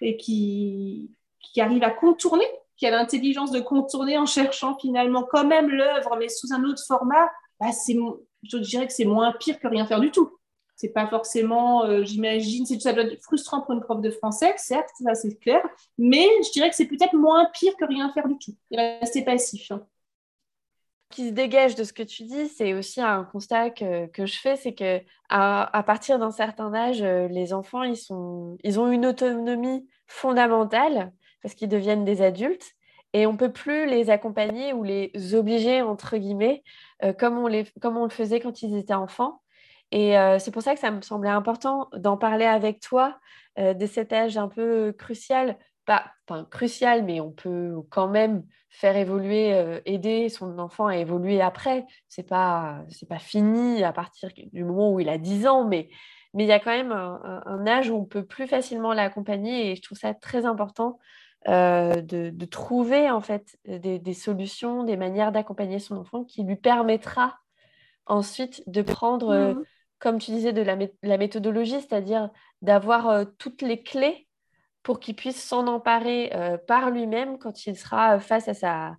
et 0.01 0.17
qui 0.17 1.11
arrive 1.59 1.85
à 1.85 1.91
contourner, 1.91 2.47
qui 2.77 2.87
a 2.87 2.91
l'intelligence 2.91 3.53
de 3.53 3.61
contourner 3.61 4.17
en 4.19 4.27
cherchant 4.27 4.77
finalement 4.79 5.23
quand 5.23 5.47
même 5.47 5.69
l'œuvre, 5.69 6.17
mais 6.19 6.29
sous 6.29 6.53
un 6.53 6.65
autre 6.65 6.83
format, 6.87 7.31
bah, 7.61 7.71
je 7.71 8.59
dirais 8.59 8.87
que 8.87 8.93
c'est 8.93 9.05
moins 9.05 9.33
pire 9.33 9.59
que 9.59 9.69
rien 9.69 9.87
faire 9.87 10.01
du 10.01 10.11
tout. 10.11 10.31
C'est 10.77 10.89
pas 10.89 11.07
forcément, 11.07 11.85
euh, 11.85 12.05
j'imagine, 12.05 12.65
ça 12.65 12.93
doit 12.95 13.05
être 13.05 13.23
frustrant 13.23 13.61
pour 13.61 13.75
une 13.75 13.81
prof 13.81 14.01
de 14.01 14.11
français, 14.11 14.55
certes, 14.57 14.89
ça 15.03 15.15
c'est 15.15 15.37
clair, 15.37 15.61
mais 15.99 16.27
je 16.43 16.53
dirais 16.53 16.71
que 16.71 16.77
c'est 16.77 16.87
peut-être 16.87 17.15
moins 17.15 17.47
pire 17.53 17.77
que 17.77 17.85
rien 17.85 18.11
faire 18.15 18.27
du 18.27 18.39
tout. 18.39 18.55
Rester 18.71 19.23
passif. 19.23 19.71
Hein 19.71 19.87
qui 21.11 21.27
se 21.29 21.33
dégage 21.33 21.75
de 21.75 21.85
ce 21.85 21.93
que 21.93 22.05
tu 22.05 22.23
dis, 22.23 22.49
c'est 22.49 22.73
aussi 22.73 23.01
un 23.01 23.25
constat 23.25 23.71
que, 23.71 24.09
je 24.17 24.39
fais, 24.39 24.57
c'est 24.57 24.75
que 24.75 25.01
à, 25.29 25.83
partir 25.85 26.19
d'un 26.19 26.31
certain 26.31 26.73
âge, 26.73 27.03
euh, 27.03 27.27
les 27.29 27.53
enfants, 27.53 27.83
ils, 27.83 27.97
sont, 27.97 28.57
ils 28.63 28.79
ont 28.79 28.91
une 28.91 29.05
autonomie 29.05 29.87
fondamentale 30.07 31.13
parce 31.43 31.55
qu'ils 31.55 31.69
deviennent 31.69 32.05
des 32.05 32.23
adultes 32.23 32.75
et 33.13 33.27
on 33.27 33.33
ne 33.33 33.39
peut 33.39 33.53
plus 33.53 33.87
les 33.87 34.11
accompagner 34.11 34.73
ou 34.73 34.83
les 34.83 35.13
obliger, 35.35 35.83
entre 35.83 36.17
guillemets, 36.17 36.63
euh, 37.03 37.13
comme, 37.13 37.39
on 37.39 37.47
les, 37.47 37.65
comme 37.81 37.97
on 37.97 38.05
le 38.05 38.11
faisait 38.11 38.41
quand 38.41 38.63
ils 38.63 38.77
étaient 38.77 38.95
enfants. 38.95 39.43
Et 39.93 40.17
euh, 40.19 40.39
c'est 40.39 40.53
pour 40.53 40.63
ça 40.63 40.75
que 40.75 40.81
ça 40.81 40.91
me 40.91 41.01
semblait 41.01 41.31
important 41.31 41.89
d'en 41.95 42.17
parler 42.17 42.47
avec 42.47 42.81
toi 42.81 43.19
de 43.59 43.85
cet 43.85 44.13
âge 44.13 44.39
un 44.39 44.49
peu 44.49 44.93
crucial 44.97 45.59
pas 45.87 46.13
enfin, 46.29 46.47
crucial, 46.51 47.05
mais 47.05 47.21
on 47.21 47.33
peut 47.33 47.75
quand 47.91 48.09
même 48.09 48.45
faire 48.69 48.97
évoluer, 48.97 49.55
euh, 49.55 49.81
aider 49.87 50.29
son 50.29 50.59
enfant 50.59 50.87
à 50.87 50.97
évoluer 50.97 51.41
après. 51.41 51.87
C'est 52.09 52.29
pas 52.29 52.85
c'est 52.89 53.09
pas 53.09 53.19
fini 53.19 53.83
à 53.83 53.93
partir 53.93 54.31
du 54.53 54.65
moment 54.65 54.93
où 54.93 55.01
il 55.01 55.09
a 55.09 55.19
10 55.19 55.47
ans, 55.47 55.67
mais 55.67 55.89
mais 56.33 56.45
il 56.45 56.47
y 56.47 56.53
a 56.53 56.61
quand 56.61 56.71
même 56.71 56.93
un, 56.93 57.67
âge 57.67 57.91
où 57.91 57.97
on 57.97 58.05
peut 58.05 58.25
plus 58.25 58.47
facilement 58.47 58.93
l'accompagner 58.93 59.73
et 59.73 59.77
je 59.77 59.83
trouve 59.83 59.99
ça 59.99 60.15
très 60.15 60.47
important 60.47 61.01
euh, 61.49 62.01
de, 62.03 62.45
trouver 62.45 63.11
en 63.11 63.21
fait 63.21 63.59
des, 63.67 64.15
solutions, 64.15 64.85
des 64.85 64.97
manières 64.97 65.33
d'accompagner 65.33 65.79
son 65.79 65.97
enfant 65.97 66.25
qui 66.25 66.43
lui 66.43 66.57
permettra 66.57 67.39
ensuite 68.07 68.63
de 68.67 68.83
prendre, 68.83 69.31
euh, 69.31 69.55
mmh. 69.55 69.65
comme 69.99 70.19
tu 70.19 70.31
disais, 70.33 70.53
de 70.53 70.63
la, 70.63 70.77
la 71.03 71.19
méthodologie, 71.19 71.81
c'est-à-dire 71.81 72.31
d'avoir 72.63 73.25
toutes 73.39 73.63
les 73.63 73.83
clés 73.83 74.29
pour 74.83 75.01
qu'il 75.01 75.15
puisse 75.15 75.43
s'en 75.43 75.67
emparer 75.67 76.31
euh, 76.35 76.57
par 76.59 76.91
lui-même 76.91 77.39
quand 77.39 77.67
il 77.67 77.77
sera 77.77 78.19
face 78.19 78.49
à 78.49 78.55
sa, 78.55 78.97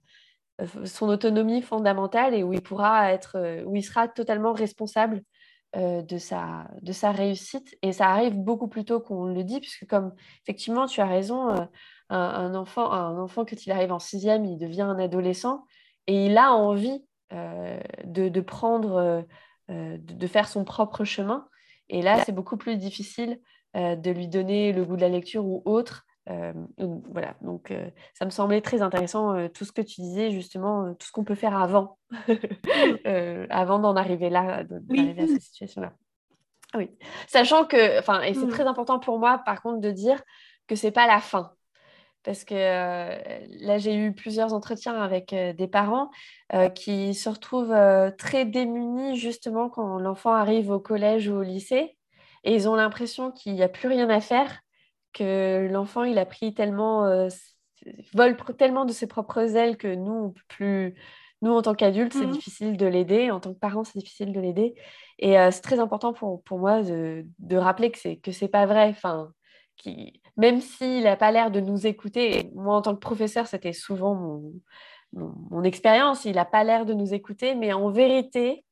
euh, 0.61 0.85
son 0.85 1.09
autonomie 1.09 1.61
fondamentale 1.61 2.35
et 2.35 2.43
où 2.43 2.53
il 2.53 2.61
pourra 2.61 3.11
être, 3.11 3.37
euh, 3.37 3.63
où 3.65 3.75
il 3.75 3.83
sera 3.83 4.07
totalement 4.07 4.53
responsable 4.53 5.23
de, 5.73 6.17
sa, 6.17 6.67
de 6.81 6.91
sa 6.91 7.13
réussite. 7.13 7.77
Et 7.81 7.93
ça 7.93 8.09
arrive 8.09 8.35
beaucoup 8.35 8.67
plus 8.67 8.83
tôt 8.83 8.99
qu'on 8.99 9.23
le 9.23 9.41
dit, 9.45 9.61
puisque 9.61 9.87
comme 9.87 10.13
effectivement, 10.43 10.85
tu 10.85 10.99
as 10.99 11.05
raison, 11.05 11.55
un, 12.11 12.55
enfant, 12.55 12.91
un 12.91 13.17
enfant, 13.17 13.45
quand 13.45 13.65
il 13.65 13.71
arrive 13.71 13.91
en 13.91 13.99
sixième, 13.99 14.45
il 14.45 14.57
devient 14.57 14.81
un 14.81 14.99
adolescent 14.99 15.65
et 16.07 16.25
il 16.25 16.37
a 16.37 16.53
envie 16.53 17.03
de, 17.31 18.27
de, 18.27 18.41
prendre, 18.41 19.25
de, 19.69 20.27
faire 20.27 20.47
son 20.47 20.65
propre 20.65 21.05
chemin. 21.05 21.47
Et 21.89 22.01
là, 22.01 22.23
c'est 22.23 22.31
beaucoup 22.31 22.57
plus 22.57 22.77
difficile 22.77 23.39
euh, 23.77 23.95
de 23.95 24.11
lui 24.11 24.27
donner 24.27 24.73
le 24.73 24.83
goût 24.83 24.97
de 24.97 25.01
la 25.01 25.09
lecture 25.09 25.45
ou 25.45 25.61
autre. 25.63 26.05
Euh, 26.29 26.51
voilà, 27.09 27.35
donc 27.41 27.71
euh, 27.71 27.89
ça 28.13 28.25
me 28.25 28.29
semblait 28.29 28.59
très 28.59 28.81
intéressant 28.81 29.47
tout 29.49 29.63
ce 29.63 29.71
que 29.71 29.81
tu 29.81 30.01
disais, 30.01 30.29
justement, 30.31 30.93
tout 30.95 31.07
ce 31.07 31.11
qu'on 31.13 31.23
peut 31.23 31.35
faire 31.35 31.57
avant, 31.57 31.97
avant 33.49 33.79
d'en 33.79 33.95
arriver 33.95 34.29
là, 34.29 34.65
d'arriver 34.65 35.23
à 35.23 35.27
cette 35.27 35.41
situation-là. 35.41 35.93
Oui, 36.75 36.91
sachant 37.27 37.65
que, 37.65 37.99
enfin, 37.99 38.21
et 38.21 38.33
c'est 38.33 38.45
mm. 38.45 38.49
très 38.49 38.65
important 38.65 38.99
pour 38.99 39.19
moi, 39.19 39.39
par 39.45 39.61
contre, 39.61 39.79
de 39.79 39.91
dire 39.91 40.21
que 40.67 40.75
c'est 40.75 40.91
pas 40.91 41.07
la 41.07 41.19
fin 41.19 41.53
parce 42.23 42.43
que 42.43 42.53
là, 42.53 43.77
j'ai 43.77 43.95
eu 43.95 44.13
plusieurs 44.13 44.53
entretiens 44.53 44.95
avec 44.95 45.33
des 45.33 45.67
parents 45.67 46.11
qui 46.75 47.13
se 47.13 47.29
retrouvent 47.29 47.75
très 48.17 48.45
démunis 48.45 49.17
justement 49.17 49.69
quand 49.69 49.97
l'enfant 49.97 50.33
arrive 50.33 50.69
au 50.69 50.79
collège 50.79 51.29
ou 51.29 51.35
au 51.35 51.41
lycée 51.41 51.97
et 52.43 52.55
ils 52.55 52.67
ont 52.67 52.75
l'impression 52.75 53.31
qu'il 53.31 53.53
n'y 53.53 53.63
a 53.63 53.69
plus 53.69 53.87
rien 53.87 54.09
à 54.09 54.19
faire, 54.19 54.61
que 55.13 55.67
l'enfant, 55.71 56.03
il 56.03 56.17
a 56.17 56.25
pris 56.25 56.53
tellement, 56.53 57.27
vole 58.13 58.37
tellement 58.57 58.85
de 58.85 58.93
ses 58.93 59.07
propres 59.07 59.55
ailes 59.55 59.77
que 59.77 59.93
nous, 59.93 60.13
on 60.13 60.29
peut 60.31 60.41
plus... 60.47 60.95
Nous, 61.43 61.51
en 61.51 61.63
tant 61.63 61.73
qu'adultes, 61.73 62.13
c'est 62.13 62.27
mmh. 62.27 62.31
difficile 62.31 62.77
de 62.77 62.85
l'aider. 62.85 63.31
En 63.31 63.39
tant 63.39 63.51
que 63.51 63.57
parents, 63.57 63.83
c'est 63.83 63.97
difficile 63.97 64.31
de 64.31 64.39
l'aider. 64.39 64.75
Et 65.17 65.33
c'est 65.51 65.61
très 65.61 65.79
important 65.79 66.13
pour, 66.13 66.43
pour 66.43 66.59
moi 66.59 66.83
de, 66.83 67.25
de, 67.39 67.57
rappeler 67.57 67.89
que 67.89 67.97
c'est 67.97 68.17
que 68.17 68.31
c'est 68.31 68.47
pas 68.47 68.67
vrai. 68.67 68.89
Enfin, 68.89 69.31
qui, 69.75 70.20
même 70.37 70.61
s'il 70.61 71.03
n'a 71.03 71.17
pas 71.17 71.31
l'air 71.31 71.51
de 71.51 71.59
nous 71.59 71.87
écouter, 71.87 72.51
moi, 72.55 72.75
en 72.75 72.81
tant 72.81 72.95
que 72.95 72.99
professeur, 72.99 73.47
c'était 73.47 73.73
souvent 73.73 74.15
mon, 74.15 74.53
mon, 75.13 75.63
expérience. 75.63 76.25
Il 76.25 76.35
n'a 76.35 76.45
pas 76.45 76.63
l'air 76.63 76.85
de 76.85 76.93
nous 76.93 77.13
écouter, 77.13 77.55
mais 77.55 77.73
en 77.73 77.89
vérité, 77.89 78.63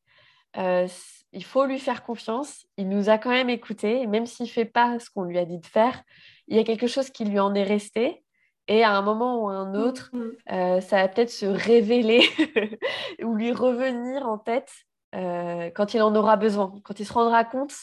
euh, 0.58 0.88
il 1.32 1.44
faut 1.44 1.66
lui 1.66 1.80
faire 1.80 2.04
confiance. 2.04 2.66
Il 2.78 2.90
nous 2.90 3.10
a 3.10 3.18
quand 3.18 3.30
même 3.30 3.50
écoutés, 3.50 4.08
même 4.08 4.26
s'il 4.26 4.46
ne 4.46 4.52
fait 4.52 4.66
pas 4.66 5.00
ce 5.00 5.10
qu'on 5.10 5.24
lui 5.24 5.38
a 5.38 5.46
dit 5.46 5.60
de 5.60 5.66
faire, 5.66 6.02
il 6.48 6.58
y 6.58 6.60
a 6.60 6.64
quelque 6.64 6.88
chose 6.88 7.10
qui 7.10 7.26
lui 7.26 7.40
en 7.40 7.54
est 7.54 7.64
resté. 7.64 8.24
Et 8.68 8.84
à 8.84 8.92
un 8.92 9.02
moment 9.02 9.44
ou 9.44 9.50
à 9.50 9.54
un 9.54 9.74
autre, 9.74 10.12
mm-hmm. 10.14 10.78
euh, 10.78 10.82
ça 10.82 10.98
va 10.98 11.08
peut-être 11.08 11.32
se 11.32 11.46
révéler 11.46 12.22
ou 13.24 13.34
lui 13.34 13.52
revenir 13.52 14.28
en 14.28 14.38
tête 14.38 14.72
euh, 15.16 15.72
quand 15.72 15.94
il 15.96 16.02
en 16.02 16.16
aura 16.16 16.38
besoin, 16.38 16.74
quand 16.84 17.00
il 17.00 17.06
se 17.06 17.14
rendra 17.14 17.44
compte. 17.44 17.74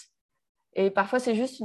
Et 0.74 0.90
parfois, 0.90 1.18
c'est 1.18 1.34
juste, 1.34 1.62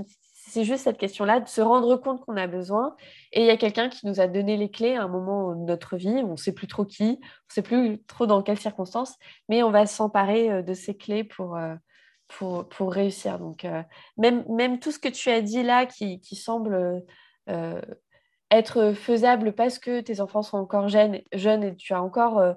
c'est 0.52 0.66
juste 0.66 0.84
cette 0.84 0.98
question-là, 0.98 1.40
de 1.40 1.48
se 1.48 1.62
rendre 1.62 1.96
compte 1.96 2.26
qu'on 2.26 2.36
a 2.36 2.46
besoin. 2.46 2.96
Et 3.32 3.42
il 3.42 3.46
y 3.46 3.50
a 3.50 3.56
quelqu'un 3.56 3.88
qui 3.88 4.06
nous 4.06 4.20
a 4.20 4.28
donné 4.28 4.58
les 4.58 4.70
clés 4.70 4.96
à 4.96 5.04
un 5.04 5.08
moment 5.08 5.56
de 5.56 5.64
notre 5.64 5.96
vie. 5.96 6.10
On 6.26 6.32
ne 6.32 6.36
sait 6.36 6.52
plus 6.52 6.68
trop 6.68 6.84
qui, 6.84 7.04
on 7.04 7.06
ne 7.14 7.54
sait 7.54 7.62
plus 7.62 8.04
trop 8.04 8.26
dans 8.26 8.42
quelles 8.44 8.60
circonstances, 8.60 9.16
mais 9.48 9.64
on 9.64 9.72
va 9.72 9.86
s'emparer 9.86 10.52
euh, 10.52 10.62
de 10.62 10.74
ces 10.74 10.98
clés 10.98 11.24
pour, 11.24 11.56
euh, 11.56 11.76
pour, 12.38 12.92
réussir. 12.94 13.40
Donc, 13.40 13.64
euh, 13.64 13.82
même, 14.18 14.44
même 14.50 14.80
tout 14.80 14.92
ce 14.92 15.00
que 15.00 15.08
tu 15.08 15.30
as 15.30 15.42
dit 15.42 15.64
là 15.64 15.86
qui, 15.86 16.20
qui 16.20 16.36
semble 16.36 17.04
être 18.50 18.94
faisable 18.94 19.54
parce 19.54 19.80
que 19.80 20.02
tes 20.02 20.20
enfants 20.20 20.42
sont 20.42 20.58
encore 20.58 20.90
jeunes, 20.90 21.22
jeunes 21.34 21.64
et 21.64 21.76
tu 21.76 21.94
as 21.94 22.02
encore 22.02 22.56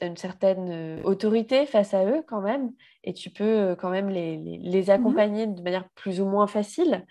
une 0.00 0.16
certaine 0.16 1.00
autorité 1.04 1.66
face 1.66 1.94
à 1.94 2.04
eux 2.04 2.22
quand 2.26 2.40
même, 2.40 2.72
et 3.04 3.12
tu 3.12 3.30
peux 3.30 3.76
quand 3.78 3.90
même 3.90 4.08
les, 4.08 4.36
les, 4.36 4.82
mmh 4.84 4.90
accompagner 4.90 5.46
de 5.46 5.60
manière 5.62 5.88
plus 5.94 6.20
ou 6.20 6.26
moins 6.26 6.46
facile. 6.46 7.04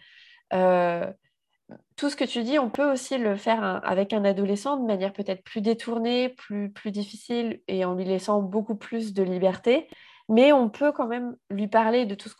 tout 1.96 2.10
ce 2.10 2.16
que 2.16 2.24
tu 2.24 2.44
dis, 2.44 2.60
on 2.60 2.70
peut 2.70 2.92
aussi 2.92 3.18
le 3.18 3.36
faire 3.36 3.82
avec 3.84 4.14
un 4.14 4.24
adolescent 4.26 4.78
de 4.78 4.86
manière 4.86 5.14
peut-être 5.14 5.44
plus 5.44 5.62
détournée, 5.62 6.30
plus, 6.30 6.72
plus 6.72 6.92
difficile 6.92 7.62
et 7.68 7.86
en 7.86 7.96
lui 7.96 8.06
laissant 8.06 8.42
beaucoup 8.42 8.76
plus 8.76 9.14
de 9.14 9.24
liberté. 9.24 9.88
Mais 10.30 10.52
on 10.52 10.70
peut 10.70 10.92
quand 10.92 11.08
même 11.08 11.36
lui 11.50 11.68
parler 11.68 12.06
de 12.06 12.16
tout 12.16 12.30
ce 12.30 12.36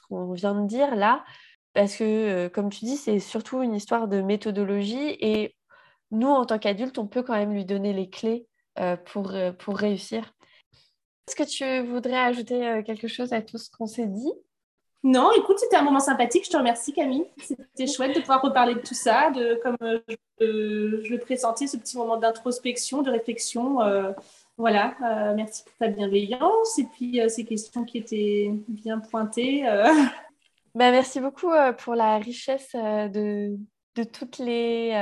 qu'on 0.00 0.32
vient 0.32 0.60
de 0.60 0.66
dire 0.66 0.94
là, 0.96 1.24
parce 1.76 1.96
que, 1.96 2.04
euh, 2.04 2.48
comme 2.48 2.70
tu 2.70 2.86
dis, 2.86 2.96
c'est 2.96 3.18
surtout 3.20 3.62
une 3.62 3.74
histoire 3.74 4.08
de 4.08 4.22
méthodologie 4.22 5.16
et 5.20 5.54
nous, 6.10 6.28
en 6.28 6.46
tant 6.46 6.58
qu'adultes, 6.58 6.98
on 6.98 7.06
peut 7.06 7.22
quand 7.22 7.34
même 7.34 7.52
lui 7.52 7.66
donner 7.66 7.92
les 7.92 8.08
clés 8.08 8.46
euh, 8.46 8.55
pour, 9.04 9.32
euh, 9.32 9.52
pour 9.52 9.76
réussir. 9.76 10.34
Est-ce 11.28 11.36
que 11.36 11.42
tu 11.42 11.88
voudrais 11.88 12.18
ajouter 12.18 12.82
quelque 12.86 13.08
chose 13.08 13.32
à 13.32 13.42
tout 13.42 13.58
ce 13.58 13.68
qu'on 13.70 13.86
s'est 13.86 14.06
dit? 14.06 14.32
Non, 15.06 15.30
écoute, 15.30 15.60
c'était 15.60 15.76
un 15.76 15.82
moment 15.82 16.00
sympathique. 16.00 16.44
Je 16.46 16.50
te 16.50 16.56
remercie, 16.56 16.92
Camille. 16.92 17.26
C'était 17.40 17.86
chouette 17.86 18.16
de 18.16 18.20
pouvoir 18.20 18.42
reparler 18.42 18.74
de 18.74 18.80
tout 18.80 18.94
ça, 18.94 19.30
de 19.30 19.60
comme 19.62 19.76
euh, 19.80 20.00
je, 20.40 21.12
le 21.12 21.18
présentais, 21.18 21.68
ce 21.68 21.76
petit 21.76 21.96
moment 21.96 22.16
d'introspection, 22.16 23.02
de 23.02 23.10
réflexion. 23.12 23.80
Euh, 23.82 24.12
voilà, 24.56 24.96
euh, 25.04 25.34
merci 25.36 25.62
pour 25.62 25.74
ta 25.78 25.86
bienveillance 25.86 26.78
et 26.80 26.86
puis 26.92 27.20
ces 27.28 27.44
questions 27.44 27.84
qui 27.84 27.98
étaient 27.98 28.50
bien 28.66 28.98
pointées. 28.98 29.62
Ben, 30.74 30.90
merci 30.90 31.20
beaucoup 31.20 31.52
pour 31.78 31.94
la 31.94 32.18
richesse 32.18 32.72
de, 32.74 33.56
de 33.96 34.04
toutes 34.04 34.38
les 34.38 34.92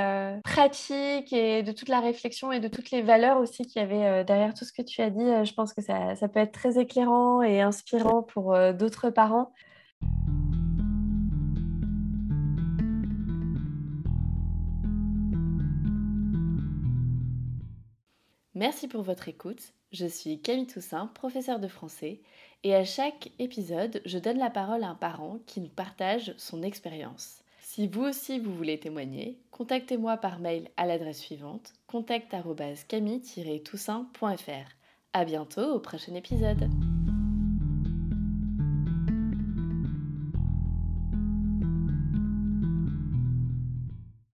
pratiques 0.45 1.33
et 1.33 1.63
de 1.63 1.73
toute 1.73 1.89
la 1.89 2.01
réflexion 2.01 2.53
et 2.53 2.61
de 2.61 2.69
toutes 2.69 2.91
les 2.91 3.03
valeurs 3.03 3.39
aussi 3.39 3.67
qu'il 3.67 3.83
y 3.83 3.85
avait 3.85 4.25
derrière 4.25 4.55
tout 4.55 4.65
ce 4.65 4.73
que 4.73 4.83
tu 4.83 5.03
as 5.03 5.11
dit. 5.11 5.45
je 5.45 5.53
pense 5.53 5.75
que 5.75 5.83
ça, 5.83 6.15
ça, 6.17 6.29
peut 6.29 6.41
être 6.41 6.53
très 6.53 6.79
éclairant 6.79 7.43
et 7.43 7.61
inspirant 7.61 8.23
pour 8.23 8.57
d'autres 8.73 9.11
parents. 9.11 9.53
Merci 18.55 18.87
pour 18.87 19.03
votre 19.03 19.29
écoute. 19.29 19.75
Je 19.91 20.07
suis 20.07 20.41
Camille 20.41 20.67
Toussaint, 20.67 21.09
professeure 21.09 21.59
de 21.59 21.69
français, 21.69 22.21
et 22.63 22.75
à 22.75 22.85
chaque 22.85 23.31
épisode, 23.39 24.01
je 24.07 24.19
donne 24.19 24.39
la 24.39 24.49
parole 24.49 24.85
à 24.85 24.89
un 24.89 24.95
parent 24.95 25.39
qui 25.47 25.61
nous 25.61 25.69
partage 25.69 26.35
son 26.37 26.63
expérience. 26.63 27.44
Si 27.75 27.89
vous 27.89 28.03
aussi 28.03 28.39
vous 28.39 28.55
voulez 28.55 28.79
témoigner, 28.79 29.41
contactez-moi 29.51 30.19
par 30.19 30.39
mail 30.39 30.69
à 30.77 30.87
l'adresse 30.87 31.19
suivante 31.19 31.73
contact@camille-toussaint.fr. 31.89 34.77
À 35.13 35.25
bientôt 35.25 35.75
au 35.75 35.81
prochain 35.81 36.15
épisode. 36.15 36.71